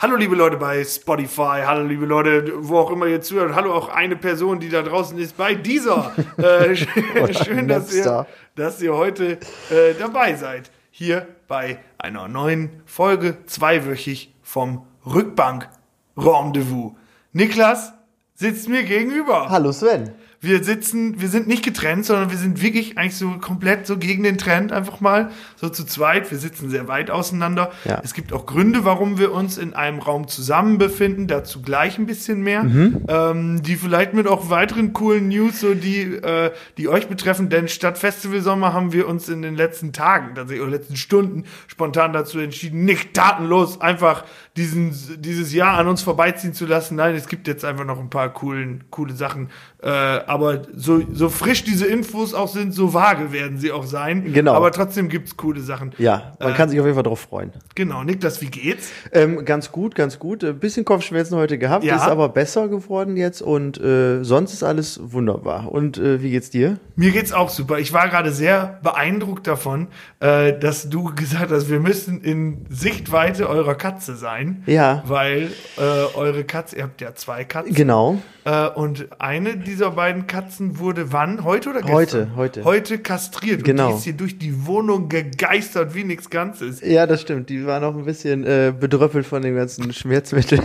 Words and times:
Hallo 0.00 0.14
liebe 0.14 0.36
Leute 0.36 0.56
bei 0.58 0.84
Spotify, 0.84 1.62
hallo 1.66 1.84
liebe 1.84 2.06
Leute, 2.06 2.52
wo 2.58 2.78
auch 2.78 2.92
immer 2.92 3.06
ihr 3.06 3.20
zuhört, 3.20 3.56
hallo 3.56 3.74
auch 3.74 3.88
eine 3.88 4.14
Person, 4.14 4.60
die 4.60 4.68
da 4.68 4.82
draußen 4.82 5.18
ist 5.18 5.36
bei 5.36 5.56
dieser. 5.56 6.12
Äh, 6.38 6.76
schön, 6.76 7.66
dass 7.66 7.92
ihr, 7.92 8.26
dass 8.54 8.80
ihr 8.80 8.94
heute 8.94 9.38
äh, 9.70 9.94
dabei 9.98 10.36
seid. 10.36 10.70
Hier 10.92 11.26
bei 11.48 11.80
einer 11.98 12.28
neuen 12.28 12.80
Folge, 12.86 13.38
zweiwöchig 13.46 14.32
vom 14.40 14.86
Rückbank 15.04 15.68
Rendezvous. 16.16 16.92
Niklas 17.32 17.92
sitzt 18.34 18.68
mir 18.68 18.84
gegenüber. 18.84 19.50
Hallo 19.50 19.72
Sven 19.72 20.14
wir 20.40 20.62
sitzen, 20.62 21.20
wir 21.20 21.28
sind 21.28 21.48
nicht 21.48 21.64
getrennt, 21.64 22.06
sondern 22.06 22.30
wir 22.30 22.38
sind 22.38 22.62
wirklich 22.62 22.96
eigentlich 22.96 23.16
so 23.16 23.30
komplett 23.40 23.88
so 23.88 23.96
gegen 23.98 24.22
den 24.22 24.38
Trend 24.38 24.70
einfach 24.70 25.00
mal, 25.00 25.30
so 25.56 25.68
zu 25.68 25.84
zweit. 25.84 26.30
Wir 26.30 26.38
sitzen 26.38 26.70
sehr 26.70 26.86
weit 26.86 27.10
auseinander. 27.10 27.72
Ja. 27.84 28.00
Es 28.04 28.14
gibt 28.14 28.32
auch 28.32 28.46
Gründe, 28.46 28.84
warum 28.84 29.18
wir 29.18 29.32
uns 29.32 29.58
in 29.58 29.74
einem 29.74 29.98
Raum 29.98 30.28
zusammen 30.28 30.78
befinden, 30.78 31.26
dazu 31.26 31.60
gleich 31.60 31.98
ein 31.98 32.06
bisschen 32.06 32.42
mehr, 32.42 32.62
mhm. 32.62 33.04
ähm, 33.08 33.62
die 33.62 33.74
vielleicht 33.74 34.14
mit 34.14 34.28
auch 34.28 34.48
weiteren 34.48 34.92
coolen 34.92 35.26
News, 35.26 35.58
so 35.60 35.74
die, 35.74 36.02
äh, 36.02 36.52
die 36.76 36.88
euch 36.88 37.08
betreffen, 37.08 37.48
denn 37.48 37.66
statt 37.66 37.98
Festival 37.98 38.40
Sommer 38.40 38.72
haben 38.72 38.92
wir 38.92 39.08
uns 39.08 39.28
in 39.28 39.42
den 39.42 39.56
letzten 39.56 39.92
Tagen, 39.92 40.36
tatsächlich 40.36 40.62
oder 40.62 40.70
letzten 40.70 40.96
Stunden 40.96 41.44
spontan 41.66 42.12
dazu 42.12 42.38
entschieden, 42.38 42.84
nicht 42.84 43.12
tatenlos 43.12 43.80
einfach 43.80 44.24
diesen, 44.56 44.94
dieses 45.20 45.52
Jahr 45.52 45.78
an 45.78 45.88
uns 45.88 46.02
vorbeiziehen 46.02 46.52
zu 46.52 46.66
lassen. 46.66 46.96
Nein, 46.96 47.16
es 47.16 47.26
gibt 47.28 47.48
jetzt 47.48 47.64
einfach 47.64 47.84
noch 47.84 47.98
ein 47.98 48.10
paar 48.10 48.32
coolen, 48.32 48.84
coole 48.90 49.14
Sachen, 49.14 49.50
äh, 49.80 49.88
aber 49.88 50.62
so, 50.74 51.02
so 51.12 51.28
frisch 51.28 51.62
diese 51.62 51.86
Infos 51.86 52.34
auch 52.34 52.48
sind, 52.48 52.74
so 52.74 52.94
vage 52.94 53.32
werden 53.32 53.58
sie 53.58 53.70
auch 53.70 53.84
sein. 53.84 54.32
Genau. 54.32 54.54
Aber 54.54 54.72
trotzdem 54.72 55.08
gibt's 55.08 55.36
coole 55.36 55.60
Sachen. 55.60 55.92
Ja, 55.98 56.32
man 56.40 56.52
äh, 56.52 56.54
kann 56.54 56.68
sich 56.68 56.80
auf 56.80 56.86
jeden 56.86 56.96
Fall 56.96 57.04
drauf 57.04 57.20
freuen. 57.20 57.52
Genau. 57.76 58.02
Niklas, 58.02 58.40
wie 58.40 58.50
geht's? 58.50 58.90
Ähm, 59.12 59.44
ganz 59.44 59.70
gut, 59.70 59.94
ganz 59.94 60.18
gut. 60.18 60.42
Ein 60.42 60.58
bisschen 60.58 60.84
Kopfschmerzen 60.84 61.36
heute 61.36 61.58
gehabt, 61.58 61.84
ja. 61.84 61.94
ist 61.94 62.02
aber 62.02 62.28
besser 62.28 62.66
geworden 62.66 63.16
jetzt 63.16 63.40
und 63.40 63.80
äh, 63.80 64.24
sonst 64.24 64.52
ist 64.52 64.64
alles 64.64 64.98
wunderbar. 65.00 65.70
Und 65.70 65.96
äh, 65.96 66.22
wie 66.22 66.30
geht's 66.32 66.50
dir? 66.50 66.78
Mir 66.96 67.12
geht's 67.12 67.32
auch 67.32 67.48
super. 67.48 67.78
Ich 67.78 67.92
war 67.92 68.08
gerade 68.08 68.32
sehr 68.32 68.80
beeindruckt 68.82 69.46
davon, 69.46 69.86
äh, 70.18 70.58
dass 70.58 70.90
du 70.90 71.14
gesagt 71.14 71.52
hast, 71.52 71.70
wir 71.70 71.78
müssen 71.78 72.20
in 72.20 72.66
Sichtweite 72.68 73.48
eurer 73.48 73.76
Katze 73.76 74.16
sein. 74.16 74.64
Ja. 74.66 75.04
Weil 75.06 75.52
äh, 75.76 75.80
eure 76.16 76.42
Katze, 76.42 76.76
ihr 76.76 76.82
habt 76.82 77.00
ja 77.00 77.14
zwei 77.14 77.44
Katzen. 77.44 77.74
Genau. 77.74 78.18
Äh, 78.48 78.68
und 78.68 79.08
eine 79.18 79.58
dieser 79.58 79.90
beiden 79.90 80.26
Katzen 80.26 80.78
wurde 80.78 81.12
wann? 81.12 81.44
Heute 81.44 81.68
oder 81.68 81.82
gestern? 81.82 82.34
Heute, 82.34 82.36
heute. 82.36 82.64
Heute 82.64 82.98
kastriert. 82.98 83.62
Genau. 83.62 83.88
Und 83.88 83.92
die 83.92 83.98
ist 83.98 84.04
hier 84.04 84.12
durch 84.14 84.38
die 84.38 84.66
Wohnung 84.66 85.10
gegeistert 85.10 85.94
wie 85.94 86.04
nichts 86.04 86.30
Ganzes. 86.30 86.80
Ja, 86.80 87.06
das 87.06 87.20
stimmt. 87.20 87.50
Die 87.50 87.66
war 87.66 87.78
noch 87.80 87.94
ein 87.94 88.06
bisschen 88.06 88.44
äh, 88.44 88.72
bedröppelt 88.78 89.26
von 89.26 89.42
dem 89.42 89.54
ganzen 89.54 89.92
Schmerzmittel. 89.92 90.60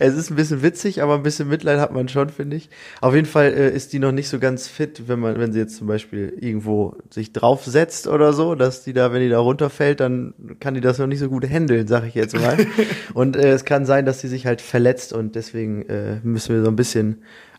es 0.00 0.14
ist 0.14 0.30
ein 0.30 0.36
bisschen 0.36 0.62
witzig, 0.62 1.00
aber 1.00 1.14
ein 1.14 1.22
bisschen 1.22 1.48
Mitleid 1.48 1.78
hat 1.78 1.92
man 1.92 2.08
schon, 2.08 2.28
finde 2.28 2.56
ich. 2.56 2.70
Auf 3.00 3.14
jeden 3.14 3.26
Fall 3.26 3.52
äh, 3.52 3.70
ist 3.70 3.92
die 3.92 4.00
noch 4.00 4.12
nicht 4.12 4.28
so 4.28 4.40
ganz 4.40 4.66
fit, 4.66 5.04
wenn 5.06 5.20
man, 5.20 5.38
wenn 5.38 5.52
sie 5.52 5.60
jetzt 5.60 5.76
zum 5.76 5.86
Beispiel 5.86 6.36
irgendwo 6.40 6.96
sich 7.10 7.32
draufsetzt 7.32 8.08
oder 8.08 8.32
so, 8.32 8.56
dass 8.56 8.82
die 8.82 8.92
da, 8.92 9.12
wenn 9.12 9.20
die 9.20 9.28
da 9.28 9.38
runterfällt, 9.38 10.00
dann 10.00 10.34
kann 10.58 10.74
die 10.74 10.80
das 10.80 10.98
noch 10.98 11.06
nicht 11.06 11.20
so 11.20 11.28
gut 11.28 11.48
handeln, 11.48 11.86
sag 11.86 12.04
ich 12.04 12.14
jetzt 12.14 12.34
mal. 12.34 12.56
und 13.14 13.36
äh, 13.36 13.50
es 13.50 13.64
kann 13.64 13.86
sein, 13.86 14.06
dass 14.06 14.20
sie 14.20 14.28
sich 14.28 14.44
halt 14.44 14.60
verletzt 14.60 15.12
und 15.12 15.36
deswegen 15.36 15.82
äh, 15.88 16.16
müssen 16.24 16.52
wir 16.52 16.64
so 16.64 16.68
ein 16.68 16.76
bisschen 16.76 16.95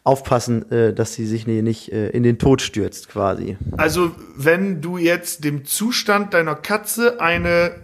aufpassen, 0.04 0.72
äh, 0.72 0.94
dass 0.94 1.14
sie 1.14 1.26
sich 1.26 1.46
nicht 1.48 1.92
äh, 1.92 2.10
in 2.10 2.24
den 2.24 2.40
Tod 2.40 2.62
stürzt, 2.62 3.10
quasi. 3.10 3.58
Also, 3.76 4.12
wenn 4.36 4.82
du 4.82 4.98
jetzt 4.98 5.44
dem 5.44 5.66
Zustand 5.66 6.34
deiner 6.34 6.56
Katze 6.56 7.20
eine 7.20 7.76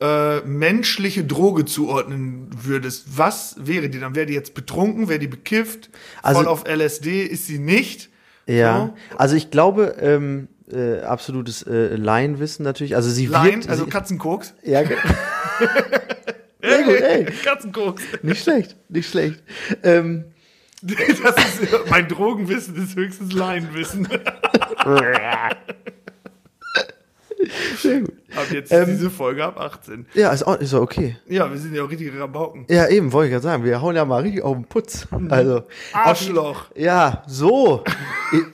äh, 0.00 0.40
menschliche 0.40 1.24
Droge 1.24 1.66
zuordnen 1.66 2.48
würdest, 2.62 3.18
was 3.18 3.56
wäre 3.58 3.90
die 3.90 4.00
dann? 4.00 4.14
Wäre 4.14 4.26
die 4.26 4.34
jetzt 4.34 4.54
betrunken? 4.54 5.08
Wäre 5.08 5.18
die 5.18 5.28
bekifft? 5.28 5.90
Also, 6.22 6.40
voll 6.40 6.48
auf 6.48 6.64
LSD? 6.66 7.24
Ist 7.24 7.46
sie 7.46 7.58
nicht? 7.58 8.08
Ja, 8.46 8.94
so? 9.10 9.18
also 9.18 9.36
ich 9.36 9.50
glaube, 9.50 9.96
ähm, 10.00 10.48
äh, 10.72 11.00
absolutes 11.00 11.62
äh, 11.62 11.96
Laienwissen 11.96 12.64
natürlich. 12.64 12.96
Also 12.96 13.10
sie 13.10 13.26
Laien, 13.26 13.62
wird, 13.62 13.68
also 13.68 13.86
Katzenkoks? 13.86 14.54
Ja. 14.62 14.82
Sehr 16.62 16.82
gut, 16.82 17.00
ey. 17.00 17.24
Katzenkoks. 17.44 18.02
Nicht 18.22 18.42
schlecht, 18.42 18.76
nicht 18.88 19.08
schlecht. 19.08 19.42
Ähm, 19.82 20.24
das 20.82 21.60
ist, 21.60 21.90
mein 21.90 22.08
Drogenwissen 22.08 22.76
ist 22.76 22.96
höchstens 22.96 23.32
Laienwissen. 23.32 24.06
Sehr 27.78 28.00
gut. 28.00 28.12
Ab 28.34 28.46
jetzt 28.52 28.72
ähm, 28.72 28.86
diese 28.86 29.08
Folge 29.10 29.44
ab 29.44 29.58
18. 29.58 30.06
Ja, 30.14 30.32
ist 30.32 30.42
auch, 30.46 30.58
ist 30.58 30.74
auch 30.74 30.82
okay. 30.82 31.16
Ja, 31.26 31.50
wir 31.50 31.58
sind 31.58 31.74
ja 31.74 31.82
auch 31.82 31.90
richtige 31.90 32.18
Rabauken. 32.18 32.66
Ja, 32.68 32.88
eben, 32.88 33.12
wollte 33.12 33.28
ich 33.28 33.32
ja 33.32 33.40
sagen. 33.40 33.64
Wir 33.64 33.80
hauen 33.80 33.96
ja 33.96 34.04
mal 34.04 34.22
richtig 34.22 34.42
auf 34.42 34.54
den 34.56 34.66
Putz. 34.66 35.10
Mhm. 35.10 35.32
Also. 35.32 35.62
Arschloch. 35.92 36.66
ja, 36.74 37.22
so. 37.26 37.84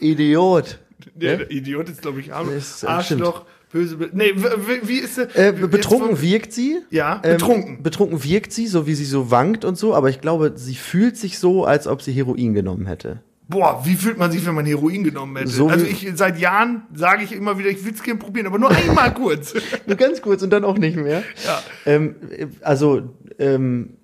Idiot. 0.01 0.79
Der 1.15 1.41
ja? 1.41 1.47
Idiot 1.49 1.89
ist, 1.89 2.03
glaube 2.03 2.21
ich, 2.21 2.33
Arschloch. 2.33 2.89
Arschloch. 2.89 3.45
Böse, 3.73 3.97
nee, 4.13 4.35
wie 4.83 4.99
ist 4.99 5.15
sie? 5.15 5.23
Äh, 5.35 5.53
betrunken 5.53 6.21
wirkt 6.21 6.53
sie. 6.53 6.81
Ja, 6.91 7.23
ähm, 7.25 7.33
betrunken. 7.33 7.77
Ähm, 7.77 7.83
betrunken 7.83 8.23
wirkt 8.23 8.53
sie, 8.53 8.67
so 8.67 8.87
wie 8.87 8.95
sie 8.95 9.07
so 9.07 9.31
wankt 9.31 9.65
und 9.65 9.79
so, 9.79 9.95
aber 9.95 10.11
ich 10.11 10.21
glaube, 10.21 10.53
sie 10.57 10.75
fühlt 10.75 11.17
sich 11.17 11.39
so, 11.39 11.65
als 11.65 11.87
ob 11.87 12.03
sie 12.03 12.13
Heroin 12.13 12.53
genommen 12.53 12.87
hätte. 12.87 13.23
Boah, 13.49 13.83
wie 13.85 13.95
fühlt 13.95 14.19
man 14.19 14.31
sich, 14.31 14.45
wenn 14.47 14.55
man 14.55 14.67
Heroin 14.67 15.05
genommen 15.05 15.37
hätte? 15.37 15.49
So 15.49 15.69
also 15.69 15.87
ich 15.87 16.07
seit 16.15 16.39
Jahren 16.39 16.83
sage 16.95 17.25
ich 17.25 17.33
immer 17.33 17.59
wieder, 17.59 17.71
ich 17.71 17.85
will 17.85 17.93
es 17.93 18.03
gerne 18.03 18.19
probieren, 18.19 18.47
aber 18.47 18.59
nur 18.59 18.71
einmal 18.71 19.13
kurz. 19.15 19.55
nur 19.87 19.97
ganz 19.97 20.21
kurz 20.21 20.43
und 20.43 20.51
dann 20.51 20.65
auch 20.65 20.77
nicht 20.77 20.97
mehr. 20.97 21.23
Ja. 21.45 21.63
Ähm, 21.87 22.17
also 22.61 23.15
ähm, 23.39 23.97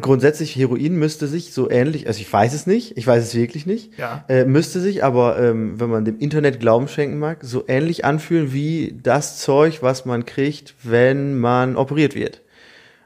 grundsätzlich 0.00 0.56
Heroin 0.56 0.96
müsste 0.96 1.28
sich 1.28 1.52
so 1.52 1.70
ähnlich, 1.70 2.06
also 2.08 2.20
ich 2.20 2.32
weiß 2.32 2.52
es 2.52 2.66
nicht, 2.66 2.96
ich 2.96 3.06
weiß 3.06 3.22
es 3.22 3.34
wirklich 3.34 3.64
nicht, 3.64 3.96
ja. 3.98 4.24
äh, 4.28 4.44
müsste 4.44 4.80
sich 4.80 5.04
aber, 5.04 5.38
ähm, 5.40 5.78
wenn 5.78 5.90
man 5.90 6.04
dem 6.04 6.18
Internet 6.18 6.58
Glauben 6.60 6.88
schenken 6.88 7.18
mag, 7.18 7.38
so 7.42 7.64
ähnlich 7.68 8.04
anfühlen 8.04 8.52
wie 8.52 8.98
das 9.02 9.38
Zeug, 9.38 9.82
was 9.82 10.04
man 10.04 10.26
kriegt, 10.26 10.74
wenn 10.82 11.38
man 11.38 11.76
operiert 11.76 12.14
wird. 12.14 12.42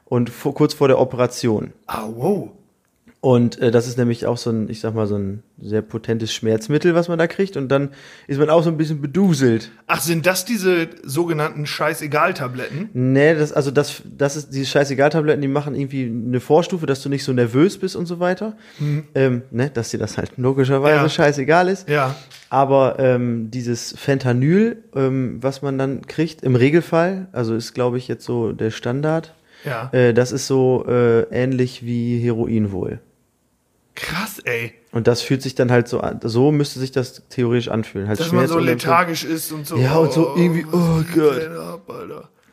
Und 0.04 0.30
vor, 0.30 0.54
kurz 0.54 0.74
vor 0.74 0.88
der 0.88 0.98
Operation. 0.98 1.72
Ah, 1.86 2.08
wow. 2.14 2.50
Und 3.24 3.60
äh, 3.60 3.70
das 3.70 3.86
ist 3.86 3.98
nämlich 3.98 4.26
auch 4.26 4.36
so 4.36 4.50
ein, 4.50 4.68
ich 4.68 4.80
sag 4.80 4.96
mal, 4.96 5.06
so 5.06 5.14
ein 5.16 5.44
sehr 5.60 5.80
potentes 5.80 6.34
Schmerzmittel, 6.34 6.96
was 6.96 7.06
man 7.06 7.20
da 7.20 7.28
kriegt. 7.28 7.56
Und 7.56 7.68
dann 7.68 7.90
ist 8.26 8.40
man 8.40 8.50
auch 8.50 8.64
so 8.64 8.68
ein 8.68 8.76
bisschen 8.76 9.00
beduselt. 9.00 9.70
Ach, 9.86 10.00
sind 10.00 10.26
das 10.26 10.44
diese 10.44 10.88
sogenannten 11.04 11.64
Scheißegal-Tabletten? 11.64 12.90
Nee, 12.94 13.36
das, 13.36 13.52
also 13.52 13.70
das, 13.70 14.02
das 14.04 14.34
ist 14.34 14.52
diese 14.52 14.66
Scheißegal-Tabletten, 14.66 15.40
die 15.40 15.46
machen 15.46 15.76
irgendwie 15.76 16.06
eine 16.06 16.40
Vorstufe, 16.40 16.84
dass 16.86 17.00
du 17.00 17.10
nicht 17.10 17.22
so 17.22 17.32
nervös 17.32 17.78
bist 17.78 17.94
und 17.94 18.06
so 18.06 18.18
weiter. 18.18 18.56
Mhm. 18.80 19.04
Ähm, 19.14 19.42
ne, 19.52 19.70
dass 19.70 19.90
dir 19.90 19.98
das 19.98 20.18
halt 20.18 20.32
logischerweise 20.36 21.04
ja. 21.04 21.08
scheißegal 21.08 21.68
ist. 21.68 21.88
Ja. 21.88 22.16
Aber 22.50 22.98
ähm, 22.98 23.52
dieses 23.52 23.94
Fentanyl, 23.96 24.82
ähm, 24.96 25.38
was 25.40 25.62
man 25.62 25.78
dann 25.78 26.08
kriegt, 26.08 26.42
im 26.42 26.56
Regelfall, 26.56 27.28
also 27.30 27.54
ist, 27.54 27.72
glaube 27.72 27.98
ich, 27.98 28.08
jetzt 28.08 28.24
so 28.24 28.50
der 28.50 28.72
Standard. 28.72 29.32
Ja. 29.64 29.90
Äh, 29.92 30.12
das 30.12 30.32
ist 30.32 30.48
so 30.48 30.84
äh, 30.88 31.20
ähnlich 31.30 31.86
wie 31.86 32.18
Heroin 32.18 32.72
wohl. 32.72 32.98
Ey. 34.44 34.74
Und 34.92 35.06
das 35.06 35.22
fühlt 35.22 35.42
sich 35.42 35.54
dann 35.54 35.70
halt 35.70 35.88
so 35.88 36.00
an. 36.00 36.20
So 36.22 36.52
müsste 36.52 36.78
sich 36.78 36.92
das 36.92 37.22
theoretisch 37.28 37.68
anfühlen. 37.68 38.08
Halt 38.08 38.20
Dass 38.20 38.28
Schmerz 38.28 38.50
man 38.50 38.58
so 38.60 38.64
lethargisch 38.64 39.24
ist 39.24 39.52
und 39.52 39.66
so. 39.66 39.76
Ja, 39.76 39.96
und 39.96 40.12
so 40.12 40.34
irgendwie, 40.36 40.66
oh 40.70 41.02
Gott. 41.14 41.48
Ab, 41.48 41.90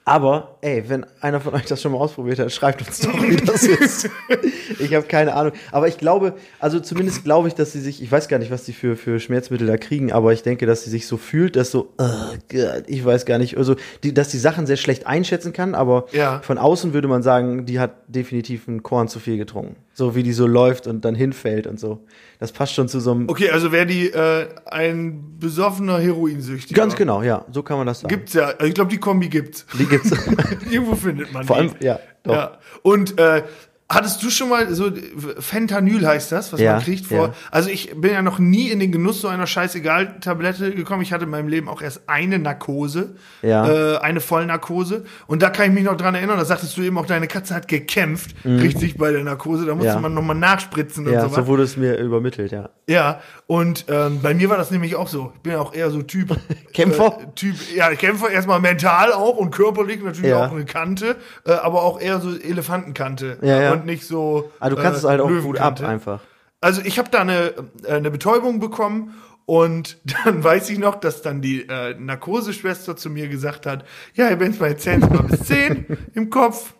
aber, 0.09 0.57
ey, 0.61 0.85
wenn 0.87 1.05
einer 1.21 1.39
von 1.39 1.53
euch 1.53 1.65
das 1.65 1.83
schon 1.83 1.91
mal 1.91 1.99
ausprobiert 1.99 2.39
hat, 2.39 2.51
schreibt 2.51 2.81
uns 2.81 2.99
doch, 2.99 3.13
wie 3.21 3.35
das 3.35 3.61
ist. 3.61 4.09
ich 4.79 4.95
habe 4.95 5.05
keine 5.05 5.35
Ahnung. 5.35 5.53
Aber 5.71 5.87
ich 5.87 5.99
glaube, 5.99 6.33
also 6.59 6.79
zumindest 6.79 7.23
glaube 7.23 7.47
ich, 7.47 7.53
dass 7.53 7.73
sie 7.73 7.79
sich, 7.79 8.01
ich 8.01 8.11
weiß 8.11 8.27
gar 8.27 8.39
nicht, 8.39 8.49
was 8.49 8.65
sie 8.65 8.73
für, 8.73 8.95
für 8.95 9.19
Schmerzmittel 9.19 9.67
da 9.67 9.77
kriegen, 9.77 10.11
aber 10.11 10.33
ich 10.33 10.41
denke, 10.41 10.65
dass 10.65 10.83
sie 10.83 10.89
sich 10.89 11.05
so 11.05 11.17
fühlt, 11.17 11.55
dass 11.55 11.69
so, 11.69 11.93
oh 11.99 12.33
Gott, 12.51 12.85
ich 12.87 13.05
weiß 13.05 13.27
gar 13.27 13.37
nicht, 13.37 13.55
also, 13.55 13.75
die, 14.01 14.11
dass 14.11 14.29
die 14.29 14.39
Sachen 14.39 14.65
sehr 14.65 14.77
schlecht 14.77 15.05
einschätzen 15.05 15.53
kann, 15.53 15.75
aber 15.75 16.07
ja. 16.11 16.39
von 16.41 16.57
außen 16.57 16.93
würde 16.93 17.07
man 17.07 17.21
sagen, 17.21 17.67
die 17.67 17.79
hat 17.79 17.91
definitiv 18.07 18.67
ein 18.67 18.81
Korn 18.81 19.09
zu 19.09 19.19
viel 19.19 19.37
getrunken. 19.37 19.75
So 19.99 20.15
wie 20.15 20.23
die 20.23 20.31
so 20.31 20.47
läuft 20.47 20.87
und 20.87 21.03
dann 21.03 21.13
hinfällt 21.13 21.67
und 21.67 21.77
so. 21.77 22.05
Das 22.39 22.53
passt 22.53 22.73
schon 22.73 22.87
zu 22.87 23.01
so 23.01 23.11
einem. 23.11 23.27
Okay, 23.27 23.49
also 23.49 23.73
wäre 23.73 23.85
die 23.85 24.07
äh, 24.07 24.47
ein 24.65 25.37
besoffener 25.37 25.99
Heroinsüchtiger. 25.99 26.79
Ganz 26.79 26.95
genau, 26.95 27.21
ja, 27.21 27.43
so 27.51 27.63
kann 27.63 27.77
man 27.77 27.85
das 27.85 27.99
sagen. 27.99 28.15
Gibt's 28.15 28.33
ja. 28.33 28.45
Also 28.45 28.63
ich 28.65 28.73
glaube, 28.73 28.89
die 28.91 28.97
Kombi 28.97 29.27
gibt's. 29.27 29.65
Die 29.77 29.85
gibt's. 29.85 30.11
Irgendwo 30.71 30.95
findet 30.95 31.33
man 31.33 31.43
Vor 31.43 31.57
allem, 31.57 31.73
die. 31.77 31.85
ja. 31.85 31.99
Doch. 32.23 32.33
ja. 32.33 32.57
Und 32.81 33.19
äh, 33.19 33.43
Hattest 33.91 34.21
du 34.21 34.29
schon 34.29 34.49
mal 34.49 34.71
so 34.73 34.91
Fentanyl 35.39 36.05
heißt 36.05 36.31
das, 36.31 36.53
was 36.53 36.59
Ja, 36.59 36.73
man 36.73 36.83
kriegt 36.83 37.07
vor? 37.07 37.27
ja. 37.29 37.33
Also 37.49 37.69
ich 37.69 37.91
bin 37.99 38.11
ja 38.11 38.21
noch 38.21 38.37
nie 38.37 38.69
in 38.69 38.79
den 38.79 38.91
Genuss 38.91 39.19
so 39.21 39.27
einer 39.27 39.47
scheißegal-Tablette 39.47 40.71
gekommen. 40.75 41.01
Ich 41.01 41.11
hatte 41.11 41.23
in 41.25 41.31
meinem 41.31 41.47
Leben 41.47 41.67
auch 41.67 41.81
erst 41.81 42.01
eine 42.07 42.37
Narkose, 42.39 43.15
Ja. 43.41 43.95
äh, 43.95 43.97
eine 43.97 44.19
Vollnarkose. 44.21 45.05
Und 45.27 45.41
da 45.41 45.49
kann 45.49 45.67
ich 45.69 45.73
mich 45.73 45.83
noch 45.85 45.97
dran 45.97 46.13
erinnern. 46.15 46.37
Da 46.37 46.45
sagtest 46.45 46.77
du 46.77 46.81
eben 46.83 46.97
auch, 46.97 47.05
deine 47.07 47.27
Katze 47.27 47.55
hat 47.55 47.67
gekämpft, 47.67 48.35
richtig 48.45 48.97
bei 48.97 49.11
der 49.11 49.23
Narkose. 49.23 49.65
Da 49.65 49.73
musste 49.73 49.89
Mhm. 49.89 49.95
Ja. 49.95 50.01
man 50.01 50.13
nochmal 50.13 50.35
nachspritzen 50.35 51.07
und 51.07 51.13
Ja, 51.13 51.27
so 51.27 51.35
so 51.35 51.47
wurde 51.47 51.63
es 51.63 51.75
mir 51.75 51.97
übermittelt, 51.97 52.51
ja. 52.51 52.69
Ja, 52.87 53.21
und 53.47 53.85
ähm, 53.87 54.19
bei 54.21 54.33
mir 54.33 54.49
war 54.49 54.57
das 54.57 54.71
nämlich 54.71 54.95
auch 54.95 55.07
so. 55.07 55.31
Ich 55.35 55.41
bin 55.41 55.53
ja 55.53 55.59
auch 55.59 55.73
eher 55.73 55.89
so 55.91 56.01
Typ. 56.03 56.35
Kämpfer? 56.73 57.17
Äh, 57.21 57.25
typ, 57.35 57.55
ja, 57.75 57.89
Kämpfer 57.95 58.29
erstmal 58.29 58.59
mental 58.59 59.13
auch 59.13 59.37
und 59.37 59.51
körperlich 59.51 60.03
natürlich 60.03 60.33
auch 60.33 60.51
eine 60.51 60.65
Kante, 60.65 61.15
äh, 61.45 61.51
aber 61.53 61.83
auch 61.83 61.99
eher 61.99 62.19
so 62.19 62.29
Elefantenkante. 62.37 63.37
Ja, 63.41 63.61
ja. 63.61 63.71
Und 63.73 63.78
nicht 63.85 64.05
so. 64.05 64.51
Aber 64.59 64.75
du 64.75 64.81
kannst 64.81 65.03
äh, 65.03 65.05
es 65.05 65.09
halt 65.09 65.21
auch 65.21 65.29
gut 65.29 65.59
ab 65.59 65.81
einfach. 65.81 66.21
Also 66.61 66.81
ich 66.83 66.99
habe 66.99 67.09
da 67.09 67.21
eine, 67.21 67.53
äh, 67.83 67.93
eine 67.93 68.11
Betäubung 68.11 68.59
bekommen 68.59 69.15
und 69.45 69.97
dann 70.25 70.43
weiß 70.43 70.69
ich 70.69 70.79
noch, 70.79 70.95
dass 70.95 71.21
dann 71.21 71.41
die 71.41 71.67
äh, 71.67 71.95
Narkoseschwester 71.97 72.95
zu 72.95 73.09
mir 73.09 73.27
gesagt 73.27 73.65
hat, 73.65 73.85
ja, 74.13 74.25
Herr 74.27 74.35
Benz, 74.35 74.59
mal 74.59 74.77
zählen 74.77 74.99
mal 75.01 75.23
bis 75.23 75.43
zehn 75.45 75.85
im 76.13 76.29
Kopf. 76.29 76.73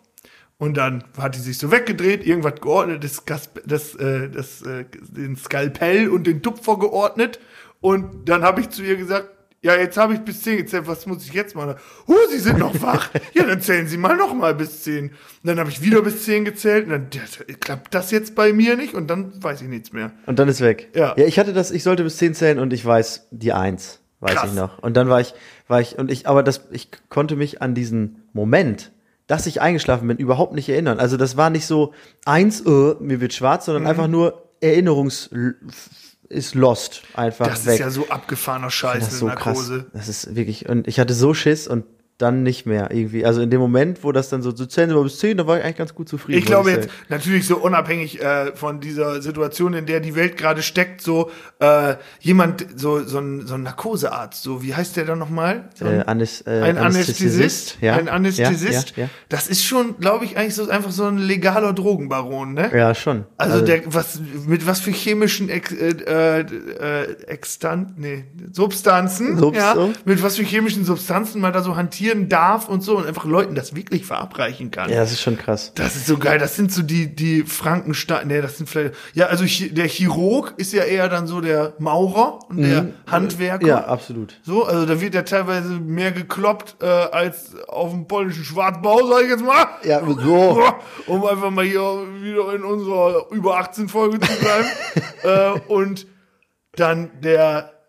Und 0.58 0.76
dann 0.76 1.04
hat 1.16 1.34
die 1.34 1.40
sich 1.40 1.56
so 1.56 1.70
weggedreht, 1.70 2.26
irgendwas 2.26 2.60
geordnet, 2.60 3.02
das, 3.02 3.24
das, 3.64 3.94
äh, 3.94 4.28
das, 4.28 4.60
äh, 4.60 4.84
den 5.08 5.34
Skalpell 5.34 6.10
und 6.10 6.26
den 6.26 6.42
Tupfer 6.42 6.78
geordnet. 6.78 7.40
Und 7.80 8.28
dann 8.28 8.42
habe 8.42 8.60
ich 8.60 8.68
zu 8.68 8.82
ihr 8.82 8.96
gesagt, 8.96 9.30
ja, 9.62 9.74
jetzt 9.76 9.96
habe 9.98 10.14
ich 10.14 10.20
bis 10.20 10.42
zehn 10.42 10.56
gezählt, 10.56 10.86
was 10.86 11.06
muss 11.06 11.24
ich 11.26 11.32
jetzt 11.34 11.54
machen? 11.54 11.74
Huh, 12.08 12.14
Sie 12.30 12.38
sind 12.38 12.58
noch 12.58 12.80
wach. 12.82 13.10
ja, 13.34 13.44
dann 13.44 13.60
zählen 13.60 13.86
Sie 13.86 13.98
mal 13.98 14.16
noch 14.16 14.32
mal 14.34 14.54
bis 14.54 14.82
zehn. 14.82 15.10
Und 15.10 15.14
dann 15.44 15.58
habe 15.58 15.68
ich 15.70 15.82
wieder 15.82 16.00
bis 16.02 16.24
zehn 16.24 16.44
gezählt 16.44 16.84
und 16.86 16.90
dann 16.92 17.06
ja, 17.12 17.54
klappt 17.60 17.94
das 17.94 18.10
jetzt 18.10 18.34
bei 18.34 18.52
mir 18.52 18.76
nicht 18.76 18.94
und 18.94 19.08
dann 19.08 19.32
weiß 19.42 19.60
ich 19.62 19.68
nichts 19.68 19.92
mehr. 19.92 20.12
Und 20.26 20.38
dann 20.38 20.48
ist 20.48 20.60
weg. 20.62 20.88
Ja. 20.94 21.14
Ja, 21.16 21.26
ich 21.26 21.38
hatte 21.38 21.52
das, 21.52 21.70
ich 21.70 21.82
sollte 21.82 22.02
bis 22.04 22.16
10 22.16 22.34
zählen 22.34 22.58
und 22.58 22.72
ich 22.72 22.84
weiß 22.84 23.28
die 23.30 23.52
1, 23.52 24.00
weiß 24.20 24.34
Krass. 24.34 24.48
ich 24.50 24.54
noch. 24.56 24.78
Und 24.82 24.96
dann 24.96 25.08
war 25.08 25.20
ich, 25.20 25.34
war 25.68 25.80
ich, 25.80 25.98
und 25.98 26.10
ich, 26.10 26.26
aber 26.26 26.42
das, 26.42 26.68
ich 26.70 26.88
konnte 27.10 27.36
mich 27.36 27.60
an 27.60 27.74
diesen 27.74 28.22
Moment, 28.32 28.92
dass 29.26 29.46
ich 29.46 29.60
eingeschlafen 29.60 30.08
bin, 30.08 30.16
überhaupt 30.16 30.54
nicht 30.54 30.68
erinnern. 30.68 30.98
Also 30.98 31.16
das 31.16 31.36
war 31.36 31.50
nicht 31.50 31.66
so 31.66 31.92
eins, 32.24 32.62
äh, 32.62 32.94
mir 32.98 33.20
wird 33.20 33.32
schwarz, 33.34 33.66
sondern 33.66 33.82
Mhm. 33.84 33.88
einfach 33.90 34.08
nur 34.08 34.46
Erinnerungs 34.62 35.30
ist 36.30 36.54
lost 36.54 37.02
einfach 37.14 37.46
Das 37.48 37.66
weg. 37.66 37.74
ist 37.74 37.78
ja 37.80 37.90
so 37.90 38.08
abgefahrener 38.08 38.70
Scheiß, 38.70 39.04
das 39.04 39.12
ist 39.14 39.18
so 39.18 39.26
Narkose. 39.26 39.78
krass. 39.80 39.86
Das 39.92 40.08
ist 40.08 40.34
wirklich, 40.34 40.68
und 40.68 40.88
ich 40.88 40.98
hatte 40.98 41.12
so 41.12 41.34
Schiss 41.34 41.68
und 41.68 41.84
dann 42.20 42.42
nicht 42.42 42.66
mehr 42.66 42.90
irgendwie. 42.92 43.24
Also 43.24 43.40
in 43.40 43.50
dem 43.50 43.60
Moment, 43.60 44.04
wo 44.04 44.12
das 44.12 44.28
dann 44.28 44.42
so, 44.42 44.54
so 44.54 44.66
zählen 44.66 44.90
wir 44.90 45.02
bis 45.02 45.18
10, 45.18 45.38
da 45.38 45.46
war 45.46 45.58
ich 45.58 45.64
eigentlich 45.64 45.76
ganz 45.76 45.94
gut 45.94 46.08
zufrieden. 46.08 46.38
Ich 46.38 46.44
glaube 46.46 46.70
sagen. 46.70 46.82
jetzt 46.82 46.92
natürlich 47.08 47.46
so 47.46 47.56
unabhängig 47.56 48.20
äh, 48.22 48.54
von 48.54 48.80
dieser 48.80 49.22
Situation, 49.22 49.74
in 49.74 49.86
der 49.86 50.00
die 50.00 50.14
Welt 50.14 50.36
gerade 50.36 50.62
steckt, 50.62 51.00
so 51.00 51.30
äh, 51.60 51.94
jemand, 52.20 52.66
so 52.76 53.02
so 53.04 53.18
ein, 53.18 53.46
so 53.46 53.54
ein 53.54 53.62
Narkosearzt, 53.62 54.42
so 54.42 54.62
wie 54.62 54.74
heißt 54.74 54.96
der 54.96 55.04
dann 55.04 55.18
nochmal? 55.18 55.68
So 55.74 55.86
Äh, 55.86 56.02
Anes, 56.06 56.42
äh, 56.46 56.60
ein 56.62 56.76
Anästhesist, 56.78 57.78
ja. 57.80 57.94
ein 57.96 58.08
Anästhesist. 58.08 58.96
Ja, 58.96 59.04
ja, 59.04 59.10
Das 59.28 59.48
ist 59.48 59.64
schon, 59.64 59.98
glaube 59.98 60.24
ich, 60.24 60.36
eigentlich 60.36 60.54
so 60.54 60.68
einfach 60.68 60.90
so 60.90 61.04
ein 61.04 61.18
legaler 61.18 61.72
Drogenbaron, 61.72 62.54
ne? 62.54 62.70
ja. 62.74 62.94
schon. 62.94 63.24
Also, 63.38 63.64
der, 63.64 63.82
was, 63.86 64.20
mit 64.46 64.66
was 64.66 64.80
für 64.80 64.90
chemischen 64.90 65.48
Ex, 65.48 65.72
äh, 65.72 65.90
äh, 65.90 66.40
äh, 66.40 67.22
Extant, 67.26 67.98
nee, 67.98 68.24
Substanzen, 68.52 69.38
Subs- 69.38 69.56
ja, 69.56 69.74
so. 69.74 69.92
mit 70.04 70.22
was 70.22 70.36
für 70.36 70.42
chemischen 70.44 70.84
Substanzen 70.84 71.40
man 71.40 71.52
da 71.52 71.62
so 71.62 71.76
hantieren 72.10 72.28
darf 72.28 72.68
und 72.68 72.82
so 72.82 72.96
und 72.96 73.06
einfach 73.06 73.24
Leuten 73.24 73.54
das 73.54 73.74
wirklich 73.74 74.04
verabreichen 74.04 74.70
kann. 74.70 74.90
ja, 74.90 74.96
das 74.96 75.12
ist 75.12 75.22
schon 75.22 75.36
krass. 75.36 75.72
Das 75.74 75.96
ist 75.96 76.06
so 76.06 76.18
geil. 76.18 76.38
Das 76.38 76.56
sind 76.56 76.72
so 76.72 76.82
die, 76.82 77.14
die 77.14 77.42
Frankenstein, 77.42 78.28
nee, 78.28 78.40
das 78.40 78.58
sind 78.58 78.68
vielleicht, 78.68 78.94
ja, 79.14 79.26
also 79.26 79.44
der 79.70 79.86
Chirurg 79.86 80.54
ist 80.56 80.72
ja 80.72 80.84
eher 80.84 81.08
dann 81.08 81.26
so 81.26 81.40
der 81.40 81.74
Maurer 81.78 82.40
und 82.48 82.58
der 82.58 82.88
Handwerker. 83.06 83.64
Mhm. 83.64 83.68
Ja, 83.68 83.84
absolut. 83.84 84.38
So, 84.42 84.64
also 84.64 84.86
da 84.86 85.00
wird 85.00 85.14
ja 85.14 85.22
teilweise 85.22 85.78
mehr 85.78 86.12
gekloppt 86.12 86.76
äh, 86.82 86.86
als 86.86 87.54
auf 87.68 87.90
dem 87.90 88.06
polnischen 88.06 88.44
Schwarzbau, 88.44 89.06
sag 89.06 89.22
ich 89.24 89.30
jetzt 89.30 89.44
mal. 89.44 89.66
Ja, 89.84 90.00
so. 90.04 90.62
Um 91.06 91.24
einfach 91.24 91.50
mal 91.50 91.64
hier 91.64 91.80
wieder 92.20 92.54
in 92.54 92.62
unserer 92.62 93.26
über 93.30 93.58
18 93.58 93.88
Folge 93.88 94.20
zu 94.20 94.32
bleiben. 94.38 94.68
äh, 95.22 95.72
und 95.72 96.06
dann 96.76 97.10
der 97.20 97.79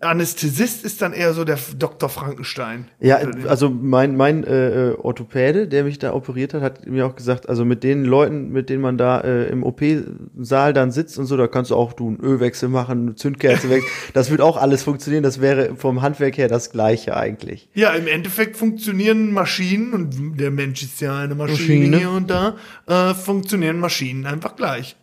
Anästhesist 0.00 0.84
ist 0.84 1.00
dann 1.00 1.12
eher 1.12 1.32
so 1.32 1.44
der 1.44 1.58
Dr. 1.78 2.08
Frankenstein. 2.08 2.86
Ja, 3.00 3.18
also 3.46 3.70
mein, 3.70 4.16
mein 4.16 4.44
äh, 4.44 4.90
äh, 4.90 4.94
Orthopäde, 4.96 5.68
der 5.68 5.84
mich 5.84 5.98
da 5.98 6.12
operiert 6.12 6.52
hat, 6.54 6.62
hat 6.62 6.86
mir 6.86 7.06
auch 7.06 7.16
gesagt, 7.16 7.48
also 7.48 7.64
mit 7.64 7.82
den 7.82 8.04
Leuten, 8.04 8.50
mit 8.50 8.68
denen 8.68 8.82
man 8.82 8.98
da 8.98 9.20
äh, 9.20 9.48
im 9.48 9.62
OP-Saal 9.62 10.72
dann 10.72 10.90
sitzt 10.90 11.18
und 11.18 11.26
so, 11.26 11.36
da 11.36 11.46
kannst 11.46 11.70
du 11.70 11.76
auch 11.76 11.94
du 11.94 12.08
einen 12.08 12.20
Ölwechsel 12.20 12.68
machen, 12.68 13.00
eine 13.00 13.14
Zündkerze 13.14 13.70
weg. 13.70 13.82
Das 14.12 14.30
wird 14.30 14.40
auch 14.40 14.56
alles 14.56 14.82
funktionieren. 14.82 15.22
Das 15.22 15.40
wäre 15.40 15.76
vom 15.76 16.02
Handwerk 16.02 16.36
her 16.36 16.48
das 16.48 16.70
Gleiche 16.70 17.16
eigentlich. 17.16 17.68
Ja, 17.74 17.90
im 17.90 18.06
Endeffekt 18.06 18.56
funktionieren 18.56 19.32
Maschinen, 19.32 19.92
und 19.92 20.38
der 20.38 20.50
Mensch 20.50 20.82
ist 20.82 21.00
ja 21.00 21.18
eine 21.18 21.34
Maschine, 21.34 21.90
Maschine. 21.90 21.98
hier 21.98 22.10
und 22.10 22.30
da, 22.30 22.56
äh, 22.86 23.14
funktionieren 23.14 23.78
Maschinen 23.78 24.26
einfach 24.26 24.56
gleich. 24.56 24.96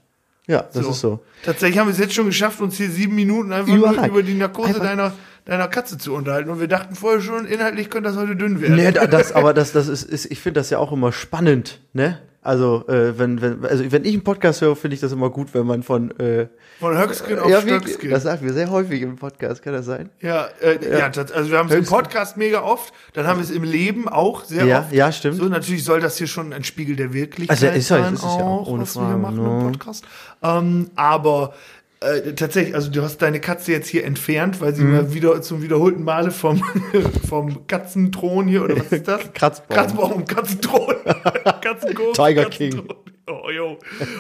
Ja, 0.47 0.65
das 0.73 0.85
ist 0.87 0.99
so. 1.01 1.19
Tatsächlich 1.43 1.77
haben 1.77 1.87
wir 1.87 1.91
es 1.93 1.99
jetzt 1.99 2.13
schon 2.13 2.25
geschafft, 2.27 2.61
uns 2.61 2.77
hier 2.77 2.89
sieben 2.89 3.15
Minuten 3.15 3.51
einfach 3.51 3.73
Überall. 3.73 4.07
über 4.09 4.23
die 4.23 4.33
Narkose 4.33 4.69
Einfach- 4.69 4.83
deiner, 4.83 5.13
deiner 5.45 5.67
Katze 5.67 5.97
zu 5.97 6.13
unterhalten. 6.13 6.49
Und 6.49 6.59
wir 6.61 6.67
dachten 6.69 6.95
vorher 6.95 7.19
schon, 7.21 7.45
inhaltlich 7.45 7.89
könnte 7.89 8.09
das 8.09 8.17
heute 8.17 8.35
dünn 8.35 8.61
werden. 8.61 8.75
Nee, 8.77 8.91
da- 8.91 9.07
das, 9.07 9.31
aber 9.35 9.53
das, 9.53 9.73
das 9.73 9.87
ist, 9.89 10.03
ist 10.03 10.31
ich 10.31 10.39
finde 10.39 10.61
das 10.61 10.69
ja 10.69 10.77
auch 10.79 10.91
immer 10.93 11.11
spannend, 11.11 11.81
ne? 11.93 12.19
Also, 12.47 12.85
äh, 12.87 13.19
wenn, 13.19 13.41
wenn, 13.41 13.65
also 13.65 13.91
wenn 13.91 14.05
ich 14.05 14.13
einen 14.13 14.23
Podcast 14.23 14.61
höre, 14.61 14.77
finde 14.77 14.95
ich 14.95 15.01
das 15.01 15.11
immer 15.11 15.29
gut, 15.29 15.53
wenn 15.53 15.65
man 15.65 15.83
von 15.83 16.17
äh, 16.17 16.47
Von 16.79 16.97
Höckskin 16.97 17.37
auf 17.39 17.49
ja, 17.51 17.59
Stöckskin. 17.59 18.09
das 18.09 18.23
sagen 18.23 18.45
wir 18.45 18.53
sehr 18.53 18.71
häufig 18.71 19.01
im 19.01 19.17
Podcast, 19.17 19.61
kann 19.61 19.73
das 19.73 19.85
sein? 19.85 20.09
Ja, 20.21 20.47
äh, 20.61 20.77
ja. 20.97 21.09
das, 21.09 21.31
also 21.33 21.51
wir 21.51 21.57
haben 21.57 21.67
es 21.67 21.75
im 21.75 21.83
Podcast 21.85 22.37
mega 22.37 22.61
oft, 22.61 22.93
dann 23.11 23.27
haben 23.27 23.39
wir 23.39 23.43
es 23.43 23.51
im 23.51 23.63
Leben 23.63 24.07
auch 24.07 24.45
sehr 24.45 24.63
Ja, 24.65 24.79
oft. 24.79 24.93
ja, 24.93 25.11
stimmt. 25.11 25.35
So, 25.35 25.43
natürlich 25.49 25.83
soll 25.83 25.99
das 25.99 26.15
hier 26.17 26.27
schon 26.27 26.53
ein 26.53 26.63
Spiegel 26.63 26.95
der 26.95 27.11
Wirklichkeit 27.11 27.49
Also, 27.61 27.67
ist 27.77 27.89
ja- 27.89 28.01
sein, 28.01 28.13
ist 28.13 28.19
es 28.23 28.25
ja 28.37 28.43
auch, 28.43 28.67
ohne 28.67 28.83
was 28.83 28.95
wir 28.95 29.01
Frage, 29.01 29.13
hier 29.15 29.17
machen 29.17 29.43
ne? 29.43 29.59
im 29.65 29.71
Podcast. 29.73 30.05
Ähm, 30.41 30.89
aber 30.95 31.53
äh, 31.99 32.33
tatsächlich, 32.33 32.75
also 32.75 32.91
du 32.91 33.01
hast 33.01 33.17
deine 33.23 33.39
Katze 33.41 33.71
jetzt 33.71 33.87
hier 33.89 34.05
entfernt, 34.05 34.61
weil 34.61 34.73
sie 34.75 34.83
Mhm. 34.83 34.91
mal 34.93 35.13
wieder 35.15 35.41
zum 35.41 35.63
wiederholten 35.63 36.03
Male 36.03 36.29
vom, 36.31 36.61
vom 37.27 37.65
Katzenthron 37.67 38.47
hier, 38.47 38.63
oder 38.63 38.77
was 38.77 38.91
ist 38.91 39.07
das? 39.07 39.33
Kratzbaum. 39.33 39.75
Kratzbaum, 39.75 40.25
Katzenthron. 40.25 40.95
Katzenkurs. 41.61 42.15
Tiger 42.17 42.43
Katzenthron. 42.43 42.87
Oh, 43.29 43.49
jo. 43.49 43.77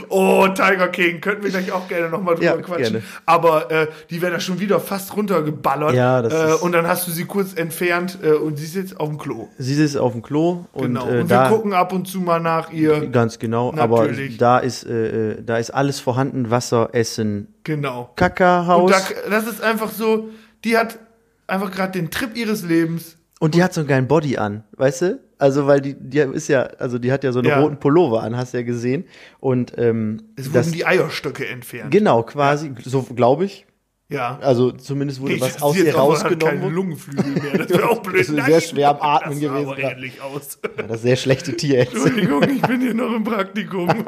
Oh, 0.09 0.45
Tiger 0.49 0.89
King. 0.89 1.21
Könnten 1.21 1.43
wir 1.43 1.49
gleich 1.51 1.71
auch 1.71 1.87
gerne 1.87 2.09
nochmal 2.09 2.35
drüber 2.35 2.45
Ja, 2.45 2.57
quatschen. 2.57 2.83
gerne. 2.95 3.03
Aber 3.25 3.71
äh, 3.71 3.87
die 4.09 4.21
wäre 4.21 4.33
da 4.33 4.39
schon 4.41 4.59
wieder 4.59 4.81
fast 4.81 5.15
runtergeballert. 5.15 5.93
Ja, 5.93 6.21
das 6.21 6.33
äh, 6.33 6.55
ist- 6.55 6.61
Und 6.61 6.73
dann 6.73 6.85
hast 6.87 7.07
du 7.07 7.11
sie 7.11 7.23
kurz 7.23 7.53
entfernt 7.53 8.17
äh, 8.21 8.31
und 8.33 8.57
sie 8.57 8.65
ist 8.65 8.75
jetzt 8.75 8.99
auf 8.99 9.07
dem 9.07 9.17
Klo. 9.17 9.47
Sie 9.57 9.75
sitzt 9.75 9.97
auf 9.97 10.11
dem 10.11 10.21
Klo 10.23 10.65
und, 10.73 10.87
Genau. 10.87 11.07
äh, 11.07 11.21
und 11.21 11.29
wir 11.29 11.43
gucken 11.47 11.71
ab 11.73 11.93
und 11.93 12.05
zu 12.05 12.19
mal 12.19 12.41
nach 12.41 12.73
ihr. 12.73 13.07
ganz 13.07 13.39
genau, 13.39 13.71
Natürlich. 13.71 14.31
aber 14.33 14.37
da 14.39 14.57
ist 14.59 14.83
äh, 14.85 15.31
äh, 15.35 15.41
da 15.41 15.55
ist 15.57 15.69
alles 15.71 16.01
vorhanden, 16.01 16.49
Wasser, 16.51 16.89
Essen, 16.91 17.53
Genau. 17.63 18.01
Und 18.09 18.17
Kackerhaus 18.17 18.91
da, 18.91 19.29
das 19.29 19.47
ist 19.47 19.61
einfach 19.63 19.89
so, 19.91 20.27
die 20.65 20.77
hat 20.77 20.99
einfach 21.47 21.71
gerade 21.71 21.93
den 21.93 22.11
Trip 22.11 22.35
ihres 22.35 22.63
Lebens. 22.63 23.15
und 23.39 23.55
die 23.55 23.63
hat 23.63 23.73
so 23.73 23.79
einen 23.81 23.87
geilen 23.87 24.07
Body 24.09 24.35
an, 24.37 24.65
weißt 24.75 25.01
du? 25.03 25.19
Also 25.39 25.67
weil 25.67 25.81
die 25.81 25.95
die 25.99 26.19
ist 26.19 26.47
ja, 26.47 26.63
also 26.79 26.97
die 26.99 27.11
hat 27.11 27.23
ja 27.23 27.31
so 27.31 27.39
einen 27.39 27.49
Ja. 27.49 27.59
roten 27.61 27.77
Pullover 27.77 28.23
an, 28.23 28.35
hast 28.35 28.53
du 28.53 28.57
ja 28.57 28.63
gesehen 28.63 29.05
und 29.39 29.73
ähm, 29.77 30.21
Es 30.35 30.45
wurden 30.47 30.53
das, 30.55 30.71
die 30.71 30.85
Eierstöcke 30.85 31.47
entfernt. 31.47 31.91
genau 31.91 32.23
quasi 32.23 32.71
so 32.83 33.03
glaube 33.03 33.45
ich, 33.45 33.65
ja. 34.09 34.39
also 34.41 34.71
zumindest 34.71 35.21
wurde 35.21 35.33
Nee, 35.33 35.41
was 35.41 35.53
das 35.53 35.61
aus 35.61 35.77
ihr 35.77 35.93
rausgenommen. 35.95 36.59
keine 36.61 36.69
Lungenflügel 36.69 37.25
mehr. 37.33 37.57
Das 37.59 37.69
wäre 37.69 37.89
auch 37.89 38.01
blöd. 38.01 38.21
Das 38.21 38.29
ist 38.29 38.45
sehr 38.45 38.61
schwer 38.61 38.89
am 38.89 38.97
Atmen 39.01 39.39
das 39.39 39.51
gewesen 39.51 39.67
aber 39.69 39.79
ähnlich 39.79 40.21
aus. 40.21 40.59
Das 40.87 41.01
sehr 41.03 41.15
schlechte 41.17 41.55
Tierärztin. 41.55 41.97
Entschuldigung, 42.01 42.43
ich 42.43 42.61
bin 42.63 42.81
hier 42.81 42.93
noch 42.93 43.13
im 43.15 43.23
Praktikum. 43.23 43.89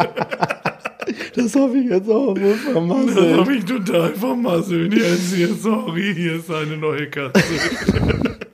Das 1.36 1.56
hoffe 1.56 1.77
ich 1.77 1.89
jetzt 1.89 2.08
auch 2.10 2.36
wohl 2.36 2.39
Das 2.39 2.60
vermasselt. 2.72 3.39
habe 3.39 3.56
ich 3.56 3.65
total 3.65 4.10
vermasselt. 4.13 4.94
Jetzt 4.94 5.34
hier, 5.34 5.48
sorry, 5.56 6.13
hier 6.15 6.36
ist 6.36 6.51
eine 6.51 6.77
neue 6.77 7.10
Katze. 7.10 7.42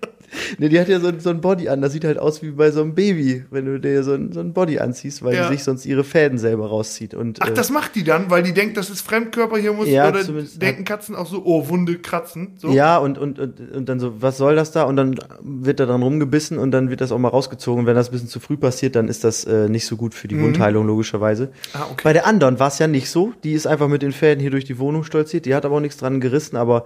Nee, 0.57 0.69
die 0.69 0.79
hat 0.79 0.87
ja 0.87 0.99
so, 0.99 1.11
so 1.19 1.29
ein 1.29 1.41
Body 1.41 1.69
an. 1.69 1.81
Das 1.81 1.91
sieht 1.93 2.05
halt 2.05 2.17
aus 2.17 2.41
wie 2.41 2.51
bei 2.51 2.71
so 2.71 2.81
einem 2.81 2.95
Baby, 2.95 3.43
wenn 3.51 3.65
du 3.65 3.79
dir 3.79 4.03
so 4.03 4.13
ein, 4.13 4.31
so 4.31 4.39
ein 4.39 4.53
Body 4.53 4.79
anziehst, 4.79 5.23
weil 5.23 5.35
Ja. 5.35 5.47
die 5.49 5.55
sich 5.55 5.63
sonst 5.63 5.85
ihre 5.85 6.03
Fäden 6.03 6.37
selber 6.37 6.67
rauszieht. 6.67 7.13
Und, 7.13 7.41
Ach, 7.41 7.49
äh, 7.49 7.53
das 7.53 7.69
macht 7.69 7.95
die 7.95 8.03
dann, 8.03 8.29
weil 8.29 8.43
die 8.43 8.53
denkt, 8.53 8.77
das 8.77 8.89
ist 8.89 9.01
Fremdkörper 9.01 9.57
hier 9.57 9.73
muss. 9.73 9.87
Ja, 9.87 10.09
oder 10.09 10.23
denken 10.55 10.85
Katzen 10.85 11.15
auch 11.15 11.27
so, 11.27 11.41
oh, 11.45 11.67
Wunde 11.69 11.97
kratzen. 11.99 12.53
So. 12.57 12.69
Ja, 12.71 12.97
und, 12.97 13.17
und, 13.17 13.39
und, 13.39 13.59
und 13.71 13.89
dann 13.89 13.99
so, 13.99 14.21
was 14.21 14.37
soll 14.37 14.55
das 14.55 14.71
da? 14.71 14.83
Und 14.83 14.95
dann 14.95 15.15
wird 15.41 15.79
da 15.79 15.85
dran 15.85 16.01
rumgebissen 16.03 16.57
und 16.57 16.71
dann 16.71 16.89
wird 16.89 17.01
das 17.01 17.11
auch 17.11 17.19
mal 17.19 17.29
rausgezogen. 17.29 17.81
Und 17.81 17.85
wenn 17.87 17.95
das 17.95 18.09
ein 18.09 18.11
bisschen 18.11 18.29
zu 18.29 18.39
früh 18.39 18.57
passiert, 18.57 18.95
dann 18.95 19.07
ist 19.07 19.23
das 19.23 19.45
äh, 19.45 19.69
nicht 19.69 19.85
so 19.85 19.95
gut 19.97 20.13
für 20.13 20.27
die 20.27 20.39
Wundheilung, 20.39 20.85
logischerweise. 20.87 21.45
Mhm. 21.45 21.49
Ah, 21.73 21.83
okay. 21.91 22.01
Bei 22.03 22.13
der 22.13 22.25
anderen 22.27 22.59
war 22.59 22.67
es 22.69 22.79
ja 22.79 22.87
nicht 22.87 23.09
so. 23.09 23.33
Die 23.43 23.53
ist 23.53 23.67
einfach 23.67 23.87
mit 23.87 24.01
den 24.01 24.11
Fäden 24.11 24.39
hier 24.41 24.51
durch 24.51 24.65
die 24.65 24.79
Wohnung 24.79 25.03
stolziert. 25.03 25.45
Die 25.45 25.53
hat 25.55 25.65
aber 25.65 25.75
auch 25.75 25.81
nichts 25.81 25.97
dran 25.97 26.19
gerissen, 26.21 26.55
aber 26.55 26.85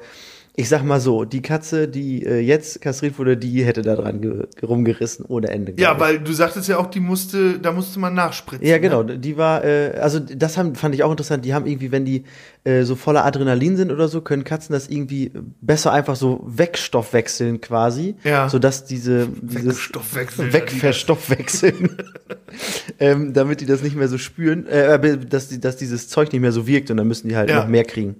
ich 0.59 0.67
sag 0.67 0.83
mal 0.83 0.99
so, 0.99 1.23
die 1.23 1.41
Katze, 1.41 1.87
die 1.87 2.25
äh, 2.25 2.39
jetzt 2.41 2.81
kastriert 2.81 3.17
wurde, 3.17 3.37
die 3.37 3.63
hätte 3.63 3.81
da 3.81 3.95
dran 3.95 4.19
ge 4.19 4.45
rumgerissen 4.61 5.23
ohne 5.25 5.47
Ende. 5.47 5.73
Ja, 5.77 5.97
weil 6.01 6.19
du 6.19 6.33
sagtest 6.33 6.67
ja 6.67 6.77
auch, 6.77 6.87
die 6.87 6.99
musste, 6.99 7.59
da 7.59 7.71
musste 7.71 7.97
man 7.97 8.13
nachspritzen. 8.13 8.67
Ja, 8.67 8.77
genau. 8.77 9.03
Ne? 9.03 9.17
Die 9.17 9.37
war, 9.37 9.63
äh, 9.63 9.91
also 10.01 10.19
das 10.19 10.57
haben, 10.57 10.75
fand 10.75 10.93
ich 10.95 11.03
auch 11.03 11.11
interessant. 11.11 11.45
Die 11.45 11.53
haben 11.53 11.65
irgendwie, 11.65 11.93
wenn 11.93 12.03
die 12.03 12.25
äh, 12.65 12.83
so 12.83 12.97
voller 12.97 13.23
Adrenalin 13.23 13.77
sind 13.77 13.89
oder 13.89 14.09
so, 14.09 14.19
können 14.19 14.43
Katzen 14.43 14.73
das 14.73 14.89
irgendwie 14.89 15.31
besser 15.61 15.93
einfach 15.93 16.17
so 16.17 16.43
wegstoffwechseln 16.45 17.61
quasi, 17.61 18.15
ja. 18.25 18.49
sodass 18.49 18.83
diese 18.83 19.29
dieses 19.41 19.77
Wegstoffwechseln, 19.77 20.51
wegverstoffwechseln, 20.51 21.97
ähm, 22.99 23.31
damit 23.31 23.61
die 23.61 23.65
das 23.65 23.81
nicht 23.81 23.95
mehr 23.95 24.09
so 24.09 24.17
spüren, 24.17 24.67
äh, 24.67 25.17
dass 25.25 25.47
die, 25.47 25.61
dass 25.61 25.77
dieses 25.77 26.09
Zeug 26.09 26.33
nicht 26.33 26.41
mehr 26.41 26.51
so 26.51 26.67
wirkt 26.67 26.91
und 26.91 26.97
dann 26.97 27.07
müssen 27.07 27.29
die 27.29 27.37
halt 27.37 27.49
ja. 27.49 27.61
noch 27.61 27.67
mehr 27.69 27.85
kriegen. 27.85 28.17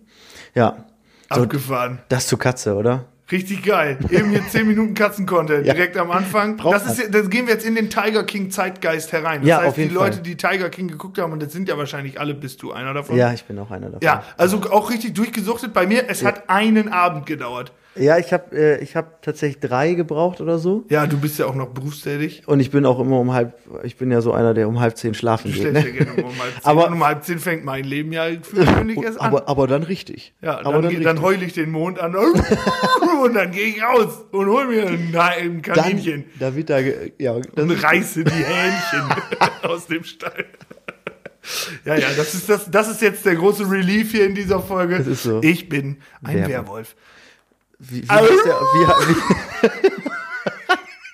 Ja. 0.56 0.86
So, 1.32 1.44
Abgefahren. 1.44 2.00
Das 2.10 2.28
zur 2.28 2.40
Katze, 2.40 2.76
oder? 2.76 3.06
Richtig 3.32 3.62
geil. 3.64 4.00
Eben 4.10 4.32
hier 4.32 4.48
10 4.48 4.68
Minuten 4.68 4.96
Katzen-Content 4.96 5.66
ja. 5.68 5.74
direkt 5.74 5.98
am 5.98 6.10
Anfang. 6.10 6.58
das, 6.58 6.98
ist, 6.98 7.14
das 7.14 7.30
gehen 7.30 7.46
wir 7.46 7.54
jetzt 7.54 7.66
in 7.66 7.76
den 7.76 7.90
Tiger 7.90 8.24
King 8.24 8.50
Zeitgeist 8.50 9.12
herein. 9.12 9.42
Das 9.42 9.50
ja, 9.50 9.58
heißt, 9.58 9.68
auf 9.68 9.78
jeden 9.78 9.90
die 9.90 9.96
Leute, 9.96 10.20
die 10.22 10.36
Tiger 10.36 10.70
King 10.70 10.88
geguckt 10.88 11.20
haben, 11.20 11.32
und 11.34 11.42
das 11.44 11.54
sind 11.54 11.70
ja 11.70 11.78
wahrscheinlich 11.78 12.20
alle, 12.20 12.34
bist 12.34 12.64
du 12.64 12.72
einer 12.72 12.96
davon? 12.96 13.16
Ja, 13.16 13.32
ich 13.32 13.44
bin 13.44 13.60
auch 13.60 13.70
einer 13.70 13.88
davon. 13.88 14.02
Ja, 14.02 14.24
also 14.38 14.62
auch 14.72 14.90
richtig 14.90 15.14
durchgesuchtet 15.14 15.74
bei 15.74 15.86
mir. 15.86 16.10
Es 16.10 16.22
ja. 16.22 16.30
hat 16.30 16.50
einen 16.50 16.92
Abend 16.92 17.28
gedauert. 17.28 17.72
Ja, 17.96 18.18
ich 18.18 18.32
habe 18.32 18.56
äh, 18.56 18.84
ich 18.84 18.96
hab 18.96 19.22
tatsächlich 19.22 19.60
drei 19.60 19.94
gebraucht 19.94 20.42
oder 20.42 20.60
so. 20.60 20.86
Ja, 20.90 21.08
du 21.08 21.18
bist 21.18 21.40
ja 21.40 21.48
auch 21.48 21.56
noch 21.56 21.70
berufstätig. 21.70 22.44
Und 22.46 22.60
ich 22.60 22.72
bin 22.72 22.86
auch 22.86 23.00
immer 23.00 23.20
um 23.20 23.34
halb, 23.34 23.58
ich 23.84 23.98
bin 23.98 24.12
ja 24.12 24.22
so 24.22 24.32
einer, 24.32 24.54
der 24.54 24.68
um 24.68 24.80
halb 24.80 24.96
zehn 24.96 25.14
schlafen 25.14 25.52
geht. 25.52 25.74
Ne? 25.74 25.80
Ja 25.80 26.24
um 26.24 26.40
halb 26.40 26.54
zehn. 26.54 26.64
aber 26.64 26.88
und 26.88 26.94
um 26.94 27.04
halb 27.04 27.24
zehn 27.24 27.40
fängt 27.40 27.66
mein 27.66 27.84
Leben 27.84 28.12
ja 28.14 28.26
für 28.42 28.64
gewöhnlich 28.64 29.02
erst 29.02 29.20
an. 29.20 29.28
Aber, 29.28 29.50
aber 29.50 29.68
dann 29.68 29.84
richtig. 29.84 30.34
Ja, 30.42 30.60
aber 30.60 30.82
dann, 30.82 30.94
dann, 30.94 31.04
dann 31.04 31.22
heule 31.22 31.44
ich 31.44 31.54
den 31.54 31.72
Mond 31.72 32.00
an 32.00 32.16
und 33.24 33.34
dann 33.34 33.52
gehe 33.52 33.68
ich 33.68 33.84
raus 33.84 34.26
und 34.32 34.48
hol 34.48 34.68
mir 34.68 34.88
ein, 34.88 35.16
ein 35.16 35.62
Kaninchen. 35.62 36.26
Dann, 36.40 36.52
da 36.52 36.56
wird 36.56 36.70
da, 36.70 36.80
ja, 37.18 37.34
und 37.34 37.84
reiße 37.84 38.24
die 38.24 38.32
Hähnchen 38.32 39.10
aus 39.64 39.88
dem 39.88 40.04
Stall. 40.04 40.46
Ja, 41.86 41.96
ja, 41.96 42.08
das 42.16 42.34
ist, 42.34 42.50
das, 42.50 42.70
das 42.70 42.90
ist 42.90 43.02
jetzt 43.02 43.26
der 43.26 43.36
große 43.36 43.70
Relief 43.70 44.12
hier 44.12 44.26
in 44.26 44.36
dieser 44.36 44.60
Folge. 44.60 44.98
Das 45.00 45.08
ist 45.08 45.24
so. 45.24 45.42
Ich 45.42 45.68
bin 45.70 45.98
ein 46.24 46.36
Werwolf. 46.36 46.50
Werwolf. 46.50 46.96
Wie, 47.80 48.04
wie, 48.04 48.10
heißt 48.10 48.46
der, 48.46 48.56
wie, 48.56 48.86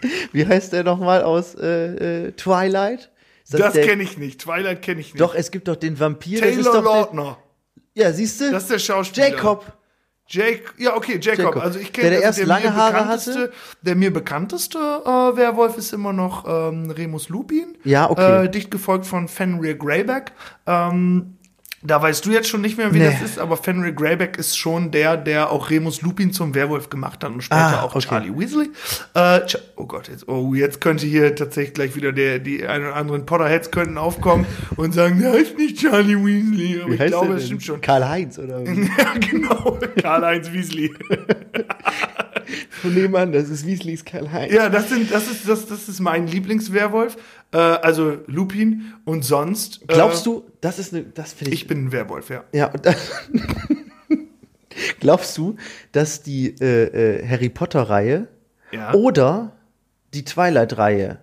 wie, 0.01 0.07
wie 0.33 0.47
heißt 0.47 0.73
der 0.73 0.83
nochmal 0.83 1.23
aus 1.23 1.55
äh, 1.55 2.25
äh, 2.27 2.31
Twilight? 2.31 3.11
Das, 3.49 3.61
das 3.61 3.73
kenne 3.73 4.01
ich 4.01 4.17
nicht. 4.17 4.41
Twilight 4.41 4.81
kenne 4.81 4.99
ich 5.01 5.13
nicht. 5.13 5.21
Doch, 5.21 5.35
es 5.35 5.51
gibt 5.51 5.67
doch 5.67 5.75
den 5.75 5.99
Vampir. 5.99 6.39
Taylor 6.41 6.81
Lautner. 6.81 7.37
ja, 7.93 8.11
siehst 8.11 8.41
du? 8.41 8.51
Das 8.51 8.63
ist 8.63 8.71
der 8.71 8.79
Schauspieler. 8.79 9.29
Jacob. 9.29 9.73
Jake, 10.27 10.63
ja, 10.77 10.95
okay, 10.95 11.19
Jacob. 11.21 11.45
Jacob. 11.45 11.63
Also 11.63 11.77
ich 11.77 11.93
kenne 11.93 12.09
der, 12.09 12.19
der 12.19 12.27
also 12.29 12.41
erst 12.41 12.49
lange 12.49 12.73
Haare 12.75 13.07
hatte. 13.07 13.51
Der 13.83 13.95
mir 13.95 14.11
bekannteste 14.11 14.79
äh, 14.79 15.37
Werwolf 15.37 15.77
ist 15.77 15.93
immer 15.93 16.13
noch 16.13 16.45
ähm, 16.47 16.89
Remus 16.89 17.29
Lupin. 17.29 17.77
Ja, 17.83 18.09
okay. 18.09 18.45
Äh, 18.45 18.49
dicht 18.49 18.71
gefolgt 18.71 19.05
von 19.05 19.27
Fenrir 19.27 19.75
Greyback. 19.75 20.31
Ähm, 20.65 21.37
da 21.85 22.01
weißt 22.01 22.25
du 22.25 22.31
jetzt 22.31 22.49
schon 22.49 22.61
nicht 22.61 22.77
mehr, 22.77 22.93
wie 22.93 22.99
nee. 22.99 23.05
das 23.05 23.21
ist, 23.21 23.39
aber 23.39 23.57
Fenrir 23.57 23.91
Greyback 23.91 24.37
ist 24.37 24.57
schon 24.57 24.91
der, 24.91 25.17
der 25.17 25.51
auch 25.51 25.69
Remus 25.69 26.01
Lupin 26.01 26.33
zum 26.33 26.55
Werwolf 26.55 26.89
gemacht 26.89 27.23
hat 27.23 27.31
und 27.31 27.41
später 27.41 27.79
ah, 27.79 27.83
auch 27.83 27.95
okay. 27.95 28.07
Charlie 28.07 28.35
Weasley. 28.35 28.69
Äh, 29.13 29.41
oh 29.75 29.85
Gott, 29.85 30.07
jetzt, 30.07 30.27
oh, 30.27 30.53
jetzt 30.53 30.81
könnte 30.81 31.05
hier 31.05 31.35
tatsächlich 31.35 31.73
gleich 31.73 31.95
wieder 31.95 32.11
der, 32.11 32.39
die 32.39 32.65
ein 32.65 32.81
oder 32.81 32.95
anderen 32.95 33.25
Potterheads 33.25 33.71
könnten 33.71 33.97
aufkommen 33.97 34.45
und 34.75 34.93
sagen, 34.93 35.19
der 35.19 35.33
heißt 35.33 35.57
nicht 35.57 35.77
Charlie 35.79 36.15
Weasley, 36.15 36.81
aber 36.81 36.91
wie 36.91 36.95
ich 36.95 37.05
glaube, 37.05 37.33
das 37.33 37.45
stimmt 37.45 37.63
schon. 37.63 37.81
Karl-Heinz, 37.81 38.39
oder? 38.39 38.61
ja, 38.63 39.13
genau, 39.19 39.79
Karl-Heinz 40.01 40.51
Weasley. 40.51 40.93
Von 42.69 42.93
nebenan, 42.93 43.31
das 43.31 43.49
ist 43.49 43.65
Weasleys 43.65 44.05
Karl-Heinz. 44.05 44.53
Ja, 44.53 44.69
das 44.69 44.89
sind, 44.89 45.11
das 45.11 45.29
ist, 45.29 45.47
das, 45.47 45.67
das 45.67 45.89
ist 45.89 45.99
mein 45.99 46.27
Lieblingswerwolf. 46.27 47.17
Äh, 47.51 47.57
also 47.57 48.17
Lupin 48.27 48.93
und 49.05 49.23
sonst. 49.23 49.81
Äh, 49.83 49.93
Glaubst 49.93 50.25
du, 50.25 50.43
das 50.61 50.79
ist 50.79 50.93
eine, 50.93 51.03
das 51.03 51.33
finde 51.33 51.53
ich. 51.53 51.61
Ich 51.61 51.67
bin 51.67 51.85
ein 51.85 51.91
Werwolf, 51.91 52.29
ja. 52.29 52.43
Ja, 52.53 52.67
und 52.67 52.85
das, 52.85 52.95
Glaubst 54.99 55.37
du, 55.37 55.55
dass 55.91 56.21
die 56.21 56.55
äh, 56.59 57.19
äh, 57.19 57.27
Harry 57.27 57.49
Potter-Reihe 57.49 58.27
ja. 58.71 58.93
oder 58.93 59.53
die 60.13 60.25
Twilight-Reihe 60.25 61.19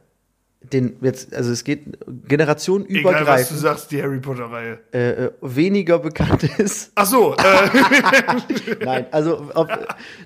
den 0.73 0.97
jetzt, 1.01 1.35
also 1.35 1.53
es 1.53 1.65
geht 1.65 1.99
generationenübergreifend. 2.29 3.23
Egal, 3.23 3.41
was 3.41 3.49
du 3.49 3.55
sagst, 3.55 3.91
die 3.91 4.03
Harry 4.03 4.21
Potter-Reihe. 4.21 4.79
Äh, 4.93 5.11
äh, 5.27 5.31
weniger 5.41 5.99
bekannt 5.99 6.45
ist. 6.59 6.93
Ach 6.95 7.07
so. 7.07 7.35
Äh. 7.35 8.85
Nein, 8.85 9.07
also 9.11 9.51
ob 9.55 9.69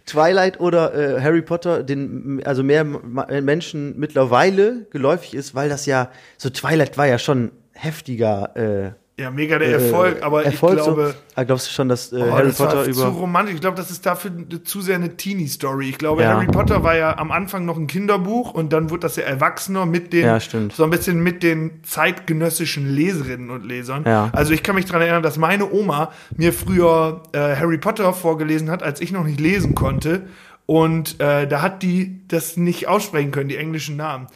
Twilight 0.05 0.61
oder 0.61 0.95
äh, 0.95 1.21
Harry 1.21 1.43
Potter 1.43 1.83
den, 1.83 2.43
also 2.45 2.63
mehr 2.63 2.85
Menschen 2.85 3.99
mittlerweile 3.99 4.87
geläufig 4.91 5.35
ist, 5.35 5.55
weil 5.55 5.69
das 5.69 5.87
ja, 5.87 6.11
so 6.37 6.51
Twilight 6.51 6.99
war 6.99 7.07
ja 7.07 7.19
schon 7.19 7.53
heftiger, 7.73 8.57
äh, 8.57 9.06
ja, 9.19 9.31
mega 9.31 9.59
der 9.59 9.73
Erfolg, 9.73 10.23
aber 10.23 10.45
Erfolg 10.45 10.77
ich 10.77 10.85
glaube. 10.85 11.15
So, 11.35 11.45
glaubst 11.47 11.67
du 11.69 11.73
schon, 11.73 11.89
dass 11.89 12.13
äh, 12.13 12.21
Harry 12.21 12.49
das 12.49 12.59
Potter 12.59 12.77
war 12.77 12.85
über. 12.85 12.95
zu 12.95 13.09
romantisch. 13.09 13.55
Ich 13.55 13.61
glaube, 13.63 13.77
das 13.79 13.91
ist 13.91 14.05
dafür 14.05 14.31
zu 14.63 14.83
sehr 14.83 14.97
eine 14.97 15.17
Teenie-Story. 15.17 15.89
Ich 15.89 15.97
glaube, 15.97 16.21
ja. 16.21 16.35
Harry 16.35 16.47
Potter 16.47 16.85
war 16.85 16.97
ja 16.97 17.17
am 17.17 17.31
Anfang 17.31 17.65
noch 17.65 17.79
ein 17.79 17.87
Kinderbuch 17.87 18.53
und 18.53 18.75
dann 18.75 18.91
wurde 18.91 19.01
das 19.01 19.17
ja 19.17 19.23
erwachsener 19.23 19.87
mit 19.87 20.13
den. 20.13 20.27
Ja. 20.27 20.39
So 20.39 20.85
ein 20.85 20.91
bisschen 20.91 21.23
mit 21.23 21.43
den 21.43 21.83
zeitgenössischen 21.83 22.95
Leserinnen 22.95 23.49
und 23.49 23.65
Lesern. 23.65 24.05
Ja. 24.05 24.29
Also 24.33 24.53
ich 24.53 24.63
kann 24.63 24.75
mich 24.75 24.85
daran 24.85 25.01
erinnern, 25.01 25.23
dass 25.23 25.39
meine 25.39 25.73
Oma 25.73 26.13
mir 26.37 26.53
früher 26.53 27.23
äh, 27.33 27.57
Harry 27.57 27.79
Potter 27.79 28.13
vorgelesen 28.13 28.71
hat, 28.71 28.83
als 28.83 29.01
ich 29.01 29.13
noch 29.13 29.25
nicht 29.25 29.41
lesen 29.41 29.75
konnte. 29.75 30.27
Und 30.67 31.21
äh, 31.21 31.47
da 31.47 31.63
hat 31.63 31.85
die 31.85 32.27
das 32.27 32.57
nicht 32.57 32.89
aussprechen 32.89 33.31
können, 33.31 33.49
die 33.49 33.57
englischen 33.57 33.97
Namen. 33.97 34.27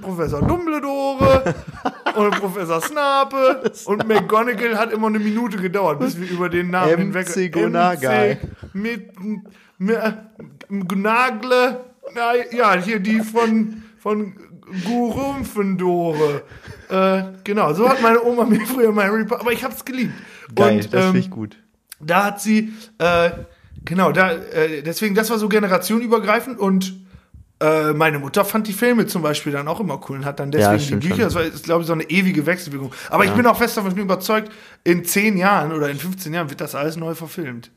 Professor 0.00 0.40
Dumbledore 0.40 1.54
und 2.16 2.30
Professor 2.40 2.80
Snape 2.80 3.70
und 3.84 4.08
McGonagall 4.08 4.78
hat 4.78 4.92
immer 4.92 5.08
eine 5.08 5.18
Minute 5.18 5.58
gedauert, 5.58 6.00
bis 6.00 6.18
wir 6.18 6.28
über 6.30 6.48
den 6.48 6.70
Namen 6.70 6.96
hinweg... 6.96 7.28
MC 7.28 7.52
Gonagai. 7.52 8.38
Mit, 8.72 9.10
mit 9.76 10.00
Gnagle, 10.70 11.84
ja, 12.52 12.74
hier 12.76 13.00
die 13.00 13.20
von, 13.20 13.82
von 13.98 14.34
Gurumfendore. 14.86 16.44
Äh, 16.88 17.24
genau, 17.44 17.74
so 17.74 17.90
hat 17.90 18.00
meine 18.00 18.22
Oma 18.22 18.44
mir 18.46 18.64
früher 18.64 18.94
Harry 18.96 19.26
Potter, 19.26 19.42
aber 19.42 19.52
ich 19.52 19.62
hab's 19.62 19.84
geliebt. 19.84 20.14
Geil, 20.54 20.76
und, 20.76 20.94
das 20.94 21.00
ähm, 21.00 21.12
finde 21.12 21.18
ich 21.18 21.30
gut. 21.30 21.58
Da 22.00 22.24
hat 22.24 22.40
sie... 22.40 22.72
Äh, 22.96 23.32
Genau, 23.84 24.12
da, 24.12 24.32
äh, 24.32 24.82
deswegen, 24.82 25.14
das 25.14 25.30
war 25.30 25.38
so 25.38 25.48
generationenübergreifend 25.48 26.58
und 26.58 26.94
äh, 27.62 27.92
meine 27.92 28.18
Mutter 28.18 28.44
fand 28.44 28.66
die 28.66 28.72
Filme 28.72 29.06
zum 29.06 29.22
Beispiel 29.22 29.52
dann 29.52 29.68
auch 29.68 29.80
immer 29.80 30.00
cool 30.08 30.18
und 30.18 30.24
hat 30.24 30.40
dann 30.40 30.50
deswegen 30.50 30.94
ja, 30.94 30.96
die 31.00 31.08
Bücher, 31.08 31.14
schon. 31.14 31.24
das 31.24 31.34
war, 31.34 31.42
ist, 31.42 31.64
glaube 31.64 31.82
ich, 31.82 31.86
so 31.86 31.92
eine 31.92 32.04
ewige 32.04 32.44
Wechselwirkung. 32.44 32.92
Aber 33.08 33.24
ja. 33.24 33.30
ich 33.30 33.36
bin 33.36 33.46
auch 33.46 33.56
fest 33.56 33.76
davon 33.76 33.96
überzeugt, 33.96 34.50
in 34.82 35.04
10 35.04 35.36
Jahren 35.36 35.72
oder 35.72 35.88
in 35.88 35.96
15 35.96 36.34
Jahren 36.34 36.50
wird 36.50 36.60
das 36.60 36.74
alles 36.74 36.96
neu 36.96 37.14
verfilmt. 37.14 37.70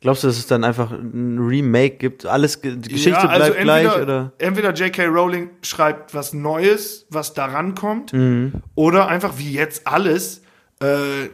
Glaubst 0.00 0.22
du, 0.22 0.28
dass 0.28 0.38
es 0.38 0.46
dann 0.46 0.62
einfach 0.62 0.90
ein 0.92 1.38
Remake 1.38 1.96
gibt? 1.96 2.26
Alles, 2.26 2.60
die 2.60 2.78
Geschichte 2.80 3.10
ja, 3.10 3.28
also 3.28 3.52
bleibt 3.52 3.56
entweder, 3.56 3.80
gleich, 3.80 4.02
oder? 4.02 4.32
Entweder 4.38 4.72
J.K. 4.72 5.06
Rowling 5.06 5.50
schreibt 5.62 6.14
was 6.14 6.32
Neues, 6.32 7.06
was 7.10 7.34
daran 7.34 7.74
kommt, 7.74 8.12
mhm. 8.12 8.52
oder 8.74 9.08
einfach 9.08 9.38
wie 9.38 9.52
jetzt 9.52 9.86
alles, 9.86 10.42
äh, 10.80 11.28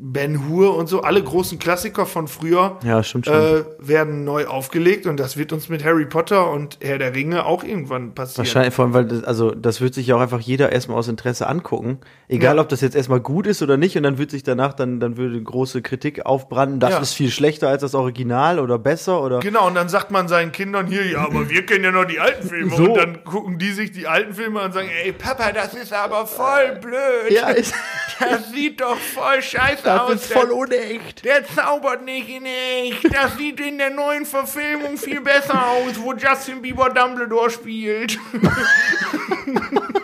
Ben 0.00 0.48
Hur 0.48 0.76
und 0.76 0.88
so, 0.88 1.02
alle 1.02 1.20
großen 1.20 1.58
Klassiker 1.58 2.06
von 2.06 2.28
früher 2.28 2.78
ja. 2.84 3.00
Äh, 3.00 3.64
werden 3.80 4.22
neu 4.22 4.46
aufgelegt 4.46 5.06
und 5.06 5.18
das 5.18 5.36
wird 5.36 5.52
uns 5.52 5.68
mit 5.68 5.84
Harry 5.84 6.06
Potter 6.06 6.52
und 6.52 6.78
Herr 6.80 6.98
der 6.98 7.16
Ringe 7.16 7.44
auch 7.44 7.64
irgendwann 7.64 8.14
passieren. 8.14 8.46
Wahrscheinlich, 8.46 8.74
vor 8.74 8.84
allem, 8.84 8.94
weil 8.94 9.06
das, 9.06 9.24
also 9.24 9.50
das 9.50 9.80
wird 9.80 9.94
sich 9.94 10.06
ja 10.06 10.14
auch 10.14 10.20
einfach 10.20 10.38
jeder 10.38 10.70
erstmal 10.70 10.98
aus 10.98 11.08
Interesse 11.08 11.48
angucken. 11.48 11.98
Egal, 12.28 12.56
ja. 12.56 12.62
ob 12.62 12.68
das 12.68 12.80
jetzt 12.80 12.94
erstmal 12.94 13.18
gut 13.18 13.48
ist 13.48 13.60
oder 13.60 13.76
nicht 13.76 13.96
und 13.96 14.04
dann 14.04 14.18
wird 14.18 14.30
sich 14.30 14.44
danach 14.44 14.72
dann, 14.72 15.00
dann 15.00 15.16
würde 15.16 15.42
große 15.42 15.82
Kritik 15.82 16.24
aufbranden, 16.24 16.78
das 16.78 16.90
ja. 16.90 17.00
ist 17.00 17.14
viel 17.14 17.32
schlechter 17.32 17.68
als 17.68 17.82
das 17.82 17.96
Original 17.96 18.60
oder 18.60 18.78
besser 18.78 19.20
oder. 19.20 19.40
Genau, 19.40 19.66
und 19.66 19.74
dann 19.74 19.88
sagt 19.88 20.12
man 20.12 20.28
seinen 20.28 20.52
Kindern 20.52 20.86
hier, 20.86 21.06
ja, 21.06 21.24
aber 21.24 21.50
wir 21.50 21.66
kennen 21.66 21.82
ja 21.82 21.90
noch 21.90 22.04
die 22.04 22.20
alten 22.20 22.46
Filme 22.46 22.76
so. 22.76 22.84
und 22.84 22.96
dann 22.96 23.24
gucken 23.24 23.58
die 23.58 23.72
sich 23.72 23.90
die 23.90 24.06
alten 24.06 24.32
Filme 24.32 24.60
an 24.60 24.66
und 24.66 24.74
sagen, 24.74 24.90
ey, 25.02 25.10
Papa, 25.10 25.50
das 25.50 25.74
ist 25.74 25.92
aber 25.92 26.24
voll 26.24 26.78
blöd. 26.80 27.30
Ja, 27.30 27.48
ist 27.48 27.74
das 28.20 28.52
sieht 28.52 28.80
doch 28.80 28.96
voll 28.96 29.42
scheiße 29.42 29.87
das 29.88 30.00
aus. 30.00 30.14
Ist 30.14 30.32
voll 30.32 30.50
unecht. 30.50 31.24
Der 31.24 31.46
zaubert 31.46 32.04
nicht 32.04 32.28
in 32.28 32.46
echt. 32.46 33.12
Das 33.14 33.36
sieht 33.36 33.60
in 33.60 33.78
der 33.78 33.90
neuen 33.90 34.26
Verfilmung 34.26 34.96
viel 34.96 35.20
besser 35.20 35.66
aus, 35.68 36.00
wo 36.00 36.12
Justin 36.12 36.62
Bieber 36.62 36.90
Dumbledore 36.90 37.50
spielt. 37.50 38.18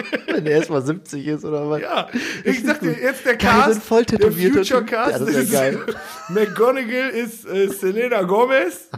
Wenn 0.44 0.52
er 0.52 0.58
erstmal 0.58 0.82
70 0.82 1.26
ist 1.26 1.44
oder 1.44 1.68
was? 1.68 1.80
Ja, 1.80 2.08
ich 2.44 2.62
sag 2.62 2.80
dir, 2.80 2.92
jetzt 2.92 3.24
der 3.24 3.36
Cast, 3.36 3.72
sind 3.72 3.82
voll 3.82 4.04
der 4.04 4.30
Future 4.30 4.84
Cast 4.84 5.12
ja, 5.12 5.18
das 5.18 5.28
ist, 5.28 5.52
ja 5.52 5.60
geil. 5.60 5.80
McGonagall 6.28 7.10
ist 7.10 7.46
äh, 7.46 7.68
Selena 7.68 8.22
Gomez, 8.22 8.88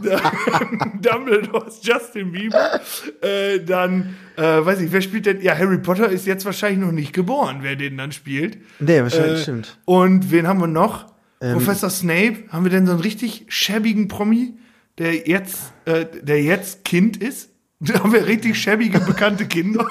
Dumbledore 1.01 1.67
ist 1.67 1.85
Justin 1.85 2.31
Bieber, 2.31 2.81
äh, 3.21 3.59
dann 3.59 4.15
äh, 4.35 4.41
weiß 4.41 4.81
ich, 4.81 4.91
wer 4.91 5.01
spielt 5.01 5.25
denn? 5.25 5.41
Ja, 5.41 5.57
Harry 5.57 5.77
Potter 5.77 6.09
ist 6.09 6.25
jetzt 6.25 6.45
wahrscheinlich 6.45 6.79
noch 6.79 6.91
nicht 6.91 7.13
geboren, 7.13 7.59
wer 7.61 7.75
den 7.75 7.97
dann 7.97 8.11
spielt. 8.11 8.57
Nee, 8.79 9.01
wahrscheinlich 9.01 9.39
äh, 9.39 9.43
stimmt. 9.43 9.77
Und 9.85 10.31
wen 10.31 10.47
haben 10.47 10.59
wir 10.59 10.67
noch? 10.67 11.13
Ähm, 11.41 11.53
Professor 11.53 11.89
Snape. 11.89 12.45
Haben 12.49 12.65
wir 12.65 12.71
denn 12.71 12.85
so 12.85 12.93
einen 12.93 13.01
richtig 13.01 13.45
schäbigen 13.49 14.07
Promi? 14.07 14.57
der 14.97 15.27
jetzt, 15.27 15.73
äh, 15.85 16.05
der 16.21 16.41
jetzt 16.41 16.83
Kind 16.85 17.17
ist. 17.17 17.49
Da 17.79 17.99
haben 17.99 18.11
wir 18.11 18.25
richtig 18.25 18.59
schäbige, 18.59 18.99
bekannte 18.99 19.45
Kinder. 19.45 19.87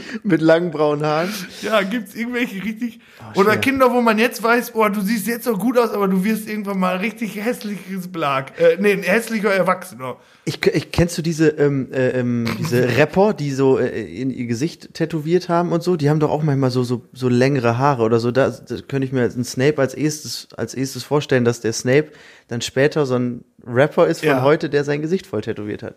Mit 0.22 0.40
langen 0.40 0.70
braunen 0.70 1.04
Haaren. 1.04 1.32
Ja, 1.62 1.82
gibt's 1.82 2.14
irgendwelche 2.14 2.62
richtig. 2.62 3.00
Oh, 3.34 3.40
oder 3.40 3.56
Kinder, 3.56 3.92
wo 3.92 4.00
man 4.00 4.18
jetzt 4.18 4.42
weiß, 4.42 4.74
oh, 4.74 4.88
du 4.88 5.00
siehst 5.00 5.26
jetzt 5.26 5.48
auch 5.48 5.58
gut 5.58 5.78
aus, 5.78 5.90
aber 5.90 6.08
du 6.08 6.24
wirst 6.24 6.48
irgendwann 6.48 6.78
mal 6.78 6.96
richtig 6.96 7.36
hässliches 7.36 8.08
Blag. 8.08 8.58
Äh, 8.58 8.78
nee, 8.80 8.92
ein 8.92 9.02
hässlicher 9.02 9.52
Erwachsener. 9.52 10.16
Ich, 10.44 10.64
ich 10.66 10.90
kennst 10.92 11.16
du 11.18 11.22
diese, 11.22 11.48
ähm, 11.48 11.92
äh, 11.92 12.10
ähm, 12.10 12.46
diese 12.58 12.88
Rapper, 12.96 13.34
die 13.34 13.52
so 13.52 13.78
äh, 13.78 14.02
in 14.02 14.30
ihr 14.30 14.46
Gesicht 14.46 14.94
tätowiert 14.94 15.48
haben 15.48 15.72
und 15.72 15.82
so? 15.82 15.96
Die 15.96 16.10
haben 16.10 16.20
doch 16.20 16.30
auch 16.30 16.42
manchmal 16.42 16.70
so, 16.70 16.82
so, 16.82 17.04
so 17.12 17.28
längere 17.28 17.78
Haare 17.78 18.02
oder 18.02 18.18
so. 18.18 18.30
Da, 18.30 18.50
da 18.50 18.76
könnte 18.88 19.06
ich 19.06 19.12
mir 19.12 19.22
einen 19.22 19.44
Snape 19.44 19.78
als 19.78 19.94
erstes, 19.94 20.48
als 20.56 20.74
erstes 20.74 21.04
vorstellen, 21.04 21.44
dass 21.44 21.60
der 21.60 21.72
Snape 21.72 22.12
dann 22.48 22.60
später 22.60 23.06
so 23.06 23.14
ein 23.14 23.44
Rapper 23.66 24.06
ist 24.06 24.20
von 24.20 24.28
ja. 24.28 24.42
heute, 24.42 24.68
der 24.68 24.84
sein 24.84 25.02
Gesicht 25.02 25.26
voll 25.26 25.42
tätowiert 25.42 25.82
hat. 25.82 25.96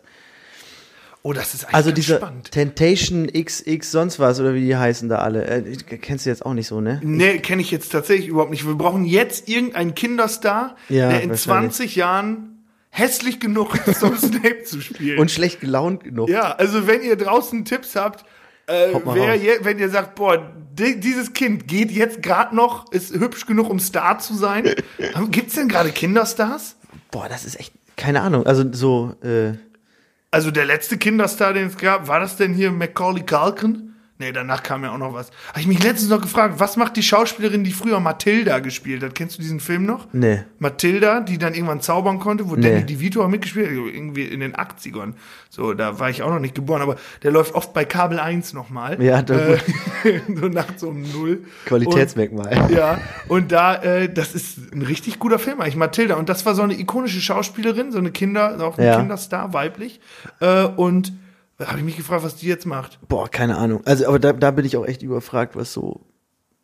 Oh, 1.26 1.34
das 1.34 1.56
ist 1.56 1.64
eigentlich 1.64 1.74
Also 1.74 1.92
diese 1.92 2.18
spannend. 2.18 2.52
Temptation 2.52 3.26
XX 3.34 3.90
sonst 3.90 4.20
was 4.20 4.40
oder 4.40 4.54
wie 4.54 4.62
die 4.64 4.78
heißen 4.78 5.10
da 5.10 5.18
alle. 5.18 5.44
Äh, 5.48 5.76
kennst 5.98 6.28
du 6.28 6.30
jetzt 6.30 6.46
auch 6.46 6.54
nicht 6.54 6.68
so, 6.68 6.82
ne? 6.82 7.02
Nee, 7.04 7.40
kenne 7.40 7.64
ich 7.64 7.72
jetzt 7.72 7.92
tatsächlich 7.92 8.28
überhaupt 8.28 8.52
nicht. 8.52 8.68
Wir 8.68 8.76
brauchen 8.76 9.06
jetzt 9.06 9.50
irgendeinen 9.50 9.96
Kinderstar, 9.96 10.76
ja, 10.88 11.10
der 11.10 11.24
in 11.24 11.34
20 11.34 11.96
Jahren 11.96 12.64
hässlich 12.92 13.40
genug 13.40 13.76
ist, 13.88 14.04
um 14.04 14.16
Snape 14.20 14.66
zu 14.66 14.80
spielen. 14.82 15.18
Und 15.18 15.32
schlecht 15.32 15.62
gelaunt 15.62 16.04
genug. 16.04 16.30
Ja, 16.30 16.52
also 16.52 16.86
wenn 16.86 17.02
ihr 17.02 17.16
draußen 17.16 17.66
Tipps 17.66 17.96
habt, 17.96 18.24
äh, 18.68 18.90
wer 19.06 19.34
je, 19.34 19.50
wenn 19.64 19.80
ihr 19.80 19.90
sagt, 19.90 20.14
boah, 20.14 20.54
di 20.78 21.00
dieses 21.00 21.34
Kind 21.34 21.68
geht 21.68 21.90
jetzt 21.90 22.22
gerade 22.22 22.56
noch, 22.56 22.92
ist 22.92 23.16
hübsch 23.16 23.48
genug, 23.48 23.72
um 23.72 23.80
Star 23.80 24.20
zu 24.20 24.36
sein. 24.36 24.76
Gibt's 25.32 25.56
denn 25.56 25.70
gerade 25.70 25.90
Kinderstars? 25.90 26.76
Boah, 27.10 27.28
das 27.28 27.46
ist 27.46 27.60
echt, 27.60 27.74
keine 27.98 28.22
Ahnung. 28.22 28.46
Also 28.46 28.64
so, 28.72 29.16
äh, 29.24 29.54
also 30.36 30.52
der 30.52 30.66
letzte 30.66 30.98
Kinderstar, 30.98 31.54
den 31.54 31.68
es 31.68 31.78
gab, 31.78 32.10
war 32.10 32.20
das 32.20 32.36
denn 32.36 32.54
hier 32.54 32.70
Macaulay 32.70 33.26
Culkin? 33.26 33.95
Nee, 34.18 34.32
danach 34.32 34.64
kam 34.64 34.86
ja 34.86 34.94
auch 34.94 34.98
noch 34.98 35.14
was. 35.14 35.30
Habe 35.50 35.60
ich 35.60 35.68
mich 35.68 35.84
letztens 35.84 36.10
noch 36.10 36.22
gefragt, 36.22 36.56
was 36.58 36.78
macht 36.78 36.96
die 36.96 37.04
Schauspielerin, 37.04 37.66
die 37.66 37.74
früher 37.74 38.00
Matilda 38.00 38.60
gespielt 38.60 39.04
hat? 39.04 39.14
Kennst 39.14 39.38
du 39.38 39.42
diesen 39.42 39.60
Film 39.60 39.86
noch? 39.86 40.08
Nee. 40.14 40.44
Matilda, 40.58 41.20
die 41.20 41.38
dann 41.38 41.54
irgendwann 41.54 41.82
zaubern 41.82 42.20
konnte, 42.20 42.50
wo 42.50 42.56
nee. 42.56 42.62
Danny 42.62 42.86
DeVito 42.86 43.22
auch 43.22 43.28
mitgespielt 43.28 43.68
hat, 43.68 43.74
irgendwie 43.74 44.24
in 44.24 44.40
den 44.40 44.56
80ern. 44.56 45.16
So, 45.50 45.74
da 45.74 46.00
war 46.00 46.10
ich 46.10 46.24
auch 46.24 46.30
noch 46.30 46.40
nicht 46.40 46.56
geboren, 46.56 46.82
aber 46.82 46.96
der 47.24 47.32
läuft 47.32 47.56
oft 47.56 47.74
bei 47.74 47.84
Kabel 47.84 48.18
1 48.18 48.54
nochmal. 48.54 49.04
Ja, 49.04 49.22
da 49.22 49.36
äh, 49.36 49.60
so 50.34 50.48
nachts 50.48 50.82
um 50.84 51.02
null. 51.02 51.44
Qualitätsmerkmal. 51.66 52.58
Und, 52.58 52.72
ja, 52.72 53.02
und 53.28 53.52
da, 53.52 53.76
äh, 53.84 54.08
das 54.08 54.34
ist 54.34 54.74
ein 54.74 54.82
richtig 54.82 55.20
guter 55.20 55.40
Film 55.40 55.60
eigentlich, 55.60 55.76
Matilda. 55.76 56.16
Und 56.16 56.30
das 56.30 56.46
war 56.46 56.56
so 56.56 56.62
eine 56.62 56.80
ikonische 56.80 57.20
Schauspielerin, 57.20 57.92
so 57.92 57.98
eine 57.98 58.12
Kinder, 58.12 58.66
auch 58.66 58.78
ein 58.78 58.86
ja. 58.86 58.98
Kinderstar, 58.98 59.52
weiblich. 59.52 60.00
Äh, 60.40 60.64
und 60.64 61.12
habe 61.60 61.80
ich 61.80 61.86
mich 61.86 61.98
gefragt, 61.98 62.24
was 62.24 62.36
die 62.36 62.48
jetzt 62.48 62.66
macht. 62.66 63.00
Boah, 63.08 63.30
keine 63.30 63.58
Ahnung. 63.58 63.82
Also, 63.86 64.08
aber 64.08 64.20
da, 64.20 64.34
da 64.34 64.52
bin 64.52 64.66
ich 64.66 64.76
auch 64.78 64.86
echt 64.86 65.02
überfragt, 65.02 65.56
was 65.56 65.72
so. 65.72 66.06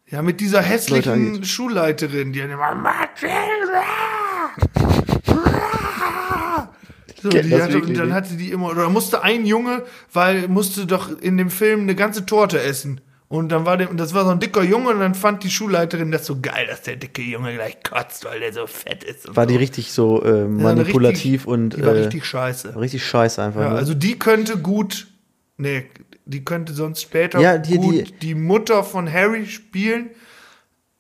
Ja, 0.08 0.22
mit 0.22 0.42
dieser 0.42 0.62
hässlichen 0.62 1.44
Schulleiterin, 1.46 2.34
die 2.34 2.40
dann 2.40 2.52
immer 2.52 2.76
Matilda! 2.76 3.84
So, 7.22 7.30
die 7.30 7.62
hatte, 7.62 7.80
und 7.80 7.96
dann 7.98 8.14
hatte 8.14 8.36
die 8.36 8.52
immer, 8.52 8.72
oder 8.72 8.90
musste 8.90 9.24
ein 9.24 9.46
Junge, 9.46 9.84
weil 10.12 10.48
musste 10.48 10.88
doch 10.88 11.20
in 11.20 11.38
dem 11.38 11.52
Film 11.52 11.82
eine 11.82 11.96
ganze 11.96 12.26
Torte 12.26 12.60
essen. 12.60 13.00
Und 13.32 13.48
dann 13.48 13.66
war 13.66 13.78
der, 13.78 13.90
und 13.90 13.96
das 13.96 14.14
war 14.14 14.26
so 14.26 14.32
ein 14.32 14.42
dicker 14.42 14.62
Junge 14.62 14.90
und 14.90 15.00
dann 15.00 15.16
fand 15.16 15.42
die 15.46 15.50
Schulleiterin 15.50 16.12
das 16.12 16.26
so 16.26 16.42
geil, 16.42 16.68
dass 16.68 16.82
der 16.82 16.98
dicke 16.98 17.22
Junge 17.22 17.54
gleich 17.54 17.78
kotzt, 17.82 18.26
weil 18.26 18.42
der 18.42 18.52
so 18.52 18.68
fett 18.68 19.06
ist. 19.06 19.34
war 19.34 19.46
so. 19.46 19.52
die 19.52 19.56
richtig 19.56 19.94
so 19.94 20.22
äh, 20.22 20.44
manipulativ 20.50 21.32
richtig, 21.32 21.48
und. 21.48 21.70
Die 21.78 21.82
war 21.82 21.96
äh, 21.96 22.02
richtig 22.02 22.26
scheiße. 22.26 22.76
Richtig 22.76 23.06
scheiße 23.06 23.42
einfach. 23.42 23.62
Ja, 23.62 23.70
ne? 23.70 23.76
Also 23.76 23.94
die 23.94 24.20
könnte 24.20 24.58
gut, 24.58 25.08
nee, 25.56 25.86
die 26.26 26.44
könnte 26.44 26.74
sonst 26.74 27.04
später 27.04 27.40
ja, 27.40 27.58
die, 27.58 27.78
gut 27.78 27.94
die, 27.94 28.12
die 28.20 28.36
Mutter 28.36 28.84
von 28.84 29.10
Harry 29.10 29.46
spielen. 29.46 30.10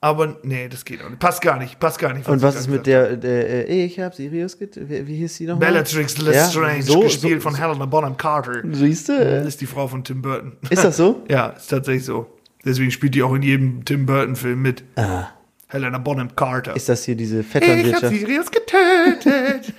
Aber 0.03 0.37
nee, 0.41 0.67
das 0.67 0.83
geht 0.83 1.03
auch 1.03 1.09
nicht. 1.09 1.19
Passt 1.19 1.41
gar 1.41 1.59
nicht, 1.59 1.79
passt 1.79 1.99
gar 1.99 2.11
nicht. 2.13 2.27
Und 2.27 2.41
was 2.41 2.55
ist 2.55 2.67
mit 2.67 2.87
der, 2.87 3.15
der 3.17 3.69
äh, 3.69 3.85
ich 3.85 3.99
habe 3.99 4.15
Sirius 4.15 4.57
get, 4.57 4.75
wie, 4.89 5.05
wie 5.05 5.17
hieß 5.17 5.35
sie 5.35 5.45
noch? 5.45 5.59
Bellatrix 5.59 6.17
Lestrange, 6.17 6.77
ja, 6.77 6.81
so, 6.81 7.01
gespielt 7.01 7.43
so, 7.43 7.49
von 7.49 7.55
Helena 7.55 7.85
Bonham 7.85 8.17
Carter. 8.17 8.63
Siehst 8.71 9.09
du? 9.09 9.13
Ist 9.13 9.61
die 9.61 9.67
Frau 9.67 9.87
von 9.87 10.03
Tim 10.03 10.23
Burton. 10.23 10.53
Ist 10.71 10.83
das 10.83 10.97
so? 10.97 11.23
ja, 11.29 11.49
ist 11.49 11.67
tatsächlich 11.67 12.05
so. 12.05 12.25
Deswegen 12.65 12.89
spielt 12.89 13.13
die 13.13 13.21
auch 13.21 13.33
in 13.35 13.43
jedem 13.43 13.85
Tim 13.85 14.07
Burton-Film 14.07 14.59
mit. 14.59 14.83
Ah. 14.95 15.27
Helena 15.71 15.97
Bonham 15.97 16.35
Carter. 16.35 16.75
Ist 16.75 16.89
das 16.89 17.05
hier 17.05 17.15
diese 17.15 17.43
Vetternwirtschaft? 17.43 18.13
Ich 18.13 18.21
hab 18.21 18.27
Sirius 18.27 18.51
getötet. 18.51 19.73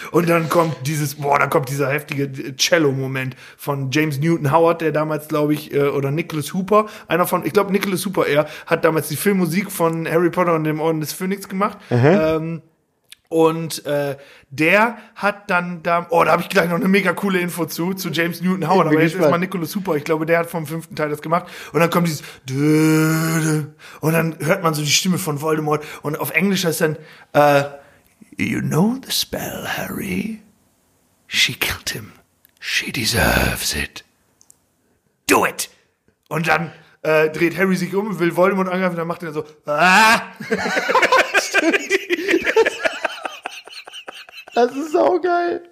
und 0.10 0.28
dann 0.28 0.48
kommt 0.48 0.74
dieses, 0.86 1.16
boah, 1.16 1.38
da 1.38 1.46
kommt 1.46 1.68
dieser 1.68 1.90
heftige 1.90 2.56
Cello-Moment 2.56 3.36
von 3.58 3.90
James 3.90 4.18
Newton 4.18 4.50
Howard, 4.50 4.80
der 4.80 4.92
damals, 4.92 5.28
glaube 5.28 5.52
ich, 5.52 5.74
äh, 5.74 5.88
oder 5.88 6.10
Nicholas 6.10 6.54
Hooper, 6.54 6.86
einer 7.08 7.26
von, 7.26 7.44
ich 7.44 7.52
glaube, 7.52 7.72
Nicholas 7.72 8.06
Hooper 8.06 8.26
eher, 8.26 8.46
hat 8.66 8.86
damals 8.86 9.08
die 9.08 9.16
Filmmusik 9.16 9.70
von 9.70 10.08
Harry 10.08 10.30
Potter 10.30 10.54
und 10.54 10.64
dem 10.64 10.80
Orden 10.80 11.00
des 11.00 11.12
Phönix 11.12 11.46
gemacht. 11.48 11.76
Ähm, 11.90 12.62
und 13.28 13.84
äh, 13.84 14.16
der 14.48 14.96
hat 15.14 15.50
dann 15.50 15.82
da, 15.82 16.06
oh, 16.08 16.24
da 16.24 16.32
habe 16.32 16.42
ich 16.42 16.48
gleich 16.48 16.68
noch 16.68 16.76
eine 16.76 16.88
mega 16.88 17.12
coole 17.12 17.40
Info 17.40 17.66
zu, 17.66 17.92
zu 17.92 18.08
James 18.08 18.40
Newton 18.40 18.66
Howard. 18.68 18.86
Aber 18.86 19.02
jetzt 19.02 19.14
ist 19.14 19.20
mal 19.20 19.38
Nicholas 19.38 19.70
Super. 19.70 19.96
Ich 19.96 20.04
glaube, 20.04 20.24
der 20.24 20.38
hat 20.38 20.50
vom 20.50 20.66
fünften 20.66 20.96
Teil 20.96 21.10
das 21.10 21.20
gemacht. 21.20 21.46
Und 21.72 21.80
dann 21.80 21.90
kommt 21.90 22.08
dieses 22.08 22.22
und 22.48 24.12
dann 24.12 24.36
hört 24.40 24.62
man 24.62 24.72
so 24.72 24.80
die 24.80 24.90
Stimme 24.90 25.18
von 25.18 25.42
Voldemort. 25.42 25.84
Und 26.02 26.18
auf 26.18 26.30
Englisch 26.30 26.64
heißt 26.64 26.80
dann, 26.80 26.96
uh, 27.36 27.64
You 28.38 28.60
know 28.60 28.96
the 29.04 29.10
spell, 29.10 29.66
Harry? 29.66 30.40
She 31.26 31.54
killed 31.54 31.90
him. 31.90 32.12
She 32.60 32.92
deserves 32.92 33.74
it. 33.74 34.04
Do 35.26 35.44
it! 35.44 35.68
Und 36.28 36.46
dann 36.46 36.72
äh, 37.02 37.30
dreht 37.30 37.58
Harry 37.58 37.76
sich 37.76 37.94
um, 37.94 38.18
will 38.20 38.36
Voldemort 38.36 38.68
angreifen, 38.68 38.96
dann 38.96 39.08
macht 39.08 39.22
er 39.22 39.32
so, 39.32 39.44
ah! 39.66 40.20
Stimmt. 41.40 41.88
Das 44.54 44.74
ist 44.74 44.92
saugeil. 44.92 45.62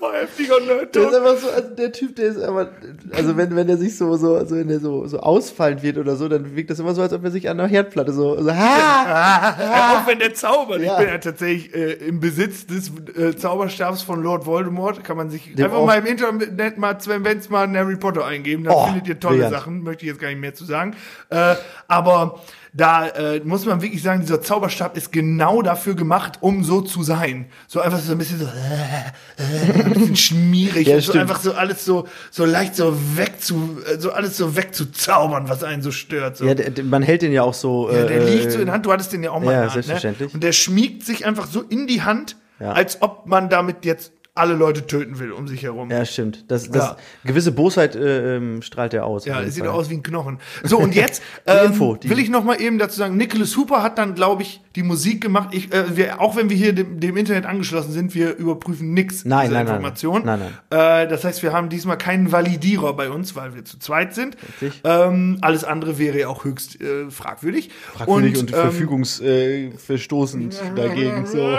Oh, 0.00 0.12
heftiger 0.12 0.60
Nerd. 0.60 0.94
Der 0.94 1.08
ist 1.08 1.14
einfach 1.14 1.36
so, 1.36 1.50
also 1.50 1.68
der 1.74 1.92
Typ, 1.92 2.16
der 2.16 2.26
ist 2.26 2.42
aber, 2.42 2.70
also 3.12 3.36
wenn, 3.36 3.54
wenn 3.54 3.68
er 3.68 3.76
sich 3.76 3.96
so, 3.96 4.16
so, 4.16 4.36
also 4.36 4.56
wenn 4.56 4.70
er 4.70 4.80
so, 4.80 5.06
so 5.06 5.20
ausfallend 5.20 5.82
wird 5.82 5.98
oder 5.98 6.16
so, 6.16 6.28
dann 6.28 6.56
wirkt 6.56 6.70
das 6.70 6.78
immer 6.78 6.94
so, 6.94 7.02
als 7.02 7.12
ob 7.12 7.24
er 7.24 7.30
sich 7.30 7.48
an 7.48 7.58
der 7.58 7.66
Herdplatte 7.66 8.12
so, 8.12 8.40
so 8.40 8.50
ha, 8.50 9.56
ha, 9.56 10.02
Auch 10.02 10.06
wenn 10.06 10.18
der 10.18 10.34
zaubert. 10.34 10.80
Ja. 10.80 10.92
Ich 10.92 10.98
bin 10.98 11.08
ja 11.08 11.18
tatsächlich 11.18 11.74
äh, 11.74 11.92
im 11.92 12.20
Besitz 12.20 12.66
des 12.66 12.92
äh, 13.16 13.36
Zauberstabs 13.36 14.02
von 14.02 14.22
Lord 14.22 14.46
Voldemort. 14.46 15.04
Kann 15.04 15.16
man 15.16 15.30
sich 15.30 15.54
Dem 15.54 15.64
einfach 15.66 15.84
mal 15.84 15.98
im 15.98 16.06
Internet 16.06 16.78
mal 16.78 17.00
Sven 17.00 17.22
mal 17.48 17.76
Harry 17.76 17.96
Potter 17.96 18.24
eingeben. 18.24 18.64
Da 18.64 18.72
oh, 18.72 18.86
findet 18.86 19.08
ihr 19.08 19.20
tolle 19.20 19.36
brilliant. 19.36 19.54
Sachen. 19.54 19.82
Möchte 19.82 20.04
ich 20.04 20.10
jetzt 20.10 20.20
gar 20.20 20.28
nicht 20.28 20.40
mehr 20.40 20.54
zu 20.54 20.64
sagen. 20.64 20.96
Äh, 21.30 21.54
aber 21.88 22.40
da 22.76 23.06
äh, 23.06 23.40
muss 23.44 23.64
man 23.66 23.80
wirklich 23.82 24.02
sagen, 24.02 24.22
dieser 24.22 24.42
Zauberstab 24.42 24.96
ist 24.96 25.12
genau 25.12 25.62
dafür 25.62 25.94
gemacht, 25.94 26.38
um 26.40 26.64
so 26.64 26.80
zu 26.80 27.04
sein. 27.04 27.46
So 27.68 27.80
einfach 27.80 28.00
so 28.00 28.12
ein 28.12 28.18
bisschen 28.18 28.40
so, 28.40 28.46
äh, 28.46 28.48
äh, 29.78 29.84
ein 29.84 29.92
bisschen 29.92 30.16
schmierig, 30.16 30.88
ja, 30.88 31.00
so 31.00 31.12
einfach 31.12 31.40
so 31.40 31.52
alles 31.52 31.84
so 31.84 32.08
so 32.32 32.44
leicht 32.44 32.74
so 32.74 32.96
weg 33.16 33.40
zu, 33.40 33.78
äh, 33.86 33.98
so 34.00 34.10
alles 34.10 34.36
so 34.36 34.56
wegzuzaubern, 34.56 35.48
was 35.48 35.62
einen 35.62 35.82
so 35.82 35.92
stört. 35.92 36.36
So. 36.36 36.46
Ja, 36.46 36.54
der, 36.54 36.82
man 36.82 37.04
hält 37.04 37.22
den 37.22 37.32
ja 37.32 37.42
auch 37.44 37.54
so. 37.54 37.88
Ja, 37.92 38.06
der 38.06 38.22
äh, 38.22 38.34
liegt 38.38 38.50
so 38.50 38.58
in 38.58 38.66
der 38.66 38.74
Hand. 38.74 38.84
Du 38.86 38.92
hattest 38.92 39.12
den 39.12 39.22
ja 39.22 39.30
auch 39.30 39.40
mal 39.40 39.52
ja, 39.52 39.52
in 39.52 39.54
der 39.54 39.62
Hand, 39.62 39.72
selbstverständlich. 39.72 40.28
Ne? 40.30 40.34
Und 40.34 40.42
der 40.42 40.52
schmiegt 40.52 41.06
sich 41.06 41.24
einfach 41.24 41.46
so 41.46 41.62
in 41.62 41.86
die 41.86 42.02
Hand, 42.02 42.36
ja. 42.58 42.72
als 42.72 43.02
ob 43.02 43.26
man 43.26 43.48
damit 43.48 43.84
jetzt 43.84 44.10
alle 44.36 44.54
Leute 44.54 44.84
töten 44.84 45.20
will 45.20 45.30
um 45.30 45.46
sich 45.46 45.62
herum. 45.62 45.90
Ja, 45.90 46.04
stimmt. 46.04 46.50
Das, 46.50 46.68
das 46.68 46.84
ja. 46.84 46.96
gewisse 47.24 47.52
Bosheit 47.52 47.94
äh, 47.94 48.36
ähm, 48.36 48.62
strahlt 48.62 48.92
er 48.92 49.06
aus. 49.06 49.26
Ja, 49.26 49.48
sieht 49.48 49.64
aus 49.64 49.90
wie 49.90 49.94
ein 49.94 50.02
Knochen. 50.02 50.40
So 50.64 50.78
und 50.78 50.96
jetzt 50.96 51.22
ähm, 51.46 51.66
Info, 51.66 51.96
will 52.02 52.18
ich 52.18 52.30
noch 52.30 52.42
mal 52.42 52.60
eben 52.60 52.78
dazu 52.78 52.96
sagen, 52.96 53.16
Nicholas 53.16 53.56
Hooper 53.56 53.84
hat 53.84 53.96
dann, 53.96 54.16
glaube 54.16 54.42
ich, 54.42 54.60
die 54.74 54.82
Musik 54.82 55.20
gemacht. 55.20 55.50
Ich, 55.52 55.72
äh, 55.72 55.96
wir, 55.96 56.20
auch 56.20 56.34
wenn 56.34 56.50
wir 56.50 56.56
hier 56.56 56.72
dem, 56.72 56.98
dem 56.98 57.16
Internet 57.16 57.46
angeschlossen 57.46 57.92
sind, 57.92 58.12
wir 58.16 58.34
überprüfen 58.34 58.92
nichts 58.92 59.24
nein, 59.24 59.50
dieser 59.50 59.62
nein, 59.62 59.68
Information. 59.68 60.24
Nein, 60.24 60.40
nein. 60.40 61.04
Äh, 61.04 61.06
das 61.06 61.22
heißt, 61.22 61.44
wir 61.44 61.52
haben 61.52 61.68
diesmal 61.68 61.96
keinen 61.96 62.32
Validierer 62.32 62.92
bei 62.92 63.10
uns, 63.10 63.36
weil 63.36 63.54
wir 63.54 63.64
zu 63.64 63.78
zweit 63.78 64.14
sind. 64.14 64.36
Richtig. 64.60 64.80
Ähm, 64.82 65.38
alles 65.42 65.62
andere 65.62 66.00
wäre 66.00 66.18
ja 66.18 66.26
auch 66.26 66.44
höchst 66.44 66.80
äh, 66.80 67.08
fragwürdig. 67.08 67.70
Fragwürdig 67.92 68.36
und, 68.36 68.52
und 68.52 68.52
ähm, 68.52 68.62
verfügungsverstoßend 68.62 70.54
äh, 70.54 70.74
dagegen. 70.74 71.24
So. 71.26 71.38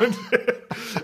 und, 0.00 0.16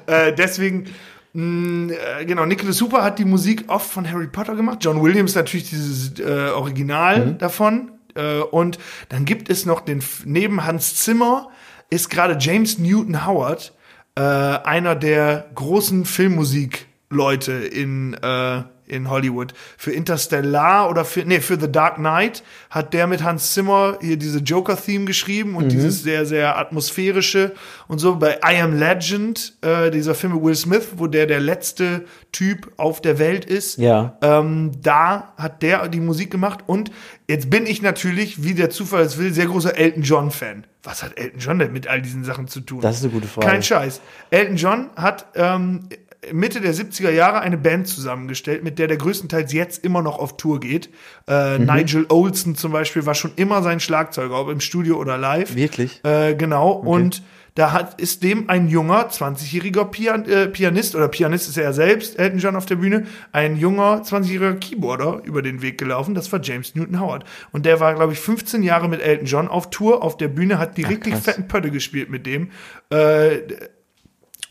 äh, 0.06 0.34
deswegen, 0.34 0.86
mh, 1.32 1.92
äh, 1.92 2.24
genau, 2.24 2.46
Nicholas 2.46 2.76
Super 2.76 3.02
hat 3.02 3.18
die 3.18 3.24
Musik 3.24 3.64
oft 3.68 3.90
von 3.90 4.10
Harry 4.10 4.26
Potter 4.26 4.54
gemacht. 4.54 4.78
John 4.80 5.02
Williams 5.02 5.34
natürlich 5.34 5.70
dieses 5.70 6.18
äh, 6.18 6.50
Original 6.50 7.26
mhm. 7.26 7.38
davon. 7.38 7.92
Äh, 8.14 8.38
und 8.40 8.78
dann 9.08 9.24
gibt 9.24 9.50
es 9.50 9.66
noch 9.66 9.80
den, 9.80 10.02
neben 10.24 10.64
Hans 10.64 10.96
Zimmer 10.96 11.50
ist 11.90 12.10
gerade 12.10 12.36
James 12.38 12.78
Newton 12.78 13.26
Howard, 13.26 13.72
äh, 14.16 14.20
einer 14.20 14.96
der 14.96 15.50
großen 15.54 16.04
Filmmusikleute 16.04 17.52
in, 17.52 18.14
äh, 18.14 18.62
in 18.86 19.10
Hollywood. 19.10 19.54
Für 19.76 19.92
Interstellar 19.92 20.90
oder 20.90 21.04
für, 21.04 21.24
nee, 21.24 21.40
für 21.40 21.58
The 21.58 21.70
Dark 21.70 21.96
Knight 21.96 22.42
hat 22.70 22.92
der 22.92 23.06
mit 23.06 23.22
Hans 23.22 23.52
Zimmer 23.54 23.98
hier 24.00 24.16
diese 24.16 24.38
Joker-Theme 24.38 25.04
geschrieben 25.04 25.56
und 25.56 25.66
mhm. 25.66 25.70
dieses 25.70 26.02
sehr, 26.02 26.26
sehr 26.26 26.58
atmosphärische 26.58 27.52
und 27.88 27.98
so. 27.98 28.16
Bei 28.16 28.38
I 28.44 28.60
Am 28.60 28.78
Legend, 28.78 29.54
äh, 29.62 29.90
dieser 29.90 30.14
Film 30.14 30.34
mit 30.34 30.42
Will 30.42 30.54
Smith, 30.54 30.88
wo 30.96 31.06
der 31.06 31.26
der 31.26 31.40
letzte 31.40 32.04
Typ 32.32 32.72
auf 32.76 33.00
der 33.00 33.18
Welt 33.18 33.44
ist, 33.44 33.78
ja. 33.78 34.18
ähm, 34.20 34.72
da 34.82 35.32
hat 35.36 35.62
der 35.62 35.86
die 35.88 36.00
Musik 36.00 36.30
gemacht 36.30 36.60
und 36.66 36.90
jetzt 37.28 37.50
bin 37.50 37.66
ich 37.66 37.80
natürlich, 37.82 38.42
wie 38.42 38.54
der 38.54 38.70
Zufall 38.70 39.02
es 39.02 39.18
will, 39.18 39.32
sehr 39.32 39.46
großer 39.46 39.76
Elton 39.76 40.02
John-Fan. 40.02 40.66
Was 40.82 41.02
hat 41.02 41.18
Elton 41.18 41.40
John 41.40 41.58
denn 41.58 41.72
mit 41.72 41.86
all 41.86 42.02
diesen 42.02 42.24
Sachen 42.24 42.46
zu 42.46 42.60
tun? 42.60 42.82
Das 42.82 42.96
ist 42.96 43.04
eine 43.04 43.12
gute 43.12 43.26
Frage. 43.26 43.46
Kein 43.46 43.62
Scheiß. 43.62 44.02
Elton 44.30 44.56
John 44.56 44.90
hat 44.96 45.26
ähm, 45.34 45.88
Mitte 46.32 46.60
der 46.60 46.74
70er 46.74 47.10
Jahre 47.10 47.40
eine 47.40 47.58
Band 47.58 47.88
zusammengestellt, 47.88 48.64
mit 48.64 48.78
der 48.78 48.88
der 48.88 48.96
größtenteils 48.96 49.52
jetzt 49.52 49.84
immer 49.84 50.02
noch 50.02 50.18
auf 50.18 50.37
Tour 50.37 50.60
geht. 50.60 50.90
Äh, 51.28 51.58
mhm. 51.58 51.66
Nigel 51.66 52.06
Olsen 52.08 52.56
zum 52.56 52.72
Beispiel 52.72 53.06
war 53.06 53.14
schon 53.14 53.32
immer 53.37 53.62
sein 53.62 53.80
Schlagzeuger, 53.80 54.40
ob 54.40 54.50
im 54.50 54.60
Studio 54.60 54.96
oder 54.96 55.18
live. 55.18 55.54
Wirklich? 55.54 56.04
Äh, 56.04 56.34
genau. 56.34 56.78
Okay. 56.78 56.88
Und 56.88 57.22
da 57.54 57.70
hat, 57.70 58.00
ist 58.00 58.24
dem 58.24 58.50
ein 58.50 58.68
junger, 58.68 59.10
20-jähriger 59.10 59.84
Pian 59.84 60.24
äh, 60.24 60.48
Pianist, 60.48 60.96
oder 60.96 61.06
Pianist 61.06 61.48
ist 61.48 61.56
er 61.56 61.72
selbst, 61.72 62.18
Elton 62.18 62.40
John 62.40 62.56
auf 62.56 62.66
der 62.66 62.74
Bühne, 62.74 63.06
ein 63.30 63.56
junger, 63.56 64.02
20-jähriger 64.02 64.54
Keyboarder 64.54 65.20
über 65.22 65.40
den 65.40 65.62
Weg 65.62 65.78
gelaufen. 65.78 66.16
Das 66.16 66.32
war 66.32 66.40
James 66.42 66.74
Newton 66.74 66.98
Howard. 66.98 67.24
Und 67.52 67.64
der 67.64 67.78
war, 67.78 67.94
glaube 67.94 68.12
ich, 68.12 68.18
15 68.18 68.64
Jahre 68.64 68.88
mit 68.88 69.00
Elton 69.00 69.26
John 69.26 69.48
auf 69.48 69.70
Tour, 69.70 70.02
auf 70.02 70.16
der 70.16 70.28
Bühne, 70.28 70.58
hat 70.58 70.76
die 70.76 70.84
Ach, 70.84 70.90
richtig 70.90 71.14
fetten 71.14 71.46
Pötte 71.46 71.70
gespielt 71.70 72.10
mit 72.10 72.26
dem. 72.26 72.50
Äh, 72.90 73.38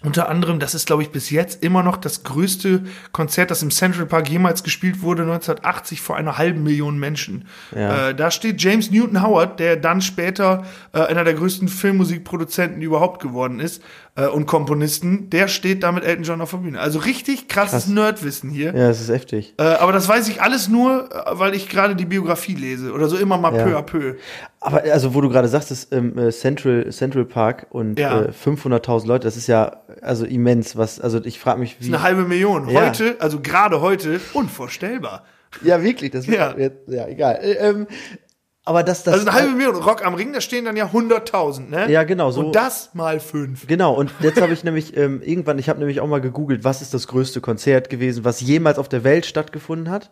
unter 0.03 0.29
anderem, 0.29 0.59
das 0.59 0.75
ist, 0.75 0.85
glaube 0.85 1.01
ich, 1.03 1.11
bis 1.11 1.29
jetzt 1.29 1.63
immer 1.63 1.81
noch 1.81 1.97
das 1.97 2.23
größte 2.23 2.83
Konzert, 3.11 3.51
das 3.51 3.63
im 3.63 3.71
Central 3.71 4.05
Park 4.05 4.29
jemals 4.29 4.63
gespielt 4.63 5.01
wurde, 5.01 5.23
1980 5.23 6.01
vor 6.01 6.17
einer 6.17 6.37
halben 6.37 6.63
Million 6.63 6.99
Menschen. 6.99 7.45
Ja. 7.73 8.09
Äh, 8.09 8.15
da 8.15 8.29
steht 8.29 8.61
James 8.61 8.91
Newton 8.91 9.23
Howard, 9.23 9.59
der 9.59 9.77
dann 9.77 10.01
später 10.01 10.65
äh, 10.91 10.99
einer 10.99 11.23
der 11.23 11.33
größten 11.33 11.67
Filmmusikproduzenten 11.67 12.81
überhaupt 12.81 13.21
geworden 13.21 13.59
ist 13.59 13.81
äh, 14.15 14.27
und 14.27 14.45
Komponisten, 14.45 15.29
der 15.29 15.47
steht 15.47 15.83
da 15.83 15.91
mit 15.91 16.03
Elton 16.03 16.23
John 16.23 16.41
auf 16.41 16.51
der 16.51 16.57
Bühne. 16.57 16.79
Also 16.79 16.99
richtig 16.99 17.47
krasses 17.47 17.85
Krass. 17.85 17.87
Nerdwissen 17.87 18.49
hier. 18.49 18.67
Ja, 18.67 18.87
das 18.87 19.01
ist 19.01 19.09
heftig. 19.09 19.55
Äh, 19.57 19.63
aber 19.63 19.91
das 19.91 20.07
weiß 20.07 20.27
ich 20.27 20.41
alles 20.41 20.69
nur, 20.69 21.09
äh, 21.11 21.39
weil 21.39 21.55
ich 21.55 21.67
gerade 21.67 21.95
die 21.95 22.05
Biografie 22.05 22.53
lese 22.53 22.91
oder 22.91 23.07
so 23.07 23.17
immer 23.17 23.37
mal 23.37 23.55
ja. 23.55 23.63
peu 23.63 23.77
à 23.77 23.81
peu. 23.81 24.15
Aber 24.59 24.83
also, 24.83 25.13
wo 25.15 25.21
du 25.21 25.29
gerade 25.29 25.47
sagst, 25.47 25.71
das 25.71 25.87
ähm, 25.91 26.17
äh, 26.17 26.31
Central, 26.31 26.91
Central 26.91 27.25
Park 27.25 27.67
und 27.71 27.97
ja. 27.97 28.25
äh, 28.25 28.29
500.000 28.29 29.07
Leute, 29.07 29.25
das 29.25 29.35
ist 29.35 29.47
ja 29.47 29.81
also 30.01 30.25
immens. 30.25 30.77
Was, 30.77 30.99
also 30.99 31.23
ich 31.23 31.39
frage 31.39 31.59
mich, 31.59 31.77
wie. 31.79 31.79
Das 31.79 31.87
ist 31.87 31.93
eine 31.93 32.03
halbe 32.03 32.23
Million. 32.23 32.69
Ja. 32.69 32.85
Heute, 32.85 33.15
also 33.19 33.39
gerade 33.39 33.81
heute, 33.81 34.21
unvorstellbar. 34.33 35.23
Ja, 35.63 35.83
wirklich, 35.83 36.11
das 36.11 36.27
ja. 36.27 36.55
Jetzt, 36.57 36.87
ja, 36.87 37.07
egal. 37.07 37.39
Äh, 37.41 37.53
ähm, 37.53 37.87
aber 38.65 38.83
das, 38.83 39.03
das. 39.03 39.15
Also 39.15 39.27
eine 39.27 39.37
halbe 39.37 39.55
Million 39.55 39.75
Rock 39.75 40.05
am 40.05 40.13
Ring, 40.13 40.31
da 40.31 40.39
stehen 40.39 40.63
dann 40.65 40.77
ja 40.77 40.85
100.000, 40.85 41.69
ne? 41.69 41.91
Ja, 41.91 42.03
genau. 42.03 42.31
So. 42.31 42.45
Und 42.45 42.55
das 42.55 42.91
mal 42.93 43.19
fünf. 43.19 43.67
Genau. 43.67 43.93
Und 43.93 44.11
jetzt 44.21 44.39
habe 44.39 44.53
ich 44.53 44.63
nämlich 44.63 44.95
ähm, 44.95 45.21
irgendwann, 45.21 45.59
ich 45.59 45.67
habe 45.67 45.79
nämlich 45.79 45.99
auch 45.99 46.07
mal 46.07 46.21
gegoogelt, 46.21 46.63
was 46.63 46.81
ist 46.81 46.93
das 46.93 47.07
größte 47.07 47.41
Konzert 47.41 47.89
gewesen, 47.89 48.23
was 48.23 48.39
jemals 48.39 48.79
auf 48.79 48.87
der 48.87 49.03
Welt 49.03 49.25
stattgefunden 49.25 49.89
hat. 49.89 50.09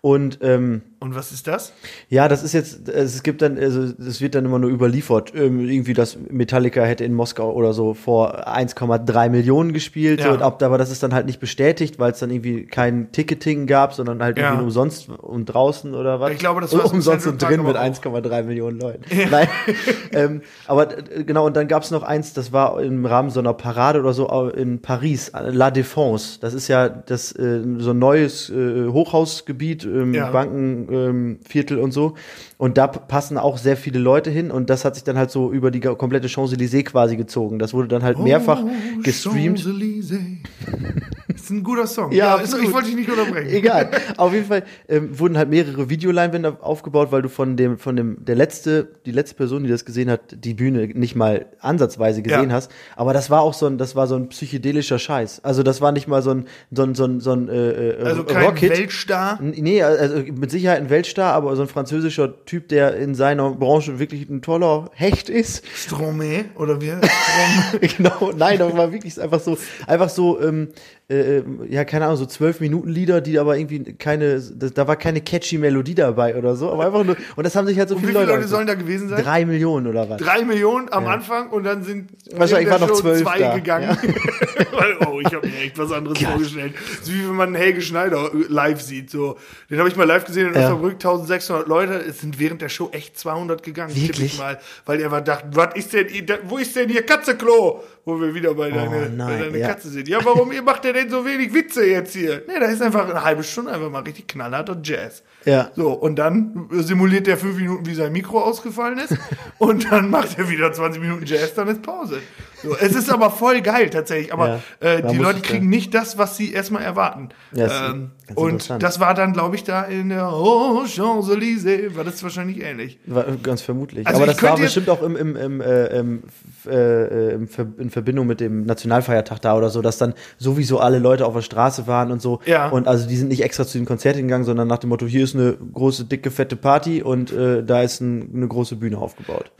Und 0.00 0.38
ähm, 0.42 0.82
und 1.00 1.14
was 1.14 1.30
ist 1.30 1.46
das? 1.46 1.72
Ja, 2.08 2.26
das 2.26 2.42
ist 2.42 2.54
jetzt, 2.54 2.88
es 2.88 3.22
gibt 3.22 3.40
dann, 3.40 3.56
also 3.56 3.82
es 3.82 4.20
wird 4.20 4.34
dann 4.34 4.44
immer 4.44 4.58
nur 4.58 4.68
überliefert, 4.68 5.32
ähm, 5.32 5.68
irgendwie, 5.68 5.92
dass 5.92 6.18
Metallica 6.28 6.82
hätte 6.82 7.04
in 7.04 7.14
Moskau 7.14 7.52
oder 7.52 7.72
so 7.72 7.94
vor 7.94 8.48
1,3 8.48 9.28
Millionen 9.28 9.72
gespielt, 9.72 10.18
ja. 10.18 10.36
so, 10.36 10.44
ab, 10.44 10.60
aber 10.60 10.76
das 10.76 10.90
ist 10.90 11.04
dann 11.04 11.14
halt 11.14 11.26
nicht 11.26 11.38
bestätigt, 11.38 12.00
weil 12.00 12.10
es 12.10 12.18
dann 12.18 12.30
irgendwie 12.30 12.66
kein 12.66 13.12
Ticketing 13.12 13.68
gab, 13.68 13.94
sondern 13.94 14.20
halt 14.20 14.38
ja. 14.38 14.48
irgendwie 14.48 14.64
umsonst 14.64 15.08
und 15.08 15.46
draußen 15.46 15.94
oder 15.94 16.18
was. 16.18 16.32
Ich 16.32 16.38
glaube, 16.38 16.62
das 16.62 16.76
war 16.76 16.92
umsonst 16.92 17.28
und 17.28 17.40
drin 17.40 17.62
mit 17.62 17.76
1,3 17.76 18.42
Millionen 18.42 18.80
Leuten. 18.80 19.04
Ja. 19.16 19.28
Nein, 19.30 19.48
ähm, 20.12 20.42
aber 20.66 20.86
genau, 20.86 21.46
und 21.46 21.56
dann 21.56 21.68
gab 21.68 21.84
es 21.84 21.92
noch 21.92 22.02
eins, 22.02 22.32
das 22.32 22.52
war 22.52 22.82
im 22.82 23.06
Rahmen 23.06 23.30
so 23.30 23.38
einer 23.38 23.54
Parade 23.54 24.00
oder 24.00 24.12
so 24.12 24.48
in 24.48 24.82
Paris, 24.82 25.30
La 25.32 25.68
Défense. 25.68 26.40
Das 26.40 26.54
ist 26.54 26.66
ja 26.66 26.88
das 26.88 27.30
äh, 27.36 27.60
so 27.78 27.90
ein 27.90 28.00
neues 28.00 28.50
äh, 28.50 28.88
Hochhausgebiet, 28.88 29.84
ähm, 29.88 30.12
Banken 30.32 30.88
ähm, 30.90 31.38
Viertel 31.46 31.78
und 31.78 31.92
so. 31.92 32.14
Und 32.58 32.76
da 32.76 32.88
passen 32.88 33.38
auch 33.38 33.56
sehr 33.56 33.76
viele 33.76 34.00
Leute 34.00 34.30
hin 34.30 34.50
und 34.50 34.68
das 34.68 34.84
hat 34.84 34.96
sich 34.96 35.04
dann 35.04 35.16
halt 35.16 35.30
so 35.30 35.52
über 35.52 35.70
die 35.70 35.78
komplette 35.78 36.26
Champs-Élysées 36.28 36.82
quasi 36.82 37.16
gezogen. 37.16 37.60
Das 37.60 37.72
wurde 37.72 37.86
dann 37.86 38.02
halt 38.02 38.18
mehrfach 38.18 38.62
oh, 38.64 39.00
gestreamt. 39.00 39.60
Das 39.60 39.66
ist 41.36 41.50
ein 41.50 41.62
guter 41.62 41.86
Song. 41.86 42.10
Ja, 42.10 42.36
ja 42.36 42.42
ich 42.42 42.72
wollte 42.72 42.88
dich 42.88 42.96
nicht 42.96 43.10
unterbrechen. 43.10 43.48
Egal. 43.50 43.90
Auf 44.16 44.32
jeden 44.32 44.46
Fall 44.46 44.64
ähm, 44.88 45.16
wurden 45.16 45.38
halt 45.38 45.50
mehrere 45.50 45.88
Videoleinwände 45.88 46.58
aufgebaut, 46.60 47.12
weil 47.12 47.22
du 47.22 47.28
von 47.28 47.56
dem, 47.56 47.78
von 47.78 47.94
dem, 47.94 48.24
der 48.24 48.34
letzte, 48.34 48.88
die 49.06 49.12
letzte 49.12 49.36
Person, 49.36 49.62
die 49.62 49.70
das 49.70 49.84
gesehen 49.84 50.10
hat, 50.10 50.20
die 50.32 50.54
Bühne 50.54 50.88
nicht 50.88 51.14
mal 51.14 51.46
ansatzweise 51.60 52.22
gesehen 52.22 52.50
ja. 52.50 52.56
hast. 52.56 52.72
Aber 52.96 53.12
das 53.12 53.30
war 53.30 53.42
auch 53.42 53.54
so 53.54 53.66
ein, 53.66 53.78
das 53.78 53.94
war 53.94 54.08
so 54.08 54.16
ein 54.16 54.30
psychedelischer 54.30 54.98
Scheiß. 54.98 55.44
Also 55.44 55.62
das 55.62 55.80
war 55.80 55.92
nicht 55.92 56.08
mal 56.08 56.22
so 56.22 56.30
ein, 56.30 56.46
so 56.72 56.82
ein, 56.82 56.96
so 56.96 57.04
ein, 57.04 57.20
so 57.20 57.30
ein 57.30 57.48
äh, 57.48 57.70
äh 57.70 58.02
Also 58.02 58.24
kein 58.24 58.46
Rocket. 58.46 58.70
Weltstar? 58.70 59.38
Nee, 59.40 59.80
also 59.80 60.16
mit 60.16 60.50
Sicherheit 60.50 60.80
ein 60.80 60.90
Weltstar, 60.90 61.34
aber 61.34 61.54
so 61.54 61.62
ein 61.62 61.68
französischer 61.68 62.44
Typ, 62.48 62.68
der 62.68 62.96
in 62.96 63.14
seiner 63.14 63.50
Branche 63.50 63.98
wirklich 63.98 64.26
ein 64.30 64.40
toller 64.40 64.90
Hecht 64.94 65.28
ist. 65.28 65.62
Stromé 65.76 66.46
oder 66.56 66.80
wie? 66.80 66.94
genau, 67.96 68.32
nein, 68.34 68.58
das 68.58 68.74
war 68.74 68.90
wirklich 68.90 69.20
einfach 69.20 69.40
so, 69.40 69.58
einfach 69.86 70.08
so, 70.08 70.40
ähm, 70.40 70.68
äh, 71.10 71.42
ja, 71.70 71.86
keine 71.86 72.04
Ahnung, 72.04 72.18
so 72.18 72.26
zwölf 72.26 72.60
Minuten 72.60 72.90
Lieder, 72.90 73.22
die 73.22 73.38
aber 73.38 73.56
irgendwie 73.56 73.94
keine, 73.94 74.40
da 74.40 74.86
war 74.86 74.96
keine 74.96 75.22
catchy 75.22 75.56
Melodie 75.56 75.94
dabei 75.94 76.36
oder 76.36 76.54
so, 76.54 76.70
aber 76.70 76.84
einfach 76.84 77.02
nur, 77.02 77.16
und 77.34 77.44
das 77.44 77.56
haben 77.56 77.66
sich 77.66 77.78
halt 77.78 77.88
so 77.88 77.94
und 77.94 78.02
viele 78.02 78.12
Leute. 78.12 78.26
Wie 78.26 78.30
viele 78.30 78.40
Leute 78.40 78.48
sollen 78.48 78.66
da 78.66 78.74
gewesen 78.74 79.08
sein? 79.08 79.22
Drei 79.22 79.46
Millionen 79.46 79.86
oder 79.86 80.10
was? 80.10 80.20
Drei 80.20 80.44
Millionen 80.44 80.92
am 80.92 81.04
ja. 81.04 81.10
Anfang 81.10 81.48
und 81.48 81.64
dann 81.64 81.82
sind 81.82 82.10
wahrscheinlich 82.32 82.68
war 82.70 82.78
noch 82.78 82.92
zwölf 82.92 83.22
zwei 83.22 83.38
da. 83.38 83.54
gegangen. 83.54 83.96
Ja. 84.02 85.06
oh, 85.08 85.18
ich 85.20 85.32
habe 85.32 85.46
mir 85.46 85.56
echt 85.60 85.78
was 85.78 85.92
anderes 85.92 86.18
Gott. 86.18 86.28
vorgestellt. 86.28 86.74
So 87.02 87.12
wie 87.12 87.26
wenn 87.26 87.36
man 87.36 87.54
Helge 87.54 87.80
Schneider 87.80 88.30
live 88.48 88.82
sieht, 88.82 89.10
so. 89.10 89.38
Den 89.70 89.78
habe 89.78 89.88
ich 89.88 89.96
mal 89.96 90.04
live 90.04 90.26
gesehen 90.26 90.48
und 90.48 90.56
ja. 90.56 90.68
verrückt 90.68 91.04
1600 91.06 91.66
Leute, 91.66 91.94
es 91.94 92.20
sind 92.20 92.38
während 92.38 92.60
der 92.60 92.68
Show 92.68 92.90
echt 92.92 93.18
200 93.18 93.62
gegangen, 93.62 93.94
Wirklich? 93.94 94.34
Ich 94.34 94.38
mal, 94.38 94.58
weil 94.84 95.00
er 95.00 95.10
war 95.10 95.22
dachte, 95.22 95.48
was 95.52 95.74
ist 95.74 95.94
denn, 95.94 96.06
wo 96.48 96.58
ist 96.58 96.76
denn 96.76 96.90
hier 96.90 97.06
Katzeklo? 97.06 97.82
Wo 98.04 98.18
wir 98.18 98.34
wieder 98.34 98.54
bei, 98.54 98.70
oh, 98.70 98.90
bei 98.90 99.08
deiner. 99.08 99.68
Katze 99.68 99.90
sind. 99.90 100.08
Ja, 100.08 100.24
warum 100.24 100.50
ihr 100.50 100.62
macht 100.62 100.84
ihr 100.86 100.94
denn 100.98 101.10
so 101.10 101.24
wenig 101.24 101.54
Witze 101.54 101.84
jetzt 101.86 102.14
hier? 102.14 102.42
Nee, 102.46 102.58
da 102.60 102.66
ist 102.66 102.82
einfach 102.82 103.08
eine 103.08 103.22
halbe 103.24 103.42
Stunde 103.42 103.72
einfach 103.72 103.90
mal 103.90 104.02
richtig 104.02 104.28
knallharter 104.28 104.78
Jazz. 104.82 105.22
Ja. 105.44 105.70
So, 105.76 105.92
und 105.92 106.16
dann 106.16 106.68
simuliert 106.70 107.26
der 107.26 107.38
fünf 107.38 107.56
Minuten, 107.56 107.86
wie 107.86 107.94
sein 107.94 108.12
Mikro 108.12 108.40
ausgefallen 108.40 108.98
ist. 108.98 109.16
und 109.58 109.90
dann 109.90 110.10
macht 110.10 110.38
er 110.38 110.48
wieder 110.48 110.72
20 110.72 111.00
Minuten 111.00 111.24
Jazz, 111.24 111.54
dann 111.54 111.68
ist 111.68 111.82
Pause. 111.82 112.18
So, 112.62 112.76
es 112.76 112.94
ist 112.94 113.10
aber 113.10 113.30
voll 113.30 113.60
geil 113.60 113.88
tatsächlich. 113.88 114.32
Aber 114.32 114.60
ja, 114.80 114.88
äh, 114.88 115.02
die 115.10 115.16
Leute 115.16 115.40
kriegen 115.40 115.68
nicht 115.68 115.94
das, 115.94 116.18
was 116.18 116.36
sie 116.36 116.52
erstmal 116.52 116.82
erwarten. 116.82 117.28
Ja, 117.52 117.90
ähm, 117.90 118.10
und 118.34 118.70
das 118.82 119.00
war 119.00 119.14
dann, 119.14 119.32
glaube 119.32 119.56
ich, 119.56 119.64
da 119.64 119.84
in 119.84 120.10
der 120.10 120.32
oh, 120.32 120.84
Champs-Élysées, 120.84 121.96
war 121.96 122.04
das 122.04 122.22
wahrscheinlich 122.22 122.62
ähnlich. 122.62 122.98
War, 123.06 123.24
ganz 123.42 123.62
vermutlich. 123.62 124.06
Also 124.06 124.22
aber 124.22 124.32
das 124.32 124.42
war 124.42 124.56
bestimmt 124.56 124.90
auch 124.90 125.02
im, 125.02 125.16
im, 125.16 125.36
im, 125.36 125.60
äh, 125.60 125.86
im, 125.98 126.22
äh, 126.68 127.34
im, 127.34 127.48
in 127.78 127.90
Verbindung 127.90 128.26
mit 128.26 128.40
dem 128.40 128.64
Nationalfeiertag 128.64 129.40
da 129.40 129.56
oder 129.56 129.70
so, 129.70 129.82
dass 129.82 129.98
dann 129.98 130.14
sowieso 130.38 130.78
alle 130.78 130.98
Leute 130.98 131.26
auf 131.26 131.34
der 131.34 131.42
Straße 131.42 131.86
waren 131.86 132.12
und 132.12 132.22
so. 132.22 132.40
Ja. 132.46 132.68
Und 132.68 132.86
also 132.86 133.08
die 133.08 133.16
sind 133.16 133.28
nicht 133.28 133.42
extra 133.42 133.66
zu 133.66 133.78
den 133.78 133.86
Konzerten 133.86 134.22
gegangen, 134.22 134.44
sondern 134.44 134.68
nach 134.68 134.78
dem 134.78 134.90
Motto, 134.90 135.06
hier 135.06 135.24
ist 135.24 135.34
eine 135.34 135.56
große, 135.72 136.04
dicke, 136.04 136.30
fette 136.30 136.56
Party 136.56 137.02
und 137.02 137.32
äh, 137.32 137.62
da 137.64 137.82
ist 137.82 138.00
ein, 138.00 138.30
eine 138.34 138.48
große 138.48 138.76
Bühne 138.76 138.98
aufgebaut. 138.98 139.50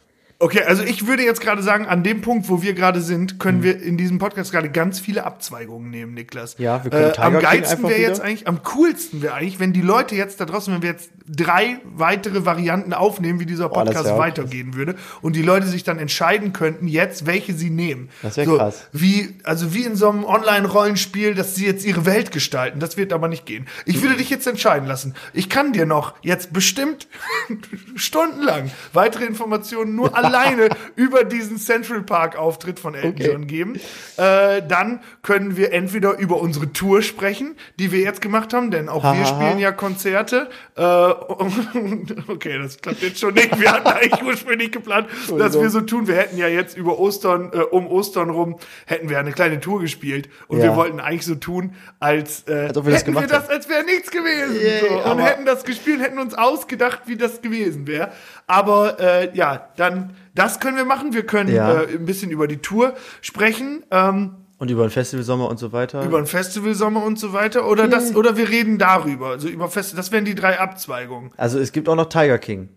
Okay, 0.41 0.63
also 0.63 0.85
ich 0.85 1.09
würde 1.09 1.25
jetzt 1.25 1.41
gerade 1.41 1.65
sagen, 1.65 1.87
an 1.87 2.05
dem 2.05 2.21
Punkt, 2.21 2.49
wo 2.49 2.63
wir 2.63 2.73
gerade 2.73 3.01
sind, 3.01 3.41
können 3.41 3.59
mhm. 3.59 3.63
wir 3.65 3.83
in 3.83 3.97
diesem 3.97 4.21
Podcast 4.21 4.53
gerade 4.53 4.71
ganz 4.71 5.01
viele 5.01 5.25
Abzweigungen 5.25 5.91
nehmen, 5.91 6.15
Niklas. 6.15 6.55
Ja, 6.59 6.85
wir 6.85 6.93
können 6.93 7.11
äh, 7.13 7.19
Am 7.19 7.41
geilsten 7.41 7.83
wäre 7.83 7.99
jetzt 7.99 8.21
eigentlich, 8.21 8.47
am 8.47 8.63
coolsten 8.63 9.21
wäre 9.21 9.35
eigentlich, 9.35 9.59
wenn 9.59 9.73
die 9.73 9.81
Leute 9.81 10.15
jetzt 10.15 10.41
da 10.41 10.45
draußen, 10.45 10.73
wenn 10.73 10.83
wir 10.83 10.91
jetzt 10.91 11.11
drei 11.29 11.81
weitere 11.85 12.47
Varianten 12.47 12.95
aufnehmen, 12.95 13.41
wie 13.41 13.47
dieser 13.47 13.69
Podcast 13.69 14.13
oh, 14.13 14.19
weitergehen 14.19 14.75
würde 14.75 14.95
und 15.23 15.35
die 15.35 15.43
Leute 15.43 15.67
sich 15.67 15.83
dann 15.83 15.99
entscheiden 15.99 16.53
könnten, 16.53 16.87
jetzt, 16.87 17.27
welche 17.27 17.53
sie 17.53 17.71
nehmen. 17.71 18.09
Das 18.23 18.37
wäre 18.37 18.47
so, 18.49 18.57
krass. 18.59 18.87
Wie, 18.93 19.35
also 19.43 19.75
wie 19.75 19.83
in 19.83 19.97
so 19.97 20.09
einem 20.09 20.25
Online-Rollenspiel, 20.25 21.35
dass 21.35 21.57
sie 21.57 21.67
jetzt 21.67 21.85
ihre 21.85 22.07
Welt 22.07 22.31
gestalten. 22.31 22.79
Das 22.79 22.97
wird 22.97 23.13
aber 23.13 23.27
nicht 23.27 23.45
gehen. 23.45 23.67
Ich 23.87 24.03
würde 24.03 24.17
dich 24.17 24.31
jetzt 24.31 24.47
entscheiden 24.47 24.87
lassen. 24.87 25.17
Ich 25.35 25.49
kann 25.49 25.73
dir 25.73 25.85
noch 25.85 26.15
jetzt 26.23 26.53
bestimmt 26.53 27.09
stundenlang 27.97 28.71
weitere 28.93 29.25
Informationen 29.25 29.97
nur 29.97 30.17
alle 30.17 30.28
alleine 30.29 30.69
über 30.97 31.25
diesen 31.25 31.59
Central 31.59 32.03
Park 32.03 32.37
Auftritt 32.37 32.79
von 32.79 32.95
Elton 32.95 33.13
okay. 33.13 33.31
John 33.33 33.47
geben. 33.47 33.81
Äh, 34.17 34.63
dann 34.67 35.01
können 35.23 35.57
wir 35.57 35.73
entweder 35.73 36.19
über 36.19 36.41
unsere 36.41 36.73
Tour 36.73 37.03
sprechen, 37.03 37.57
die 37.79 37.93
wir 37.93 38.01
jetzt 38.01 38.21
gemacht 38.21 38.53
haben, 38.53 38.71
denn 38.71 38.89
auch 38.89 39.05
wir 39.05 39.27
spielen 39.27 39.59
ja 39.59 39.73
Konzerte. 39.73 40.49
Äh, 40.77 40.83
okay, 42.29 42.59
das 42.59 42.79
klappt 42.79 43.03
jetzt 43.03 43.21
schon 43.21 43.35
nicht. 43.35 43.59
Wir 43.59 43.73
hatten 43.73 43.89
eigentlich 43.89 44.23
ursprünglich 44.23 44.73
geplant, 44.73 45.09
dass 45.37 45.59
wir 45.59 45.71
so 45.71 45.81
tun. 45.81 46.07
Wir 46.07 46.17
hätten 46.17 46.37
ja 46.37 46.49
jetzt 46.49 46.77
über 46.77 46.99
Ostern, 46.99 47.51
äh, 47.53 47.59
um 47.59 47.87
Ostern 47.87 48.31
rum, 48.31 48.59
hätten 48.87 49.09
wir 49.09 49.19
eine 49.19 49.33
kleine 49.33 49.61
Tour 49.61 49.81
gespielt 49.81 50.29
und 50.49 50.59
ja. 50.59 50.65
wir 50.65 50.77
wollten 50.77 51.01
eigentlich 51.01 51.27
so 51.27 51.35
tun, 51.35 51.75
als, 52.01 52.45
äh, 52.49 52.53
als 52.53 52.87
wir 52.87 52.95
hätten 52.95 53.15
das 53.15 53.23
wir 53.23 53.29
das, 53.29 53.49
als 53.49 53.69
wäre 53.69 53.85
nichts 53.85 54.11
gewesen. 54.11 54.57
Yeah, 54.57 55.05
so. 55.05 55.11
Und 55.11 55.19
hätten 55.19 55.45
das 55.45 55.65
gespielt, 55.65 56.01
hätten 56.01 56.19
uns 56.19 56.35
ausgedacht, 56.35 57.03
wie 57.07 57.17
das 57.17 57.41
gewesen 57.41 57.87
wäre. 57.87 58.13
Aber 58.47 58.99
äh, 59.01 59.37
ja, 59.37 59.69
dann 59.77 60.17
das 60.39 60.61
können 60.61 60.77
wir 60.77 60.85
machen. 60.85 61.13
Wir 61.13 61.27
können 61.27 61.53
ja. 61.53 61.83
äh, 61.83 61.95
ein 61.95 62.05
bisschen 62.05 62.31
über 62.31 62.47
die 62.47 62.59
Tour 62.59 62.95
sprechen. 63.21 63.85
Ähm, 63.91 64.37
und 64.59 64.71
über 64.71 64.87
den 64.87 64.91
Festivalsommer 64.91 65.49
und 65.49 65.59
so 65.59 65.73
weiter. 65.73 66.05
Über 66.05 66.21
den 66.21 66.27
Festivalsommer 66.27 67.05
und 67.05 67.19
so 67.19 67.33
weiter. 67.33 67.69
Oder 67.69 67.85
okay. 67.85 67.93
das, 67.93 68.17
oder 68.17 68.37
wir 68.37 68.49
reden 68.49 68.79
darüber. 68.79 69.29
Also 69.29 69.49
über 69.49 69.69
Fest, 69.69 69.97
das 69.97 70.11
wären 70.11 70.25
die 70.25 70.35
drei 70.35 70.59
Abzweigungen. 70.59 71.31
Also 71.37 71.59
es 71.59 71.73
gibt 71.73 71.89
auch 71.89 71.95
noch 71.95 72.09
Tiger 72.09 72.39
King. 72.39 72.69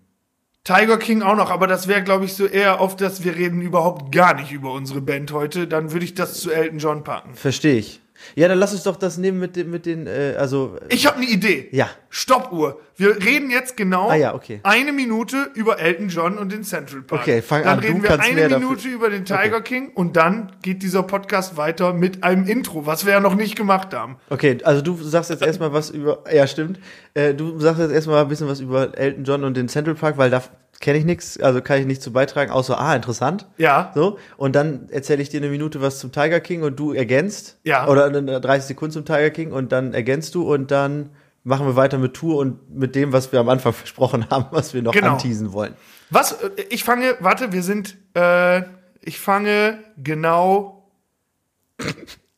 Tiger 0.64 0.98
King 0.98 1.24
auch 1.24 1.36
noch, 1.36 1.50
aber 1.50 1.66
das 1.66 1.88
wäre, 1.88 2.04
glaube 2.04 2.26
ich, 2.26 2.36
so 2.36 2.46
eher 2.46 2.82
auf 2.82 2.96
das, 2.96 3.24
wir 3.24 3.36
reden 3.36 3.62
überhaupt 3.62 4.12
gar 4.12 4.36
nicht 4.36 4.52
über 4.52 4.72
unsere 4.74 5.02
Band 5.02 5.32
heute. 5.32 5.68
Dann 5.68 5.92
würde 5.92 6.06
ich 6.06 6.14
das 6.14 6.40
zu 6.40 6.52
Elton 6.52 6.78
John 6.78 7.04
packen. 7.04 7.34
Verstehe 7.34 7.78
ich. 7.78 8.00
Ja, 8.36 8.48
dann 8.48 8.60
lass 8.60 8.74
uns 8.74 8.84
doch 8.84 8.96
das 8.96 9.18
nehmen 9.18 9.40
mit, 9.40 9.56
den, 9.56 9.70
mit 9.70 9.86
den, 9.86 10.08
äh, 10.08 10.36
also. 10.38 10.78
Ich 10.90 11.06
habe 11.06 11.18
eine 11.18 11.28
Idee. 11.28 11.70
Ja. 11.72 11.90
Stoppuhr. 12.10 12.80
Wir 12.96 13.16
reden 13.18 13.50
jetzt 13.50 13.78
genau 13.78 14.10
ah, 14.10 14.16
ja, 14.16 14.36
okay. 14.36 14.60
eine 14.64 14.92
Minute 14.92 15.50
über 15.56 15.80
Elton 15.80 16.10
John 16.10 16.38
und 16.38 16.52
den 16.52 16.64
Central 16.64 17.02
Park. 17.02 17.22
Okay, 17.22 17.42
fang 17.42 17.64
dann 17.64 17.80
an. 17.80 17.82
Dann 17.82 17.88
reden 17.88 18.04
wir 18.04 18.20
eine 18.20 18.60
Minute 18.60 18.76
dafür. 18.76 18.92
über 18.92 19.10
den 19.10 19.26
Tiger 19.26 19.58
okay. 19.58 19.62
King 19.64 19.92
und 19.96 20.18
dann 20.18 20.52
geht 20.62 20.84
dieser 20.84 21.04
Podcast 21.04 21.58
weiter 21.58 21.94
mit 21.94 22.24
einem 22.24 22.46
Intro, 22.46 22.86
was 22.86 23.06
wir 23.06 23.14
ja 23.14 23.20
noch 23.20 23.34
nicht 23.34 23.56
gemacht 23.56 23.94
haben. 23.94 24.18
Okay, 24.30 24.58
also 24.64 24.82
du 24.82 24.96
sagst 24.98 25.30
jetzt 25.30 25.42
erstmal 25.42 25.74
was 25.74 25.90
über, 25.90 26.24
ja 26.32 26.46
stimmt, 26.46 26.80
äh, 27.14 27.34
du 27.34 27.60
sagst 27.60 27.80
jetzt 27.80 27.92
erstmal 27.92 28.22
ein 28.22 28.28
bisschen 28.28 28.48
was 28.48 28.60
über 28.60 28.96
Elton 28.98 29.24
John 29.24 29.44
und 29.44 29.58
den 29.58 29.68
Central 29.68 29.96
Park, 29.96 30.18
weil 30.18 30.30
da 30.30 30.44
kenne 30.82 30.98
ich 30.98 31.06
nichts, 31.06 31.40
also 31.40 31.62
kann 31.62 31.80
ich 31.80 31.86
nichts 31.86 32.04
zu 32.04 32.12
beitragen, 32.12 32.52
außer, 32.52 32.80
ah, 32.80 32.96
interessant. 32.96 33.48
Ja. 33.58 33.92
So, 33.96 34.18
und 34.38 34.56
dann 34.56 34.90
erzähle 34.90 35.22
ich 35.22 35.30
dir 35.30 35.40
eine 35.40 35.50
Minute 35.50 35.82
was 35.82 36.00
zum 36.00 36.12
Tiger 36.12 36.40
King 36.40 36.64
und 36.64 36.80
du 36.80 36.94
ergänzt. 36.94 37.60
Ja. 37.64 37.88
Oder 37.88 38.10
30 38.10 38.68
Sekunden 38.68 38.94
zum 38.94 39.06
Tiger 39.06 39.30
King 39.30 39.52
und 39.52 39.72
dann 39.72 39.94
ergänzt 39.94 40.36
du 40.36 40.52
und 40.52 40.72
dann 40.72 41.12
machen 41.44 41.66
wir 41.66 41.76
weiter 41.76 41.98
mit 41.98 42.14
Tour 42.14 42.38
und 42.38 42.70
mit 42.76 42.96
dem, 42.96 43.14
was 43.14 43.32
wir 43.32 43.40
am 43.40 43.50
Anfang 43.50 43.74
versprochen 43.74 44.30
haben, 44.30 44.48
was 44.52 44.74
wir 44.74 44.82
noch 44.82 44.94
genau. 44.94 45.14
anteasen 45.14 45.54
wollen. 45.54 45.76
Was, 46.10 46.34
äh, 46.34 46.50
ich 46.70 46.84
fange, 46.84 47.16
warte, 47.20 47.54
wir 47.54 47.64
sind, 47.64 47.98
äh, 48.16 48.64
ich 49.02 49.20
fange 49.20 49.80
genau 49.98 50.90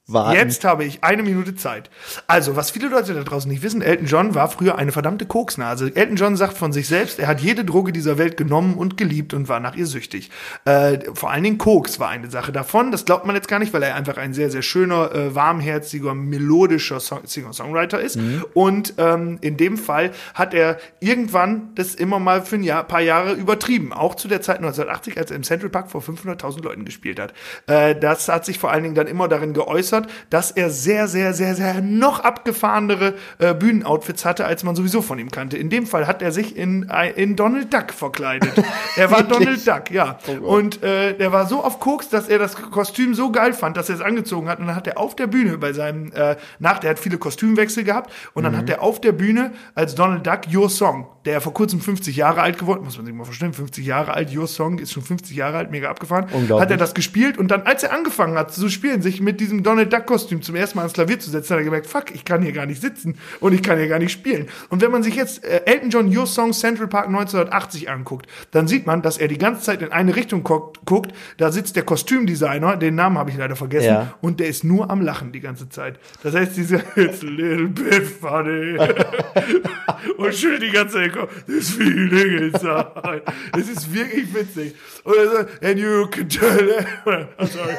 Warten. 0.05 0.37
Jetzt 0.37 0.65
habe 0.65 0.83
ich 0.83 1.01
eine 1.01 1.23
Minute 1.23 1.55
Zeit. 1.55 1.89
Also, 2.27 2.57
was 2.57 2.71
viele 2.71 2.89
Leute 2.89 3.13
da 3.13 3.23
draußen 3.23 3.49
nicht 3.49 3.63
wissen, 3.63 3.81
Elton 3.81 4.05
John 4.05 4.35
war 4.35 4.49
früher 4.49 4.77
eine 4.77 4.91
verdammte 4.91 5.25
Koksnase. 5.25 5.95
Elton 5.95 6.17
John 6.17 6.35
sagt 6.35 6.57
von 6.57 6.73
sich 6.73 6.89
selbst, 6.89 7.19
er 7.19 7.27
hat 7.27 7.39
jede 7.39 7.63
Droge 7.63 7.93
dieser 7.93 8.17
Welt 8.17 8.35
genommen 8.35 8.73
und 8.73 8.97
geliebt 8.97 9.33
und 9.33 9.47
war 9.47 9.61
nach 9.61 9.77
ihr 9.77 9.85
süchtig. 9.85 10.29
Äh, 10.65 10.99
vor 11.13 11.31
allen 11.31 11.43
Dingen 11.43 11.57
Koks 11.57 12.01
war 12.01 12.09
eine 12.09 12.29
Sache 12.29 12.51
davon. 12.51 12.91
Das 12.91 13.05
glaubt 13.05 13.25
man 13.25 13.33
jetzt 13.33 13.47
gar 13.47 13.59
nicht, 13.59 13.71
weil 13.71 13.81
er 13.81 13.95
einfach 13.95 14.17
ein 14.17 14.33
sehr, 14.33 14.51
sehr 14.51 14.61
schöner, 14.61 15.15
äh, 15.15 15.35
warmherziger, 15.35 16.13
melodischer 16.13 16.99
Singer-Songwriter 16.99 18.01
ist. 18.01 18.17
Mhm. 18.17 18.43
Und 18.53 18.95
ähm, 18.97 19.37
in 19.39 19.55
dem 19.55 19.77
Fall 19.77 20.11
hat 20.33 20.53
er 20.53 20.79
irgendwann 20.99 21.69
das 21.75 21.95
immer 21.95 22.19
mal 22.19 22.41
für 22.41 22.57
ein 22.57 22.63
Jahr, 22.63 22.83
paar 22.83 22.99
Jahre 22.99 23.35
übertrieben. 23.35 23.93
Auch 23.93 24.15
zu 24.15 24.27
der 24.27 24.41
Zeit 24.41 24.57
1980, 24.57 25.17
als 25.17 25.31
er 25.31 25.37
im 25.37 25.43
Central 25.43 25.69
Park 25.69 25.89
vor 25.89 26.01
500.000 26.01 26.61
Leuten 26.61 26.83
gespielt 26.83 27.21
hat. 27.21 27.33
Äh, 27.67 27.95
das 27.95 28.27
hat 28.27 28.43
sich 28.43 28.59
vor 28.59 28.69
allen 28.69 28.83
Dingen 28.83 28.95
dann 28.95 29.07
immer 29.07 29.29
darin 29.29 29.53
geäußert, 29.53 29.92
geäußert, 29.93 30.07
dass 30.29 30.51
er 30.51 30.69
sehr, 30.69 31.07
sehr, 31.07 31.33
sehr, 31.33 31.55
sehr 31.55 31.81
noch 31.81 32.19
abgefahrenere 32.19 33.15
äh, 33.39 33.53
Bühnenoutfits 33.53 34.25
hatte, 34.25 34.45
als 34.45 34.63
man 34.63 34.75
sowieso 34.75 35.01
von 35.01 35.19
ihm 35.19 35.31
kannte. 35.31 35.57
In 35.57 35.69
dem 35.69 35.85
Fall 35.85 36.07
hat 36.07 36.21
er 36.21 36.31
sich 36.31 36.57
in, 36.57 36.89
äh, 36.89 37.11
in 37.11 37.35
Donald 37.35 37.73
Duck 37.73 37.91
verkleidet. 37.91 38.51
er 38.95 39.11
war 39.11 39.23
Donald 39.23 39.65
Duck, 39.65 39.91
ja. 39.91 40.17
Oh 40.27 40.55
und 40.55 40.83
äh, 40.83 41.15
der 41.15 41.31
war 41.31 41.47
so 41.47 41.63
auf 41.63 41.79
Koks, 41.79 42.09
dass 42.09 42.27
er 42.27 42.39
das 42.39 42.55
Kostüm 42.55 43.13
so 43.13 43.31
geil 43.31 43.53
fand, 43.53 43.77
dass 43.77 43.89
er 43.89 43.95
es 43.95 44.01
angezogen 44.01 44.49
hat. 44.49 44.59
Und 44.59 44.67
dann 44.67 44.75
hat 44.75 44.87
er 44.87 44.97
auf 44.97 45.15
der 45.15 45.27
Bühne 45.27 45.57
bei 45.57 45.73
seinem, 45.73 46.11
äh, 46.13 46.35
nach, 46.59 46.79
der 46.79 46.91
hat 46.91 46.99
viele 46.99 47.17
Kostümwechsel 47.17 47.83
gehabt. 47.83 48.11
Und 48.33 48.43
dann 48.43 48.53
mhm. 48.53 48.57
hat 48.57 48.69
er 48.69 48.81
auf 48.81 48.99
der 49.01 49.11
Bühne 49.11 49.51
als 49.75 49.95
Donald 49.95 50.25
Duck 50.25 50.41
Your 50.53 50.69
Song, 50.69 51.07
der 51.25 51.41
vor 51.41 51.53
kurzem 51.53 51.79
50 51.79 52.15
Jahre 52.15 52.41
alt 52.41 52.57
geworden, 52.57 52.83
muss 52.83 52.97
man 52.97 53.05
sich 53.05 53.15
mal 53.15 53.25
vorstellen, 53.25 53.53
50 53.53 53.85
Jahre 53.85 54.13
alt, 54.13 54.35
Your 54.35 54.47
Song 54.47 54.79
ist 54.79 54.91
schon 54.91 55.03
50 55.03 55.35
Jahre 55.35 55.57
alt, 55.57 55.71
mega 55.71 55.89
abgefahren. 55.89 56.27
Hat 56.49 56.71
er 56.71 56.77
das 56.77 56.93
gespielt 56.93 57.37
und 57.37 57.49
dann, 57.49 57.63
als 57.63 57.83
er 57.83 57.93
angefangen 57.93 58.37
hat 58.37 58.53
zu 58.53 58.69
spielen, 58.69 59.01
sich 59.01 59.21
mit 59.21 59.39
diesem 59.39 59.63
Donald 59.63 59.82
Donald 59.83 59.93
Duck 59.93 60.05
Kostüm 60.05 60.41
zum 60.41 60.55
ersten 60.55 60.77
Mal 60.77 60.83
ans 60.83 60.93
Klavier 60.93 61.19
zu 61.19 61.29
setzen, 61.29 61.53
hat 61.53 61.59
er 61.59 61.65
gemerkt, 61.65 61.87
fuck, 61.87 62.13
ich 62.13 62.25
kann 62.25 62.41
hier 62.41 62.51
gar 62.51 62.65
nicht 62.65 62.81
sitzen 62.81 63.17
und 63.39 63.53
ich 63.53 63.61
kann 63.61 63.77
hier 63.77 63.87
gar 63.87 63.99
nicht 63.99 64.11
spielen. 64.11 64.47
Und 64.69 64.81
wenn 64.81 64.91
man 64.91 65.03
sich 65.03 65.15
jetzt 65.15 65.43
äh, 65.43 65.61
Elton 65.65 65.89
John 65.89 66.17
Your 66.17 66.27
Song 66.27 66.53
Central 66.53 66.87
Park 66.87 67.07
1980 67.07 67.89
anguckt, 67.89 68.27
dann 68.51 68.67
sieht 68.67 68.85
man, 68.85 69.01
dass 69.01 69.17
er 69.17 69.27
die 69.27 69.37
ganze 69.37 69.61
Zeit 69.61 69.81
in 69.81 69.91
eine 69.91 70.15
Richtung 70.15 70.43
guckt. 70.43 71.13
Da 71.37 71.51
sitzt 71.51 71.75
der 71.75 71.83
Kostümdesigner, 71.83 72.77
den 72.77 72.95
Namen 72.95 73.17
habe 73.17 73.29
ich 73.29 73.37
leider 73.37 73.55
vergessen, 73.55 73.87
ja. 73.87 74.13
und 74.21 74.39
der 74.39 74.47
ist 74.47 74.63
nur 74.63 74.89
am 74.89 75.01
Lachen 75.01 75.31
die 75.31 75.39
ganze 75.39 75.69
Zeit. 75.69 75.99
Das 76.23 76.35
heißt, 76.35 76.55
dieser 76.55 76.77
It's 76.97 77.23
a 77.23 77.27
little 77.27 77.67
bit 77.67 78.03
funny. 78.03 78.77
und 80.17 80.33
schön 80.33 80.59
die 80.59 80.71
ganze 80.71 80.95
Zeit, 80.95 81.13
this 81.47 81.71
feeling 81.71 82.37
inside. 82.37 83.23
Es 83.57 83.69
ist 83.69 83.93
wirklich 83.93 84.33
witzig. 84.33 84.75
Und 85.03 85.15
er 85.15 85.29
sagt, 85.29 85.63
and 85.63 85.79
you 85.79 86.07
can 86.07 86.29
tell. 86.29 86.85
Oh, 87.05 87.45
sorry. 87.45 87.73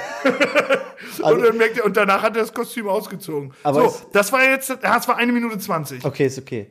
Also, 1.23 1.37
und 1.37 1.45
dann 1.45 1.57
merkt 1.57 1.79
er, 1.79 1.85
und 1.85 1.94
danach 1.97 2.23
hat 2.23 2.37
er 2.37 2.43
das 2.43 2.53
Kostüm 2.53 2.89
ausgezogen. 2.89 3.53
Aber 3.63 3.89
so, 3.89 3.97
das 4.13 4.33
war 4.33 4.45
jetzt, 4.45 4.77
das 4.83 5.09
war 5.09 5.17
eine 5.17 5.33
Minute 5.33 5.59
zwanzig. 5.59 6.05
Okay, 6.05 6.27
ist 6.27 6.39
okay. 6.39 6.69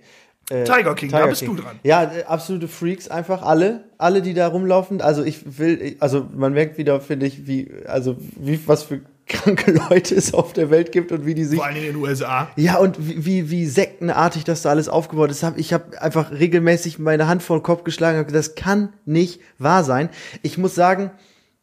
Äh, 0.49 0.65
Tiger 0.65 0.93
King, 0.93 1.09
Tiger 1.09 1.21
da 1.21 1.27
bist 1.27 1.41
King. 1.41 1.55
du 1.55 1.61
dran. 1.61 1.79
Ja, 1.83 2.03
äh, 2.03 2.23
absolute 2.23 2.67
Freaks 2.67 3.07
einfach, 3.07 3.43
alle, 3.43 3.85
alle, 3.97 4.21
die 4.21 4.33
da 4.33 4.47
rumlaufen. 4.47 5.01
Also 5.01 5.23
ich 5.23 5.57
will, 5.57 5.95
also 5.99 6.27
man 6.35 6.53
merkt 6.53 6.77
wieder, 6.77 6.99
finde 6.99 7.27
ich, 7.27 7.47
wie, 7.47 7.71
also 7.87 8.17
wie, 8.35 8.59
was 8.67 8.83
für 8.83 9.01
kranke 9.27 9.71
Leute 9.89 10.15
es 10.15 10.33
auf 10.33 10.51
der 10.51 10.69
Welt 10.69 10.91
gibt 10.91 11.13
und 11.13 11.25
wie 11.25 11.33
die 11.33 11.45
sich. 11.45 11.57
Vor 11.57 11.65
allem 11.65 11.77
in 11.77 11.83
den 11.83 11.95
USA. 11.95 12.49
Ja, 12.57 12.77
und 12.77 12.97
wie, 12.99 13.25
wie, 13.25 13.49
wie 13.49 13.65
sektenartig 13.65 14.43
das 14.43 14.63
da 14.63 14.69
alles 14.69 14.89
aufgebaut 14.89 15.31
ist. 15.31 15.45
Ich 15.55 15.71
habe 15.71 16.01
einfach 16.01 16.31
regelmäßig 16.31 16.99
meine 16.99 17.27
Hand 17.27 17.41
vor 17.41 17.57
den 17.57 17.63
Kopf 17.63 17.85
geschlagen 17.85 18.19
und 18.19 18.33
das 18.33 18.55
kann 18.55 18.91
nicht 19.05 19.39
wahr 19.59 19.85
sein. 19.85 20.09
Ich 20.41 20.57
muss 20.57 20.75
sagen, 20.75 21.11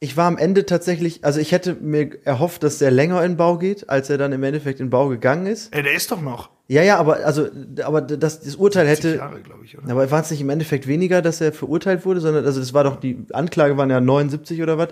ich 0.03 0.17
war 0.17 0.27
am 0.27 0.39
Ende 0.39 0.65
tatsächlich, 0.65 1.25
also 1.25 1.41
ich 1.41 1.53
hätte 1.53 1.75
mir 1.75 2.25
erhofft, 2.25 2.63
dass 2.63 2.79
der 2.79 2.91
länger 2.91 3.23
in 3.23 3.37
Bau 3.37 3.59
geht, 3.59 3.91
als 3.91 4.09
er 4.09 4.17
dann 4.17 4.33
im 4.33 4.43
Endeffekt 4.43 4.81
in 4.81 4.89
Bau 4.89 5.09
gegangen 5.09 5.45
ist. 5.47 5.75
Ey, 5.75 5.83
der 5.83 5.93
ist 5.93 6.11
doch 6.11 6.23
noch. 6.23 6.49
Ja, 6.69 6.83
ja, 6.83 6.99
aber 6.99 7.27
also, 7.27 7.49
aber 7.83 8.01
das, 8.01 8.41
das 8.41 8.57
Urteil 8.57 8.87
hätte. 8.89 9.17
Jahre, 9.17 9.41
ich, 9.63 9.77
oder? 9.77 9.91
Aber 9.91 10.11
war 10.11 10.23
es 10.23 10.31
nicht 10.31 10.41
im 10.41 10.49
Endeffekt 10.49 10.87
weniger, 10.87 11.21
dass 11.21 11.41
er 11.41 11.53
verurteilt 11.53 12.07
wurde, 12.07 12.21
sondern 12.21 12.47
also 12.47 12.61
das 12.61 12.73
war 12.73 12.85
doch 12.85 12.97
die 12.97 13.25
Anklage 13.33 13.77
waren 13.77 13.91
ja 13.91 14.01
79 14.01 14.63
oder 14.63 14.79
was. 14.79 14.89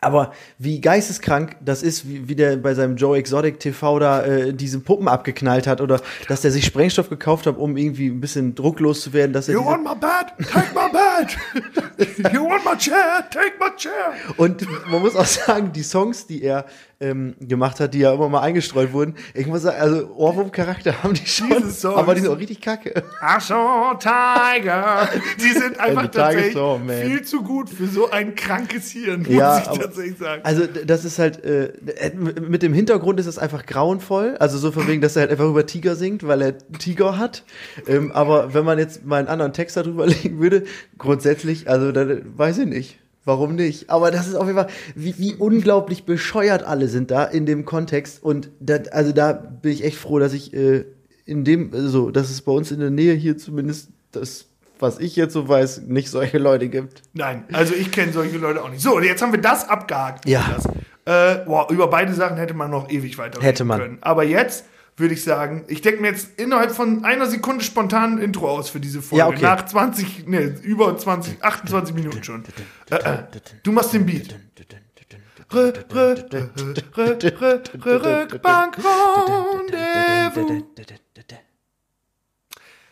Aber 0.00 0.32
wie 0.58 0.80
geisteskrank 0.80 1.56
das 1.64 1.82
ist, 1.82 2.06
wie, 2.06 2.28
wie 2.28 2.36
der 2.36 2.56
bei 2.56 2.74
seinem 2.74 2.96
Joe 2.96 3.16
Exotic 3.16 3.58
TV 3.58 3.98
da 3.98 4.22
äh, 4.24 4.52
diese 4.52 4.80
Puppen 4.80 5.08
abgeknallt 5.08 5.66
hat 5.66 5.80
oder 5.80 6.00
dass 6.28 6.42
der 6.42 6.50
sich 6.50 6.66
Sprengstoff 6.66 7.08
gekauft 7.08 7.46
hat, 7.46 7.56
um 7.56 7.76
irgendwie 7.76 8.08
ein 8.08 8.20
bisschen 8.20 8.54
drucklos 8.54 9.00
zu 9.00 9.12
werden. 9.14 9.32
Dass 9.32 9.48
er 9.48 9.54
you 9.54 9.64
want 9.64 9.82
my 9.82 9.94
bed? 9.94 10.48
Take 10.48 10.74
my 10.74 10.90
bed! 10.92 12.32
you 12.32 12.44
want 12.46 12.64
my 12.64 12.76
chair? 12.76 13.24
Take 13.30 13.54
my 13.58 13.70
chair! 13.76 14.12
Und 14.36 14.66
man 14.90 15.00
muss 15.00 15.16
auch 15.16 15.24
sagen, 15.24 15.72
die 15.72 15.82
Songs, 15.82 16.26
die 16.26 16.42
er 16.42 16.66
ähm, 17.00 17.36
gemacht 17.40 17.80
hat, 17.80 17.92
die 17.94 17.98
ja 17.98 18.14
immer 18.14 18.28
mal 18.28 18.40
eingestreut 18.40 18.92
wurden. 18.92 19.16
Ich 19.34 19.46
muss 19.46 19.62
sagen, 19.62 19.80
also 19.80 20.14
Ohrwurm-Charakter 20.14 21.02
haben 21.02 21.14
die 21.14 21.26
schon, 21.26 21.50
aber 21.94 22.14
die 22.14 22.22
sind 22.22 22.30
auch 22.30 22.38
richtig 22.38 22.60
kacke. 22.60 23.02
Ach 23.20 23.40
so, 23.40 23.54
Tiger. 23.98 25.08
Die 25.38 25.52
sind 25.52 25.78
einfach 25.80 26.08
tatsächlich 26.08 26.54
so, 26.54 26.80
viel 27.02 27.22
zu 27.22 27.42
gut 27.42 27.68
für 27.68 27.86
so 27.86 28.10
ein 28.10 28.34
krankes 28.34 28.90
Hirn, 28.90 29.20
muss 29.20 29.28
ja, 29.28 29.58
ich 29.58 29.68
aber, 29.68 29.80
tatsächlich 29.80 30.18
sagen. 30.18 30.42
Also 30.44 30.66
das 30.66 31.04
ist 31.04 31.18
halt, 31.18 31.44
äh, 31.44 31.72
mit 32.14 32.62
dem 32.62 32.72
Hintergrund 32.72 33.20
ist 33.20 33.26
es 33.26 33.38
einfach 33.38 33.66
grauenvoll. 33.66 34.36
Also 34.38 34.56
so 34.58 34.72
von 34.72 34.88
wegen, 34.88 35.02
dass 35.02 35.16
er 35.16 35.22
halt 35.22 35.32
einfach 35.32 35.48
über 35.48 35.66
Tiger 35.66 35.96
singt, 35.96 36.26
weil 36.26 36.40
er 36.40 36.58
Tiger 36.78 37.18
hat. 37.18 37.44
Ähm, 37.86 38.10
aber 38.12 38.54
wenn 38.54 38.64
man 38.64 38.78
jetzt 38.78 39.04
mal 39.04 39.18
einen 39.18 39.28
anderen 39.28 39.52
Text 39.52 39.76
darüber 39.76 40.06
legen 40.06 40.40
würde, 40.40 40.64
grundsätzlich, 40.96 41.68
also 41.68 41.92
dann 41.92 42.22
weiß 42.38 42.58
ich 42.58 42.66
nicht. 42.66 42.98
Warum 43.26 43.56
nicht? 43.56 43.90
Aber 43.90 44.12
das 44.12 44.28
ist 44.28 44.36
auf 44.36 44.46
jeden 44.46 44.56
Fall, 44.56 44.68
wie, 44.94 45.18
wie 45.18 45.34
unglaublich 45.34 46.04
bescheuert 46.04 46.62
alle 46.62 46.86
sind 46.86 47.10
da 47.10 47.24
in 47.24 47.44
dem 47.44 47.64
Kontext. 47.64 48.22
Und 48.22 48.50
da, 48.60 48.76
also 48.92 49.10
da 49.10 49.32
bin 49.32 49.72
ich 49.72 49.84
echt 49.84 49.98
froh, 49.98 50.20
dass 50.20 50.32
ich 50.32 50.54
äh, 50.54 50.84
in 51.24 51.44
dem, 51.44 51.72
so, 51.72 51.78
also, 51.78 52.10
dass 52.12 52.30
es 52.30 52.40
bei 52.40 52.52
uns 52.52 52.70
in 52.70 52.78
der 52.78 52.90
Nähe 52.90 53.14
hier 53.14 53.36
zumindest 53.36 53.88
das, 54.12 54.46
was 54.78 55.00
ich 55.00 55.16
jetzt 55.16 55.32
so 55.32 55.48
weiß, 55.48 55.82
nicht 55.88 56.08
solche 56.08 56.38
Leute 56.38 56.68
gibt. 56.68 57.02
Nein, 57.14 57.42
also 57.52 57.74
ich 57.74 57.90
kenne 57.90 58.12
solche 58.12 58.38
Leute 58.38 58.62
auch 58.62 58.70
nicht. 58.70 58.80
So, 58.80 59.00
jetzt 59.00 59.20
haben 59.22 59.32
wir 59.32 59.40
das 59.40 59.68
abgehakt. 59.68 60.28
Ja. 60.28 60.58
Äh, 61.04 61.44
boah, 61.44 61.68
über 61.68 61.88
beide 61.88 62.14
Sachen 62.14 62.36
hätte 62.36 62.54
man 62.54 62.70
noch 62.70 62.88
ewig 62.90 63.18
weiter 63.18 63.42
hätte 63.42 63.64
man. 63.64 63.80
können. 63.80 63.98
Aber 64.02 64.22
jetzt 64.22 64.66
würde 64.96 65.14
ich 65.14 65.22
sagen. 65.24 65.64
Ich 65.68 65.82
denke 65.82 66.00
mir 66.00 66.08
jetzt 66.08 66.38
innerhalb 66.38 66.72
von 66.72 67.04
einer 67.04 67.26
Sekunde 67.26 67.64
spontan 67.64 68.14
ein 68.14 68.18
Intro 68.18 68.48
aus 68.48 68.70
für 68.70 68.80
diese 68.80 69.02
Folge. 69.02 69.18
Ja, 69.20 69.28
okay. 69.28 69.42
Nach 69.42 69.64
20, 69.66 70.26
ne, 70.26 70.54
über 70.62 70.96
20, 70.96 71.42
28 71.44 71.94
Minuten 71.94 72.24
schon. 72.24 72.44
Äh, 72.90 72.94
äh, 72.96 73.18
du 73.62 73.72
machst 73.72 73.92
den 73.92 74.06
Beat. 74.06 74.34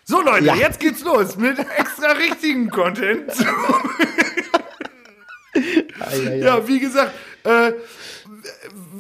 So 0.07 0.21
Leute, 0.21 0.45
Ja. 0.45 0.55
jetzt 0.55 0.79
geht's 0.81 1.03
los 1.03 1.37
mit 1.37 1.59
extra 1.59 2.13
richtigen 2.13 2.71
Content. 2.71 3.33
Ja, 6.41 6.67
wie 6.67 6.81
gesagt, 6.81 7.13
äh, 7.45 7.73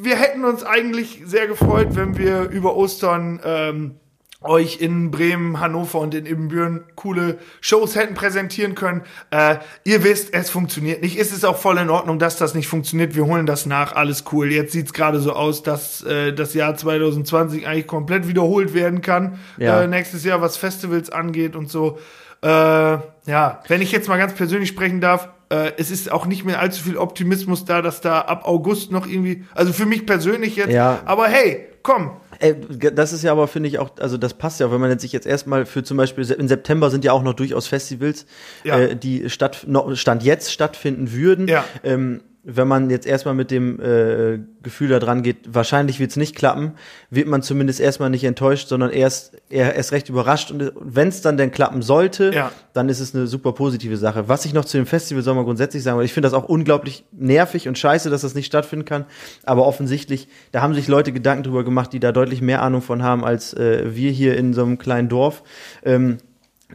wir 0.00 0.16
hätten 0.16 0.44
uns 0.44 0.64
eigentlich 0.64 1.22
sehr 1.24 1.46
gefreut, 1.46 1.88
wenn 1.92 2.16
wir 2.16 2.48
über 2.50 2.76
Ostern 2.76 3.40
ähm, 3.44 3.96
euch 4.44 4.80
in 4.80 5.10
Bremen, 5.10 5.58
Hannover 5.58 6.00
und 6.00 6.14
in 6.14 6.26
Ibbenbüren 6.26 6.84
coole 6.94 7.38
Shows 7.60 7.96
hätten 7.96 8.14
präsentieren 8.14 8.74
können. 8.74 9.02
Äh, 9.30 9.56
ihr 9.84 10.04
wisst, 10.04 10.34
es 10.34 10.50
funktioniert 10.50 11.02
nicht. 11.02 11.18
Es 11.18 11.32
ist 11.32 11.44
auch 11.44 11.56
voll 11.56 11.78
in 11.78 11.90
Ordnung, 11.90 12.18
dass 12.18 12.36
das 12.36 12.54
nicht 12.54 12.68
funktioniert. 12.68 13.14
Wir 13.14 13.24
holen 13.26 13.46
das 13.46 13.66
nach. 13.66 13.94
Alles 13.96 14.24
cool. 14.32 14.52
Jetzt 14.52 14.72
sieht's 14.72 14.92
gerade 14.92 15.18
so 15.20 15.32
aus, 15.32 15.62
dass 15.62 16.02
äh, 16.02 16.32
das 16.32 16.54
Jahr 16.54 16.76
2020 16.76 17.66
eigentlich 17.66 17.86
komplett 17.86 18.28
wiederholt 18.28 18.74
werden 18.74 19.00
kann. 19.00 19.38
Ja. 19.56 19.82
Äh, 19.82 19.88
nächstes 19.88 20.24
Jahr, 20.24 20.40
was 20.40 20.56
Festivals 20.56 21.10
angeht 21.10 21.56
und 21.56 21.70
so. 21.70 21.98
Äh, 22.42 22.48
ja, 22.48 23.62
wenn 23.68 23.80
ich 23.80 23.92
jetzt 23.92 24.08
mal 24.08 24.18
ganz 24.18 24.34
persönlich 24.34 24.68
sprechen 24.68 25.00
darf, 25.00 25.30
äh, 25.50 25.72
es 25.78 25.90
ist 25.90 26.10
auch 26.10 26.26
nicht 26.26 26.44
mehr 26.44 26.60
allzu 26.60 26.82
viel 26.82 26.96
Optimismus 26.96 27.64
da, 27.64 27.82
dass 27.82 28.00
da 28.00 28.20
ab 28.22 28.46
August 28.46 28.90
noch 28.92 29.06
irgendwie, 29.06 29.44
also 29.54 29.72
für 29.72 29.86
mich 29.86 30.06
persönlich 30.06 30.56
jetzt, 30.56 30.72
Ja. 30.72 31.00
aber 31.04 31.26
hey, 31.28 31.66
komm, 31.82 32.10
Ey, 32.40 32.56
das 32.92 33.12
ist 33.12 33.22
ja 33.22 33.30
aber, 33.30 33.46
finde 33.46 33.68
ich, 33.68 33.78
auch, 33.78 33.90
also 34.00 34.16
das 34.18 34.34
passt 34.34 34.58
ja, 34.58 34.70
wenn 34.72 34.80
man 34.80 34.98
sich 34.98 35.12
jetzt 35.12 35.26
erstmal 35.26 35.66
für 35.66 35.84
zum 35.84 35.96
Beispiel, 35.96 36.28
im 36.32 36.48
September 36.48 36.90
sind 36.90 37.04
ja 37.04 37.12
auch 37.12 37.22
noch 37.22 37.34
durchaus 37.34 37.68
Festivals, 37.68 38.26
Ja. 38.64 38.78
äh, 38.78 38.96
die 38.96 39.30
statt, 39.30 39.64
noch, 39.68 39.94
Stand 39.96 40.24
jetzt 40.24 40.52
stattfinden 40.52 41.12
würden. 41.12 41.46
Ja. 41.46 41.64
Ähm, 41.84 42.22
wenn 42.46 42.68
man 42.68 42.90
jetzt 42.90 43.06
erstmal 43.06 43.34
mit 43.34 43.50
dem 43.50 43.80
äh, 43.80 44.38
Gefühl 44.62 44.88
da 44.88 44.98
dran 44.98 45.22
geht, 45.22 45.38
wahrscheinlich 45.54 45.98
wird 45.98 46.10
es 46.10 46.16
nicht 46.16 46.36
klappen, 46.36 46.72
wird 47.10 47.26
man 47.26 47.42
zumindest 47.42 47.80
erstmal 47.80 48.10
nicht 48.10 48.24
enttäuscht, 48.24 48.68
sondern 48.68 48.90
erst, 48.90 49.32
eher, 49.48 49.74
erst 49.74 49.92
recht 49.92 50.08
überrascht. 50.10 50.50
Und 50.50 50.72
wenn 50.78 51.08
es 51.08 51.22
dann 51.22 51.36
denn 51.36 51.50
klappen 51.50 51.80
sollte, 51.82 52.32
Ja. 52.34 52.52
dann 52.74 52.88
ist 52.88 53.00
es 53.00 53.14
eine 53.14 53.26
super 53.26 53.52
positive 53.52 53.96
Sache. 53.96 54.28
Was 54.28 54.44
ich 54.44 54.52
noch 54.52 54.64
zu 54.66 54.76
dem 54.76 54.86
Festival 54.86 55.22
soll 55.22 55.34
man 55.34 55.44
grundsätzlich 55.44 55.82
sagen, 55.82 55.96
weil 55.98 56.04
ich 56.04 56.12
finde 56.12 56.26
das 56.28 56.34
auch 56.34 56.48
unglaublich 56.48 57.04
nervig 57.12 57.66
und 57.66 57.78
scheiße, 57.78 58.10
dass 58.10 58.20
das 58.22 58.34
nicht 58.34 58.46
stattfinden 58.46 58.84
kann. 58.84 59.06
Aber 59.44 59.66
offensichtlich, 59.66 60.28
da 60.52 60.60
haben 60.60 60.74
sich 60.74 60.86
Leute 60.86 61.12
Gedanken 61.12 61.44
drüber 61.44 61.64
gemacht, 61.64 61.92
die 61.92 62.00
da 62.00 62.12
deutlich 62.12 62.42
mehr 62.42 62.62
Ahnung 62.62 62.82
von 62.82 63.02
haben 63.02 63.24
als 63.24 63.54
äh, 63.54 63.96
wir 63.96 64.10
hier 64.10 64.36
in 64.36 64.52
so 64.52 64.62
einem 64.62 64.76
kleinen 64.78 65.08
Dorf. 65.08 65.42
Ähm, 65.82 66.18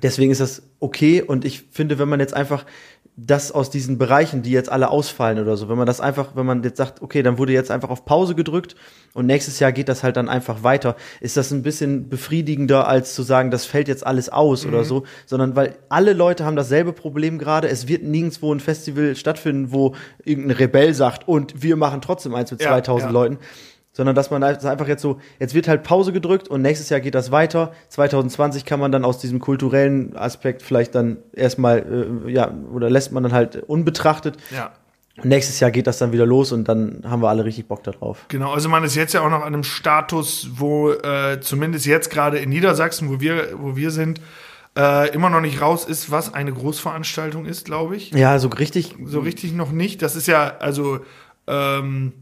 deswegen 0.02 0.32
ist 0.32 0.42
das 0.42 0.64
okay 0.80 1.22
und 1.22 1.46
ich 1.46 1.64
finde, 1.72 2.00
wenn 2.00 2.08
man 2.10 2.20
jetzt 2.22 2.34
einfach 2.34 2.66
das 3.26 3.52
aus 3.52 3.70
diesen 3.70 3.98
Bereichen, 3.98 4.44
die 4.44 4.52
jetzt 4.52 4.72
alle 4.72 4.90
ausfallen 4.90 5.40
oder 5.40 5.58
so, 5.58 5.68
wenn 5.68 5.78
man 5.78 5.88
das 5.88 6.00
einfach, 6.00 6.36
wenn 6.36 6.46
man 6.46 6.64
jetzt 6.64 6.78
sagt, 6.78 7.02
okay, 7.02 7.22
dann 7.22 7.38
wurde 7.38 7.54
jetzt 7.54 7.72
einfach 7.72 7.90
auf 7.90 8.06
Pause 8.06 8.36
gedrückt 8.36 8.76
und 9.14 9.26
nächstes 9.26 9.60
Jahr 9.60 9.72
geht 9.72 9.90
das 9.90 10.04
halt 10.04 10.16
dann 10.16 10.30
einfach 10.30 10.64
weiter, 10.64 10.96
ist 11.20 11.36
das 11.36 11.52
ein 11.52 11.64
bisschen 11.64 12.10
befriedigender, 12.10 12.88
als 12.88 13.16
zu 13.16 13.24
sagen, 13.24 13.52
das 13.52 13.66
fällt 13.66 13.88
jetzt 13.88 14.06
alles 14.06 14.30
aus 14.30 14.66
oder 14.66 14.84
so, 14.84 15.04
sondern 15.26 15.56
weil 15.56 15.76
alle 15.90 16.14
Leute 16.14 16.46
haben 16.46 16.56
dasselbe 16.56 16.94
Problem 16.94 17.40
gerade, 17.40 17.68
es 17.68 17.88
wird 17.88 18.04
nirgendwo 18.04 18.54
ein 18.54 18.60
Festival 18.60 19.16
stattfinden, 19.16 19.72
wo 19.72 19.96
irgendein 20.24 20.58
Rebell 20.58 20.94
sagt, 20.94 21.28
und 21.28 21.62
wir 21.62 21.76
machen 21.76 22.02
trotzdem 22.02 22.36
eins 22.36 22.52
mit 22.52 22.62
Ja, 22.62 22.70
2000 22.70 23.10
ja. 23.10 23.14
Leuten, 23.14 23.40
sondern 24.00 24.16
dass 24.16 24.32
man 24.32 24.42
einfach 24.42 24.88
jetzt 24.88 25.02
so, 25.02 25.20
jetzt 25.40 25.54
wird 25.54 25.68
halt 25.68 25.84
Pause 25.84 26.14
gedrückt 26.14 26.48
und 26.48 26.62
nächstes 26.62 26.88
Jahr 26.88 27.02
geht 27.02 27.16
das 27.16 27.32
weiter. 27.32 27.74
2020 27.90 28.64
kann 28.64 28.80
man 28.80 28.94
dann 28.94 29.04
aus 29.04 29.20
diesem 29.20 29.40
kulturellen 29.40 30.16
Aspekt 30.16 30.62
vielleicht 30.62 30.96
dann 30.96 31.18
erstmal, 31.34 31.80
äh, 32.26 32.32
ja, 32.32 32.50
oder 32.74 32.90
lässt 32.90 33.12
man 33.12 33.24
dann 33.24 33.34
halt 33.34 33.58
unbetrachtet. 33.58 34.38
ja. 34.52 34.72
Und 35.18 35.26
nächstes 35.26 35.60
Jahr 35.60 35.70
geht 35.70 35.86
das 35.86 35.98
dann 35.98 36.14
wieder 36.14 36.26
los 36.26 36.54
und 36.54 36.70
dann 36.70 37.04
haben 37.04 37.22
wir 37.22 37.28
alle 37.28 37.44
richtig 37.44 37.68
Bock 37.68 37.84
darauf. 37.84 38.24
Genau, 38.30 38.54
also 38.54 38.70
man 38.70 38.86
ist 38.86 38.96
jetzt 38.96 39.14
ja 39.14 39.20
auch 39.20 39.30
noch 39.30 39.42
an 39.42 39.54
einem 39.54 39.66
Status, 39.66 40.52
wo 40.54 40.92
äh, 40.92 41.42
zumindest 41.42 41.86
jetzt 41.86 42.10
gerade 42.10 42.38
in 42.38 42.48
Niedersachsen, 42.48 43.10
wo 43.10 43.20
wir, 43.20 43.50
wo 43.58 43.76
wir 43.76 43.92
sind, 43.92 44.22
äh, 44.78 45.14
immer 45.14 45.30
noch 45.30 45.42
nicht 45.42 45.60
raus 45.60 45.84
ist, 45.84 46.10
was 46.10 46.34
eine 46.34 46.54
Großveranstaltung 46.54 47.46
ist, 47.46 47.66
glaube 47.66 47.98
ich. 47.98 48.12
Ja, 48.12 48.40
so 48.40 48.48
richtig. 48.48 48.96
So 49.04 49.20
richtig 49.20 49.52
noch 49.52 49.74
nicht. 49.74 50.02
Das 50.02 50.16
ist 50.16 50.28
ja, 50.28 50.56
also 50.60 51.00
ähm, 51.48 52.14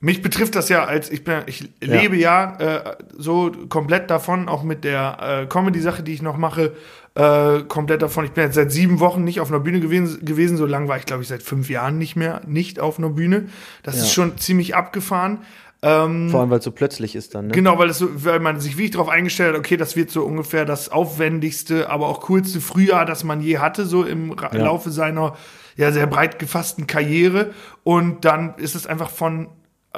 mich 0.00 0.20
betrifft 0.22 0.54
das 0.54 0.68
ja 0.68 0.84
als 0.84 1.10
ich 1.10 1.24
bin, 1.24 1.42
ich 1.46 1.68
lebe 1.80 2.16
ja, 2.16 2.56
äh, 2.58 2.96
so 3.16 3.50
komplett 3.68 4.10
davon, 4.10 4.48
auch 4.48 4.62
mit 4.62 4.84
der 4.84 5.42
äh, 5.42 5.46
Comedy-Sache, 5.46 6.02
die 6.02 6.12
ich 6.12 6.22
noch 6.22 6.36
mache, 6.36 6.74
äh, 7.14 7.62
komplett 7.62 8.02
davon. 8.02 8.24
Ich 8.26 8.32
bin 8.32 8.44
jetzt 8.44 8.54
seit 8.56 8.70
sieben 8.70 9.00
Wochen 9.00 9.24
nicht 9.24 9.40
auf 9.40 9.48
einer 9.48 9.60
Bühne 9.60 9.80
gewesen, 9.80 10.22
gewesen. 10.24 10.58
so 10.58 10.66
lange 10.66 10.88
war 10.88 10.98
ich, 10.98 11.06
glaube 11.06 11.22
ich, 11.22 11.28
seit 11.28 11.42
fünf 11.42 11.70
Jahren 11.70 11.96
nicht 11.98 12.14
mehr 12.14 12.42
nicht 12.46 12.78
auf 12.78 12.98
einer 12.98 13.08
Bühne. 13.08 13.46
Das 13.82 13.96
Ja. 13.96 14.02
ist 14.02 14.12
schon 14.12 14.36
ziemlich 14.36 14.74
abgefahren. 14.76 15.38
Ähm, 15.82 16.30
Vor 16.30 16.40
allem, 16.40 16.50
weil 16.50 16.58
es 16.58 16.64
so 16.64 16.72
plötzlich 16.72 17.14
ist 17.14 17.34
dann, 17.34 17.46
ne? 17.48 17.52
Genau, 17.52 17.78
weil, 17.78 17.92
so, 17.92 18.08
weil 18.24 18.40
man 18.40 18.60
sich 18.60 18.76
wirklich 18.76 18.92
darauf 18.92 19.08
eingestellt 19.08 19.52
hat, 19.54 19.58
okay, 19.58 19.76
das 19.76 19.94
wird 19.94 20.10
so 20.10 20.24
ungefähr 20.24 20.64
das 20.64 20.88
aufwendigste, 20.90 21.90
aber 21.90 22.08
auch 22.08 22.20
coolste 22.22 22.60
Frühjahr, 22.60 23.04
das 23.04 23.24
man 23.24 23.40
je 23.40 23.58
hatte, 23.58 23.86
so 23.86 24.02
im 24.04 24.32
Ra 24.32 24.50
Ja. 24.54 24.64
Laufe 24.64 24.90
seiner 24.90 25.36
ja 25.76 25.92
sehr 25.92 26.06
breit 26.06 26.38
gefassten 26.38 26.86
Karriere. 26.86 27.52
Und 27.84 28.24
dann 28.24 28.54
ist 28.56 28.74
es 28.74 28.86
einfach 28.86 29.10
von, 29.10 29.48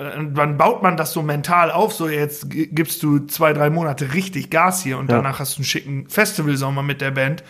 dann 0.00 0.56
baut 0.56 0.82
man 0.82 0.96
das 0.96 1.12
so 1.12 1.22
mental 1.22 1.70
auf, 1.70 1.92
so 1.92 2.08
jetzt 2.08 2.46
gibst 2.50 3.02
du 3.02 3.20
zwei, 3.26 3.52
drei 3.52 3.70
Monate 3.70 4.14
richtig 4.14 4.50
Gas 4.50 4.82
hier 4.82 4.98
und 4.98 5.10
Ja. 5.10 5.16
danach 5.16 5.38
hast 5.40 5.54
du 5.56 5.58
einen 5.60 5.64
schicken 5.64 6.08
Festivalsommer 6.08 6.82
mit 6.82 7.00
der 7.00 7.10
Band. 7.10 7.42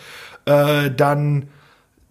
Äh, 0.45 0.91
dann, 0.91 1.49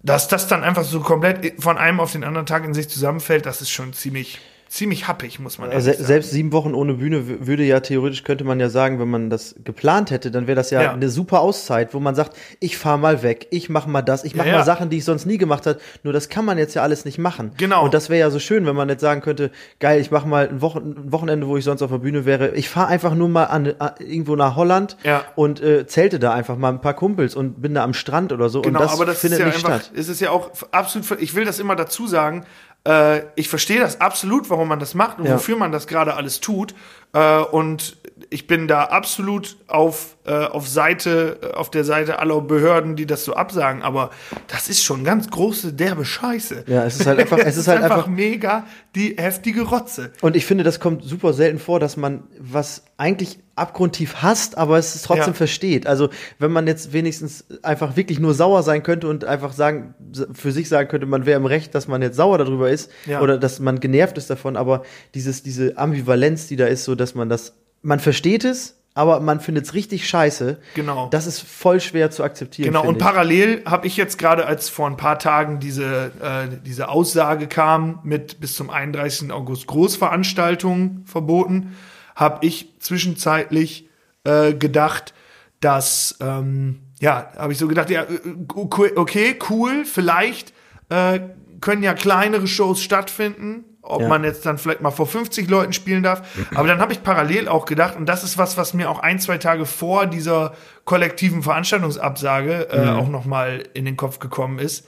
dass 0.03 0.29
das 0.29 0.47
dann 0.47 0.63
einfach 0.65 0.85
so 0.85 1.01
komplett 1.01 1.61
von 1.63 1.77
einem 1.77 2.01
auf 2.01 2.13
den 2.13 2.25
anderen 2.25 2.47
Tag 2.47 2.65
in 2.65 2.75
sich 2.75 2.89
zusammenfällt, 2.89 3.47
das 3.47 3.61
ist 3.61 3.71
schon 3.71 3.93
ziemlich, 3.93 4.39
ziemlich 4.69 5.09
happig, 5.09 5.39
muss 5.41 5.59
man 5.59 5.71
Also 5.71 5.91
sagen. 5.91 6.05
selbst 6.05 6.31
sieben 6.31 6.53
Wochen 6.53 6.75
ohne 6.75 6.95
Bühne 6.95 7.47
würde 7.47 7.63
ja 7.65 7.81
theoretisch, 7.81 8.23
könnte 8.25 8.45
man 8.45 8.61
ja 8.61 8.69
sagen, 8.69 9.01
wenn 9.01 9.09
man 9.09 9.31
das 9.31 9.55
geplant 9.65 10.11
hätte, 10.11 10.31
dann 10.31 10.47
wäre 10.47 10.57
das 10.57 10.71
ja, 10.71 10.83
Ja. 10.83 10.93
eine 10.93 11.09
super 11.09 11.41
Auszeit, 11.41 11.95
wo 11.95 12.01
man 12.01 12.15
sagt, 12.15 12.37
ich 12.61 12.77
fahre 12.79 12.99
mal 12.99 13.23
weg, 13.23 13.47
ich 13.51 13.69
mache 13.69 13.89
mal 13.89 14.03
das, 14.03 14.25
ich 14.25 14.35
mache 14.35 14.49
Ja, 14.49 14.53
mal 14.55 14.59
ja. 14.61 14.65
Sachen, 14.65 14.91
die 14.91 14.99
ich 14.99 15.05
sonst 15.05 15.27
nie 15.27 15.39
gemacht 15.39 15.67
habe. 15.67 15.79
Nur 16.03 16.13
das 16.13 16.29
kann 16.29 16.45
man 16.45 16.59
jetzt 16.59 16.75
ja 16.75 16.83
alles 16.83 17.05
nicht 17.05 17.19
machen. 17.19 17.53
Genau. 17.57 17.85
Und 17.85 17.95
das 17.95 18.11
wäre 18.11 18.21
ja 18.21 18.31
so 18.31 18.39
schön, 18.39 18.67
wenn 18.67 18.77
man 18.77 18.89
jetzt 18.89 19.01
sagen 19.01 19.21
könnte, 19.23 19.51
geil, 19.81 20.01
ich 20.01 20.11
mache 20.11 20.29
mal 20.29 20.49
ein, 20.49 20.61
Wochen 20.61 20.79
ein 20.99 21.13
Wochenende, 21.13 21.47
wo 21.49 21.57
ich 21.57 21.65
sonst 21.65 21.83
auf 21.83 21.91
der 21.91 21.99
Bühne 21.99 22.25
wäre. 22.27 22.51
Ich 22.55 22.69
fahre 22.69 22.89
einfach 22.89 23.15
nur 23.15 23.29
mal 23.29 23.45
an, 23.45 23.75
an, 23.79 23.93
irgendwo 23.99 24.37
nach 24.37 24.55
Holland 24.57 24.97
und 25.35 25.61
äh, 25.63 25.87
zelte 25.87 26.19
da 26.19 26.33
einfach 26.35 26.57
mal 26.57 26.69
ein 26.71 26.81
paar 26.81 26.95
Kumpels 26.95 27.35
und 27.35 27.63
bin 27.63 27.75
da 27.75 27.85
am 27.85 27.95
Strand 27.95 28.33
oder 28.33 28.49
so. 28.49 28.63
Genau, 28.63 28.79
und 28.81 28.85
das, 28.85 28.93
aber 28.93 29.07
das 29.07 29.21
findet 29.21 29.39
ist 29.39 29.45
ja 29.45 29.47
nicht 29.47 29.65
einfach, 29.65 29.81
statt. 29.85 29.93
es 29.97 30.09
ist 30.09 30.21
ja 30.21 30.31
auch 30.31 30.51
absolut, 30.73 31.21
ich 31.23 31.35
will 31.35 31.45
das 31.45 31.59
immer 31.59 31.75
dazu 31.77 32.07
sagen, 32.07 32.45
äh, 32.87 33.23
ich 33.35 33.49
verstehe 33.49 33.81
das 33.81 34.01
absolut, 34.01 34.51
warum 34.51 34.69
man 34.69 34.79
das 34.79 34.95
macht 34.95 35.19
und 35.19 35.27
Ja. 35.27 35.35
wofür 35.35 35.57
man 35.57 35.73
das 35.73 35.87
gerade 35.87 36.15
alles 36.15 36.41
tut. 36.41 36.75
Äh, 37.13 37.41
und 37.41 37.97
ich 38.31 38.47
bin 38.47 38.69
da 38.69 38.85
absolut 38.85 39.57
auf, 39.69 40.17
äh, 40.27 40.33
auf 40.33 40.69
Seite, 40.69 41.39
äh, 41.43 41.55
auf 41.55 41.71
der 41.71 41.85
Seite 41.85 42.19
aller 42.19 42.41
Behörden, 42.43 42.97
die 42.97 43.07
das 43.07 43.25
so 43.25 43.35
absagen. 43.35 43.83
Aber 43.83 44.11
das 44.49 44.69
ist 44.69 44.83
schon 44.85 45.05
ganz 45.05 45.31
große, 45.31 45.73
derbe 45.73 46.05
Scheiße. 46.05 46.65
Ja, 46.67 46.85
es 46.85 46.97
ist 47.01 47.07
halt 47.07 47.19
einfach, 47.21 47.39
es 47.45 47.57
ist 47.57 47.69
halt 47.69 47.83
einfach 47.83 48.07
mega 48.07 48.67
die 48.95 49.17
heftige 49.17 49.63
Rotze. 49.63 50.13
Und 50.21 50.37
ich 50.37 50.45
finde, 50.45 50.65
das 50.65 50.81
kommt 50.81 51.05
super 51.05 51.33
selten 51.33 51.59
vor, 51.59 51.81
dass 51.81 51.97
man 51.97 52.25
was 52.39 52.85
eigentlich 52.99 53.39
abgrundtief 53.55 54.17
hasst, 54.23 54.57
aber 54.57 54.79
es 54.79 55.01
trotzdem 55.03 55.29
Ja. 55.29 55.33
versteht. 55.33 55.87
Also, 55.87 56.11
wenn 56.39 56.53
man 56.53 56.67
jetzt 56.69 56.93
wenigstens 56.93 57.45
einfach 57.63 57.97
wirklich 57.97 58.21
nur 58.21 58.33
sauer 58.35 58.63
sein 58.63 58.85
könnte 58.85 59.09
und 59.09 59.25
einfach 59.25 59.53
sagen, 59.53 59.95
für 60.33 60.53
sich 60.53 60.69
sagen 60.69 60.89
könnte, 60.89 61.07
man 61.07 61.27
wäre 61.27 61.37
im 61.39 61.47
Recht, 61.47 61.75
dass 61.75 61.89
man 61.89 62.01
jetzt 62.03 62.17
sauer 62.17 62.39
darüber 62.39 62.71
ist 62.71 62.91
Ja. 63.07 63.21
oder 63.21 63.37
dass 63.37 63.59
man 63.59 63.81
genervt 63.81 64.17
ist 64.17 64.31
davon, 64.31 64.57
aber 64.57 64.83
dieses, 65.15 65.43
diese 65.43 65.77
Ambivalenz, 65.77 66.47
die 66.47 66.55
da 66.57 66.67
ist, 66.67 66.85
so 66.85 66.95
dass 66.99 67.15
man 67.15 67.29
das, 67.29 67.55
man 67.83 68.01
versteht 68.01 68.45
es, 68.45 68.79
aber 68.99 69.21
man 69.21 69.39
findet 69.39 69.65
es 69.65 69.75
richtig 69.75 70.09
scheiße. 70.09 70.59
Genau. 70.75 71.09
Das 71.11 71.29
ist 71.29 71.41
voll 71.41 71.81
schwer 71.81 72.11
zu 72.11 72.25
akzeptieren. 72.25 72.73
Genau, 72.73 72.85
und 72.85 72.97
ich. 72.97 73.03
parallel 73.03 73.63
habe 73.65 73.87
ich 73.87 73.97
jetzt 73.97 74.19
gerade, 74.19 74.45
als 74.45 74.69
vor 74.69 74.89
ein 74.89 74.97
paar 74.97 75.21
Tagen 75.21 75.61
diese, 75.61 76.11
äh, 76.21 76.57
diese 76.67 76.89
Aussage 76.89 77.47
kam 77.47 78.01
mit 78.03 78.41
bis 78.41 78.57
zum 78.57 78.71
31. 78.71 79.31
August 79.31 79.69
Großveranstaltungen 79.69 81.05
verboten, 81.07 81.77
habe 82.17 82.45
ich 82.45 82.75
zwischenzeitlich 82.81 83.89
äh, 84.25 84.53
gedacht, 84.55 85.15
dass, 85.61 86.17
ähm, 86.21 86.81
ja, 87.01 87.31
habe 87.37 87.53
ich 87.53 87.59
so 87.59 87.69
gedacht, 87.69 87.91
ja, 87.91 88.03
äh, 88.03 88.07
okay, 88.53 88.91
okay, 88.97 89.39
cool, 89.49 89.85
vielleicht 89.85 90.53
äh, 90.89 91.21
können 91.61 91.85
ja 91.85 91.95
kleinere 91.95 92.49
Shows 92.49 92.83
stattfinden, 92.83 93.65
ob 93.89 94.03
Ja. 94.03 94.09
man 94.09 94.23
jetzt 94.25 94.45
dann 94.47 94.59
vielleicht 94.59 94.81
mal 94.81 94.91
vor 94.91 95.07
50 95.07 95.49
Leuten 95.49 95.73
spielen 95.73 96.03
darf. 96.03 96.23
Aber 96.55 96.69
dann 96.69 96.79
habe 96.81 96.93
ich 96.93 97.03
parallel 97.03 97.49
auch 97.49 97.65
gedacht, 97.65 97.97
und 97.97 98.07
das 98.07 98.23
ist 98.25 98.39
was, 98.39 98.57
was 98.57 98.75
mir 98.75 98.91
auch 98.91 98.99
ein, 99.01 99.19
zwei 99.19 99.39
Tage 99.39 99.67
vor 99.67 100.07
dieser 100.07 100.53
kollektiven 100.85 101.43
Veranstaltungsabsage 101.43 102.69
äh, 102.71 102.89
auch 102.91 103.09
noch 103.09 103.25
mal 103.25 103.65
in 103.75 103.85
den 103.85 103.97
Kopf 103.97 104.19
gekommen 104.19 104.59
ist. 104.59 104.87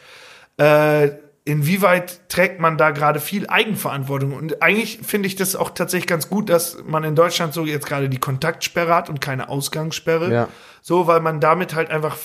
Äh, 0.59 1.11
inwieweit 1.45 2.29
trägt 2.29 2.61
man 2.61 2.77
da 2.77 2.91
gerade 2.91 3.21
viel 3.21 3.49
Eigenverantwortung? 3.49 4.35
Und 4.35 4.63
eigentlich 4.63 5.01
finde 5.03 5.27
ich 5.27 5.37
das 5.37 5.57
auch 5.57 5.71
tatsächlich 5.71 6.07
ganz 6.07 6.29
gut, 6.29 6.51
dass 6.51 6.79
man 6.87 7.03
in 7.05 7.15
Deutschland 7.15 7.55
so 7.55 7.65
jetzt 7.65 7.87
gerade 7.87 8.09
die 8.09 8.19
Kontaktsperre 8.21 8.95
hat 8.95 9.09
und 9.09 9.21
keine 9.21 9.49
Ausgangssperre. 9.49 10.33
Ja. 10.33 10.49
So, 10.83 11.07
weil 11.07 11.21
man 11.21 11.41
damit 11.41 11.75
halt 11.75 11.91
einfach 11.91 12.17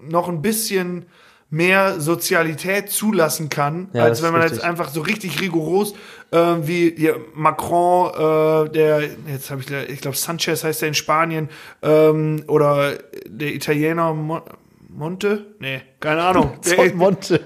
noch 0.00 0.28
ein 0.28 0.42
bisschen 0.42 1.06
mehr 1.52 2.00
Sozialität 2.00 2.88
zulassen 2.88 3.50
kann, 3.50 3.88
ja, 3.92 4.04
als 4.04 4.22
wenn 4.22 4.32
man 4.32 4.40
jetzt 4.40 4.64
einfach 4.64 4.88
so 4.88 5.02
richtig 5.02 5.38
rigoros 5.38 5.92
äh, 6.30 6.38
wie 6.62 6.94
hier 6.96 7.20
Macron, 7.34 8.08
äh, 8.08 8.70
der 8.70 9.02
jetzt 9.26 9.50
habe 9.50 9.60
ich 9.60 9.70
ich 9.90 10.00
glaube 10.00 10.16
Sanchez 10.16 10.64
heißt 10.64 10.80
der 10.80 10.88
in 10.88 10.94
Spanien 10.94 11.50
ähm, 11.82 12.42
oder 12.48 12.94
der 13.26 13.54
Italiener 13.54 14.14
Monte? 14.88 15.54
Nee, 15.58 15.82
keine 16.00 16.22
Ahnung. 16.22 16.58
Der, 16.64 16.94
Monte. 16.94 17.40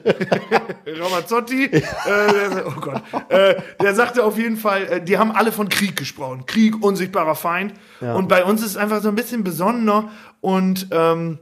Ramazzotti. 0.87 1.67
äh, 1.67 1.81
der, 1.81 2.65
oh 2.67 2.81
Gott. 2.81 3.03
Äh, 3.29 3.55
der 3.81 3.95
sagte 3.95 4.25
auf 4.25 4.37
jeden 4.37 4.57
Fall, 4.57 4.83
äh, 4.87 5.01
die 5.01 5.17
haben 5.17 5.31
alle 5.31 5.53
von 5.53 5.69
Krieg 5.69 5.95
gesprochen. 5.95 6.45
Krieg, 6.47 6.83
unsichtbarer 6.83 7.37
Feind. 7.37 7.75
Ja. 8.01 8.15
Und 8.15 8.29
bei 8.29 8.45
uns 8.45 8.63
ist 8.63 8.71
es 8.71 8.77
einfach 8.77 9.01
so 9.01 9.09
ein 9.09 9.15
bisschen 9.15 9.45
besonderer 9.45 10.11
und 10.41 10.89
ähm, 10.91 11.39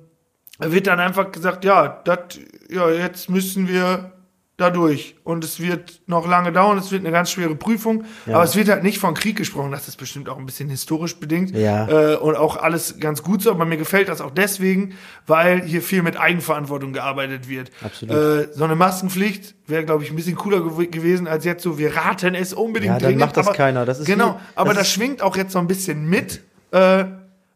wird 0.73 0.87
dann 0.87 1.01
einfach 1.01 1.33
gesagt, 1.33 1.65
ja, 1.65 2.01
dat, 2.05 2.39
ja, 2.71 2.91
jetzt 2.91 3.31
müssen 3.31 3.69
wir 3.69 4.13
dadurch. 4.57 5.17
Und 5.25 5.43
es 5.43 5.59
wird 5.59 6.03
noch 6.07 6.29
lange 6.29 6.53
dauern, 6.53 6.79
es 6.79 6.93
wird 6.93 7.03
eine 7.03 7.11
ganz 7.11 7.31
schwere 7.31 7.57
Prüfung. 7.57 8.05
Ja. 8.27 8.37
Aber 8.37 8.45
es 8.45 8.55
wird 8.55 8.69
halt 8.69 8.85
nicht 8.85 8.99
von 8.99 9.15
Krieg 9.15 9.37
gesprochen. 9.37 9.73
Das 9.73 9.89
ist 9.89 9.97
bestimmt 9.97 10.29
auch 10.29 10.39
ein 10.39 10.47
bisschen 10.47 10.69
historisch 10.69 11.17
bedingt. 11.17 11.51
Ja. 11.57 11.89
Äh, 11.89 12.17
und 12.17 12.37
auch 12.37 12.57
alles 12.57 13.01
ganz 13.01 13.23
gut 13.23 13.43
so. 13.43 13.51
Aber 13.51 13.65
mir 13.65 13.77
gefällt 13.77 14.09
das 14.09 14.21
auch 14.21 14.31
deswegen, 14.31 14.95
weil 15.27 15.63
hier 15.63 15.83
viel 15.83 16.03
mit 16.03 16.17
Eigenverantwortung 16.17 16.93
gearbeitet 16.93 17.49
wird. 17.49 17.73
Absolut. 17.83 18.15
Äh, 18.15 18.53
so 18.53 18.65
eine 18.65 18.77
Maskenpflicht 18.77 19.57
wäre, 19.67 19.85
glaube 19.85 20.05
ich, 20.05 20.11
ein 20.11 20.17
bisschen 20.17 20.37
cooler 20.37 20.61
gew 20.61 20.87
gewesen 20.87 21.27
als 21.27 21.45
jetzt 21.45 21.63
so, 21.63 21.79
wir 21.79 21.97
raten 21.97 22.35
es 22.35 22.53
unbedingt 22.53 22.87
ja, 22.87 22.99
dann 22.99 23.09
dringend. 23.09 23.21
macht 23.21 23.37
das 23.37 23.49
aber, 23.49 23.57
keiner. 23.57 23.85
Das 23.85 23.99
ist 23.99 24.07
genau, 24.07 24.35
wie, 24.35 24.57
aber 24.57 24.71
das, 24.71 24.79
das 24.79 24.91
schwingt 24.91 25.21
auch 25.21 25.37
jetzt 25.37 25.53
so 25.53 25.59
ein 25.59 25.67
bisschen 25.67 26.09
mit. 26.09 26.43
Äh, 26.71 27.07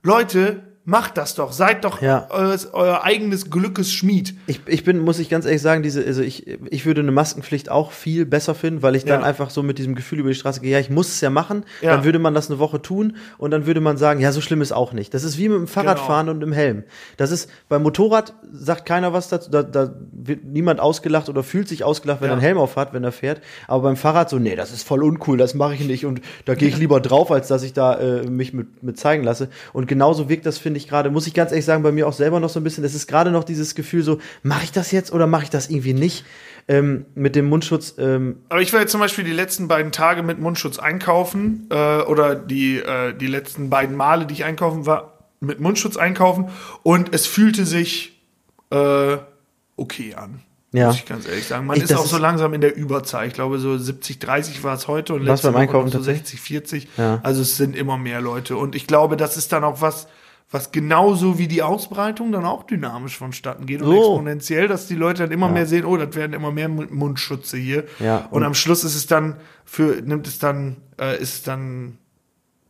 Leute, 0.03 0.68
Macht 0.89 1.19
das 1.19 1.35
doch, 1.35 1.53
seid 1.53 1.85
doch 1.85 2.01
ja. 2.01 2.29
euer, 2.31 2.57
euer, 2.73 3.05
eigenes 3.05 3.51
Glückes 3.51 3.93
Schmied. 3.93 4.33
Ich, 4.47 4.63
ich 4.65 4.85
bin, 4.85 5.01
muss 5.01 5.19
ich 5.19 5.29
ganz 5.29 5.45
ehrlich 5.45 5.61
sagen, 5.61 5.83
diese, 5.83 6.03
also 6.03 6.23
ich, 6.23 6.47
ich 6.71 6.87
würde 6.87 7.03
eine 7.03 7.13
Maskenpflicht 7.13 7.71
auch 7.71 7.93
viel 7.93 8.25
besser 8.25 8.55
finden, 8.55 8.83
weil 8.83 8.97
ich 8.97 9.05
dann 9.05 9.21
ja. 9.21 9.27
einfach 9.27 9.51
so 9.51 9.63
mit 9.63 9.77
diesem 9.77 9.95
Gefühl 9.95 10.21
über 10.21 10.31
die 10.31 10.35
Straße 10.35 10.63
gehe, 10.63 10.73
ja, 10.73 10.79
ich 10.79 10.89
muss 10.89 11.09
es 11.09 11.21
ja 11.21 11.29
machen, 11.29 11.67
ja. 11.83 11.91
dann 11.95 12.05
würde 12.05 12.19
man 12.19 12.33
das 12.33 12.49
eine 12.49 12.59
Woche 12.59 12.81
tun 12.81 13.19
und 13.37 13.51
dann 13.51 13.67
würde 13.67 13.83
man 13.83 13.99
sagen, 13.99 14.19
ja, 14.21 14.33
so 14.33 14.41
schlimm 14.41 14.63
ist 14.63 14.73
auch 14.73 14.95
nicht. 14.95 15.13
Das 15.13 15.25
ist 15.25 15.37
wie 15.37 15.51
mit 15.51 15.59
dem 15.59 15.67
Fahrradfahren 15.67 16.25
genau. 16.25 16.37
und 16.37 16.41
dem 16.41 16.53
Helm. 16.53 16.85
Das 17.19 17.33
ist, 17.33 17.51
beim 17.69 17.83
Motorrad 17.83 18.33
sagt 18.51 18.87
keiner 18.87 19.13
was 19.13 19.29
dazu, 19.29 19.51
da, 19.51 19.63
da 19.63 19.95
wird 20.11 20.47
niemand 20.47 20.81
ausgelacht 20.81 21.29
oder 21.29 21.43
fühlt 21.43 21.69
sich 21.69 21.85
ausgelacht, 21.85 22.23
wenn 22.23 22.31
er 22.31 22.37
einen 22.37 22.41
Helm 22.41 22.57
auf 22.57 22.77
hat, 22.77 22.95
wenn 22.95 23.05
er 23.05 23.13
fährt. 23.13 23.43
Aber 23.67 23.83
beim 23.83 23.97
Fahrrad 23.97 24.31
so, 24.31 24.39
nee, 24.39 24.57
das 24.57 24.73
ist 24.73 24.85
voll 24.85 25.03
uncool, 25.03 25.37
das 25.37 25.53
mache 25.53 25.75
ich 25.75 25.87
nicht 25.87 26.07
und 26.07 26.23
da 26.47 26.55
gehe 26.55 26.69
ich 26.69 26.79
lieber 26.79 27.01
drauf, 27.01 27.31
als 27.31 27.49
dass 27.49 27.63
ich 27.63 27.75
da 27.75 27.99
äh, 27.99 28.23
mich 28.23 28.55
mit, 28.55 28.83
mit 28.83 28.99
zeigen 28.99 29.23
lasse. 29.23 29.51
Und 29.75 29.87
genauso 29.87 30.31
wirkt 30.31 30.47
das, 30.47 30.57
finde 30.57 30.78
ich, 30.78 30.78
gerade, 30.87 31.11
muss 31.11 31.27
ich 31.27 31.35
ganz 31.35 31.51
ehrlich 31.51 31.65
sagen, 31.65 31.83
bei 31.83 31.91
mir 31.91 32.07
auch 32.07 32.13
selber 32.13 32.39
noch 32.39 32.51
so 32.51 32.61
ein 32.61 32.65
bisschen. 32.65 32.85
Es 32.85 32.95
ist 32.95 33.07
gerade 33.09 33.31
noch 33.31 33.43
dieses 33.43 33.75
Gefühl 33.75 34.03
so, 34.03 34.19
mache 34.43 34.65
ich 34.65 34.73
das 34.73 34.93
jetzt 34.93 35.13
oder 35.13 35.27
mache 35.27 35.45
ich 35.45 35.51
das 35.51 35.71
irgendwie 35.71 35.95
nicht? 35.95 36.25
Ähm, 36.69 37.07
mit 37.15 37.35
dem 37.35 37.49
Mundschutz. 37.49 37.95
Ähm 37.99 38.43
Aber 38.51 38.61
ich 38.61 38.73
war 38.75 38.81
jetzt 38.81 38.93
zum 38.93 39.01
Beispiel 39.01 39.25
die 39.25 39.33
letzten 39.33 39.67
beiden 39.67 39.91
Tage 39.91 40.23
mit 40.23 40.39
Mundschutz 40.39 40.79
einkaufen 40.79 41.67
äh, 41.71 42.03
oder 42.03 42.35
die, 42.35 42.77
äh, 42.77 43.15
die 43.15 43.27
letzten 43.27 43.71
beiden 43.71 43.97
Male, 43.97 44.27
die 44.27 44.35
ich 44.35 44.45
einkaufen 44.45 44.85
war, 44.85 45.15
mit 45.41 45.61
Mundschutz 45.61 45.97
einkaufen 45.97 46.51
und 46.83 47.15
es 47.15 47.27
fühlte 47.27 47.65
sich 47.65 48.21
äh, 48.71 49.17
okay 49.77 50.15
an. 50.15 50.43
Ja. 50.73 50.89
Muss 50.89 50.97
ich 50.97 51.07
ganz 51.07 51.27
ehrlich 51.27 51.47
sagen. 51.47 51.67
Man 51.67 51.79
ich, 51.79 51.85
ist 51.85 51.95
auch 51.95 52.05
so 52.05 52.19
langsam 52.19 52.53
in 52.53 52.61
der 52.61 52.77
Überzahl. 52.77 53.27
Ich 53.27 53.33
glaube, 53.33 53.59
so 53.59 53.79
70, 53.79 54.19
30 54.19 54.63
war 54.65 54.75
es 54.75 54.87
heute 54.87 55.15
und 55.15 55.23
letzte 55.23 55.53
Woche 55.53 55.61
Einkaufen 55.61 55.91
so 55.91 56.01
60, 56.01 56.41
40. 56.41 56.89
Ja. 56.99 57.21
Also 57.23 57.41
es 57.41 57.57
sind 57.57 57.75
immer 57.75 57.97
mehr 57.97 58.21
Leute. 58.21 58.57
Und 58.57 58.75
ich 58.75 58.87
glaube, 58.87 59.17
das 59.17 59.39
ist 59.39 59.53
dann 59.53 59.65
auch 59.65 59.81
was, 59.81 60.09
was 60.51 60.73
genauso 60.73 61.39
wie 61.39 61.47
die 61.47 61.63
Ausbreitung 61.63 62.33
dann 62.33 62.45
auch 62.47 62.63
dynamisch 62.63 63.19
vonstatten 63.19 63.67
geht 63.67 63.83
und 63.83 63.89
oh. 63.89 63.99
exponentiell, 63.99 64.67
dass 64.67 64.87
die 64.87 64.95
Leute 64.95 65.25
dann 65.25 65.33
immer 65.33 65.47
ja. 65.47 65.53
mehr 65.53 65.67
sehen, 65.67 65.85
oh, 65.85 65.97
das 65.97 66.15
werden 66.15 66.33
immer 66.33 66.51
mehr 66.51 66.69
Mundschutze 66.69 67.59
hier. 67.59 67.85
Ja, 67.99 68.27
und, 68.31 68.39
und 68.39 68.43
am 68.45 68.55
Schluss 68.55 68.83
ist 68.85 68.95
es 68.95 69.07
dann 69.07 69.37
für, 69.65 70.01
nimmt 70.03 70.27
es 70.27 70.39
dann, 70.39 70.77
äh, 70.99 71.21
ist 71.21 71.35
es 71.35 71.43
dann 71.43 71.99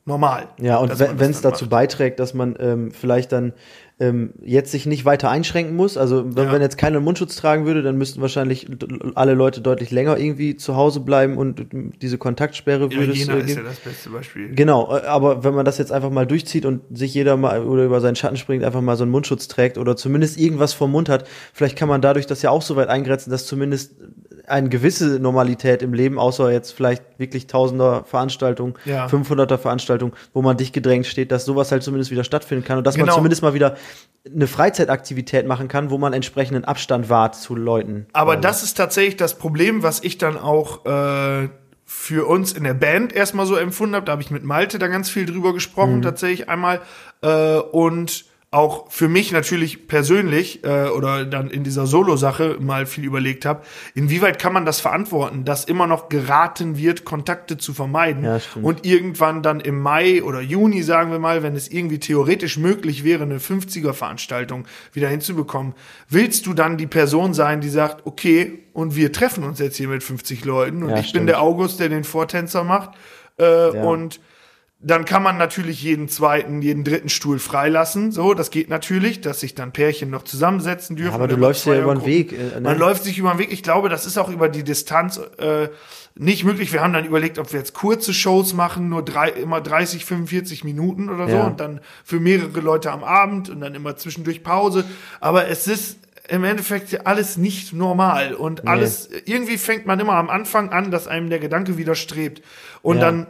normal. 0.09 0.48
Ja, 0.61 0.78
und 0.78 0.98
wenn 0.98 1.30
es 1.30 1.40
dazu 1.40 1.66
macht. 1.66 1.70
beiträgt, 1.70 2.18
dass 2.18 2.34
man 2.34 2.56
ähm, 2.59 2.90
vielleicht 2.90 3.30
dann 3.30 3.52
ähm, 4.00 4.32
jetzt 4.44 4.70
sich 4.70 4.86
nicht 4.86 5.04
weiter 5.04 5.28
einschränken 5.28 5.74
muss. 5.74 5.96
Also 5.96 6.36
wenn, 6.36 6.46
ja. 6.46 6.52
wenn 6.52 6.62
jetzt 6.62 6.78
keiner 6.78 7.00
Mundschutz 7.00 7.34
tragen 7.34 7.66
würde, 7.66 7.82
dann 7.82 7.98
müssten 7.98 8.20
wahrscheinlich 8.20 8.68
alle 9.16 9.34
Leute 9.34 9.61
deutlich 9.61 9.90
länger 9.90 10.16
irgendwie 10.16 10.56
zu 10.56 10.76
Hause 10.76 11.00
bleiben 11.00 11.36
und 11.36 11.66
diese 12.00 12.16
Kontaktsperre 12.16 12.88
ja, 12.90 12.98
würde 12.98 13.12
Jena 13.12 13.38
es. 13.38 13.50
ist 13.50 13.56
ja 13.56 13.62
das 13.62 13.80
beste 13.80 14.11
Beispiel. 14.11 14.54
Genau, 14.54 14.96
äh, 14.96 15.00
aber 15.02 15.42
wenn 15.42 15.54
man 15.54 15.64
das 15.64 15.78
jetzt 15.78 15.90
einfach 15.90 16.11
mal 16.11 16.26
durchzieht 16.26 16.64
und 16.64 16.82
sich 16.96 17.12
jeder 17.12 17.36
mal 17.36 17.64
oder 17.64 17.84
über 17.84 18.00
seinen 18.00 18.16
Schatten 18.16 18.36
springt, 18.36 18.62
einfach 18.62 18.82
mal 18.82 18.96
so 18.96 19.02
einen 19.02 19.11
Mundschutz 19.11 19.48
trägt 19.48 19.78
oder 19.78 19.96
zumindest 19.96 20.38
irgendwas 20.38 20.72
vom 20.74 20.92
Mund 20.92 21.09
hat, 21.09 21.26
vielleicht 21.52 21.76
kann 21.76 21.88
man 21.88 22.00
dadurch 22.00 22.26
das 22.26 22.42
ja 22.42 22.50
auch 22.50 22.62
so 22.62 22.76
weit 22.76 22.88
eingrenzen, 22.88 23.30
dass 23.30 23.46
zumindest 23.46 23.96
eine 24.51 24.68
gewisse 24.68 25.18
Normalität 25.20 25.82
im 25.82 25.92
Leben, 25.92 26.18
außer 26.18 26.51
jetzt 26.51 26.72
vielleicht 26.72 27.03
wirklich 27.18 27.46
Tausender 27.46 28.05
Veranstaltungen, 28.05 28.74
ja. 28.84 29.07
500er 29.07 29.59
Veranstaltungen, 29.59 30.12
wo 30.32 30.42
man 30.42 30.57
dicht 30.57 30.72
gedrängt 30.72 31.07
steht, 31.07 31.32
dass 31.32 31.44
sowas 31.44 31.72
halt 31.72 31.82
zumindest 31.82 32.11
wieder 32.11 32.24
stattfinden 32.24 32.64
kann 32.64 32.78
und 32.78 32.86
dass 32.86 32.94
genau. 32.94 33.07
man 33.07 33.14
zumindest 33.14 33.42
mal 33.42 33.55
wieder 33.55 33.76
eine 34.26 34.46
Freizeitaktivität 34.46 35.46
machen 35.46 35.68
kann, 35.68 35.90
wo 35.90 35.99
man 35.99 36.12
entsprechenden 36.12 36.64
Abstand 36.64 37.09
wahrt 37.09 37.34
zu 37.34 37.55
Leuten. 37.55 38.07
Aber 38.12 38.32
also. 38.32 38.42
das 38.42 38.62
ist 38.62 38.76
tatsächlich 38.76 39.16
das 39.16 39.38
Problem, 39.38 39.82
was 39.82 40.03
ich 40.03 40.18
dann 40.18 40.36
auch 40.36 40.84
äh, 40.84 41.49
für 41.90 42.26
uns 42.26 42.53
in 42.53 42.64
der 42.64 42.74
Band 42.74 43.14
erstmal 43.14 43.46
so 43.46 43.57
empfunden 43.57 43.94
habe. 43.94 44.05
Da 44.05 44.12
habe 44.12 44.22
ich 44.22 44.30
mit 44.30 44.44
Malte 44.44 44.78
da 44.78 44.88
ganz 44.88 45.09
viel 45.09 45.24
drüber 45.24 45.55
gesprochen, 45.55 45.96
mhm. 45.96 46.03
tatsächlich 46.03 46.49
einmal. 46.49 46.80
Äh, 47.22 47.57
und 47.57 48.26
auch 48.51 48.90
für 48.90 49.09
mich 49.09 49.30
natürlich 49.30 49.88
persönlich 49.88 50.64
äh, 50.64 50.88
oder 50.88 51.26
dann 51.26 51.51
in 51.51 51.64
dieser 51.64 51.86
Solo-Sache 51.86 52.57
mal 52.61 52.86
viel 52.86 53.05
überlegt 53.05 53.44
habe, 53.44 53.62
inwieweit 53.94 54.38
kann 54.38 54.55
man 54.55 54.64
das 54.64 54.80
verantworten, 54.80 55.44
dass 55.44 55.66
immer 55.66 55.86
noch 55.86 56.09
geraten 56.09 56.78
wird, 56.78 57.05
Kontakte 57.05 57.59
zu 57.59 57.74
vermeiden 57.74 58.24
ja, 58.24 58.40
und 58.62 58.86
irgendwann 58.86 59.42
dann 59.42 59.61
im 59.61 59.78
Mai 59.82 60.22
oder 60.22 60.40
Juni, 60.40 60.82
sagen 60.82 61.11
wir 61.11 61.18
mal, 61.18 61.42
wenn 61.42 61.57
es 61.57 61.68
irgendwie 61.68 61.99
theoretisch 61.99 62.57
möglich 62.57 63.05
wäre, 63.05 63.24
eine 63.24 63.38
50er-Veranstaltung 63.38 64.64
wieder 64.94 65.09
hinzubekommen, 65.09 65.74
willst 66.09 66.46
du 66.46 66.55
dann 66.55 66.78
die 66.78 66.86
Person 66.86 67.34
sein, 67.34 67.61
die 67.61 67.68
sagt, 67.68 68.07
okay, 68.07 68.61
und 68.72 68.96
wir 68.96 69.12
treffen 69.12 69.44
uns 69.44 69.59
jetzt 69.59 69.76
hier 69.76 69.88
mit 69.88 70.03
50 70.03 70.46
Leuten 70.46 70.84
und 70.84 70.90
ja, 70.90 71.01
ich 71.01 71.09
stimmt. 71.09 71.20
bin 71.20 71.26
der 71.26 71.42
August, 71.42 71.80
der 71.80 71.90
den 71.90 72.05
Vortänzer 72.05 72.64
macht 72.64 72.92
äh, 73.38 73.76
ja. 73.76 73.82
und 73.82 74.20
dann 74.81 75.05
kann 75.05 75.24
man 75.24 75.37
natürlich 75.39 75.83
jeden 75.83 76.09
zweiten, 76.09 76.62
jeden 76.62 76.85
dritten 76.85 77.09
Stuhl 77.09 77.41
freilassen. 77.41 78.12
So, 78.12 78.33
das 78.35 78.53
geht 78.53 78.70
natürlich, 78.70 79.20
dass 79.20 79.41
sich 79.41 79.57
dann 79.57 79.72
Pärchen 79.72 80.09
noch 80.09 80.22
zusammensetzen 80.22 80.95
dürfen. 80.95 81.11
Ja, 81.11 81.16
aber 81.16 81.26
du 81.26 81.35
läufst 81.35 81.66
ja 81.66 81.81
über 81.81 81.97
den 81.97 82.07
Weg. 82.07 82.33
Äh, 82.33 82.37
ne? 82.37 82.61
Man 82.61 82.79
läuft 82.79 83.03
sich 83.03 83.18
über 83.18 83.33
den 83.33 83.41
Weg. 83.41 83.53
Ich 83.53 83.64
glaube, 83.64 83.89
das 83.89 84.07
ist 84.07 84.18
auch 84.18 84.29
über 84.29 84.49
die 84.49 84.62
Distanz 84.62 85.20
äh, 85.39 85.68
nicht 86.14 86.45
möglich. 86.45 86.72
Wir 86.72 86.81
haben 86.81 86.93
dann 86.93 87.05
überlegt, 87.05 87.41
ob 87.41 87.53
wir 87.53 87.59
jetzt 87.59 87.74
kurze 87.74 88.14
Shows 88.14 88.55
machen, 88.55 88.89
nur 88.89 89.05
drei, 89.05 89.31
immer 89.31 89.61
30, 89.61 90.05
45 90.05 90.62
Minuten 90.62 91.11
oder 91.11 91.29
so 91.29 91.35
ja. 91.35 91.47
und 91.47 91.59
dann 91.59 91.81
für 92.05 92.20
mehrere 92.20 92.61
Leute 92.61 92.93
am 92.93 93.03
Abend 93.03 93.51
und 93.51 93.61
dann 93.61 93.74
immer 93.74 93.97
zwischendurch 93.97 94.45
Pause. 94.45 94.85
Aber 95.18 95.49
es 95.49 95.66
ist 95.66 95.99
im 96.29 96.45
Endeffekt 96.45 97.05
alles 97.05 97.37
nicht 97.37 97.72
normal 97.72 98.35
und 98.35 98.62
nee. 98.62 98.70
alles, 98.70 99.09
irgendwie 99.24 99.59
fängt 99.59 99.87
man 99.87 99.99
immer 99.99 100.14
am 100.14 100.31
Anfang 100.31 100.70
an, 100.70 100.93
dass 100.93 101.09
einem 101.09 101.31
der 101.31 101.41
Gedanke 101.41 101.79
widerstrebt. 101.79 102.43
Und 102.83 102.99
ja. 102.99 103.03
dann 103.03 103.26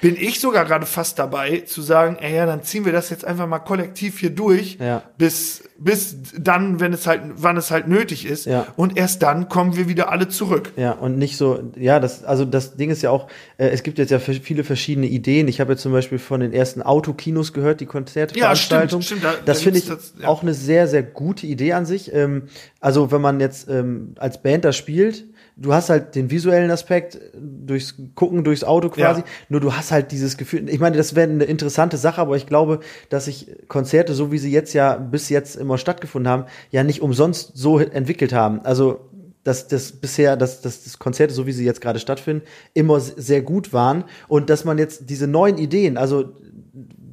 bin 0.00 0.16
ich 0.16 0.40
sogar 0.40 0.64
gerade 0.64 0.86
fast 0.86 1.18
dabei 1.18 1.60
zu 1.60 1.80
sagen, 1.80 2.16
ey, 2.20 2.34
ja, 2.34 2.46
dann 2.46 2.62
ziehen 2.62 2.84
wir 2.84 2.92
das 2.92 3.10
jetzt 3.10 3.24
einfach 3.24 3.46
mal 3.46 3.60
kollektiv 3.60 4.18
hier 4.18 4.30
durch, 4.30 4.76
ja. 4.80 5.02
bis, 5.16 5.62
bis 5.78 6.16
dann, 6.36 6.80
wenn 6.80 6.92
es 6.92 7.06
halt, 7.06 7.22
wann 7.36 7.56
es 7.56 7.70
halt 7.70 7.88
nötig 7.88 8.26
ist. 8.26 8.44
Ja. 8.46 8.66
Und 8.76 8.98
erst 8.98 9.22
dann 9.22 9.48
kommen 9.48 9.76
wir 9.76 9.88
wieder 9.88 10.10
alle 10.10 10.28
zurück. 10.28 10.72
Ja, 10.76 10.92
und 10.92 11.16
nicht 11.16 11.36
so, 11.36 11.72
ja, 11.76 12.00
das, 12.00 12.24
also 12.24 12.44
das 12.44 12.76
Ding 12.76 12.90
ist 12.90 13.02
ja 13.02 13.10
auch, 13.10 13.28
äh, 13.56 13.68
es 13.68 13.82
gibt 13.82 13.98
jetzt 13.98 14.10
ja 14.10 14.18
viele 14.18 14.64
verschiedene 14.64 15.06
Ideen. 15.06 15.48
Ich 15.48 15.60
habe 15.60 15.72
jetzt 15.72 15.82
zum 15.82 15.92
Beispiel 15.92 16.18
von 16.18 16.40
den 16.40 16.52
ersten 16.52 16.82
Autokinos 16.82 17.52
gehört, 17.52 17.80
die 17.80 17.86
Konzertveranstaltung. 17.86 19.00
Ja, 19.00 19.06
stimmt, 19.06 19.22
stimmt. 19.22 19.24
Da, 19.24 19.42
das 19.44 19.58
da 19.58 19.64
finde 19.64 19.78
ich 19.78 19.86
das, 19.86 20.14
ja. 20.20 20.28
auch 20.28 20.42
eine 20.42 20.54
sehr, 20.54 20.88
sehr 20.88 21.02
gute 21.02 21.46
Idee 21.46 21.72
an 21.72 21.86
sich. 21.86 22.12
Ähm, 22.12 22.48
also 22.80 23.10
wenn 23.12 23.20
man 23.20 23.40
jetzt 23.40 23.70
ähm, 23.70 24.14
als 24.18 24.42
Band 24.42 24.64
da 24.64 24.72
spielt, 24.72 25.24
du 25.56 25.72
hast 25.72 25.90
halt 25.90 26.14
den 26.14 26.30
visuellen 26.30 26.70
Aspekt 26.70 27.18
durchs 27.34 27.94
Gucken, 28.14 28.44
durchs 28.44 28.64
Auto 28.64 28.88
quasi. 28.88 29.20
Ja. 29.20 29.26
Nur 29.48 29.60
du 29.60 29.72
hast 29.72 29.92
halt 29.92 30.10
dieses 30.12 30.36
Gefühl. 30.36 30.68
Ich 30.68 30.80
meine, 30.80 30.96
das 30.96 31.14
wäre 31.14 31.30
eine 31.30 31.44
interessante 31.44 31.96
Sache, 31.96 32.20
aber 32.20 32.36
ich 32.36 32.46
glaube, 32.46 32.80
dass 33.08 33.26
sich 33.26 33.50
Konzerte, 33.68 34.14
so 34.14 34.32
wie 34.32 34.38
sie 34.38 34.50
jetzt 34.50 34.72
ja 34.74 34.96
bis 34.96 35.28
jetzt 35.28 35.56
immer 35.56 35.78
stattgefunden 35.78 36.30
haben, 36.30 36.44
ja 36.70 36.82
nicht 36.82 37.02
umsonst 37.02 37.52
so 37.54 37.78
entwickelt 37.78 38.32
haben. 38.32 38.60
Also 38.64 39.10
dass 39.44 39.68
das 39.68 39.92
bisher, 39.92 40.36
dass, 40.36 40.62
dass 40.62 40.84
das 40.84 40.98
Konzerte, 40.98 41.34
so 41.34 41.46
wie 41.46 41.52
sie 41.52 41.66
jetzt 41.66 41.82
gerade 41.82 41.98
stattfinden, 41.98 42.46
immer 42.72 42.98
sehr 42.98 43.42
gut 43.42 43.74
waren 43.74 44.04
und 44.26 44.48
dass 44.48 44.64
man 44.64 44.78
jetzt 44.78 45.10
diese 45.10 45.26
neuen 45.26 45.58
Ideen, 45.58 45.98
also 45.98 46.32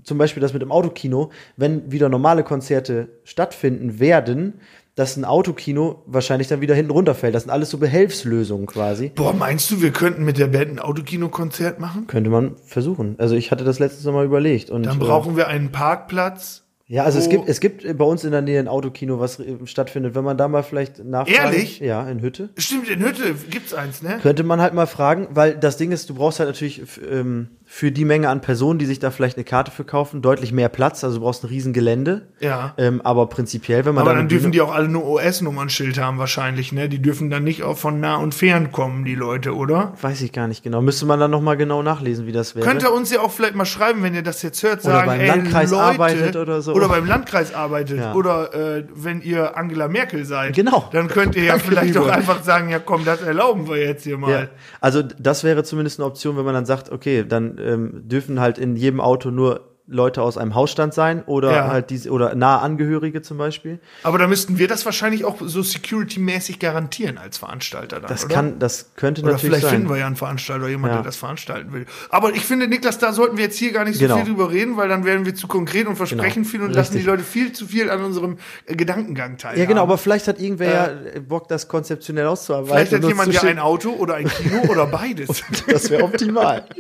zum 0.04 0.18
Beispiel 0.18 0.42
das 0.42 0.54
mit 0.54 0.62
dem 0.62 0.72
Autokino, 0.72 1.32
wenn 1.58 1.92
wieder 1.92 2.10
normale 2.10 2.44
Konzerte 2.44 3.10
stattfinden 3.24 4.00
werden, 4.00 4.54
dass 4.96 5.16
ein 5.16 5.26
Autokino 5.26 6.04
wahrscheinlich 6.06 6.48
dann 6.48 6.62
wieder 6.62 6.76
hinten 6.76 6.92
runterfällt. 6.92 7.34
Das 7.34 7.44
sind 7.44 7.52
alles 7.52 7.70
so 7.70 7.78
Behelfslösungen 7.78 8.68
quasi. 8.68 9.10
Boah, 9.16 9.34
meinst 9.34 9.72
du, 9.72 9.82
wir 9.82 9.92
könnten 9.92 10.24
mit 10.24 10.38
der 10.38 10.48
Band 10.48 10.72
ein 10.72 10.80
Autokino-Konzert 10.80 11.80
machen? 11.80 12.08
Könnte 12.08 12.30
man 12.30 12.56
versuchen. 12.66 13.16
Also 13.18 13.36
ich 13.36 13.52
hatte 13.52 13.64
das 13.64 13.80
letztes 13.80 14.06
Mal 14.06 14.26
überlegt. 14.26 14.70
Und, 14.70 14.86
Dann 14.86 15.00
brauchen 15.00 15.38
wir 15.38 15.48
einen 15.48 15.72
Parkplatz. 15.72 16.64
Ja, 16.88 17.06
also 17.06 17.20
es 17.20 17.30
gibt, 17.30 17.48
es 17.48 17.62
gibt 17.62 17.98
bei 17.98 18.04
uns 18.04 18.26
in 18.26 18.32
der 18.32 18.42
Nähe 18.42 18.60
ein 18.60 18.68
Autokino, 18.68 19.18
was 19.18 19.40
äh, 19.40 19.56
stattfindet. 19.64 20.14
Wenn 20.14 20.26
man 20.26 20.36
da 20.36 20.50
mal 20.50 20.62
vielleicht 20.62 21.02
nachfragt. 21.02 21.40
Ehrlich? 21.40 21.80
Ja, 21.80 22.06
in 22.10 22.22
Hütte. 22.22 22.50
Stimmt, 22.58 22.90
in 22.90 23.00
Hütte 23.00 23.34
gibt's 23.50 23.74
eins, 23.74 24.02
ne? 24.02 24.20
Könnte 24.22 24.44
man 24.44 24.60
halt 24.60 24.74
mal 24.74 24.88
fragen, 24.88 25.30
weil 25.32 25.56
das 25.56 25.78
Ding 25.78 25.94
ist, 25.94 26.10
du 26.10 26.16
brauchst 26.16 26.40
halt 26.40 26.50
natürlich 26.50 26.82
ähm, 27.10 27.48
für 27.74 27.90
die 27.90 28.04
Menge 28.04 28.28
an 28.28 28.42
Personen, 28.42 28.80
die 28.80 28.86
sich 28.86 29.00
da 29.00 29.12
vielleicht 29.12 29.38
eine 29.38 29.46
Karte 29.46 29.72
für 29.72 29.86
kaufen, 29.86 30.22
deutlich 30.22 30.52
mehr 30.52 30.68
Platz. 30.68 31.06
Also 31.06 31.20
du 31.20 31.24
brauchst 31.24 31.46
ein 31.46 31.48
riesen 31.48 31.72
Gelände. 31.72 32.28
Ja. 32.42 32.74
Ähm, 32.78 33.00
aber 33.02 33.28
prinzipiell, 33.28 33.86
wenn 33.86 33.96
man 33.96 34.02
Aber 34.02 34.12
da 34.12 34.18
dann 34.18 34.28
dürfen 34.28 34.52
die 34.52 34.60
auch 34.60 34.76
alle 34.76 34.90
nur 34.90 35.06
OS-Nummernschild 35.06 35.98
haben 35.98 36.18
wahrscheinlich, 36.18 36.74
ne? 36.74 36.90
Die 36.90 37.02
dürfen 37.02 37.30
dann 37.30 37.46
nicht 37.46 37.64
auch 37.64 37.78
von 37.78 38.02
nah 38.02 38.18
und 38.18 38.36
fern 38.36 38.74
kommen, 38.74 39.06
die 39.06 39.16
Leute, 39.16 39.56
oder? 39.56 39.94
Weiß 40.02 40.22
ich 40.22 40.34
gar 40.34 40.50
nicht 40.50 40.64
genau. 40.66 40.82
Müsste 40.82 41.06
man 41.06 41.18
dann 41.22 41.32
noch 41.32 41.40
mal 41.40 41.56
genau 41.56 41.82
nachlesen, 41.82 42.28
wie 42.28 42.34
das 42.34 42.56
wäre. 42.56 42.66
Könnt 42.66 42.84
ihr 42.84 42.92
uns 42.92 43.10
ja 43.10 43.22
auch 43.22 43.32
vielleicht 43.32 43.56
mal 43.56 43.64
schreiben, 43.64 44.04
wenn 44.04 44.16
ihr 44.16 44.24
das 44.24 44.42
jetzt 44.42 44.62
hört, 44.64 44.84
Oder 44.84 44.94
sagen, 44.94 45.08
beim 45.08 45.22
ey, 45.22 45.28
Landkreis 45.28 45.72
Leute, 45.72 45.84
arbeitet 45.84 46.36
oder 46.36 46.62
so. 46.62 46.74
Oder 46.74 46.90
beim 46.90 47.06
Landkreis 47.06 47.54
arbeitet. 47.54 48.00
Ja. 48.00 48.14
Oder 48.16 48.54
äh, 48.54 48.84
wenn 48.94 49.22
ihr 49.22 49.56
Angela 49.56 49.88
Merkel 49.88 50.26
seid. 50.26 50.58
Genau. 50.58 50.90
Dann 50.92 51.08
könnt 51.08 51.38
ihr 51.38 51.46
ja 51.46 51.54
Danke, 51.54 51.68
vielleicht 51.70 51.96
auch 51.96 52.10
einfach 52.10 52.44
sagen, 52.44 52.68
ja 52.68 52.80
komm, 52.80 53.06
das 53.06 53.22
erlauben 53.22 53.70
wir 53.70 53.78
jetzt 53.78 54.04
hier 54.04 54.18
mal. 54.18 54.30
Ja. 54.30 54.48
Also 54.82 55.02
das 55.02 55.46
wäre 55.46 55.64
zumindest 55.64 56.02
eine 56.02 56.08
Option, 56.08 56.36
wenn 56.36 56.44
man 56.44 56.54
dann 56.54 56.66
sagt, 56.66 56.92
okay, 56.92 57.24
dann 57.26 57.61
ähm, 57.66 58.08
dürfen 58.08 58.40
halt 58.40 58.58
in 58.58 58.76
jedem 58.76 59.00
Auto 59.02 59.32
nur 59.32 59.68
Leute 59.88 60.22
aus 60.22 60.38
einem 60.38 60.56
Hausstand 60.56 60.94
sein 60.94 61.22
oder 61.26 61.52
Ja. 61.52 61.68
halt 61.68 61.90
diese 61.90 62.12
oder 62.12 62.34
nahe 62.34 62.62
Angehörige 62.62 63.22
zum 63.24 63.38
Beispiel. 63.38 63.80
Aber 64.04 64.20
da 64.20 64.28
müssten 64.28 64.58
wir 64.58 64.70
das 64.70 64.86
wahrscheinlich 64.86 65.26
auch 65.26 65.36
so 65.42 65.62
security-mäßig 65.64 66.60
garantieren 66.60 67.18
als 67.18 67.40
Veranstalter 67.40 68.00
dann, 68.00 68.08
Das 68.08 68.24
oder? 68.24 68.34
kann, 68.34 68.60
das 68.60 68.92
könnte 68.96 69.22
Oder 69.22 69.32
natürlich 69.34 69.50
vielleicht 69.56 69.64
sein. 69.64 69.72
finden 69.82 69.90
wir 69.90 69.98
ja 69.98 70.08
einen 70.08 70.16
Veranstalter, 70.16 70.70
jemand, 70.70 70.92
Ja. 70.94 70.98
der 71.00 71.04
das 71.04 71.18
veranstalten 71.18 71.74
will. 71.74 71.88
Aber 72.10 72.30
ich 72.34 72.46
finde, 72.46 72.70
Niklas, 72.70 73.00
da 73.00 73.12
sollten 73.12 73.36
wir 73.36 73.44
jetzt 73.46 73.58
hier 73.58 73.74
gar 73.74 73.84
nicht 73.84 73.96
so 73.98 74.06
Genau. 74.06 74.16
viel 74.18 74.26
drüber 74.28 74.50
reden, 74.50 74.78
weil 74.78 74.88
dann 74.88 75.04
werden 75.04 75.26
wir 75.26 75.36
zu 75.36 75.48
konkret 75.50 75.88
und 75.88 75.98
versprechen 75.98 76.44
Genau. 76.44 76.48
viel 76.52 76.62
und 76.62 76.72
lassen 76.74 76.92
die 76.94 77.00
Richtig. 77.00 77.12
Leute 77.12 77.24
viel 77.24 77.52
zu 77.52 77.66
viel 77.66 77.90
an 77.90 78.02
unserem 78.02 78.38
äh, 78.68 78.76
Gedankengang 78.76 79.38
teilhaben. 79.40 79.60
ja, 79.60 79.66
genau, 79.66 79.82
aber 79.82 79.98
vielleicht 79.98 80.30
hat 80.30 80.40
irgendwer 80.40 80.72
ja 80.72 81.20
Bock, 81.28 81.50
das 81.50 81.68
konzeptionell 81.68 82.28
auszuarbeiten. 82.28 82.88
Vielleicht 82.88 82.94
hat 82.94 83.04
jemand 83.04 83.34
ja 83.34 83.42
ein 83.42 83.60
Auto 83.60 83.90
oder 83.90 84.14
ein 84.14 84.30
Kino 84.30 84.62
oder 84.70 84.86
beides. 84.86 85.44
Das 85.68 85.90
wäre 85.90 86.04
optimal. 86.04 86.64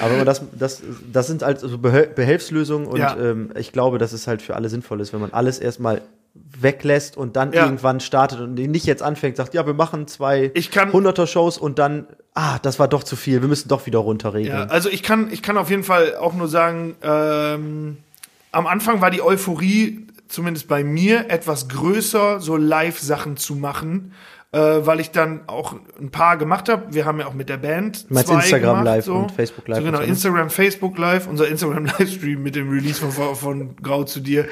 Aber 0.00 0.24
das, 0.24 0.42
das, 0.58 0.82
das 1.12 1.26
sind 1.26 1.42
halt 1.42 1.60
so 1.60 1.76
Behel- 1.78 2.08
Behelfslösungen 2.14 2.86
und 2.86 2.98
Ja. 2.98 3.16
ähm, 3.16 3.50
ich 3.56 3.72
glaube, 3.72 3.98
dass 3.98 4.12
es 4.12 4.26
halt 4.26 4.42
für 4.42 4.54
alle 4.56 4.68
sinnvoll 4.68 5.00
ist, 5.00 5.12
wenn 5.12 5.20
man 5.20 5.32
alles 5.32 5.58
erstmal 5.58 6.02
weglässt 6.60 7.16
und 7.16 7.36
dann 7.36 7.52
Ja. 7.52 7.64
irgendwann 7.64 8.00
startet 8.00 8.40
und 8.40 8.54
nicht 8.54 8.86
jetzt 8.86 9.02
anfängt, 9.02 9.36
sagt, 9.36 9.54
ja, 9.54 9.66
wir 9.66 9.74
machen 9.74 10.06
zwei 10.06 10.50
Ich 10.54 10.70
kann- 10.70 10.92
100er 10.92 11.26
Shows 11.26 11.58
und 11.58 11.78
dann, 11.78 12.06
ah, 12.34 12.58
das 12.60 12.78
war 12.78 12.86
doch 12.88 13.02
zu 13.02 13.16
viel, 13.16 13.40
wir 13.40 13.48
müssen 13.48 13.68
doch 13.68 13.86
wieder 13.86 13.98
Ja, 13.98 14.04
runterregeln. 14.04 14.70
also 14.70 14.88
ich 14.88 15.02
kann, 15.02 15.32
ich 15.32 15.42
kann 15.42 15.56
auf 15.58 15.70
jeden 15.70 15.82
Fall 15.84 16.16
auch 16.16 16.34
nur 16.34 16.48
sagen, 16.48 16.94
ähm, 17.02 17.96
am 18.52 18.66
Anfang 18.66 19.00
war 19.00 19.10
die 19.10 19.22
Euphorie, 19.22 20.06
zumindest 20.28 20.68
bei 20.68 20.84
mir, 20.84 21.30
etwas 21.30 21.68
größer, 21.68 22.40
so 22.40 22.56
Live-Sachen 22.56 23.36
zu 23.36 23.54
machen, 23.56 24.12
äh, 24.52 24.58
weil 24.58 25.00
ich 25.00 25.10
dann 25.10 25.42
auch 25.46 25.74
ein 26.00 26.10
paar 26.10 26.36
gemacht 26.38 26.68
habe. 26.68 26.94
Wir 26.94 27.04
haben 27.04 27.20
ja 27.20 27.26
auch 27.26 27.34
mit 27.34 27.48
der 27.48 27.58
Band 27.58 28.10
meinst 28.10 28.28
zwei 28.28 28.36
Instagram 28.36 28.78
gemacht, 28.78 28.84
Live 28.84 29.04
so. 29.04 29.14
und 29.14 29.32
Facebook 29.32 29.68
Live 29.68 29.78
So 29.78 29.84
genau, 29.84 29.98
ne? 29.98 30.04
Instagram, 30.04 30.50
Facebook 30.50 30.98
Live, 30.98 31.26
unser 31.26 31.48
Instagram 31.48 31.84
Livestream 31.98 32.42
mit 32.42 32.54
dem 32.54 32.70
Release 32.70 33.00
von, 33.00 33.34
von 33.36 33.76
Grau 33.76 34.04
zu 34.04 34.20
dir. 34.20 34.46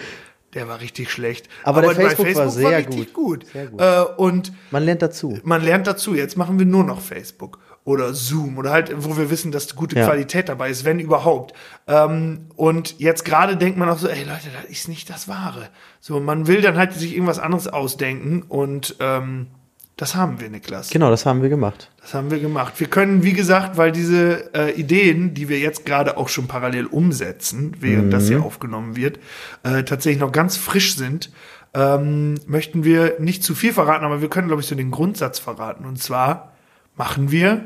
Der 0.55 0.68
war 0.68 0.80
richtig 0.80 1.11
schlecht. 1.11 1.49
Aber 1.64 1.82
der 1.82 1.88
bei 1.88 1.94
Facebook 1.94 2.34
war 2.34 2.49
sehr 2.49 2.78
richtig 2.78 3.12
gut. 3.12 3.44
Sehr 3.53 3.66
gut. 3.66 3.80
Äh, 3.80 4.03
und 4.16 4.53
Man 4.70 4.84
lernt 4.84 5.03
dazu. 5.03 5.38
man 5.44 5.62
lernt 5.62 5.86
dazu. 5.86 6.14
Jetzt 6.14 6.36
machen 6.36 6.59
wir 6.59 6.64
nur 6.64 6.84
noch 6.84 7.01
Facebook 7.01 7.59
oder 7.84 8.14
Zoom 8.14 8.59
oder 8.59 8.70
halt, 8.70 8.92
wo 8.97 9.16
wir 9.16 9.30
wissen, 9.30 9.53
dass 9.53 9.74
gute 9.76 9.97
Ja. 9.97 10.07
Qualität 10.07 10.49
dabei 10.49 10.70
ist, 10.70 10.84
wenn 10.84 10.99
überhaupt. 10.99 11.55
Ähm, 11.86 12.47
und 12.57 12.99
jetzt 12.99 13.24
gerade 13.24 13.57
denkt 13.57 13.78
man 13.78 13.88
auch 13.88 13.99
so, 13.99 14.09
ey 14.09 14.24
Leute, 14.24 14.49
das 14.61 14.70
ist 14.70 14.88
nicht 14.88 15.09
das 15.09 15.28
Wahre. 15.28 15.68
So, 16.01 16.20
man 16.20 16.47
will 16.47 16.62
dann 16.62 16.76
halt 16.76 16.92
sich 16.94 17.14
irgendwas 17.14 17.38
anderes 17.38 17.68
ausdenken 17.68 18.42
und 18.42 18.97
ähm, 19.01 19.49
das 19.97 20.14
haben 20.14 20.40
wir, 20.40 20.51
Niklas. 20.51 20.90
Genau, 20.90 21.09
das 21.11 21.24
haben 21.24 21.40
wir 21.42 21.49
gemacht. 21.49 21.90
Das 22.03 22.12
haben 22.12 22.30
wir 22.30 22.38
gemacht. 22.38 22.78
Wir 22.78 22.86
können, 22.86 23.22
wie 23.22 23.32
gesagt, 23.32 23.76
weil 23.78 23.92
diese 23.92 24.55
äh, 24.55 24.72
Ideen, 24.78 25.32
die 25.34 25.49
wir 25.49 25.59
jetzt 25.59 25.86
gerade 25.86 26.16
auch 26.18 26.28
schon 26.28 26.47
parallel 26.49 26.86
umsetzen, 26.86 27.74
während 27.80 28.12
das 28.12 28.24
Mhm. 28.24 28.28
hier 28.28 28.42
aufgenommen 28.44 28.97
wird, 28.97 29.18
äh, 29.62 29.84
tatsächlich 29.84 30.20
noch 30.20 30.32
ganz 30.32 30.57
frisch 30.59 30.97
sind, 30.97 31.30
ähm, 31.72 32.34
möchten 32.47 32.84
wir 32.84 33.16
nicht 33.20 33.42
zu 33.42 33.55
viel 33.55 33.72
verraten, 33.72 34.05
aber 34.05 34.20
wir 34.20 34.28
können, 34.28 34.49
glaube 34.49 34.62
ich, 34.62 34.68
so 34.68 34.74
den 34.74 34.90
Grundsatz 34.90 35.38
verraten. 35.38 35.84
Und 35.86 36.03
zwar 36.03 36.53
machen 36.94 37.30
wir 37.30 37.64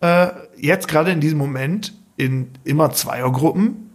äh, 0.00 0.28
jetzt 0.56 0.88
gerade 0.88 1.10
in 1.10 1.20
diesem 1.20 1.38
Moment 1.38 1.94
in 2.16 2.50
immer 2.64 2.90
Zweiergruppen 2.90 3.90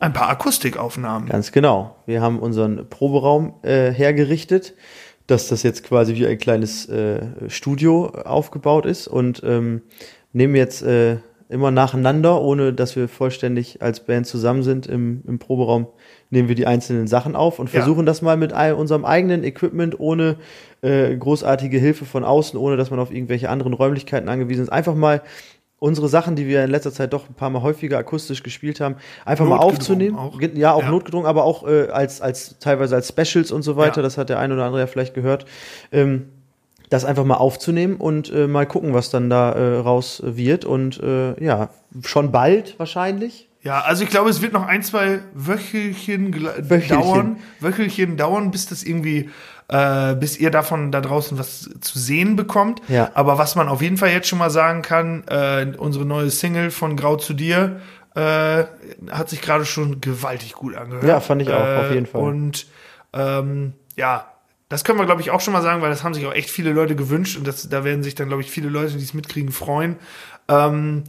ein 0.00 0.12
paar 0.12 0.28
Akustikaufnahmen. 0.28 1.28
Ganz 1.28 1.52
genau. 1.52 1.96
Wir 2.06 2.20
haben 2.20 2.38
unseren 2.38 2.88
Proberaum 2.90 3.54
äh, 3.62 3.90
hergerichtet, 3.92 4.74
dass 5.26 5.48
das 5.48 5.62
jetzt 5.62 5.84
quasi 5.84 6.14
wie 6.14 6.26
ein 6.26 6.38
kleines 6.38 6.86
äh, 6.88 7.22
Studio 7.48 8.06
aufgebaut 8.08 8.86
ist 8.86 9.08
und 9.08 9.42
ähm, 9.44 9.82
nehmen 10.32 10.54
jetzt 10.54 10.82
äh, 10.82 11.16
immer 11.48 11.70
nacheinander, 11.70 12.40
ohne 12.40 12.72
dass 12.72 12.96
wir 12.96 13.08
vollständig 13.08 13.80
als 13.82 14.00
Band 14.00 14.26
zusammen 14.26 14.62
sind 14.62 14.86
im, 14.86 15.22
im 15.26 15.38
Proberaum, 15.38 15.86
nehmen 16.30 16.48
wir 16.48 16.54
die 16.54 16.66
einzelnen 16.66 17.06
Sachen 17.06 17.36
auf 17.36 17.58
und 17.58 17.72
Ja. 17.72 17.80
versuchen 17.80 18.06
das 18.06 18.22
mal 18.22 18.36
mit 18.36 18.52
all, 18.52 18.72
unserem 18.74 19.04
eigenen 19.04 19.44
Equipment, 19.44 19.98
ohne 20.00 20.36
äh, 20.82 21.14
großartige 21.16 21.78
Hilfe 21.78 22.04
von 22.04 22.24
außen, 22.24 22.58
ohne 22.58 22.76
dass 22.76 22.90
man 22.90 22.98
auf 22.98 23.12
irgendwelche 23.12 23.50
anderen 23.50 23.72
Räumlichkeiten 23.72 24.28
angewiesen 24.28 24.62
ist, 24.62 24.70
einfach 24.70 24.94
mal 24.94 25.22
unsere 25.84 26.08
Sachen, 26.08 26.34
die 26.34 26.46
wir 26.46 26.64
in 26.64 26.70
letzter 26.70 26.92
Zeit 26.92 27.12
doch 27.12 27.28
ein 27.28 27.34
paar 27.34 27.50
Mal 27.50 27.60
häufiger 27.60 27.98
akustisch 27.98 28.42
gespielt 28.42 28.80
haben, 28.80 28.96
einfach 29.26 29.44
mal 29.46 29.58
aufzunehmen. 29.58 30.16
auch. 30.16 30.40
Ja, 30.54 30.72
auch 30.72 30.82
Ja. 30.82 30.90
notgedrungen, 30.90 31.26
aber 31.28 31.44
auch 31.44 31.66
äh, 31.68 31.88
als, 31.88 32.22
als 32.22 32.58
teilweise 32.58 32.94
als 32.94 33.08
Specials 33.08 33.52
und 33.52 33.60
so 33.62 33.76
weiter. 33.76 33.96
Ja. 33.98 34.02
Das 34.02 34.16
hat 34.16 34.30
der 34.30 34.38
ein 34.38 34.50
oder 34.50 34.64
andere 34.64 34.80
ja 34.80 34.86
vielleicht 34.86 35.12
gehört. 35.12 35.44
Ähm, 35.92 36.30
das 36.88 37.04
einfach 37.04 37.24
mal 37.24 37.36
aufzunehmen 37.36 37.96
und 37.96 38.32
äh, 38.32 38.46
mal 38.46 38.66
gucken, 38.66 38.94
was 38.94 39.10
dann 39.10 39.28
da 39.28 39.52
äh, 39.52 39.76
raus 39.78 40.22
wird. 40.24 40.64
Und 40.64 41.02
äh, 41.02 41.42
ja, 41.44 41.68
schon 42.02 42.32
bald 42.32 42.78
wahrscheinlich. 42.78 43.48
Ja, 43.64 43.80
also 43.80 44.04
ich 44.04 44.10
glaube, 44.10 44.28
es 44.28 44.42
wird 44.42 44.52
noch 44.52 44.66
ein, 44.66 44.82
zwei 44.82 45.20
Wöchelchen, 45.32 46.34
Wöchelchen. 46.34 46.88
dauern, 46.88 47.36
Wöchelchen 47.60 48.18
dauern, 48.18 48.50
bis 48.50 48.66
das 48.66 48.82
irgendwie, 48.82 49.30
äh, 49.68 50.14
bis 50.14 50.36
ihr 50.38 50.50
davon 50.50 50.92
da 50.92 51.00
draußen 51.00 51.38
was 51.38 51.70
zu 51.80 51.98
sehen 51.98 52.36
bekommt. 52.36 52.82
Ja. 52.88 53.10
Aber 53.14 53.38
was 53.38 53.56
man 53.56 53.68
auf 53.68 53.80
jeden 53.80 53.96
Fall 53.96 54.10
jetzt 54.10 54.28
schon 54.28 54.38
mal 54.38 54.50
sagen 54.50 54.82
kann, 54.82 55.24
äh, 55.28 55.72
unsere 55.78 56.04
neue 56.04 56.28
Single 56.28 56.70
von 56.70 56.94
Grau 56.94 57.16
zu 57.16 57.32
dir 57.32 57.80
äh, 58.14 58.64
hat 59.10 59.30
sich 59.30 59.40
gerade 59.40 59.64
schon 59.64 60.02
gewaltig 60.02 60.52
gut 60.52 60.76
angehört. 60.76 61.04
Ja, 61.04 61.20
fand 61.20 61.40
ich 61.40 61.50
auch, 61.50 61.66
äh, 61.66 61.76
auf 61.86 61.90
jeden 61.90 62.06
Fall. 62.06 62.20
Und 62.20 62.66
ähm, 63.14 63.72
ja, 63.96 64.26
das 64.68 64.84
können 64.84 64.98
wir, 64.98 65.06
glaube 65.06 65.22
ich, 65.22 65.30
auch 65.30 65.40
schon 65.40 65.54
mal 65.54 65.62
sagen, 65.62 65.80
weil 65.80 65.88
das 65.88 66.04
haben 66.04 66.12
sich 66.12 66.26
auch 66.26 66.34
echt 66.34 66.50
viele 66.50 66.72
Leute 66.72 66.96
gewünscht 66.96 67.38
und 67.38 67.48
das, 67.48 67.66
da 67.66 67.82
werden 67.82 68.02
sich 68.02 68.14
dann, 68.14 68.28
glaube 68.28 68.42
ich, 68.42 68.50
viele 68.50 68.68
Leute, 68.68 68.92
die 68.92 69.04
es 69.04 69.14
mitkriegen, 69.14 69.52
freuen. 69.52 69.96
Ähm, 70.48 71.04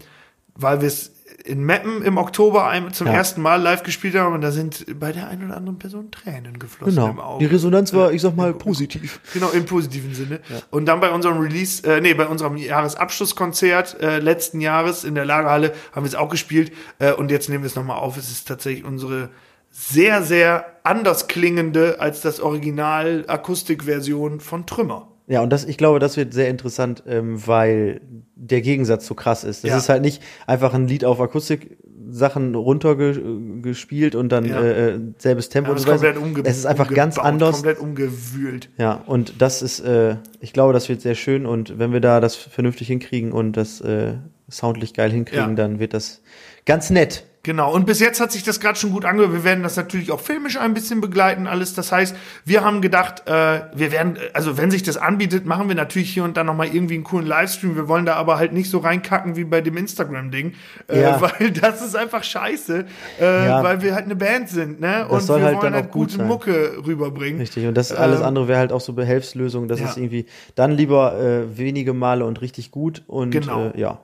weil 0.55 0.79
wir 0.79 0.87
es 0.87 1.14
in 1.45 1.63
Meppen 1.63 2.01
im 2.01 2.17
Oktober 2.17 2.71
zum 2.91 3.07
Ja. 3.07 3.13
ersten 3.13 3.41
Mal 3.41 3.61
live 3.61 3.83
gespielt 3.83 4.15
haben 4.15 4.33
und 4.33 4.41
da 4.41 4.51
sind 4.51 4.99
bei 4.99 5.11
der 5.11 5.27
einen 5.27 5.45
oder 5.45 5.57
anderen 5.57 5.77
Person 5.79 6.09
Tränen 6.11 6.57
geflossen 6.59 6.97
im 6.97 7.09
Genau. 7.11 7.21
Auge. 7.23 7.45
Die 7.45 7.53
Resonanz 7.53 7.93
war, 7.93 8.11
ich 8.11 8.21
sag 8.21 8.35
mal, 8.35 8.53
positiv. 8.53 9.19
Genau, 9.33 9.49
im 9.51 9.65
positiven 9.65 10.13
Sinne. 10.15 10.39
Und 10.71 10.85
dann 10.87 10.99
bei 10.99 11.11
unserem 11.11 11.37
Release, 11.39 11.83
äh, 11.87 12.01
nee, 12.01 12.13
bei 12.13 12.25
unserem 12.27 12.57
Jahresabschlusskonzert 12.57 14.01
äh, 14.01 14.19
letzten 14.19 14.59
Jahres 14.61 15.03
in 15.03 15.15
der 15.15 15.25
Lagerhalle 15.25 15.73
haben 15.93 16.03
wir 16.03 16.09
es 16.09 16.15
auch 16.15 16.29
gespielt. 16.29 16.71
Äh, 16.99 17.13
und 17.13 17.31
jetzt 17.31 17.49
nehmen 17.49 17.63
wir 17.63 17.67
es 17.67 17.75
nochmal 17.75 17.97
auf. 17.97 18.17
Es 18.17 18.29
ist 18.31 18.47
tatsächlich 18.47 18.83
unsere 18.85 19.29
sehr, 19.69 20.23
sehr 20.23 20.65
anders 20.83 21.27
klingende 21.27 21.99
als 21.99 22.21
das 22.21 22.39
Original 22.39 23.25
Akustikversion 23.27 24.39
von 24.39 24.65
Trümmer. 24.65 25.09
Ja, 25.27 25.41
und 25.41 25.49
das, 25.49 25.65
ich 25.65 25.77
glaube, 25.77 25.99
das 25.99 26.17
wird 26.17 26.33
sehr 26.33 26.49
interessant, 26.49 27.03
ähm, 27.07 27.45
weil 27.47 28.01
der 28.35 28.61
Gegensatz 28.61 29.05
so 29.07 29.15
krass 29.15 29.43
ist. 29.43 29.63
Das 29.63 29.71
Ja. 29.71 29.77
ist 29.77 29.89
halt 29.89 30.01
nicht 30.01 30.21
einfach 30.45 30.73
ein 30.73 30.87
Lied 30.87 31.05
auf 31.05 31.19
Akustik-Sachen 31.21 32.53
runtergespielt 32.55 34.15
und 34.15 34.29
dann 34.31 34.45
Ja. 34.45 34.61
äh, 34.61 34.99
selbes 35.17 35.49
Tempo 35.49 35.69
Ja, 35.69 35.73
und 35.73 35.79
so 35.79 35.89
komplett 35.89 36.17
umge 36.17 36.41
Es 36.43 36.57
ist 36.57 36.65
einfach 36.65 36.93
ganz 36.93 37.17
anders. 37.17 37.55
Komplett 37.57 37.79
umgewühlt. 37.79 38.69
Ja, 38.77 39.01
und 39.05 39.41
das 39.41 39.61
ist, 39.61 39.79
äh, 39.81 40.17
ich 40.39 40.53
glaube, 40.53 40.73
das 40.73 40.89
wird 40.89 41.01
sehr 41.01 41.15
schön 41.15 41.45
und 41.45 41.79
wenn 41.79 41.93
wir 41.93 42.01
da 42.01 42.19
das 42.19 42.35
vernünftig 42.35 42.87
hinkriegen 42.87 43.31
und 43.31 43.53
das 43.53 43.81
äh, 43.81 44.15
soundlich 44.49 44.93
geil 44.93 45.11
hinkriegen, 45.11 45.49
Ja. 45.51 45.55
dann 45.55 45.79
wird 45.79 45.93
das 45.93 46.21
ganz 46.65 46.89
nett. 46.89 47.23
Genau, 47.45 47.71
und 47.71 47.85
bis 47.85 47.99
jetzt 47.99 48.19
hat 48.19 48.31
sich 48.31 48.41
das 48.41 48.59
gerade 48.59 48.75
schon 48.79 48.89
gut 48.89 49.05
angehört. 49.05 49.31
Wir 49.31 49.43
werden 49.43 49.61
das 49.61 49.75
natürlich 49.75 50.11
auch 50.11 50.19
filmisch 50.19 50.57
ein 50.57 50.73
bisschen 50.73 50.99
begleiten, 50.99 51.45
alles. 51.45 51.75
Das 51.75 51.91
heißt, 51.91 52.15
wir 52.43 52.63
haben 52.63 52.81
gedacht, 52.81 53.27
äh, 53.27 53.61
wir 53.71 53.91
werden, 53.91 54.17
also 54.33 54.57
wenn 54.57 54.71
sich 54.71 54.81
das 54.81 54.97
anbietet, 54.97 55.45
machen 55.45 55.67
wir 55.67 55.75
natürlich 55.75 56.11
hier 56.11 56.23
und 56.23 56.37
da 56.37 56.43
nochmal 56.43 56.69
irgendwie 56.73 56.95
einen 56.95 57.03
coolen 57.03 57.27
Livestream. 57.27 57.75
Wir 57.75 57.87
wollen 57.87 58.07
da 58.07 58.15
aber 58.15 58.39
halt 58.39 58.51
nicht 58.51 58.71
so 58.71 58.79
reinkacken 58.79 59.35
wie 59.35 59.43
bei 59.43 59.61
dem 59.61 59.77
Instagram-Ding, 59.77 60.55
äh, 60.87 60.99
ja. 61.03 61.21
weil 61.39 61.51
das 61.51 61.83
ist 61.83 61.95
einfach 61.95 62.23
scheiße, 62.23 62.85
äh, 63.21 63.45
ja. 63.45 63.63
weil 63.63 63.83
wir 63.83 63.93
halt 63.93 64.05
eine 64.05 64.15
Band 64.15 64.49
sind, 64.49 64.79
ne? 64.79 65.05
Das 65.07 65.29
und 65.29 65.37
wir 65.37 65.45
halt 65.45 65.61
wollen 65.61 65.75
halt 65.75 65.91
gute 65.91 66.17
sein. 66.17 66.27
Mucke 66.27 66.83
rüberbringen. 66.83 67.39
Richtig, 67.39 67.67
und 67.67 67.75
das 67.75 67.91
alles 67.91 68.21
ähm, 68.21 68.25
andere 68.25 68.47
wäre 68.47 68.57
halt 68.57 68.71
auch 68.71 68.81
so 68.81 68.93
Behelfslösung. 68.93 69.67
Das 69.67 69.79
ja. 69.79 69.85
ist 69.85 69.97
irgendwie 69.97 70.25
dann 70.55 70.71
lieber 70.71 71.19
äh, 71.19 71.59
wenige 71.59 71.93
Male 71.93 72.25
und 72.25 72.41
richtig 72.41 72.71
gut 72.71 73.03
und 73.05 73.29
genau. 73.29 73.67
äh, 73.67 73.79
ja. 73.79 73.99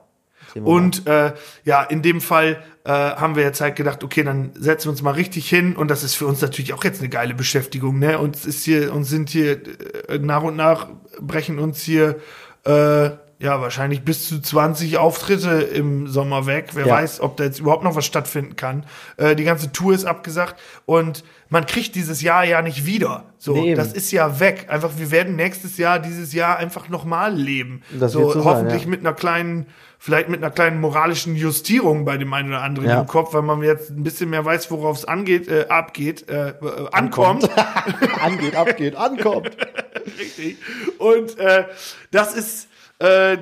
Und 0.60 1.06
äh, 1.06 1.32
ja, 1.64 1.82
in 1.82 2.02
dem 2.02 2.20
Fall 2.20 2.62
äh, 2.84 2.90
haben 2.90 3.36
wir 3.36 3.42
jetzt 3.42 3.60
halt 3.60 3.76
gedacht, 3.76 4.04
okay, 4.04 4.22
dann 4.22 4.50
setzen 4.54 4.86
wir 4.86 4.90
uns 4.90 5.02
mal 5.02 5.12
richtig 5.12 5.48
hin 5.48 5.76
und 5.76 5.90
das 5.90 6.02
ist 6.02 6.14
für 6.14 6.26
uns 6.26 6.40
natürlich 6.40 6.72
auch 6.74 6.84
jetzt 6.84 7.00
eine 7.00 7.08
geile 7.08 7.34
Beschäftigung, 7.34 7.98
ne? 7.98 8.18
Und 8.18 8.44
ist 8.44 8.64
hier 8.64 8.92
und 8.92 9.04
sind 9.04 9.30
hier 9.30 9.60
äh, 10.08 10.18
nach 10.18 10.42
und 10.42 10.56
nach 10.56 10.88
brechen 11.20 11.58
uns 11.58 11.82
hier 11.82 12.16
äh, 12.64 13.10
ja 13.42 13.60
wahrscheinlich 13.60 14.02
bis 14.02 14.28
zu 14.28 14.40
20 14.40 14.98
Auftritte 14.98 15.50
im 15.50 16.06
Sommer 16.06 16.46
weg. 16.46 16.70
Wer 16.74 16.86
ja. 16.86 16.94
weiß, 16.94 17.20
ob 17.20 17.36
da 17.36 17.44
jetzt 17.44 17.58
überhaupt 17.58 17.82
noch 17.82 17.96
was 17.96 18.06
stattfinden 18.06 18.54
kann. 18.54 18.86
Äh, 19.16 19.34
die 19.34 19.44
ganze 19.44 19.72
Tour 19.72 19.94
ist 19.94 20.04
abgesagt 20.04 20.60
und 20.86 21.24
man 21.48 21.66
kriegt 21.66 21.96
dieses 21.96 22.22
Jahr 22.22 22.44
ja 22.44 22.62
nicht 22.62 22.86
wieder. 22.86 23.24
So, 23.38 23.54
nee, 23.54 23.74
das 23.74 23.92
ist 23.92 24.12
ja 24.12 24.38
weg. 24.38 24.66
Einfach, 24.68 24.92
wir 24.96 25.10
werden 25.10 25.34
nächstes 25.34 25.76
Jahr 25.76 25.98
dieses 25.98 26.32
Jahr 26.32 26.56
einfach 26.56 26.88
nochmal 26.88 27.34
leben. 27.34 27.82
Das 27.98 28.12
so, 28.12 28.30
so 28.30 28.44
hoffentlich 28.44 28.82
sein, 28.82 28.90
ja. 28.90 28.90
mit 28.90 29.00
einer 29.00 29.12
kleinen 29.12 29.66
vielleicht 30.02 30.28
mit 30.28 30.42
einer 30.42 30.50
kleinen 30.50 30.80
moralischen 30.80 31.36
Justierung 31.36 32.04
bei 32.04 32.16
dem 32.16 32.32
einen 32.32 32.48
oder 32.48 32.62
anderen 32.62 32.88
ja. 32.88 33.00
im 33.02 33.06
Kopf, 33.06 33.34
weil 33.34 33.42
man 33.42 33.62
jetzt 33.62 33.90
ein 33.90 34.02
bisschen 34.02 34.30
mehr 34.30 34.44
weiß, 34.44 34.68
worauf 34.72 34.96
es 34.96 35.04
angeht, 35.04 35.46
äh, 35.46 35.66
abgeht, 35.68 36.28
äh, 36.28 36.48
äh, 36.48 36.54
ankommt. 36.90 37.48
angeht, 38.20 38.56
abgeht, 38.56 38.96
ankommt. 38.96 39.56
Richtig. 40.18 40.56
Und 40.98 41.38
äh, 41.38 41.66
das 42.10 42.34
ist, 42.34 42.68
äh, 42.98 43.38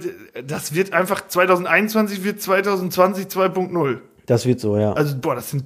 das 0.47 0.75
wird 0.75 0.93
einfach 0.93 1.27
2021 1.27 2.25
wird 2.25 2.43
2020 2.43 3.29
2.0. 3.29 3.99
Das 4.27 4.45
wird 4.45 4.61
so, 4.61 4.77
ja. 4.77 4.93
Also, 4.93 5.17
boah, 5.19 5.37
das 5.37 5.53
sind 5.53 5.65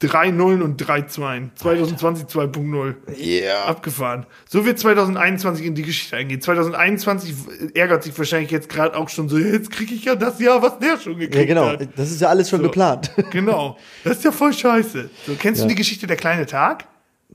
drei 0.00 0.30
Nullen 0.30 0.62
und 0.62 0.76
drei 0.78 1.02
Zweien. 1.02 1.52
2020 1.54 2.26
2.0. 2.26 2.94
Ja. 3.16 3.24
Yeah. 3.24 3.64
Abgefahren. 3.66 4.26
So 4.48 4.64
wird 4.64 4.78
2021 4.78 5.64
in 5.64 5.74
die 5.74 5.82
Geschichte 5.82 6.16
eingehen. 6.16 6.40
2021 6.40 7.34
ärgert 7.74 8.02
sich 8.02 8.18
wahrscheinlich 8.18 8.50
jetzt 8.50 8.68
gerade 8.68 8.96
auch 8.96 9.08
schon 9.08 9.28
so, 9.28 9.38
jetzt 9.38 9.70
kriege 9.70 9.94
ich 9.94 10.04
ja 10.06 10.16
das 10.16 10.40
Jahr, 10.40 10.62
was 10.62 10.78
der 10.78 10.98
schon 10.98 11.18
gekriegt 11.18 11.34
hat. 11.34 11.40
Ja, 11.40 11.44
genau. 11.44 11.66
Hat. 11.68 11.88
Das 11.96 12.10
ist 12.10 12.20
ja 12.20 12.28
alles 12.28 12.50
schon 12.50 12.60
so. 12.60 12.64
geplant. 12.66 13.12
Genau. 13.30 13.76
Das 14.02 14.18
ist 14.18 14.24
ja 14.24 14.32
voll 14.32 14.52
scheiße. 14.52 15.08
So, 15.26 15.34
kennst 15.38 15.60
ja. 15.60 15.66
du 15.66 15.68
die 15.68 15.76
Geschichte 15.76 16.06
Der 16.06 16.16
kleine 16.16 16.46
Tag? 16.46 16.86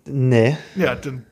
Nee. 0.05 0.57
Ja, 0.76 0.95
dann 0.95 1.26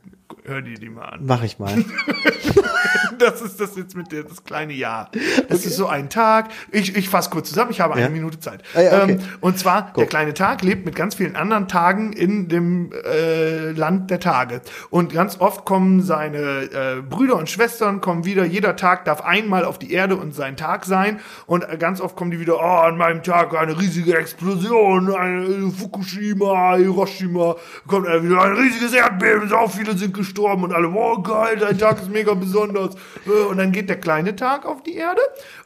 hör 0.46 0.62
dir 0.62 0.78
die 0.78 0.89
mal 0.89 1.06
an. 1.06 1.22
Mach 1.26 1.44
ich 1.44 1.60
mal. 1.60 1.74
das 3.20 3.41
ist 3.41 3.60
das 3.60 3.76
jetzt 3.76 3.96
mit 3.96 4.12
der, 4.12 4.24
das 4.24 4.44
kleine 4.44 4.74
Jahr. 4.74 5.10
Das 5.48 5.60
okay. 5.60 5.68
ist 5.70 5.78
so 5.78 5.88
ein 5.88 6.10
Tag. 6.10 6.50
Ich, 6.72 6.96
ich 6.96 7.10
fasse 7.10 7.30
kurz 7.30 7.50
zusammen, 7.50 7.72
ich 7.72 7.80
habe 7.80 7.94
eine 7.94 8.10
Minute 8.10 8.39
Zeit. 8.39 8.64
Ah, 8.76 8.82
ja, 8.82 9.04
okay. 9.04 9.12
ähm, 9.14 9.20
und 9.39 9.58
zwar, 9.58 9.94
Go. 9.94 10.02
der 10.02 10.08
kleine 10.08 10.34
Tag 10.34 10.62
lebt 10.62 10.86
mit 10.86 10.96
ganz 10.96 11.16
vielen 11.16 11.36
anderen 11.36 11.68
Tagen 11.68 12.14
in 12.14 12.50
dem 12.50 12.91
äh, 12.91 13.72
Land 13.72 14.12
der 14.12 14.20
Tage. 14.20 14.62
Und 14.89 15.14
ganz 15.14 15.39
oft 15.39 15.66
kommen 15.66 16.02
seine 16.02 16.38
äh, 16.38 17.02
Brüder 17.02 17.38
und 17.38 17.50
Schwestern, 17.50 18.02
kommen 18.02 18.26
wieder, 18.26 18.44
jeder 18.44 18.76
Tag 18.76 19.06
darf 19.06 19.22
einmal 19.22 19.66
auf 19.66 19.80
die 19.80 19.91
Erde 19.94 20.18
und 20.18 20.36
sein 20.36 20.58
Tag 20.58 20.86
sein. 20.86 21.20
Und 21.46 21.66
ganz 21.80 22.02
oft 22.02 22.16
kommen 22.16 22.32
die 22.32 22.39
wieder, 22.39 22.58
oh, 22.58 22.82
an 22.84 22.98
meinem 22.98 23.24
Tag 23.24 23.56
eine 23.56 23.80
riesige 23.80 24.18
Explosion, 24.18 25.14
eine 25.14 25.72
Fukushima, 25.72 26.76
Hiroshima, 26.76 27.56
kommt 27.88 28.08
wieder 28.08 28.41
ein 28.41 28.54
riesiges 28.54 28.94
Erdbeben, 28.94 29.48
so 29.48 29.68
viele 29.68 29.98
sind 29.98 30.14
gestorben 30.14 30.33
und 30.40 30.74
alle, 30.74 30.90
oh 30.90 31.22
geil, 31.22 31.58
dein 31.58 31.78
Tag 31.78 32.02
ist 32.02 32.10
mega 32.10 32.34
besonders. 32.34 32.96
Äh, 33.26 33.46
und 33.46 33.58
dann 33.58 33.72
geht 33.72 33.90
der 33.90 34.00
kleine 34.00 34.36
Tag 34.36 34.66
auf 34.66 34.84
die 34.84 34.96
Erde 34.96 35.22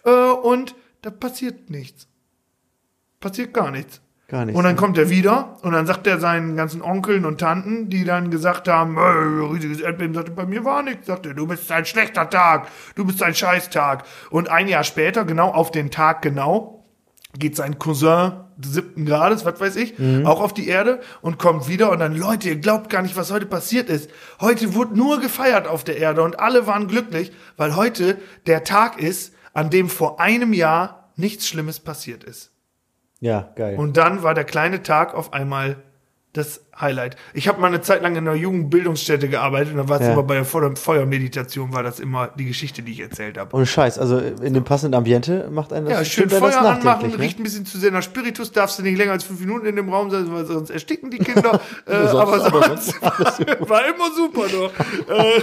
äh, 0.05 0.11
und 0.11 0.76
da 1.01 1.09
passiert 1.09 1.70
nichts. 1.70 2.07
Passiert 3.20 3.53
gar 3.53 3.72
nichts. 3.72 4.01
Gar 4.28 4.45
nichts. 4.45 4.57
Und 4.57 4.65
dann 4.65 4.76
kommt 4.76 4.97
er 4.97 5.09
wieder 5.09 5.57
und 5.61 5.72
dann 5.72 5.86
sagt 5.86 6.05
er 6.05 6.20
seinen 6.20 6.57
ganzen 6.57 6.82
Onkeln 6.82 7.26
und 7.26 7.39
Tanten, 7.39 7.89
die 7.89 8.03
dann 8.03 8.30
gesagt 8.30 8.68
haben, 8.68 8.97
hey, 8.97 9.53
riesiges 9.53 9.80
Erdbeben, 9.80 10.13
sagt 10.13 10.30
er, 10.30 10.36
bei 10.36 10.45
mir 10.45 10.65
war 10.65 10.84
nichts, 10.84 11.07
sagt 11.07 11.26
er, 11.26 11.34
du 11.34 11.47
bist 11.47 11.72
ein 11.72 11.86
schlechter 11.86 12.30
Tag, 12.30 12.68
du 12.95 13.05
bist 13.05 13.24
ein 13.24 13.34
Scheißtag. 13.34 14.03
Und 14.30 14.49
ein 14.49 14.68
Jahr 14.68 14.84
später, 14.84 15.24
genau 15.24 15.49
auf 15.49 15.72
den 15.72 15.91
Tag 15.91 16.22
genau, 16.22 16.84
geht 17.38 17.55
sein 17.55 17.80
Cousin 17.80 18.46
siebten 18.62 19.05
Grades, 19.05 19.45
was 19.45 19.60
weiß 19.60 19.76
ich, 19.76 19.97
mhm. 19.99 20.26
auch 20.26 20.41
auf 20.41 20.53
die 20.53 20.68
Erde 20.68 20.99
und 21.22 21.38
kommt 21.38 21.68
wieder 21.68 21.91
und 21.91 21.99
dann, 21.99 22.16
Leute, 22.16 22.49
ihr 22.49 22.55
glaubt 22.58 22.89
gar 22.89 23.01
nicht, 23.01 23.16
was 23.16 23.32
heute 23.32 23.45
passiert 23.45 23.89
ist. 23.89 24.10
Heute 24.39 24.74
wurde 24.74 24.97
nur 24.97 25.20
gefeiert 25.20 25.68
auf 25.68 25.84
der 25.84 25.97
Erde 25.97 26.24
und 26.24 26.39
alle 26.39 26.68
waren 26.68 26.88
glücklich, 26.88 27.32
weil 27.55 27.76
heute 27.76 28.18
der 28.45 28.64
Tag 28.64 28.99
ist, 28.99 29.34
an 29.53 29.70
dem 29.70 29.89
vor 29.89 30.20
einem 30.20 30.53
Jahr 30.53 31.10
nichts 31.16 31.47
Schlimmes 31.47 31.80
passiert 31.80 32.24
ist. 32.24 32.51
Ja, 33.20 33.49
geil. 33.55 33.76
Und 33.78 33.97
dann 33.97 34.24
war 34.24 34.34
der 34.34 34.43
kleine 34.43 34.84
Tag 34.84 35.14
auf 35.16 35.34
einmal 35.34 35.78
das 36.34 36.66
Highlight. 36.80 37.15
Ich 37.34 37.47
habe 37.47 37.59
mal 37.59 37.67
eine 37.67 37.82
Zeit 37.82 38.01
lang 38.01 38.15
in 38.15 38.28
einer 38.28 38.36
Jugendbildungsstätte 38.36 39.30
gearbeitet 39.30 39.73
und 39.73 39.78
da 39.78 39.89
war 39.89 39.99
es 39.99 40.07
ja. 40.07 40.13
immer 40.13 40.23
bei 40.23 40.36
der 40.36 40.45
Feuermeditation, 40.45 41.73
war 41.73 41.84
das 41.84 41.99
immer 41.99 42.30
die 42.38 42.45
Geschichte, 42.45 42.84
die 42.84 42.91
ich 42.91 42.99
erzählt 42.99 43.38
habe. 43.38 43.55
Ohne 43.55 43.65
Scheiß, 43.65 43.97
also 43.97 44.19
in 44.19 44.53
dem 44.53 44.63
passenden 44.63 44.95
Ambiente 44.95 45.49
macht 45.51 45.73
einen 45.73 45.88
das 45.88 45.99
Ja, 45.99 46.05
schön 46.05 46.30
Feuer 46.30 46.51
das 46.51 46.57
anmachen, 46.57 47.09
ne? 47.11 47.19
riecht 47.19 47.39
ein 47.39 47.43
bisschen 47.43 47.65
zu 47.65 47.78
sehr 47.78 47.91
nach 47.91 48.03
Spiritus, 48.03 48.51
darfst 48.51 48.78
du 48.80 48.84
nicht 48.84 48.97
länger 48.97 49.13
als 49.13 49.23
fünf 49.23 49.39
Minuten 49.39 49.65
in 49.65 49.75
dem 49.75 49.89
Raum 49.89 50.11
sein, 50.11 50.32
weil 50.32 50.45
sonst 50.45 50.69
ersticken 50.69 51.09
die 51.09 51.19
Kinder. 51.19 51.59
äh, 51.86 51.93
aber, 51.93 52.39
sonst 52.39 53.01
war 53.01 53.88
immer 53.88 54.11
super 54.15 54.45
doch. 54.47 54.71
äh, 55.09 55.41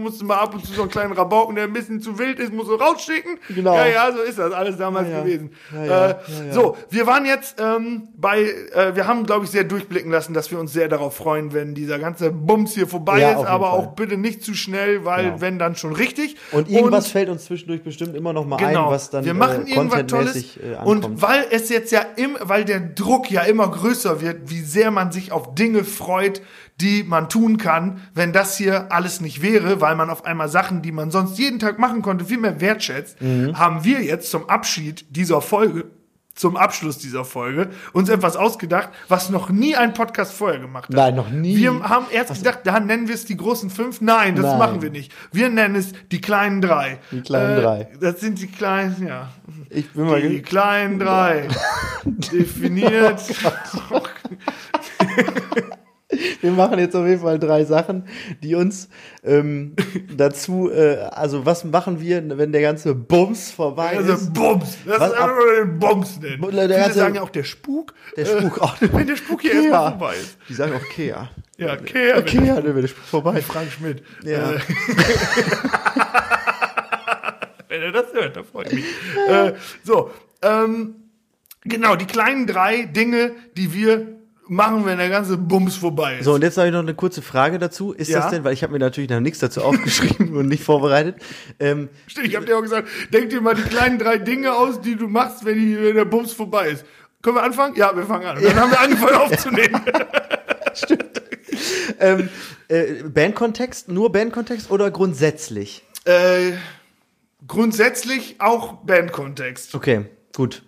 musste 0.00 0.24
mal 0.24 0.36
ab 0.36 0.54
und 0.54 0.64
zu 0.64 0.72
so 0.72 0.82
einen 0.82 0.90
kleinen 0.90 1.12
Rabauken, 1.12 1.54
der 1.54 1.64
ein 1.64 1.72
bisschen 1.72 2.00
zu 2.00 2.18
wild 2.18 2.38
ist, 2.38 2.52
musst 2.52 2.70
du 2.70 2.74
rausschicken. 2.74 3.38
Genau. 3.48 3.74
Ja, 3.74 3.86
ja, 3.86 4.12
so 4.12 4.20
ist 4.20 4.38
das 4.38 4.52
alles 4.52 4.76
damals 4.76 5.08
ja, 5.08 5.14
ja. 5.14 5.22
gewesen. 5.22 5.52
Äh, 5.74 6.14
so, 6.52 6.76
wir 6.88 7.06
waren 7.06 7.26
jetzt 7.26 7.60
ähm, 7.60 8.08
bei, 8.16 8.42
äh, 8.42 8.94
wir 8.94 9.06
haben, 9.06 9.24
glaube 9.26 9.44
ich, 9.44 9.50
sehr 9.50 9.64
durchblicken 9.64 10.10
lassen, 10.10 10.19
dass 10.28 10.50
wir 10.50 10.58
uns 10.58 10.72
sehr 10.72 10.88
darauf 10.88 11.16
freuen, 11.16 11.52
wenn 11.52 11.74
dieser 11.74 11.98
ganze 11.98 12.30
Bums 12.30 12.74
hier 12.74 12.86
vorbei 12.86 13.22
ist, 13.22 13.46
aber 13.46 13.70
Fall. 13.70 13.78
auch 13.78 13.86
bitte 13.94 14.16
nicht 14.16 14.42
zu 14.42 14.54
schnell, 14.54 15.04
weil 15.04 15.24
genau. 15.24 15.40
wenn 15.40 15.58
dann 15.58 15.76
schon 15.76 15.92
richtig. 15.92 16.36
Und 16.52 16.70
irgendwas 16.70 17.06
und, 17.06 17.12
fällt 17.12 17.28
uns 17.28 17.44
zwischendurch 17.44 17.82
bestimmt 17.82 18.14
immer 18.14 18.32
noch 18.32 18.46
mal 18.46 18.56
genau, 18.56 18.86
ein, 18.86 18.92
was 18.92 19.10
dann 19.10 19.24
wir 19.24 19.34
machen 19.34 19.66
äh, 19.66 19.74
irgendwas 19.74 20.06
Tolles. 20.06 20.56
Äh, 20.56 20.76
und 20.84 21.22
weil 21.22 21.44
es 21.50 21.68
jetzt 21.68 21.92
ja 21.92 22.02
im, 22.16 22.36
weil 22.40 22.64
der 22.64 22.80
Druck 22.80 23.30
ja 23.30 23.42
immer 23.42 23.68
größer 23.68 24.20
wird, 24.20 24.50
wie 24.50 24.60
sehr 24.60 24.90
man 24.90 25.12
sich 25.12 25.32
auf 25.32 25.54
Dinge 25.54 25.84
freut, 25.84 26.42
die 26.80 27.04
man 27.04 27.28
tun 27.28 27.58
kann, 27.58 28.00
wenn 28.14 28.32
das 28.32 28.56
hier 28.56 28.90
alles 28.90 29.20
nicht 29.20 29.42
wäre, 29.42 29.80
weil 29.80 29.96
man 29.96 30.10
auf 30.10 30.24
einmal 30.24 30.48
Sachen, 30.48 30.82
die 30.82 30.92
man 30.92 31.10
sonst 31.10 31.38
jeden 31.38 31.58
Tag 31.58 31.78
machen 31.78 32.02
konnte, 32.02 32.24
viel 32.24 32.38
mehr 32.38 32.60
wertschätzt, 32.60 33.20
mhm. 33.20 33.58
haben 33.58 33.84
wir 33.84 34.02
jetzt 34.02 34.30
zum 34.30 34.48
Abschied 34.48 35.04
dieser 35.10 35.40
Folge 35.40 35.84
zum 36.40 36.56
Abschluss 36.56 36.96
dieser 36.98 37.24
Folge 37.24 37.68
uns 37.92 38.08
etwas 38.08 38.36
ausgedacht, 38.36 38.88
was 39.08 39.28
noch 39.28 39.50
nie 39.50 39.76
ein 39.76 39.92
Podcast 39.92 40.32
vorher 40.32 40.58
gemacht 40.58 40.84
hat. 40.84 40.96
Nein, 40.96 41.14
noch 41.14 41.28
nie. 41.28 41.56
Wir 41.56 41.82
haben 41.82 42.06
erst 42.10 42.30
was? 42.30 42.38
gedacht, 42.38 42.60
da 42.64 42.80
nennen 42.80 43.08
wir 43.08 43.14
es 43.14 43.26
die 43.26 43.36
großen 43.36 43.68
fünf. 43.68 44.00
Nein, 44.00 44.34
das 44.34 44.46
Nein. 44.46 44.58
machen 44.58 44.82
wir 44.82 44.90
nicht. 44.90 45.12
Wir 45.32 45.50
nennen 45.50 45.76
es 45.76 45.92
die 46.10 46.20
kleinen 46.20 46.62
drei. 46.62 46.98
Die 47.10 47.20
kleinen 47.20 47.58
äh, 47.58 47.60
drei. 47.60 47.88
Das 48.00 48.20
sind 48.20 48.40
die 48.40 48.46
kleinen, 48.46 49.06
ja. 49.06 49.28
Ich 49.68 49.90
bin 49.90 50.06
mal 50.06 50.20
Die 50.20 50.40
kleinen 50.40 50.98
drei. 50.98 51.46
Definiert. 52.04 53.20
Oh 53.90 54.00
wir 56.40 56.50
machen 56.50 56.78
jetzt 56.78 56.94
auf 56.94 57.06
jeden 57.06 57.20
Fall 57.20 57.38
drei 57.38 57.64
Sachen, 57.64 58.04
die 58.42 58.54
uns 58.54 58.88
ähm, 59.24 59.74
dazu, 60.16 60.70
äh, 60.70 60.98
also 61.10 61.46
was 61.46 61.64
machen 61.64 62.00
wir, 62.00 62.22
wenn 62.38 62.52
der 62.52 62.62
ganze 62.62 62.94
Bums 62.94 63.50
vorbei 63.50 63.96
also 63.96 64.12
ist? 64.14 64.32
Bums, 64.32 64.78
das 64.86 65.00
was, 65.00 65.12
ist 65.12 65.18
einfach 65.18 65.42
den 65.58 65.78
Bums 65.78 66.20
nennen. 66.20 66.40
Der 66.40 66.50
Viele 66.50 66.68
ganze, 66.68 66.98
sagen 66.98 67.14
ja 67.14 67.22
auch 67.22 67.30
der 67.30 67.44
Spuk. 67.44 67.94
Der 68.16 68.26
Spuk 68.26 68.56
äh, 68.56 68.60
auch. 68.60 68.76
wenn 68.80 69.06
der 69.06 69.16
Spuk 69.16 69.42
hier 69.42 69.54
erstmal 69.54 69.90
vorbei 69.90 70.14
ist. 70.14 70.38
Die 70.48 70.54
sagen 70.54 70.72
auch 70.74 70.88
Kea. 70.88 71.30
Ja, 71.56 71.76
Kea. 71.76 72.16
Ja, 72.16 72.22
Kea, 72.22 72.62
wenn 72.62 72.80
der 72.80 72.88
Spuk 72.88 73.04
vorbei 73.04 73.38
ist. 73.38 73.46
Frank 73.46 73.70
Schmidt. 73.70 74.02
Ja. 74.24 74.52
Äh. 74.52 74.60
wenn 77.68 77.82
er 77.82 77.92
das 77.92 78.12
hört, 78.12 78.36
da 78.36 78.42
freut 78.42 78.72
mich. 78.72 78.84
äh, 79.28 79.52
so, 79.84 80.10
ähm, 80.42 80.94
genau, 81.62 81.96
die 81.96 82.06
kleinen 82.06 82.46
drei 82.46 82.82
Dinge, 82.84 83.32
die 83.56 83.72
wir 83.74 84.19
machen, 84.50 84.84
wenn 84.84 84.98
der 84.98 85.08
ganze 85.08 85.36
Bums 85.36 85.76
vorbei 85.76 86.18
ist. 86.18 86.24
So, 86.24 86.34
und 86.34 86.42
jetzt 86.42 86.58
habe 86.58 86.66
ich 86.66 86.72
noch 86.72 86.80
eine 86.80 86.94
kurze 86.94 87.22
Frage 87.22 87.60
dazu. 87.60 87.92
Ist 87.92 88.08
ja? 88.08 88.20
das 88.20 88.30
denn, 88.30 88.42
weil 88.42 88.52
ich 88.52 88.64
habe 88.64 88.72
mir 88.72 88.80
natürlich 88.80 89.08
noch 89.08 89.20
nichts 89.20 89.38
dazu 89.38 89.62
aufgeschrieben 89.64 90.36
und 90.36 90.48
nicht 90.48 90.64
vorbereitet. 90.64 91.16
Ähm, 91.60 91.88
Stimmt, 92.08 92.26
ich 92.26 92.36
habe 92.36 92.46
dir 92.46 92.58
auch 92.58 92.62
gesagt, 92.62 92.88
denk 93.12 93.30
dir 93.30 93.40
mal 93.40 93.54
die 93.54 93.62
kleinen 93.62 93.98
drei 93.98 94.18
Dinge 94.18 94.52
aus, 94.52 94.80
die 94.80 94.96
du 94.96 95.06
machst, 95.06 95.44
wenn, 95.44 95.54
die, 95.54 95.80
wenn 95.80 95.94
der 95.94 96.04
Bums 96.04 96.32
vorbei 96.32 96.70
ist. 96.70 96.84
Können 97.22 97.36
wir 97.36 97.44
anfangen? 97.44 97.76
Ja, 97.76 97.94
wir 97.96 98.04
fangen 98.04 98.26
an. 98.26 98.38
Und 98.38 98.44
dann 98.44 98.56
ja. 98.56 98.60
haben 98.60 98.70
wir 98.72 98.80
angefangen 98.80 99.14
aufzunehmen. 99.14 99.80
Stimmt. 100.74 101.22
ähm, 102.00 102.28
äh, 102.68 103.04
Bandkontext, 103.04 103.88
nur 103.88 104.10
Bandkontext 104.10 104.70
oder 104.70 104.90
grundsätzlich? 104.90 105.84
Äh, 106.06 106.52
grundsätzlich 107.46 108.40
auch 108.40 108.72
Bandkontext. 108.84 109.76
Okay, 109.76 110.06
gut. 110.34 110.62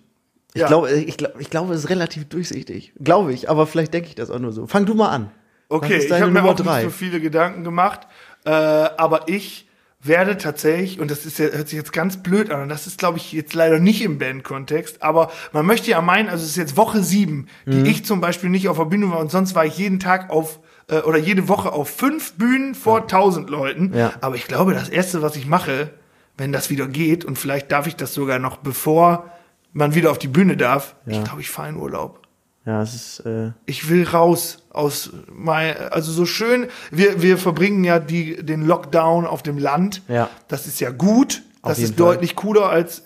Ich 0.53 0.61
ja. 0.61 0.67
glaube, 0.67 0.91
ich, 0.91 1.17
glaub, 1.17 1.39
ich 1.39 1.49
glaube, 1.49 1.73
es 1.73 1.85
ist 1.85 1.89
relativ 1.89 2.29
durchsichtig. 2.29 2.93
Glaube 3.01 3.33
ich, 3.33 3.49
aber 3.49 3.65
vielleicht 3.65 3.93
denke 3.93 4.09
ich 4.09 4.15
das 4.15 4.29
auch 4.29 4.39
nur 4.39 4.51
so. 4.51 4.67
Fang 4.67 4.85
du 4.85 4.93
mal 4.93 5.09
an. 5.09 5.31
Okay, 5.69 5.97
ich 5.97 6.11
habe 6.11 6.29
mir 6.29 6.43
auch 6.43 6.55
drei? 6.55 6.83
nicht 6.83 6.91
so 6.91 6.97
viele 6.97 7.19
Gedanken 7.19 7.63
gemacht, 7.63 8.01
äh, 8.45 8.51
aber 8.51 9.27
ich 9.27 9.67
werde 10.03 10.37
tatsächlich, 10.37 10.99
und 10.99 11.09
das 11.09 11.25
ist 11.25 11.39
ja, 11.39 11.47
hört 11.47 11.69
sich 11.69 11.77
jetzt 11.77 11.93
ganz 11.93 12.21
blöd 12.21 12.51
an, 12.51 12.61
und 12.63 12.69
das 12.69 12.85
ist, 12.85 12.99
glaube 12.99 13.17
ich, 13.17 13.31
jetzt 13.31 13.53
leider 13.53 13.79
nicht 13.79 14.03
im 14.03 14.19
Bandkontext, 14.19 15.01
aber 15.01 15.31
man 15.53 15.65
möchte 15.65 15.89
ja 15.89 16.01
meinen, 16.01 16.29
also 16.29 16.43
es 16.43 16.51
ist 16.51 16.57
jetzt 16.57 16.77
Woche 16.77 17.01
sieben, 17.01 17.47
die 17.65 17.77
mhm. 17.77 17.85
ich 17.85 18.05
zum 18.05 18.21
Beispiel 18.21 18.49
nicht 18.49 18.67
auf 18.67 18.77
der 18.77 18.85
Bühne 18.85 19.09
war 19.09 19.19
und 19.19 19.31
sonst 19.31 19.55
war 19.55 19.65
ich 19.65 19.77
jeden 19.77 19.99
Tag 19.99 20.29
auf 20.29 20.59
äh, 20.89 20.99
oder 20.99 21.17
jede 21.17 21.47
Woche 21.47 21.71
auf 21.71 21.89
fünf 21.89 22.33
Bühnen 22.33 22.75
vor 22.75 23.07
tausend 23.07 23.49
ja. 23.49 23.57
Leuten. 23.57 23.93
Ja. 23.95 24.13
Aber 24.21 24.35
ich 24.35 24.45
glaube, 24.45 24.73
das 24.73 24.89
Erste, 24.89 25.21
was 25.21 25.35
ich 25.35 25.47
mache, 25.47 25.89
wenn 26.37 26.51
das 26.51 26.69
wieder 26.69 26.87
geht, 26.87 27.23
und 27.25 27.37
vielleicht 27.39 27.71
darf 27.71 27.87
ich 27.87 27.95
das 27.95 28.13
sogar 28.13 28.39
noch 28.39 28.57
bevor 28.57 29.31
man 29.73 29.95
wieder 29.95 30.11
auf 30.11 30.19
die 30.19 30.27
Bühne 30.27 30.55
darf, 30.55 30.95
ja. 31.05 31.13
ich 31.13 31.23
glaube, 31.23 31.41
ich 31.41 31.49
fahre 31.49 31.69
in 31.69 31.75
Urlaub. 31.75 32.19
Ja, 32.65 32.81
es 32.81 32.93
ist. 32.93 33.19
Äh 33.25 33.51
ich 33.65 33.89
will 33.89 34.07
raus 34.07 34.59
aus 34.69 35.11
mein, 35.29 35.75
also 35.91 36.11
so 36.11 36.25
schön. 36.25 36.67
Wir 36.91 37.21
wir 37.21 37.37
verbringen 37.37 37.83
ja 37.83 37.99
die 37.99 38.37
den 38.43 38.65
Lockdown 38.65 39.25
auf 39.25 39.43
dem 39.43 39.57
Land. 39.57 40.01
Ja. 40.07 40.29
Das 40.47 40.65
ist 40.65 40.79
ja 40.79 40.91
gut. 40.91 41.43
Auf 41.61 41.71
das 41.71 41.79
ist 41.79 41.97
Fall. 41.97 42.13
deutlich 42.13 42.35
cooler 42.35 42.69
als 42.69 43.03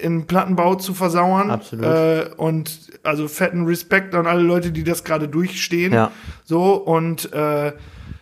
in 0.00 0.26
Plattenbau 0.26 0.74
zu 0.76 0.94
versauern. 0.94 1.50
Absolut. 1.50 1.84
Äh, 1.84 2.30
und 2.36 2.90
also 3.02 3.28
fetten 3.28 3.66
Respekt 3.66 4.14
an 4.14 4.26
alle 4.26 4.42
Leute, 4.42 4.72
die 4.72 4.84
das 4.84 5.04
gerade 5.04 5.28
durchstehen. 5.28 5.92
Ja. 5.92 6.10
So 6.44 6.74
und 6.74 7.32
äh, 7.32 7.72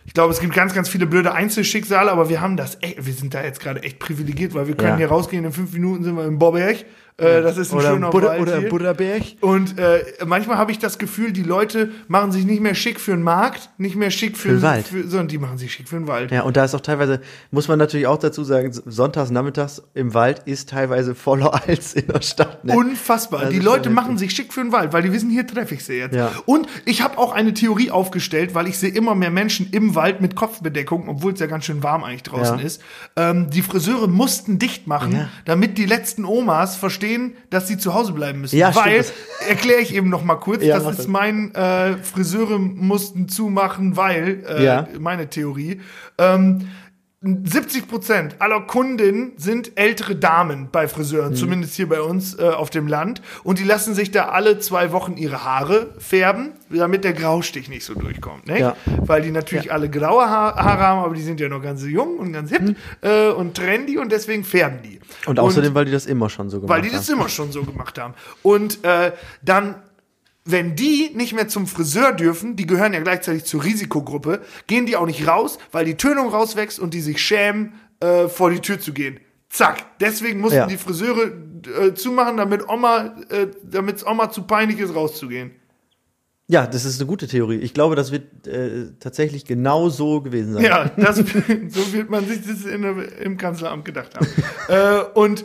ich 0.05 0.13
glaube, 0.13 0.31
es 0.31 0.39
gibt 0.39 0.53
ganz, 0.53 0.73
ganz 0.73 0.89
viele 0.89 1.05
blöde 1.05 1.33
Einzelschicksale, 1.33 2.11
aber 2.11 2.29
wir 2.29 2.39
haben 2.39 2.55
das, 2.55 2.75
ey, 2.75 2.95
wir 2.99 3.13
sind 3.13 3.33
da 3.33 3.43
jetzt 3.43 3.59
gerade 3.59 3.83
echt 3.83 3.99
privilegiert, 3.99 4.53
weil 4.53 4.67
wir 4.67 4.75
können 4.75 4.91
ja. 4.91 4.97
hier 4.97 5.09
rausgehen, 5.09 5.43
in 5.43 5.51
fünf 5.51 5.73
Minuten 5.73 6.03
sind 6.03 6.15
wir 6.15 6.25
in 6.25 6.39
Bobberg 6.39 6.85
äh, 7.17 7.41
das 7.41 7.57
ist 7.57 7.71
ein 7.71 7.79
oder 7.79 7.89
schöner 7.93 8.09
Buddha, 8.11 8.27
Wald 8.27 8.41
Oder 8.41 8.61
Buddhaberg. 8.61 9.23
Und 9.41 9.79
äh, 9.79 10.03
manchmal 10.25 10.57
habe 10.57 10.71
ich 10.71 10.77
das 10.77 10.99
Gefühl, 10.99 11.31
die 11.31 11.41
Leute 11.41 11.89
machen 12.07 12.31
sich 12.31 12.45
nicht 12.45 12.61
mehr 12.61 12.75
schick 12.75 12.99
für 12.99 13.13
einen 13.13 13.23
Markt, 13.23 13.71
nicht 13.79 13.95
mehr 13.95 14.11
schick 14.11 14.37
für, 14.37 14.49
für 14.49 14.55
den 14.55 14.61
Wald, 14.61 14.87
für, 14.87 15.01
sondern 15.07 15.27
die 15.27 15.39
machen 15.39 15.57
sich 15.57 15.73
schick 15.73 15.89
für 15.89 15.95
den 15.95 16.05
Wald. 16.05 16.29
Ja, 16.29 16.43
und 16.43 16.57
da 16.57 16.63
ist 16.63 16.75
auch 16.75 16.81
teilweise, 16.81 17.21
muss 17.49 17.67
man 17.67 17.79
natürlich 17.79 18.05
auch 18.05 18.19
dazu 18.19 18.43
sagen, 18.43 18.71
sonntags, 18.71 19.31
nachmittags 19.31 19.81
im 19.95 20.13
Wald 20.13 20.43
ist 20.45 20.69
teilweise 20.69 21.15
voller 21.15 21.59
als 21.67 21.95
in 21.95 22.05
der 22.05 22.21
Stadt. 22.21 22.63
Ne? 22.63 22.75
Unfassbar. 22.75 23.41
Das 23.41 23.49
die 23.49 23.59
Leute 23.59 23.89
machen 23.89 24.19
sich 24.19 24.31
schick 24.31 24.53
für 24.53 24.61
den 24.61 24.71
Wald, 24.71 24.93
weil 24.93 25.01
die 25.01 25.11
wissen, 25.11 25.31
hier 25.31 25.47
treffe 25.47 25.73
ich 25.73 25.85
sie 25.85 25.95
jetzt. 25.95 26.13
Ja. 26.13 26.31
Und 26.45 26.67
ich 26.85 27.01
habe 27.01 27.17
auch 27.17 27.31
eine 27.31 27.55
Theorie 27.55 27.89
aufgestellt, 27.89 28.53
weil 28.53 28.67
ich 28.67 28.77
sehe 28.77 28.91
immer 28.91 29.15
mehr 29.15 29.31
Menschen 29.31 29.69
im 29.71 29.95
Wald 29.95 30.21
mit 30.21 30.35
Kopfbedeckung, 30.35 31.09
obwohl 31.09 31.33
es 31.33 31.39
ja 31.39 31.47
ganz 31.47 31.65
schön 31.65 31.81
warm 31.81 32.03
eigentlich 32.03 32.23
draußen 32.23 32.59
ja. 32.59 32.63
ist. 32.63 32.79
Ähm, 33.15 33.49
die 33.49 33.63
Friseure 33.63 34.07
mussten 34.07 34.59
dicht 34.59 34.85
machen, 34.85 35.13
ja. 35.13 35.29
damit 35.45 35.79
die 35.79 35.85
letzten 35.85 36.23
Omas 36.23 36.75
verstehen, 36.75 37.06
dass 37.49 37.67
sie 37.67 37.77
zu 37.77 37.87
zu 37.87 37.93
Hause 37.93 38.11
bleiben 38.11 38.41
müssen. 38.41 38.57
Ja, 38.57 38.75
weil, 38.75 39.05
erkläre 39.47 39.79
ich 39.79 39.95
eben 39.95 40.09
noch 40.09 40.23
mal 40.23 40.35
kurz, 40.35 40.61
ja, 40.61 40.77
das 40.77 40.91
ist 40.91 40.99
das. 40.99 41.07
mein 41.07 41.55
äh, 41.55 41.95
Friseure 41.97 42.59
mussten 42.59 43.29
zumachen, 43.29 43.95
weil, 43.95 44.43
äh, 44.45 44.65
ja. 44.65 44.87
meine 44.99 45.29
Theorie. 45.29 45.79
Ähm, 46.17 46.67
70 47.21 47.87
Prozent 47.87 48.35
aller 48.39 48.61
Kundinnen 48.61 49.31
sind 49.37 49.71
ältere 49.73 50.15
Damen 50.15 50.69
bei 50.71 50.87
Friseuren, 50.87 51.31
mhm. 51.31 51.35
zumindest 51.35 51.73
hier 51.73 51.89
bei 51.89 51.99
uns 51.99 52.37
äh, 52.37 52.43
auf 52.43 52.69
dem 52.69 52.87
Land. 52.87 53.23
Und 53.43 53.57
die 53.57 53.63
lassen 53.63 53.95
sich 53.95 54.11
da 54.11 54.29
alle 54.29 54.59
zwei 54.59 54.91
Wochen 54.91 55.17
ihre 55.17 55.43
Haare 55.43 55.95
färben, 55.97 56.51
damit 56.69 57.03
der 57.03 57.13
Graustich 57.13 57.69
nicht 57.69 57.85
so 57.85 57.95
durchkommt. 57.95 58.45
Ne? 58.45 58.59
Ja. 58.59 58.77
Weil 59.01 59.23
die 59.23 59.31
natürlich 59.31 59.65
ja. 59.65 59.71
alle 59.71 59.89
graue 59.89 60.29
ha 60.29 60.55
Haare 60.55 60.79
haben, 60.83 61.03
aber 61.03 61.15
die 61.15 61.23
sind 61.23 61.39
ja 61.39 61.49
noch 61.49 61.61
ganz 61.61 61.83
jung 61.83 62.19
und 62.19 62.33
ganz 62.33 62.51
hip 62.51 62.61
mhm. 62.61 62.75
äh, 63.01 63.29
und 63.29 63.55
trendy 63.55 63.97
und 63.97 64.11
deswegen 64.11 64.43
färben 64.43 64.83
die. 64.83 64.99
Und 65.25 65.39
außerdem, 65.39 65.69
und, 65.69 65.75
weil 65.75 65.85
die 65.85 65.91
das 65.91 66.05
immer 66.05 66.29
schon 66.29 66.51
so 66.51 66.61
gemacht 66.61 66.71
haben. 66.71 66.83
Weil 66.83 66.87
die 66.87 66.95
das 66.95 67.09
immer 67.09 67.29
schon 67.29 67.51
so 67.51 67.63
gemacht 67.63 67.97
haben. 67.97 68.13
Und 68.43 68.83
äh, 68.85 69.11
dann 69.41 69.73
wenn 70.49 70.75
die 70.75 71.11
nicht 71.13 71.33
mehr 71.33 71.47
zum 71.47 71.67
Friseur 71.67 72.13
dürfen, 72.13 72.55
die 72.55 72.65
gehören 72.65 72.93
ja 72.93 72.99
gleichzeitig 72.99 73.45
zur 73.45 73.63
Risikogruppe, 73.63 74.41
gehen 74.67 74.85
die 74.85 74.95
auch 74.95 75.05
nicht 75.05 75.27
raus, 75.27 75.57
weil 75.71 75.85
die 75.85 75.95
Tönung 75.95 76.29
rauswächst 76.29 76.79
und 76.79 76.93
die 76.93 77.01
sich 77.01 77.21
schämen, 77.21 77.73
äh, 77.99 78.27
vor 78.27 78.49
die 78.49 78.59
Tür 78.59 78.79
zu 78.79 78.93
gehen. 78.93 79.19
Zack. 79.49 79.85
Deswegen 79.99 80.39
mussten 80.39 80.57
ja. 80.57 80.65
die 80.67 80.77
Friseure 80.77 81.31
äh, 81.81 81.93
zumachen, 81.93 82.37
damit 82.37 82.67
Oma, 82.67 83.15
äh, 83.29 83.47
damit 83.63 83.97
es 83.97 84.05
Oma 84.05 84.29
zu 84.29 84.43
peinlich 84.43 84.79
ist, 84.79 84.93
rauszugehen. 84.93 85.51
Ja, 86.49 86.65
das 86.65 86.85
ist 86.85 86.99
eine 86.99 87.07
gute 87.07 87.27
Theorie. 87.27 87.57
Ich 87.57 87.73
glaube, 87.73 87.95
das 87.95 88.11
wird 88.11 88.47
äh, 88.47 88.93
tatsächlich 88.99 89.43
genau 89.43 89.89
so 89.89 90.21
gewesen 90.21 90.53
sein. 90.53 90.63
Ja, 90.63 90.85
das, 90.95 91.17
so 91.17 91.93
wird 91.93 92.09
man 92.09 92.25
sich 92.25 92.39
das 92.47 92.63
in, 92.63 92.83
im 92.83 93.37
Kanzleramt 93.37 93.83
gedacht 93.83 94.15
haben. 94.15 94.27
äh, 94.69 95.03
und 95.13 95.43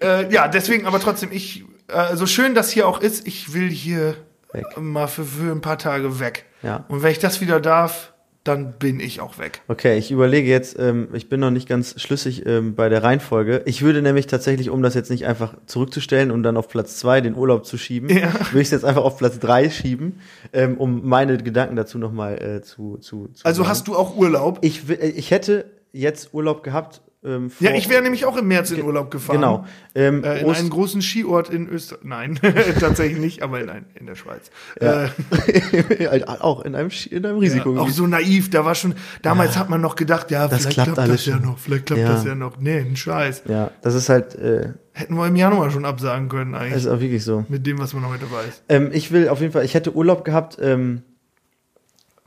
äh, 0.00 0.32
ja, 0.32 0.46
deswegen 0.46 0.86
aber 0.86 1.00
trotzdem, 1.00 1.30
ich 1.32 1.64
äh, 1.92 2.16
so 2.16 2.26
schön 2.26 2.54
das 2.54 2.70
hier 2.70 2.88
auch 2.88 3.00
ist, 3.00 3.26
ich 3.26 3.54
will 3.54 3.68
hier 3.68 4.16
weg. 4.52 4.64
mal 4.78 5.06
für, 5.06 5.24
für 5.24 5.52
ein 5.52 5.60
paar 5.60 5.78
Tage 5.78 6.20
weg. 6.20 6.46
Ja. 6.62 6.84
Und 6.88 7.02
wenn 7.02 7.12
ich 7.12 7.18
das 7.18 7.40
wieder 7.40 7.60
darf, 7.60 8.12
dann 8.44 8.72
bin 8.72 8.98
ich 8.98 9.20
auch 9.20 9.38
weg. 9.38 9.60
Okay, 9.68 9.96
ich 9.98 10.10
überlege 10.10 10.48
jetzt, 10.48 10.76
ähm, 10.76 11.08
ich 11.12 11.28
bin 11.28 11.38
noch 11.38 11.52
nicht 11.52 11.68
ganz 11.68 12.00
schlüssig 12.00 12.44
ähm, 12.44 12.74
bei 12.74 12.88
der 12.88 13.04
Reihenfolge. 13.04 13.62
Ich 13.66 13.82
würde 13.82 14.02
nämlich 14.02 14.26
tatsächlich, 14.26 14.68
um 14.68 14.82
das 14.82 14.94
jetzt 14.94 15.10
nicht 15.10 15.26
einfach 15.26 15.54
zurückzustellen 15.66 16.32
und 16.32 16.42
dann 16.42 16.56
auf 16.56 16.68
Platz 16.68 16.98
zwei 16.98 17.20
den 17.20 17.36
Urlaub 17.36 17.64
zu 17.64 17.78
schieben, 17.78 18.08
ja. 18.08 18.32
würde 18.50 18.60
ich 18.60 18.66
es 18.66 18.70
jetzt 18.72 18.84
einfach 18.84 19.04
auf 19.04 19.16
Platz 19.18 19.38
drei 19.38 19.70
schieben, 19.70 20.20
ähm, 20.52 20.76
um 20.76 21.06
meine 21.06 21.36
Gedanken 21.38 21.76
dazu 21.76 21.98
nochmal 21.98 22.42
äh, 22.42 22.62
zu, 22.62 22.96
zu, 22.96 23.28
zu. 23.28 23.44
Also 23.44 23.62
sagen. 23.62 23.70
hast 23.70 23.88
du 23.88 23.96
auch 23.96 24.16
Urlaub? 24.16 24.58
Ich, 24.62 24.88
ich 24.88 25.30
hätte 25.30 25.70
jetzt 25.92 26.34
Urlaub 26.34 26.64
gehabt 26.64 27.00
ähm, 27.24 27.52
ja, 27.60 27.72
ich 27.72 27.88
wäre 27.88 28.02
nämlich 28.02 28.24
auch 28.24 28.36
im 28.36 28.48
März 28.48 28.72
in 28.72 28.82
Urlaub 28.82 29.10
gefahren. 29.12 29.36
Genau. 29.36 29.64
Ähm, 29.94 30.24
äh, 30.24 30.40
in 30.40 30.50
einen 30.50 30.70
großen 30.70 31.00
Skiort 31.02 31.50
in 31.50 31.68
Österreich. 31.68 32.02
Nein, 32.02 32.40
tatsächlich 32.80 33.18
nicht, 33.18 33.42
aber 33.42 33.60
in, 33.60 33.70
ein, 33.70 33.86
in 33.94 34.06
der 34.06 34.16
Schweiz. 34.16 34.50
Ja. 34.80 35.04
Äh, 35.04 36.24
auch 36.40 36.62
in 36.62 36.74
einem, 36.74 36.90
in 37.10 37.24
einem 37.24 37.38
Risiko. 37.38 37.76
Ja, 37.76 37.82
auch 37.82 37.90
so 37.90 38.08
naiv. 38.08 38.50
Da 38.50 38.64
war 38.64 38.74
schon, 38.74 38.94
damals 39.22 39.54
ja. 39.54 39.60
hat 39.60 39.70
man 39.70 39.80
noch 39.80 39.94
gedacht, 39.94 40.32
ja, 40.32 40.48
das 40.48 40.62
vielleicht 40.62 40.74
klappt, 40.74 40.94
klappt 40.94 41.10
das 41.10 41.26
ja 41.26 41.38
noch, 41.38 41.58
vielleicht 41.58 41.86
klappt 41.86 42.02
das 42.02 42.24
ja 42.24 42.34
noch. 42.34 42.58
Nee, 42.58 42.78
ein 42.78 42.96
Scheiß. 42.96 43.44
Ja, 43.46 43.70
das 43.82 43.94
ist 43.94 44.08
halt. 44.08 44.34
Äh, 44.34 44.72
Hätten 44.94 45.14
wir 45.14 45.26
im 45.26 45.36
Januar 45.36 45.70
schon 45.70 45.86
absagen 45.86 46.28
können 46.28 46.54
eigentlich. 46.54 46.74
Das 46.74 46.84
ist 46.84 46.90
auch 46.90 47.00
wirklich 47.00 47.24
so. 47.24 47.46
Mit 47.48 47.66
dem, 47.66 47.78
was 47.78 47.94
man 47.94 48.06
heute 48.08 48.30
weiß. 48.30 48.64
Ähm, 48.68 48.90
ich 48.92 49.10
will 49.10 49.28
auf 49.28 49.40
jeden 49.40 49.52
Fall, 49.52 49.64
ich 49.64 49.74
hätte 49.74 49.94
Urlaub 49.94 50.24
gehabt, 50.24 50.58
ähm, 50.60 51.02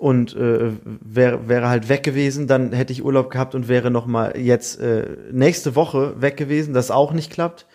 und 0.06 0.36
äh, 0.36 0.72
wäre 0.84 1.49
wäre 1.49 1.68
halt 1.68 1.89
weg 1.89 2.03
gewesen, 2.03 2.45
dann 2.45 2.74
hätte 2.74 2.93
ich 2.93 3.03
Urlaub 3.03 3.32
gehabt 3.32 3.56
und 3.56 3.68
wäre 3.68 3.89
noch 3.89 4.06
mal 4.06 4.38
jetzt 4.38 4.80
äh, 4.80 5.08
nächste 5.32 5.76
Woche 5.76 6.22
weg 6.22 6.38
gewesen, 6.38 6.76
das 6.76 6.91
auch 6.91 7.12
nicht 7.12 7.32
klappt. 7.32 7.66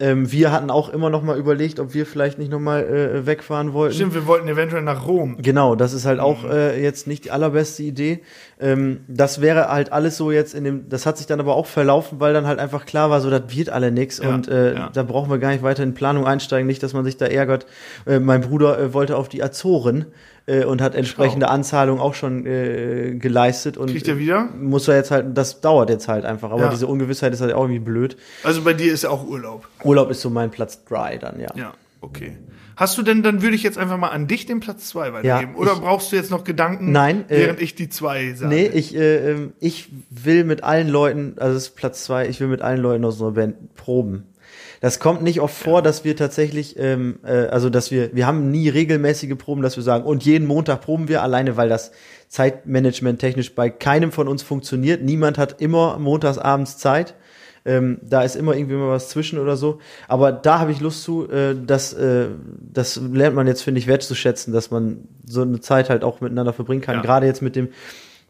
Ähm, 0.00 0.32
wir 0.32 0.50
hatten 0.50 0.68
auch 0.68 0.88
immer 0.88 1.10
noch 1.10 1.22
mal 1.22 1.38
überlegt, 1.38 1.78
ob 1.78 1.94
wir 1.94 2.06
vielleicht 2.06 2.38
nicht 2.38 2.50
noch 2.50 2.58
mal 2.58 2.82
äh, 2.82 3.24
wegfahren 3.24 3.72
wollten. 3.72 3.94
Stimmt, 3.94 4.14
wir 4.14 4.26
wollten 4.26 4.48
eventuell 4.48 4.82
nach 4.82 5.06
Rom. 5.06 5.36
Genau, 5.40 5.76
das 5.76 5.92
ist 5.92 6.06
halt 6.06 6.18
mhm. 6.18 6.24
auch 6.24 6.44
äh, 6.44 6.82
jetzt 6.82 7.06
nicht 7.06 7.26
die 7.26 7.30
allerbeste 7.30 7.84
Idee. 7.84 8.22
Ähm, 8.58 9.02
das 9.06 9.40
wäre 9.40 9.68
halt 9.68 9.92
alles 9.92 10.16
so 10.16 10.32
jetzt 10.32 10.54
in 10.54 10.64
dem, 10.64 10.88
das 10.88 11.06
hat 11.06 11.18
sich 11.18 11.28
dann 11.28 11.38
aber 11.38 11.54
auch 11.54 11.66
verlaufen, 11.66 12.18
weil 12.18 12.32
dann 12.32 12.48
halt 12.48 12.58
einfach 12.58 12.84
klar 12.84 13.10
war, 13.10 13.20
so 13.20 13.30
das 13.30 13.42
wird 13.54 13.68
alle 13.68 13.92
nix 13.92 14.18
ja, 14.18 14.34
und 14.34 14.48
äh, 14.48 14.74
ja. 14.74 14.90
da 14.92 15.04
brauchen 15.04 15.30
wir 15.30 15.38
gar 15.38 15.50
nicht 15.52 15.62
weiter 15.62 15.84
in 15.84 15.94
Planung 15.94 16.26
einsteigen, 16.26 16.66
nicht, 16.66 16.82
dass 16.82 16.94
man 16.94 17.04
sich 17.04 17.16
da 17.16 17.26
ärgert. 17.26 17.66
Äh, 18.06 18.18
mein 18.18 18.40
Bruder 18.40 18.80
äh, 18.80 18.92
wollte 18.92 19.16
auf 19.16 19.28
die 19.28 19.42
Azoren 19.42 20.06
äh, 20.50 20.64
und 20.64 20.82
hat 20.82 20.94
entsprechende 20.94 21.46
Schau. 21.46 21.52
Anzahlungen 21.52 22.00
auch 22.00 22.14
schon 22.14 22.44
äh, 22.46 23.14
geleistet. 23.14 23.76
Und 23.76 23.90
Kriegt 23.90 24.08
er 24.08 24.18
wieder? 24.18 24.48
Muss 24.58 24.88
er 24.88 24.96
jetzt 24.96 25.10
halt, 25.10 25.36
das 25.36 25.60
dauert 25.60 25.90
jetzt 25.90 26.08
halt 26.08 26.24
einfach. 26.24 26.50
Aber 26.50 26.62
ja. 26.62 26.68
diese 26.70 26.86
Ungewissheit 26.86 27.32
ist 27.32 27.40
halt 27.40 27.52
auch 27.52 27.62
irgendwie 27.62 27.80
blöd. 27.80 28.16
Also 28.42 28.62
bei 28.62 28.72
dir 28.72 28.92
ist 28.92 29.04
ja 29.04 29.10
auch 29.10 29.26
Urlaub. 29.26 29.68
Urlaub 29.84 30.10
ist 30.10 30.20
so 30.20 30.30
mein 30.30 30.50
Platz 30.50 30.84
3 30.84 31.18
dann, 31.18 31.40
ja. 31.40 31.48
Ja, 31.54 31.72
okay. 32.00 32.36
Hast 32.76 32.96
du 32.96 33.02
denn, 33.02 33.22
dann 33.22 33.42
würde 33.42 33.54
ich 33.54 33.62
jetzt 33.62 33.76
einfach 33.76 33.98
mal 33.98 34.08
an 34.08 34.26
dich 34.26 34.46
den 34.46 34.60
Platz 34.60 34.88
2 34.88 35.12
weitergeben. 35.12 35.52
Ja, 35.52 35.58
Oder 35.58 35.72
ich, 35.74 35.80
brauchst 35.80 36.12
du 36.12 36.16
jetzt 36.16 36.30
noch 36.30 36.44
Gedanken, 36.44 36.92
nein, 36.92 37.26
äh, 37.28 37.40
während 37.40 37.60
ich 37.60 37.74
die 37.74 37.90
2 37.90 38.34
sage? 38.34 38.54
Nee, 38.54 38.66
ich, 38.66 38.96
äh, 38.96 39.32
ähm, 39.32 39.52
ich 39.60 39.90
will 40.08 40.44
mit 40.44 40.64
allen 40.64 40.88
Leuten, 40.88 41.34
also 41.36 41.52
das 41.52 41.64
ist 41.64 41.76
Platz 41.76 42.04
2, 42.04 42.28
ich 42.28 42.40
will 42.40 42.48
mit 42.48 42.62
allen 42.62 42.80
Leuten 42.80 43.04
aus 43.04 43.14
unserer 43.14 43.32
Band 43.32 43.74
proben. 43.74 44.24
Das 44.80 44.98
kommt 44.98 45.22
nicht 45.22 45.40
oft 45.40 45.54
vor, 45.54 45.78
ja. 45.78 45.82
dass 45.82 46.04
wir 46.04 46.16
tatsächlich, 46.16 46.78
ähm, 46.78 47.18
äh, 47.22 47.46
also 47.46 47.68
dass 47.68 47.90
wir, 47.90 48.14
wir 48.14 48.26
haben 48.26 48.50
nie 48.50 48.68
regelmäßige 48.70 49.36
Proben, 49.36 49.60
dass 49.60 49.76
wir 49.76 49.82
sagen, 49.82 50.04
und 50.04 50.24
jeden 50.24 50.46
Montag 50.46 50.80
proben 50.80 51.08
wir, 51.08 51.22
alleine 51.22 51.56
weil 51.58 51.68
das 51.68 51.92
Zeitmanagement 52.28 53.18
technisch 53.18 53.54
bei 53.54 53.68
keinem 53.68 54.10
von 54.10 54.26
uns 54.26 54.42
funktioniert. 54.42 55.02
Niemand 55.02 55.36
hat 55.36 55.60
immer 55.60 55.98
montagsabends 55.98 56.78
Zeit. 56.78 57.14
Ähm, 57.66 57.98
da 58.02 58.22
ist 58.22 58.36
immer 58.36 58.54
irgendwie 58.56 58.76
mal 58.76 58.88
was 58.88 59.10
zwischen 59.10 59.38
oder 59.38 59.56
so. 59.56 59.80
Aber 60.08 60.32
da 60.32 60.60
habe 60.60 60.72
ich 60.72 60.80
Lust 60.80 61.02
zu, 61.02 61.28
äh, 61.28 61.54
dass 61.54 61.92
äh, 61.92 62.28
das 62.72 62.96
lernt 62.96 63.36
man 63.36 63.46
jetzt, 63.46 63.62
finde 63.62 63.80
ich, 63.80 63.86
wertzuschätzen, 63.86 64.54
dass 64.54 64.70
man 64.70 65.08
so 65.26 65.42
eine 65.42 65.60
Zeit 65.60 65.90
halt 65.90 66.02
auch 66.02 66.22
miteinander 66.22 66.54
verbringen 66.54 66.80
kann. 66.80 66.96
Ja. 66.96 67.02
Gerade 67.02 67.26
jetzt 67.26 67.42
mit 67.42 67.56
dem 67.56 67.68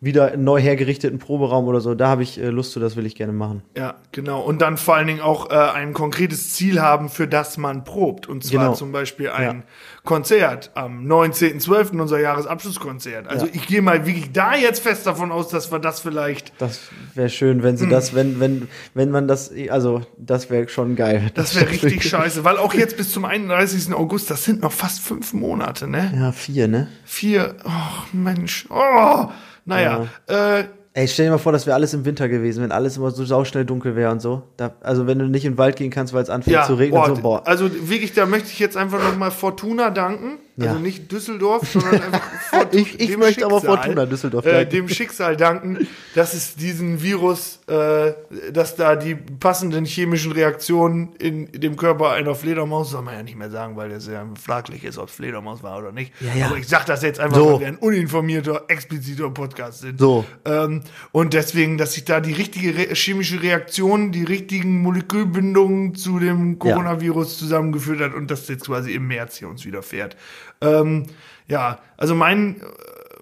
wieder 0.03 0.35
neu 0.39 0.59
hergerichteten 0.59 1.19
Proberaum 1.19 1.67
oder 1.67 1.83
so. 1.83 1.95
Da 1.95 2.09
habe 2.09 2.23
ich 2.23 2.41
äh, 2.41 2.49
Lust 2.49 2.73
zu, 2.73 2.81
das 2.81 2.97
will 2.97 3.05
ich 3.05 3.15
gerne 3.17 3.35
machen. 3.35 3.63
Ja, 3.77 3.97
genau. 4.13 4.41
Und 4.41 4.63
dann 4.63 4.79
vor 4.79 4.95
allen 4.97 5.07
Dingen 5.07 5.21
auch 5.21 5.51
äh, 5.51 5.55
ein 5.55 5.93
konkretes 5.93 6.55
Ziel 6.55 6.81
haben, 6.81 7.11
für 7.11 7.29
das 7.29 7.59
man 7.59 7.85
probt. 7.85 8.27
Und 8.27 8.43
zwar 8.43 8.65
Genau. 8.65 8.75
zum 8.75 8.93
Beispiel 8.93 9.29
ein 9.29 9.57
Ja. 9.59 9.63
Konzert 10.03 10.71
am 10.75 11.07
19.12., 11.07 12.01
unser 12.01 12.19
Jahresabschlusskonzert. 12.19 13.29
Also 13.29 13.45
Ja. 13.45 13.53
ich 13.55 13.67
gehe 13.67 13.83
mal 13.83 14.07
wirklich 14.07 14.33
da 14.33 14.55
jetzt 14.55 14.81
fest 14.81 15.07
davon 15.07 15.31
aus, 15.33 15.49
dass 15.49 15.71
wir 15.71 15.79
das 15.79 16.01
vielleicht, 16.01 16.53
Das 16.59 16.81
wäre 17.15 17.29
schön, 17.29 17.63
wenn 17.63 17.77
sie 17.77 17.85
Hm. 17.85 17.91
das, 17.91 18.15
wenn, 18.15 18.41
wenn, 18.41 18.69
wenn 18.95 19.11
man 19.11 19.29
das, 19.29 19.53
also 19.69 20.01
das 20.17 20.49
wäre 20.49 20.67
schon 20.71 20.97
geil. 20.97 21.31
das 21.35 21.55
wäre 21.55 21.69
richtig 21.69 22.09
scheiße. 22.09 22.43
Weil 22.45 22.57
auch 22.57 22.73
jetzt 22.73 22.97
bis 22.97 23.13
zum 23.13 23.27
31. 23.27 23.93
August, 23.95 24.31
das 24.31 24.45
sind 24.45 24.63
noch 24.63 24.73
fast 24.73 25.01
fünf 25.01 25.35
Monate, 25.35 25.87
ne? 25.87 26.11
Ja, 26.17 26.33
vier, 26.33 26.69
ne? 26.69 26.89
Vier, 27.05 27.57
oh 27.67 27.71
Mensch, 28.15 28.67
oh, 28.71 29.27
naja, 29.71 30.07
äh, 30.27 30.65
Ey, 30.93 31.07
stell 31.07 31.27
dir 31.27 31.31
mal 31.31 31.39
vor, 31.39 31.53
das 31.53 31.67
wäre 31.67 31.75
alles 31.77 31.95
im 31.95 32.05
Winter 32.05 32.29
gewesen, 32.29 32.65
wenn 32.65 32.73
alles 32.73 32.97
immer 32.97 33.13
so 33.13 33.25
sauschnell 33.25 33.65
dunkel 33.65 33.95
wäre 33.95 34.11
und 34.11 34.21
so. 34.21 34.43
Da, 34.57 34.73
also 34.81 35.07
wenn 35.07 35.21
du 35.21 35.27
nicht 35.27 35.45
in 35.45 35.53
den 35.53 35.59
Wald 35.59 35.77
gehen 35.77 35.91
kannst, 35.91 36.13
weil 36.13 36.25
es 36.25 36.31
anfängt 36.31 36.55
Ja, 36.57 36.65
zu 36.65 36.75
regnen, 36.75 37.01
boah, 37.01 37.15
so, 37.15 37.23
boah. 37.23 37.47
also 37.47 37.71
wirklich, 37.89 38.13
da 38.13 38.27
möchte 38.27 38.49
ich 38.49 38.59
jetzt 38.59 38.77
einfach 38.77 39.01
nochmal 39.01 39.31
Fortuna 39.31 39.91
danken. 39.91 40.39
Ja. 40.61 40.71
Also 40.71 40.81
nicht 40.83 41.11
Düsseldorf, 41.11 41.69
sondern 41.69 41.95
einfach 42.03 42.23
Fortu 42.51 42.79
Ich- 42.79 43.01
ich 43.01 43.07
dem 43.11 43.21
möchte 43.21 43.45
aber 43.45 43.61
Schicksal, 43.61 43.77
Fortuna 43.77 44.07
Düsseldorf 44.07 44.47
Äh, 44.47 44.53
danken. 44.53 44.71
dem 44.71 44.89
Schicksal 44.89 45.37
danken, 45.37 45.87
dass 46.15 46.35
es 46.35 46.55
diesen 46.57 47.03
Virus, 47.03 47.61
äh, 47.67 48.13
dass 48.53 48.77
da 48.77 48.97
die 48.97 49.15
passenden 49.15 49.85
chemischen 49.85 50.33
Reaktionen 50.33 51.15
in 51.19 51.51
dem 51.53 51.77
Körper 51.77 52.11
einer 52.13 52.35
Fledermaus, 52.35 52.91
soll 52.91 53.03
man 53.03 53.15
ja 53.15 53.23
nicht 53.23 53.37
mehr 53.37 53.51
sagen, 53.51 53.77
weil 53.77 53.89
das 53.91 54.07
ja 54.07 54.27
fraglich 54.43 54.85
ist, 54.85 54.99
ob 54.99 55.09
es 55.09 55.15
Fledermaus 55.15 55.63
war 55.63 55.79
oder 55.79 55.93
nicht. 55.93 56.13
Ja, 56.21 56.35
ja. 56.39 56.47
Aber 56.47 56.57
ich 56.57 56.69
sag 56.69 56.87
das 56.87 57.03
jetzt 57.03 57.21
einfach, 57.21 57.37
So. 57.39 57.53
weil 57.55 57.61
wir 57.61 57.69
ein 57.69 57.77
uninformierter, 57.77 58.65
expliziter 58.69 59.31
Podcast 59.31 59.81
sind. 59.81 59.99
So. 59.99 60.25
Ähm, 60.45 60.83
und 61.13 61.35
deswegen, 61.35 61.79
dass 61.79 61.95
sich 61.95 62.05
da 62.05 62.21
die 62.21 62.33
richtige 62.33 62.77
re 62.77 62.95
chemische 62.95 63.43
Reaktion, 63.43 64.13
die 64.13 64.25
richtigen 64.25 64.83
Molekülbindungen 64.83 65.95
zu 65.95 66.19
dem 66.19 66.59
Coronavirus 66.59 67.39
zusammengeführt 67.39 68.01
hat 68.01 68.15
und 68.15 68.31
das 68.31 68.49
jetzt 68.49 68.67
quasi 68.67 68.93
im 68.93 69.07
März 69.07 69.37
hier 69.39 69.49
uns 69.49 69.65
widerfährt. 69.65 70.17
Ähm, 70.61 71.07
ja, 71.49 71.79
also 71.97 72.15
mein, 72.15 72.61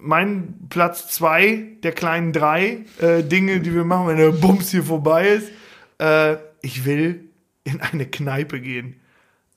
mein 0.01 0.55
Platz 0.68 1.09
zwei 1.09 1.66
der 1.82 1.93
kleinen 1.93 2.32
drei 2.32 2.84
äh, 3.01 3.22
Dinge, 3.22 3.61
die 3.61 3.74
wir 3.74 3.84
machen, 3.84 4.09
wenn 4.09 4.18
der 4.18 4.30
Bums 4.30 4.70
hier 4.70 4.84
vorbei 4.84 5.28
ist, 5.28 5.51
äh, 5.99 6.36
ich 6.62 6.84
will 6.84 7.30
in 7.64 7.80
eine 7.80 8.07
Kneipe 8.07 8.61
gehen. 8.61 9.01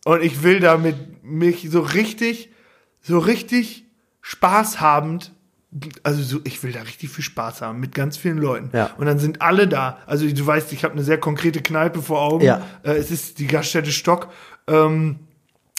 Und 0.04 0.24
ich 0.24 0.44
will 0.44 0.60
damit 0.60 1.24
mich 1.24 1.70
so 1.70 1.82
richtig, 1.82 2.50
so 3.02 3.20
richtig 3.20 3.86
spaßhabend, 4.22 5.32
also 6.04 6.22
so, 6.22 6.40
ich 6.44 6.62
will 6.64 6.72
da 6.72 6.82
richtig 6.82 7.10
viel 7.10 7.24
Spaß 7.24 7.62
haben 7.62 7.80
mit 7.80 7.96
ganz 7.96 8.18
vielen 8.18 8.38
Leuten. 8.38 8.76
Ja. 8.76 8.92
Und 8.98 9.06
dann 9.06 9.20
sind 9.20 9.42
alle 9.42 9.68
da. 9.68 10.00
Also 10.06 10.28
du 10.28 10.46
weißt, 10.46 10.74
ich 10.74 10.84
habe 10.84 10.94
eine 10.94 11.04
sehr 11.04 11.20
konkrete 11.20 11.62
Kneipe 11.62 12.02
vor 12.02 12.22
Augen. 12.22 12.44
Ja. 12.44 12.66
Äh, 12.84 12.94
es 12.94 13.12
ist 13.12 13.40
die 13.40 13.48
Gaststätte 13.48 13.92
Stock. 13.92 14.30
Ähm, 14.68 15.20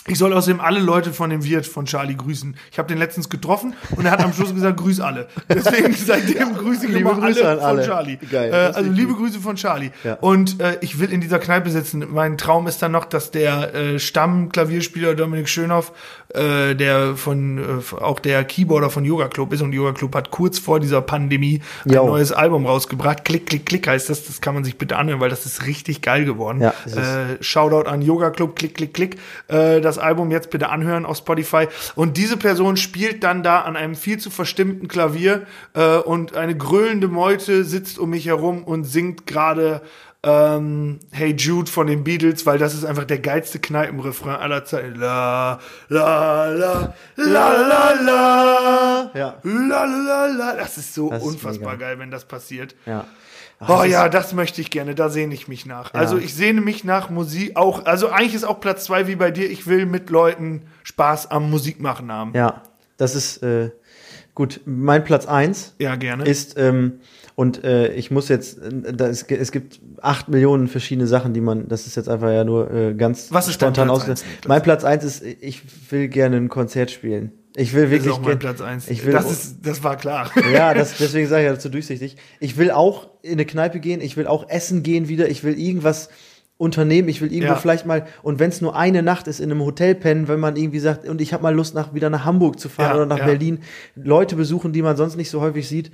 ich 0.08 0.18
soll 0.18 0.32
außerdem 0.32 0.60
alle 0.60 0.80
Leute 0.80 1.12
von 1.12 1.30
dem 1.30 1.44
Wirt 1.44 1.64
von 1.66 1.84
Charlie 1.86 2.16
grüßen. 2.16 2.56
Ich 2.72 2.78
habe 2.78 2.88
den 2.88 2.98
letztens 2.98 3.28
getroffen 3.28 3.74
und 3.96 4.04
er 4.04 4.10
hat 4.12 4.24
am 4.24 4.32
Schluss 4.32 4.52
gesagt, 4.52 4.76
grüß 4.78 4.98
alle. 5.00 5.28
Deswegen 5.48 5.94
seitdem 6.06 6.54
grüße 6.56 6.86
ich 6.86 6.92
Liebe 6.92 7.10
immer 7.10 7.14
Grüße 7.20 7.46
alle 7.48 7.60
an 7.60 7.64
alle. 7.64 7.82
von 7.82 7.90
Charlie. 7.90 8.16
Geil, 8.30 8.50
Äh, 8.52 8.56
also 8.76 8.90
liebe 8.90 9.14
Grüße 9.14 9.38
von 9.38 9.54
Charlie. 9.56 9.90
Ja. 10.02 10.14
Und 10.14 10.60
äh, 10.60 10.78
ich 10.80 10.98
will 10.98 11.12
in 11.12 11.20
dieser 11.20 11.38
Kneipe 11.38 11.70
sitzen. 11.70 12.04
Mein 12.12 12.36
Traum 12.36 12.66
ist 12.66 12.82
dann 12.82 12.90
noch, 12.92 13.04
dass 13.04 13.30
der 13.30 13.74
äh, 13.74 13.98
Stammklavierspieler 13.98 15.14
Dominik 15.14 15.48
Schönhoff, 15.48 15.92
äh, 16.34 16.74
der 16.74 17.16
von 17.16 17.58
äh, 17.58 17.94
auch 18.02 18.18
der 18.20 18.44
Keyboarder 18.44 18.90
von 18.90 19.04
Yoga 19.04 19.28
Club 19.28 19.52
ist 19.52 19.62
und 19.62 19.72
Yoga 19.72 19.92
Club 19.92 20.14
hat 20.14 20.30
kurz 20.30 20.58
vor 20.58 20.80
dieser 20.80 21.00
Pandemie 21.02 21.60
ein 21.84 21.92
Jo. 21.92 22.06
neues 22.06 22.32
Album 22.32 22.66
rausgebracht. 22.66 23.24
Klick, 23.24 23.46
klick, 23.46 23.66
klick 23.66 23.86
heißt 23.86 24.10
das. 24.10 24.26
Das 24.26 24.40
kann 24.40 24.54
man 24.54 24.64
sich 24.64 24.78
bitte 24.78 24.96
anhören, 24.96 25.20
weil 25.20 25.30
das 25.30 25.46
ist 25.46 25.66
richtig 25.66 26.02
geil 26.02 26.24
geworden. 26.24 26.60
Ja, 26.60 26.70
äh, 26.86 27.42
Shoutout 27.42 27.88
an 27.88 28.02
Yoga 28.02 28.30
Club, 28.30 28.56
klick, 28.56 28.74
klick, 28.74 28.94
klick. 28.94 29.16
Äh, 29.48 29.80
das 29.96 30.02
Album 30.02 30.30
jetzt 30.30 30.50
bitte 30.50 30.68
anhören 30.68 31.06
auf 31.06 31.16
Spotify. 31.18 31.68
Und 31.94 32.16
diese 32.16 32.36
Person 32.36 32.76
spielt 32.76 33.22
dann 33.24 33.42
da 33.42 33.60
an 33.60 33.76
einem 33.76 33.94
viel 33.94 34.18
zu 34.18 34.30
verstimmten 34.30 34.88
Klavier 34.88 35.46
äh, 35.74 35.96
und 35.98 36.36
eine 36.36 36.56
gröhlende 36.56 37.08
Meute 37.08 37.64
sitzt 37.64 37.98
um 37.98 38.10
mich 38.10 38.26
herum 38.26 38.64
und 38.64 38.84
singt 38.84 39.26
gerade 39.26 39.82
ähm, 40.24 41.00
Hey 41.10 41.34
Jude 41.36 41.70
von 41.70 41.88
den 41.88 42.04
Beatles, 42.04 42.46
weil 42.46 42.56
das 42.58 42.74
ist 42.74 42.84
einfach 42.84 43.04
der 43.04 43.18
geilste 43.18 43.58
Kneipenrefrain 43.58 44.36
aller 44.36 44.64
Zeiten. 44.64 44.94
La, 45.00 45.58
la, 45.88 46.46
la, 46.48 46.94
la, 47.16 47.52
la, 47.52 47.92
la. 48.00 49.10
Ja. 49.14 49.34
La, 49.42 49.84
la, 49.84 50.26
la. 50.26 50.54
Das 50.56 50.78
ist 50.78 50.94
so 50.94 51.10
Das 51.10 51.22
ist 51.22 51.28
unfassbar 51.28 51.72
mega. 51.72 51.86
geil, 51.88 51.98
wenn 51.98 52.10
das 52.10 52.24
passiert. 52.24 52.74
Ja. 52.86 53.04
Oh 53.68 53.82
das 53.82 53.88
ja, 53.88 54.08
das 54.08 54.32
möchte 54.32 54.60
ich 54.60 54.70
gerne, 54.70 54.94
da 54.94 55.08
sehne 55.08 55.34
ich 55.34 55.48
mich 55.48 55.66
nach. 55.66 55.94
Also 55.94 56.18
ich 56.18 56.34
sehne 56.34 56.60
mich 56.60 56.84
nach 56.84 57.10
Musik 57.10 57.56
auch, 57.56 57.84
also 57.86 58.08
eigentlich 58.08 58.34
ist 58.34 58.44
auch 58.44 58.60
Platz 58.60 58.84
zwei 58.84 59.06
wie 59.06 59.16
bei 59.16 59.30
dir, 59.30 59.50
ich 59.50 59.66
will 59.66 59.86
mit 59.86 60.10
Leuten 60.10 60.62
Spaß 60.82 61.30
am 61.30 61.50
Musikmachen 61.50 62.10
haben. 62.10 62.32
Ja, 62.34 62.62
das 62.96 63.14
ist 63.14 63.42
äh, 63.42 63.70
gut. 64.34 64.60
Mein 64.64 65.04
Platz 65.04 65.26
eins 65.26 65.74
Ja, 65.78 65.96
gerne. 65.96 66.24
ist, 66.24 66.58
ähm, 66.58 67.00
und 67.34 67.64
äh, 67.64 67.92
ich 67.94 68.10
muss 68.10 68.28
jetzt, 68.28 68.58
äh, 68.58 68.92
da 68.92 69.06
es, 69.06 69.22
es 69.22 69.52
gibt 69.52 69.80
acht 70.00 70.28
Millionen 70.28 70.68
verschiedene 70.68 71.06
Sachen, 71.06 71.32
die 71.32 71.40
man, 71.40 71.68
das 71.68 71.86
ist 71.86 71.96
jetzt 71.96 72.08
einfach 72.08 72.30
ja 72.30 72.44
nur 72.44 72.70
äh, 72.70 72.94
ganz 72.94 73.32
Was 73.32 73.48
ist 73.48 73.54
spontan 73.54 73.88
Niklas? 73.88 74.24
Mein 74.46 74.62
Platz 74.62 74.84
eins 74.84 75.04
ist, 75.04 75.22
ich 75.22 75.62
will 75.90 76.08
gerne 76.08 76.36
ein 76.36 76.48
Konzert 76.48 76.90
spielen. 76.90 77.32
Ich 77.54 77.74
will 77.74 77.82
das 77.82 77.90
ist 77.90 78.04
wirklich 78.04 78.12
auch 78.14 78.20
mein 78.22 78.38
Platz 78.38 78.60
eins. 78.60 78.88
Ich 78.88 79.04
will 79.04 79.12
das, 79.12 79.30
ist, 79.30 79.56
das 79.62 79.84
war 79.84 79.96
klar. 79.96 80.30
ja, 80.52 80.72
das, 80.72 80.96
deswegen 80.98 81.28
sage 81.28 81.42
ich 81.44 81.50
ja 81.50 81.58
zu 81.58 81.68
durchsichtig. 81.68 82.16
Ich 82.40 82.56
will 82.56 82.70
auch 82.70 83.08
in 83.22 83.32
eine 83.32 83.44
Kneipe 83.44 83.78
gehen, 83.80 84.00
ich 84.00 84.16
will 84.16 84.26
auch 84.26 84.48
essen 84.48 84.82
gehen 84.82 85.08
wieder, 85.08 85.28
ich 85.28 85.44
will 85.44 85.58
irgendwas 85.58 86.08
unternehmen, 86.56 87.08
ich 87.08 87.20
will 87.20 87.32
irgendwo 87.32 87.54
Ja. 87.54 87.58
vielleicht 87.58 87.86
mal, 87.86 88.06
und 88.22 88.38
wenn 88.38 88.48
es 88.50 88.60
nur 88.60 88.76
eine 88.76 89.02
Nacht 89.02 89.26
ist, 89.26 89.40
in 89.40 89.50
einem 89.50 89.64
Hotel 89.64 89.94
pennen, 89.94 90.28
wenn 90.28 90.40
man 90.40 90.56
irgendwie 90.56 90.78
sagt, 90.78 91.06
und 91.08 91.20
ich 91.20 91.32
habe 91.32 91.42
mal 91.42 91.54
Lust, 91.54 91.74
nach, 91.74 91.92
wieder 91.92 92.08
nach 92.08 92.24
Hamburg 92.24 92.58
zu 92.60 92.68
fahren 92.68 92.90
Ja, 92.90 92.94
oder 92.96 93.06
nach 93.06 93.18
ja. 93.18 93.26
Berlin, 93.26 93.58
Leute 93.96 94.36
besuchen, 94.36 94.72
die 94.72 94.80
man 94.80 94.96
sonst 94.96 95.16
nicht 95.16 95.28
so 95.28 95.40
häufig 95.40 95.68
sieht. 95.68 95.90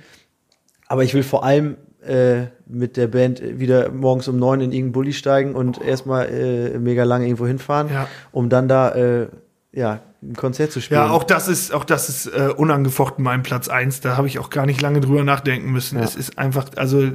Aber 0.87 1.03
ich 1.03 1.13
will 1.13 1.23
vor 1.23 1.43
allem 1.43 1.75
äh, 2.05 2.43
mit 2.67 2.97
der 2.97 3.07
Band 3.07 3.41
wieder 3.59 3.91
morgens 3.91 4.27
um 4.27 4.37
neun 4.37 4.61
in 4.61 4.71
irgendeinen 4.71 4.91
Bulli 4.93 5.13
steigen 5.13 5.55
und 5.55 5.81
erstmal 5.81 6.27
äh, 6.29 6.77
mega 6.79 7.03
lange 7.03 7.25
irgendwo 7.25 7.47
hinfahren, 7.47 7.89
um 8.31 8.49
dann 8.49 8.67
da 8.67 8.91
äh, 8.91 9.27
ja, 9.71 10.01
ein 10.21 10.35
Konzert 10.35 10.71
zu 10.71 10.81
spielen. 10.81 10.99
Ja, 10.99 11.09
auch 11.11 11.23
das 11.23 11.47
ist, 11.47 11.73
auch 11.73 11.85
das 11.85 12.09
ist 12.09 12.27
äh, 12.27 12.49
unangefochten 12.55 13.23
mein 13.23 13.43
Platz 13.43 13.69
eins. 13.69 14.01
Da 14.01 14.17
habe 14.17 14.27
ich 14.27 14.39
auch 14.39 14.49
gar 14.49 14.65
nicht 14.65 14.81
lange 14.81 14.99
drüber 15.01 15.23
nachdenken 15.23 15.71
müssen. 15.71 15.97
Ja. 15.97 16.03
Es 16.03 16.15
ist 16.15 16.37
einfach, 16.37 16.65
also 16.75 17.11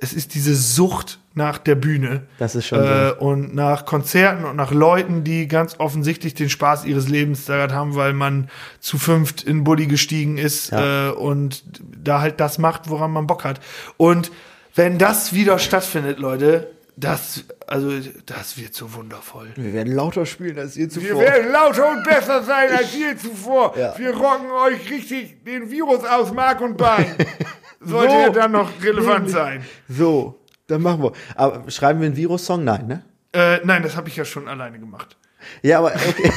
es 0.00 0.12
ist 0.12 0.34
diese 0.34 0.54
Sucht 0.54 1.18
nach 1.34 1.58
der 1.58 1.74
Bühne. 1.74 2.22
Das 2.38 2.54
ist 2.54 2.66
schon 2.66 2.80
äh, 2.80 3.08
so. 3.10 3.16
Und 3.16 3.54
nach 3.54 3.84
Konzerten 3.86 4.44
und 4.44 4.56
nach 4.56 4.70
Leuten, 4.72 5.24
die 5.24 5.48
ganz 5.48 5.76
offensichtlich 5.78 6.34
den 6.34 6.50
Spaß 6.50 6.84
ihres 6.84 7.08
Lebens 7.08 7.44
daran 7.46 7.72
haben, 7.72 7.94
weil 7.96 8.12
man 8.12 8.48
zu 8.80 8.98
fünft 8.98 9.42
in 9.42 9.64
Bulli 9.64 9.86
gestiegen 9.86 10.38
ist 10.38 10.70
Ja. 10.70 11.08
äh, 11.08 11.12
und 11.12 11.64
da 12.02 12.20
halt 12.20 12.40
das 12.40 12.58
macht, 12.58 12.88
woran 12.90 13.10
man 13.12 13.26
Bock 13.26 13.44
hat. 13.44 13.60
Und 13.96 14.30
wenn 14.74 14.98
das 14.98 15.32
wieder 15.32 15.58
stattfindet, 15.58 16.18
Leute, 16.18 16.70
das, 17.00 17.44
also, 17.66 17.90
das 18.26 18.56
wird 18.58 18.74
so 18.74 18.92
wundervoll. 18.94 19.48
Wir 19.56 19.72
werden 19.72 19.94
lauter 19.94 20.26
spielen 20.26 20.58
als 20.58 20.74
je 20.76 20.82
Wir 20.82 20.90
zuvor. 20.90 21.20
werden 21.20 21.50
lauter 21.52 21.90
und 21.90 22.04
besser 22.04 22.42
sein 22.42 22.70
als 22.70 22.94
je 22.94 23.16
zuvor. 23.16 23.76
Ja. 23.76 23.98
Wir 23.98 24.10
rocken 24.14 24.50
euch 24.50 24.90
richtig 24.90 25.42
den 25.44 25.70
Virus 25.70 26.04
aus 26.04 26.32
Mark 26.32 26.60
und 26.60 26.76
Bein. 26.76 27.14
Sollte 27.80 28.12
So. 28.12 28.18
er 28.18 28.30
dann 28.30 28.52
noch 28.52 28.70
relevant 28.82 29.30
sein. 29.30 29.64
So, 29.88 30.38
dann 30.66 30.82
machen 30.82 31.02
wir. 31.02 31.12
Aber 31.34 31.70
schreiben 31.70 32.00
wir 32.00 32.06
einen 32.06 32.16
Virus-Song? 32.16 32.62
Nein, 32.62 32.86
ne? 32.86 33.02
Äh, 33.32 33.60
nein, 33.64 33.82
das 33.82 33.96
habe 33.96 34.08
ich 34.08 34.16
ja 34.16 34.24
schon 34.24 34.48
alleine 34.48 34.78
gemacht. 34.78 35.16
Ja, 35.62 35.78
aber 35.78 35.92
okay. 35.94 36.30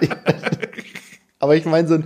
aber 1.42 1.56
ich 1.56 1.64
meine 1.64 1.88
so 1.88 1.94
ein 1.94 2.04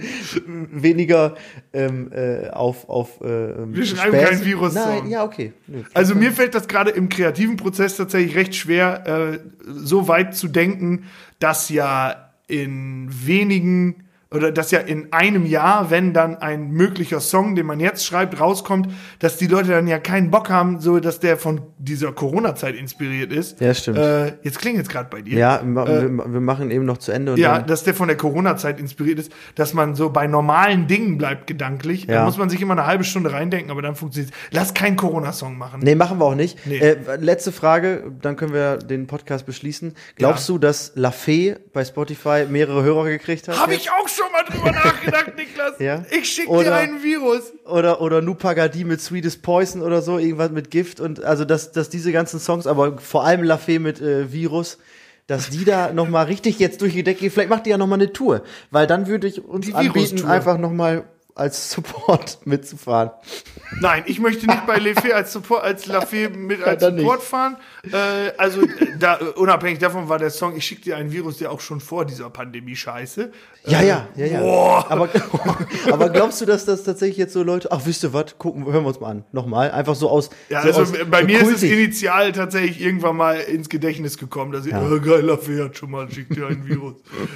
weniger 0.72 1.34
ähm, 1.74 2.10
äh, 2.10 2.48
auf 2.48 2.88
auf 2.88 3.20
äh, 3.20 3.54
Wir 3.66 3.84
schreiben 3.84 4.18
keinen 4.18 4.42
Virus-Song. 4.42 5.02
Nein, 5.02 5.10
ja 5.10 5.24
okay. 5.24 5.52
Nö. 5.66 5.82
Also 5.92 6.14
mir 6.14 6.32
fällt 6.32 6.54
das 6.54 6.68
gerade 6.68 6.90
im 6.90 7.10
kreativen 7.10 7.56
Prozess 7.56 7.98
tatsächlich 7.98 8.34
recht 8.34 8.54
schwer, 8.54 9.34
äh, 9.34 9.38
so 9.66 10.08
weit 10.08 10.34
zu 10.34 10.48
denken, 10.48 11.04
dass 11.38 11.68
ja 11.68 12.30
in 12.46 13.08
wenigen 13.10 14.05
oder 14.36 14.52
dass 14.52 14.70
ja 14.70 14.80
in 14.80 15.12
einem 15.12 15.46
Jahr, 15.46 15.90
wenn 15.90 16.12
dann 16.12 16.36
ein 16.36 16.70
möglicher 16.70 17.20
Song, 17.20 17.54
den 17.56 17.66
man 17.66 17.80
jetzt 17.80 18.04
schreibt, 18.06 18.38
rauskommt, 18.40 18.88
dass 19.18 19.36
die 19.36 19.46
Leute 19.46 19.70
dann 19.70 19.86
ja 19.86 19.98
keinen 19.98 20.30
Bock 20.30 20.50
haben, 20.50 20.80
so 20.80 21.00
dass 21.00 21.20
der 21.20 21.36
von 21.36 21.60
dieser 21.78 22.12
Corona-Zeit 22.12 22.74
inspiriert 22.74 23.32
ist. 23.32 23.60
Ja, 23.60 23.74
stimmt. 23.74 23.98
Äh, 23.98 24.34
jetzt 24.42 24.58
klingt 24.60 24.78
es 24.80 24.88
gerade 24.88 25.08
bei 25.10 25.22
dir. 25.22 25.38
Ja, 25.38 25.62
ma- 25.64 25.86
wir, 25.86 26.40
machen 26.40 26.70
eben 26.70 26.84
noch 26.84 26.98
zu 26.98 27.12
Ende 27.12 27.38
Ja, 27.38 27.60
dass 27.60 27.84
der 27.84 27.94
von 27.94 28.08
der 28.08 28.16
Corona-Zeit 28.16 28.78
inspiriert 28.78 29.18
ist, 29.18 29.32
dass 29.54 29.74
man 29.74 29.94
so 29.94 30.10
bei 30.10 30.26
normalen 30.26 30.86
Dingen 30.86 31.18
bleibt 31.18 31.46
gedanklich. 31.46 32.06
Da 32.06 32.12
Ja. 32.14 32.24
muss 32.24 32.36
man 32.38 32.50
sich 32.50 32.60
immer 32.60 32.72
eine 32.74 32.86
halbe 32.86 33.04
Stunde 33.04 33.32
reindenken, 33.32 33.70
aber 33.70 33.82
dann 33.82 33.94
funktioniert 33.96 34.32
Lass 34.50 34.74
keinen 34.74 34.96
Corona-Song 34.96 35.56
machen. 35.58 35.80
Nee, 35.82 35.94
machen 35.94 36.18
wir 36.18 36.24
auch 36.26 36.34
nicht. 36.34 36.58
Nee. 36.66 36.78
Äh, 36.78 36.96
letzte 37.20 37.52
Frage, 37.52 38.12
dann 38.20 38.36
können 38.36 38.52
wir 38.52 38.76
den 38.78 39.06
Podcast 39.06 39.46
beschließen. 39.46 39.94
Glaubst 40.16 40.48
Ja. 40.48 40.54
du, 40.54 40.58
dass 40.58 40.92
La 40.94 41.10
Fee 41.10 41.56
bei 41.72 41.84
Spotify 41.84 42.46
mehrere 42.48 42.82
Hörer 42.82 43.04
gekriegt 43.06 43.48
hat? 43.48 43.58
Habe 43.60 43.72
jetzt? 43.72 43.82
ich 43.82 43.90
auch 43.90 44.08
schon 44.08 44.25
mal 44.30 44.42
drüber 44.44 44.72
nachgedacht, 44.72 45.36
Niklas. 45.36 45.78
Ja? 45.78 46.04
Ich 46.10 46.32
schicke 46.32 46.58
dir 46.62 46.74
einen 46.74 47.02
Virus. 47.02 47.52
Oder, 47.64 48.00
oder 48.00 48.22
Nupagadi 48.22 48.84
mit 48.84 49.00
Sweetest 49.00 49.42
Poison 49.42 49.82
oder 49.82 50.02
so, 50.02 50.18
irgendwas 50.18 50.50
mit 50.50 50.70
Gift 50.70 51.00
und 51.00 51.24
also 51.24 51.44
dass, 51.44 51.72
dass 51.72 51.88
diese 51.88 52.12
ganzen 52.12 52.40
Songs, 52.40 52.66
aber 52.66 52.98
vor 52.98 53.24
allem 53.24 53.42
La 53.42 53.58
Fee 53.58 53.78
mit 53.78 54.00
äh, 54.00 54.32
Virus, 54.32 54.78
dass 55.26 55.50
die 55.50 55.64
da 55.64 55.92
nochmal 55.94 56.26
richtig 56.26 56.58
jetzt 56.58 56.80
durch 56.80 56.92
die 56.92 57.02
Decke 57.02 57.20
gehen. 57.20 57.30
Vielleicht 57.30 57.50
macht 57.50 57.66
die 57.66 57.70
ja 57.70 57.78
nochmal 57.78 57.98
eine 57.98 58.12
Tour, 58.12 58.42
weil 58.70 58.86
dann 58.86 59.06
würde 59.06 59.26
ich 59.26 59.44
uns 59.44 59.66
Die 59.66 59.74
anbieten, 59.74 60.24
einfach 60.26 60.58
nochmal 60.58 61.04
als 61.36 61.70
Support 61.70 62.38
mitzufahren. 62.46 63.10
Nein, 63.80 64.04
ich 64.06 64.18
möchte 64.20 64.46
nicht 64.46 64.66
bei 64.66 64.78
Lefebvre 64.78 65.14
als 65.14 65.32
Support, 65.32 65.62
als 65.62 65.86
Lafayette 65.86 66.36
mit 66.36 66.62
als. 66.62 66.82
Support 66.82 67.22
fahren. 67.22 67.56
Äh, 67.92 68.32
also 68.36 68.62
da, 68.98 69.18
unabhängig 69.36 69.78
davon 69.78 70.08
war 70.08 70.18
der 70.18 70.30
Song, 70.30 70.56
ich 70.56 70.64
schicke 70.64 70.82
dir 70.82 70.96
ein 70.96 71.12
Virus, 71.12 71.38
der 71.38 71.50
auch 71.50 71.60
schon 71.60 71.80
vor 71.80 72.04
dieser 72.04 72.30
Pandemie 72.30 72.76
scheiße. 72.76 73.30
Ja, 73.66 73.82
ja, 73.82 74.08
ja, 74.14 74.26
ja. 74.26 74.40
Boah. 74.40 74.86
Aber, 74.88 75.08
aber 75.90 76.10
glaubst 76.10 76.40
du, 76.40 76.46
dass 76.46 76.64
das 76.64 76.84
tatsächlich 76.84 77.18
jetzt 77.18 77.32
so 77.32 77.42
Leute, 77.42 77.72
ach, 77.72 77.80
wisst 77.84 78.04
ihr 78.04 78.12
was, 78.12 78.38
gucken, 78.38 78.64
hören 78.64 78.84
wir 78.84 78.88
uns 78.88 79.00
mal 79.00 79.10
an. 79.10 79.24
Nochmal, 79.32 79.70
einfach 79.72 79.94
so 79.94 80.08
aus. 80.08 80.30
Ja, 80.48 80.62
so 80.62 80.68
also 80.68 80.82
aus, 80.82 80.92
bei 81.10 81.24
mir 81.24 81.40
ist 81.40 81.48
es 81.48 81.60
kultig. 81.60 81.72
initial 81.72 82.32
tatsächlich 82.32 82.80
irgendwann 82.80 83.16
mal 83.16 83.36
ins 83.36 83.68
Gedächtnis 83.68 84.18
gekommen, 84.18 84.52
dass 84.52 84.66
ich, 84.66 84.74
oh, 84.74 85.00
geil, 85.00 85.22
Lafayette 85.22 85.64
hat 85.64 85.76
schon 85.76 85.90
mal, 85.90 86.10
schickt 86.10 86.36
dir 86.36 86.46
ein 86.46 86.66
Virus. 86.66 86.94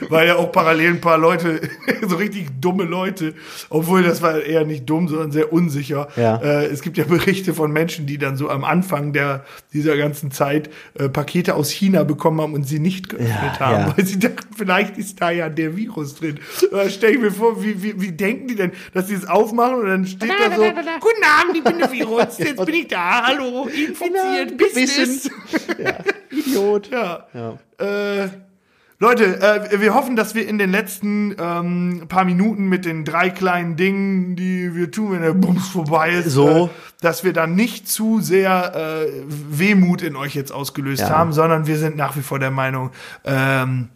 Weil 0.09 0.29
ja 0.29 0.37
auch 0.37 0.53
parallel 0.53 0.91
ein 0.91 1.01
paar 1.01 1.19
Leute, 1.19 1.61
so 2.09 2.17
richtig 2.17 2.49
dumme 2.61 2.85
Leute, 2.85 3.35
obwohl 3.69 4.03
das 4.03 4.23
war 4.23 4.41
eher 4.41 4.65
nicht 4.65 4.89
dumm, 4.89 5.09
sondern 5.09 5.33
sehr 5.33 5.53
unsicher. 5.53 6.09
Ja. 6.17 6.37
Äh, 6.37 6.67
es 6.67 6.83
gibt 6.83 6.97
ja 6.97 7.05
Berichte 7.05 7.55
von 7.55 7.73
Menschen, 7.73 8.07
die 8.07 8.19
dann 8.19 8.37
so 8.37 8.49
am 8.49 8.65
Anfang 8.65 9.13
der, 9.13 9.45
dieser 9.73 9.97
ganzen 9.97 10.31
Zeit 10.31 10.39
äh, 10.41 11.09
Pakete 11.09 11.55
aus 11.55 11.70
China 11.70 12.05
bekommen 12.05 12.41
haben 12.41 12.55
und 12.55 12.64
sie 12.66 12.78
nicht 12.78 13.09
geöffnet 13.09 13.30
Ja, 13.30 13.61
haben, 13.61 13.88
ja. 13.88 13.95
weil 13.97 14.07
sie 14.07 14.18
dachten, 14.18 14.55
vielleicht 14.57 14.97
ist 14.99 15.20
da 15.20 15.30
ja 15.30 15.49
der 15.49 15.76
Virus 15.76 16.14
drin. 16.16 16.38
Da 16.70 16.88
stelle 16.88 17.14
ich 17.14 17.20
mir 17.20 17.32
vor, 17.32 17.62
wie, 17.62 17.82
wie, 17.82 18.01
wie 18.01 18.12
denken 18.12 18.49
die 18.49 18.55
denn, 18.57 18.72
dass 18.95 19.09
sie 19.09 19.14
es 19.14 19.28
aufmachen 19.28 19.74
und 19.76 19.86
dann 19.86 20.07
steht 20.07 20.30
da 20.30 20.55
so, 20.55 20.62
guten 20.62 21.24
Abend, 21.24 21.57
ich 21.57 21.64
bin 21.64 21.78
der 21.78 21.93
Virus, 21.93 22.38
jetzt 22.38 22.64
bin 22.64 22.74
ich 22.74 22.88
da, 22.88 23.26
hallo, 23.26 23.66
infiziert, 23.68 24.57
Business. 24.57 25.30
Ja, 25.82 25.99
Idiot. 26.30 26.91
Ja. 26.91 27.26
Ja. 27.34 28.24
Äh, 28.24 28.28
Leute, 29.03 29.41
äh, 29.41 29.81
wir 29.81 29.95
hoffen, 29.95 30.15
dass 30.15 30.35
wir 30.35 30.47
in 30.47 30.59
den 30.59 30.71
letzten 30.71 31.35
ähm, 31.41 32.03
paar 32.09 32.25
Minuten 32.27 32.69
mit 32.69 32.85
den 32.85 33.07
drei 33.07 33.31
kleinen 33.31 33.77
Dingen, 33.77 34.37
die 34.37 34.75
wir 34.75 34.91
tun, 34.91 35.13
wenn 35.13 35.23
der 35.23 35.33
Bums 35.33 35.69
vorbei 35.69 36.11
ist, 36.11 36.27
So. 36.33 36.67
äh, 36.67 36.69
dass 37.01 37.25
wir 37.25 37.33
dann 37.33 37.55
nicht 37.55 37.89
zu 37.89 38.21
sehr 38.21 38.75
äh, 39.07 39.11
Wehmut 39.27 40.03
in 40.03 40.17
euch 40.17 40.35
jetzt 40.35 40.53
ausgelöst 40.53 41.01
Ja. 41.01 41.09
haben, 41.11 41.33
sondern 41.33 41.67
wir 41.67 41.79
sind 41.79 41.97
nach 41.97 42.15
wie 42.17 42.21
vor 42.21 42.39
der 42.39 42.51
Meinung, 42.51 42.91
ähm, 43.25 43.89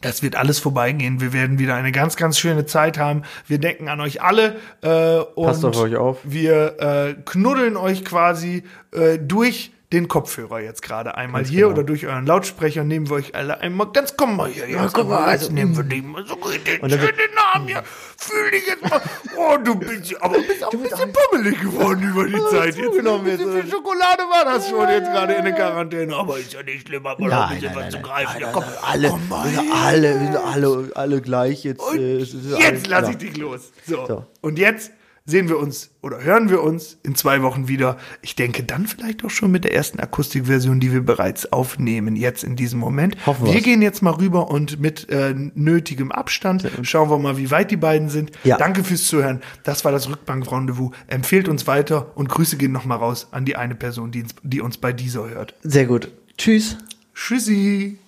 das 0.00 0.22
wird 0.22 0.34
alles 0.36 0.60
vorbeigehen. 0.60 1.20
Wir 1.20 1.32
werden 1.34 1.58
wieder 1.58 1.74
eine 1.74 1.92
ganz, 1.92 2.16
ganz 2.16 2.38
schöne 2.38 2.64
Zeit 2.64 2.96
haben. 2.98 3.22
Wir 3.48 3.58
denken 3.58 3.88
an 3.88 4.00
euch 4.00 4.22
alle 4.22 4.56
äh, 4.80 5.16
und 5.34 5.44
Passt 5.46 5.64
auf 5.64 5.76
euch 5.76 5.96
auf. 5.96 6.18
wir 6.24 6.80
äh, 6.80 7.14
knuddeln 7.26 7.76
euch 7.76 8.04
quasi 8.04 8.62
äh, 8.92 9.18
durch 9.18 9.72
den 9.92 10.06
Kopfhörer 10.08 10.60
jetzt 10.60 10.82
gerade 10.82 11.16
einmal 11.16 11.44
hier 11.44 11.62
genau. 11.62 11.72
oder 11.72 11.84
durch 11.84 12.06
euren 12.06 12.26
Lautsprecher 12.26 12.84
nehmen 12.84 13.08
wir 13.08 13.16
euch 13.16 13.34
alle 13.34 13.60
einmal 13.60 13.90
ganz 13.92 14.16
komm 14.16 14.36
mal 14.36 14.50
hier 14.50 14.68
jetzt 14.68 14.92
guck 14.92 15.08
mal, 15.08 15.24
also, 15.24 15.50
nehmen 15.50 15.76
wir 15.76 15.84
dich 15.84 16.02
mal 16.02 16.26
so 16.26 16.34
richtig 16.34 16.82
Und 16.82 16.92
dann 16.92 17.00
schön 17.00 17.16
den 17.16 17.34
Namen 17.34 17.68
hier 17.68 17.82
fühl 18.18 18.50
dich 18.50 18.66
jetzt 18.66 18.82
mal 18.82 19.00
oh 19.36 19.56
du 19.56 19.76
bist 19.76 20.22
aber 20.22 20.38
bist 20.38 20.62
auch 20.64 20.72
ein 20.72 20.82
bisschen 20.82 21.12
pummelig 21.12 21.60
geworden 21.60 22.02
über 22.02 22.26
die 22.26 22.38
Zeit 22.50 22.76
jetzt 22.76 22.84
zugenommen 22.84 23.26
ein 23.26 23.36
bisschen 23.38 23.62
viel 23.62 23.70
Schokolade 23.70 24.22
war 24.24 24.44
das 24.44 24.68
schon 24.68 24.88
jetzt 24.88 25.10
gerade 25.10 25.34
in 25.34 25.44
der 25.44 25.54
Quarantäne 25.54 26.14
aber 26.14 26.38
ist 26.38 26.52
ja 26.52 26.62
nicht 26.62 26.86
schlimm 26.86 27.06
aber 27.06 27.26
noch 27.26 27.50
ein 27.50 27.58
bisschen 27.58 27.74
was 27.74 27.90
zu 27.90 28.00
greifen 28.00 28.40
ja, 28.40 28.50
komm, 28.52 28.64
alle, 28.82 29.08
komm 29.08 29.28
mal 29.28 29.50
wir 29.50 29.74
alle, 29.74 30.20
wir 30.20 30.26
sind 30.26 30.36
alle, 30.36 30.90
alle 30.94 31.20
gleich 31.20 31.64
jetzt. 31.64 31.82
äh, 31.94 32.18
Jetzt 32.18 32.86
lasse 32.86 33.06
ja. 33.06 33.10
ich 33.10 33.16
dich 33.18 33.36
los. 33.36 33.72
So. 33.86 34.06
So. 34.06 34.26
Und 34.40 34.58
jetzt 34.58 34.92
sehen 35.28 35.50
wir 35.50 35.58
uns 35.58 35.90
oder 36.00 36.22
hören 36.24 36.48
wir 36.48 36.62
uns 36.62 36.96
in 37.02 37.14
zwei 37.14 37.42
Wochen 37.42 37.68
wieder. 37.68 37.98
Ich 38.22 38.34
denke 38.34 38.62
dann 38.62 38.86
vielleicht 38.86 39.24
auch 39.24 39.30
schon 39.30 39.50
mit 39.50 39.64
der 39.64 39.74
ersten 39.74 40.00
Akustikversion, 40.00 40.80
die 40.80 40.90
wir 40.90 41.02
bereits 41.02 41.52
aufnehmen, 41.52 42.16
jetzt 42.16 42.44
in 42.44 42.56
diesem 42.56 42.80
Moment. 42.80 43.14
Hoffen 43.26 43.46
wir 43.46 43.52
wir's. 43.54 43.62
gehen 43.62 43.82
jetzt 43.82 44.02
mal 44.02 44.14
rüber 44.14 44.50
und 44.50 44.80
mit 44.80 45.10
äh, 45.10 45.34
nötigem 45.54 46.10
Abstand 46.12 46.66
schauen 46.82 47.10
wir 47.10 47.18
mal, 47.18 47.36
wie 47.36 47.50
weit 47.50 47.70
die 47.70 47.76
beiden 47.76 48.08
sind. 48.08 48.30
Ja. 48.42 48.56
Danke 48.56 48.82
fürs 48.82 49.04
Zuhören. 49.06 49.42
Das 49.64 49.84
war 49.84 49.92
das 49.92 50.08
Rückbank-Rendezvous. 50.08 50.92
Empfehlt 51.08 51.46
uns 51.48 51.66
weiter 51.66 52.10
und 52.16 52.30
Grüße 52.30 52.56
gehen 52.56 52.72
nochmal 52.72 52.96
raus 52.98 53.28
an 53.30 53.44
die 53.44 53.56
eine 53.56 53.74
Person, 53.74 54.10
die, 54.10 54.22
uns- 54.22 54.34
die 54.42 54.62
uns 54.62 54.78
bei 54.78 54.94
dieser 54.94 55.28
hört. 55.28 55.54
Sehr 55.62 55.84
gut. 55.84 56.10
Tschüss. 56.38 56.78
Tschüssi. 57.14 57.98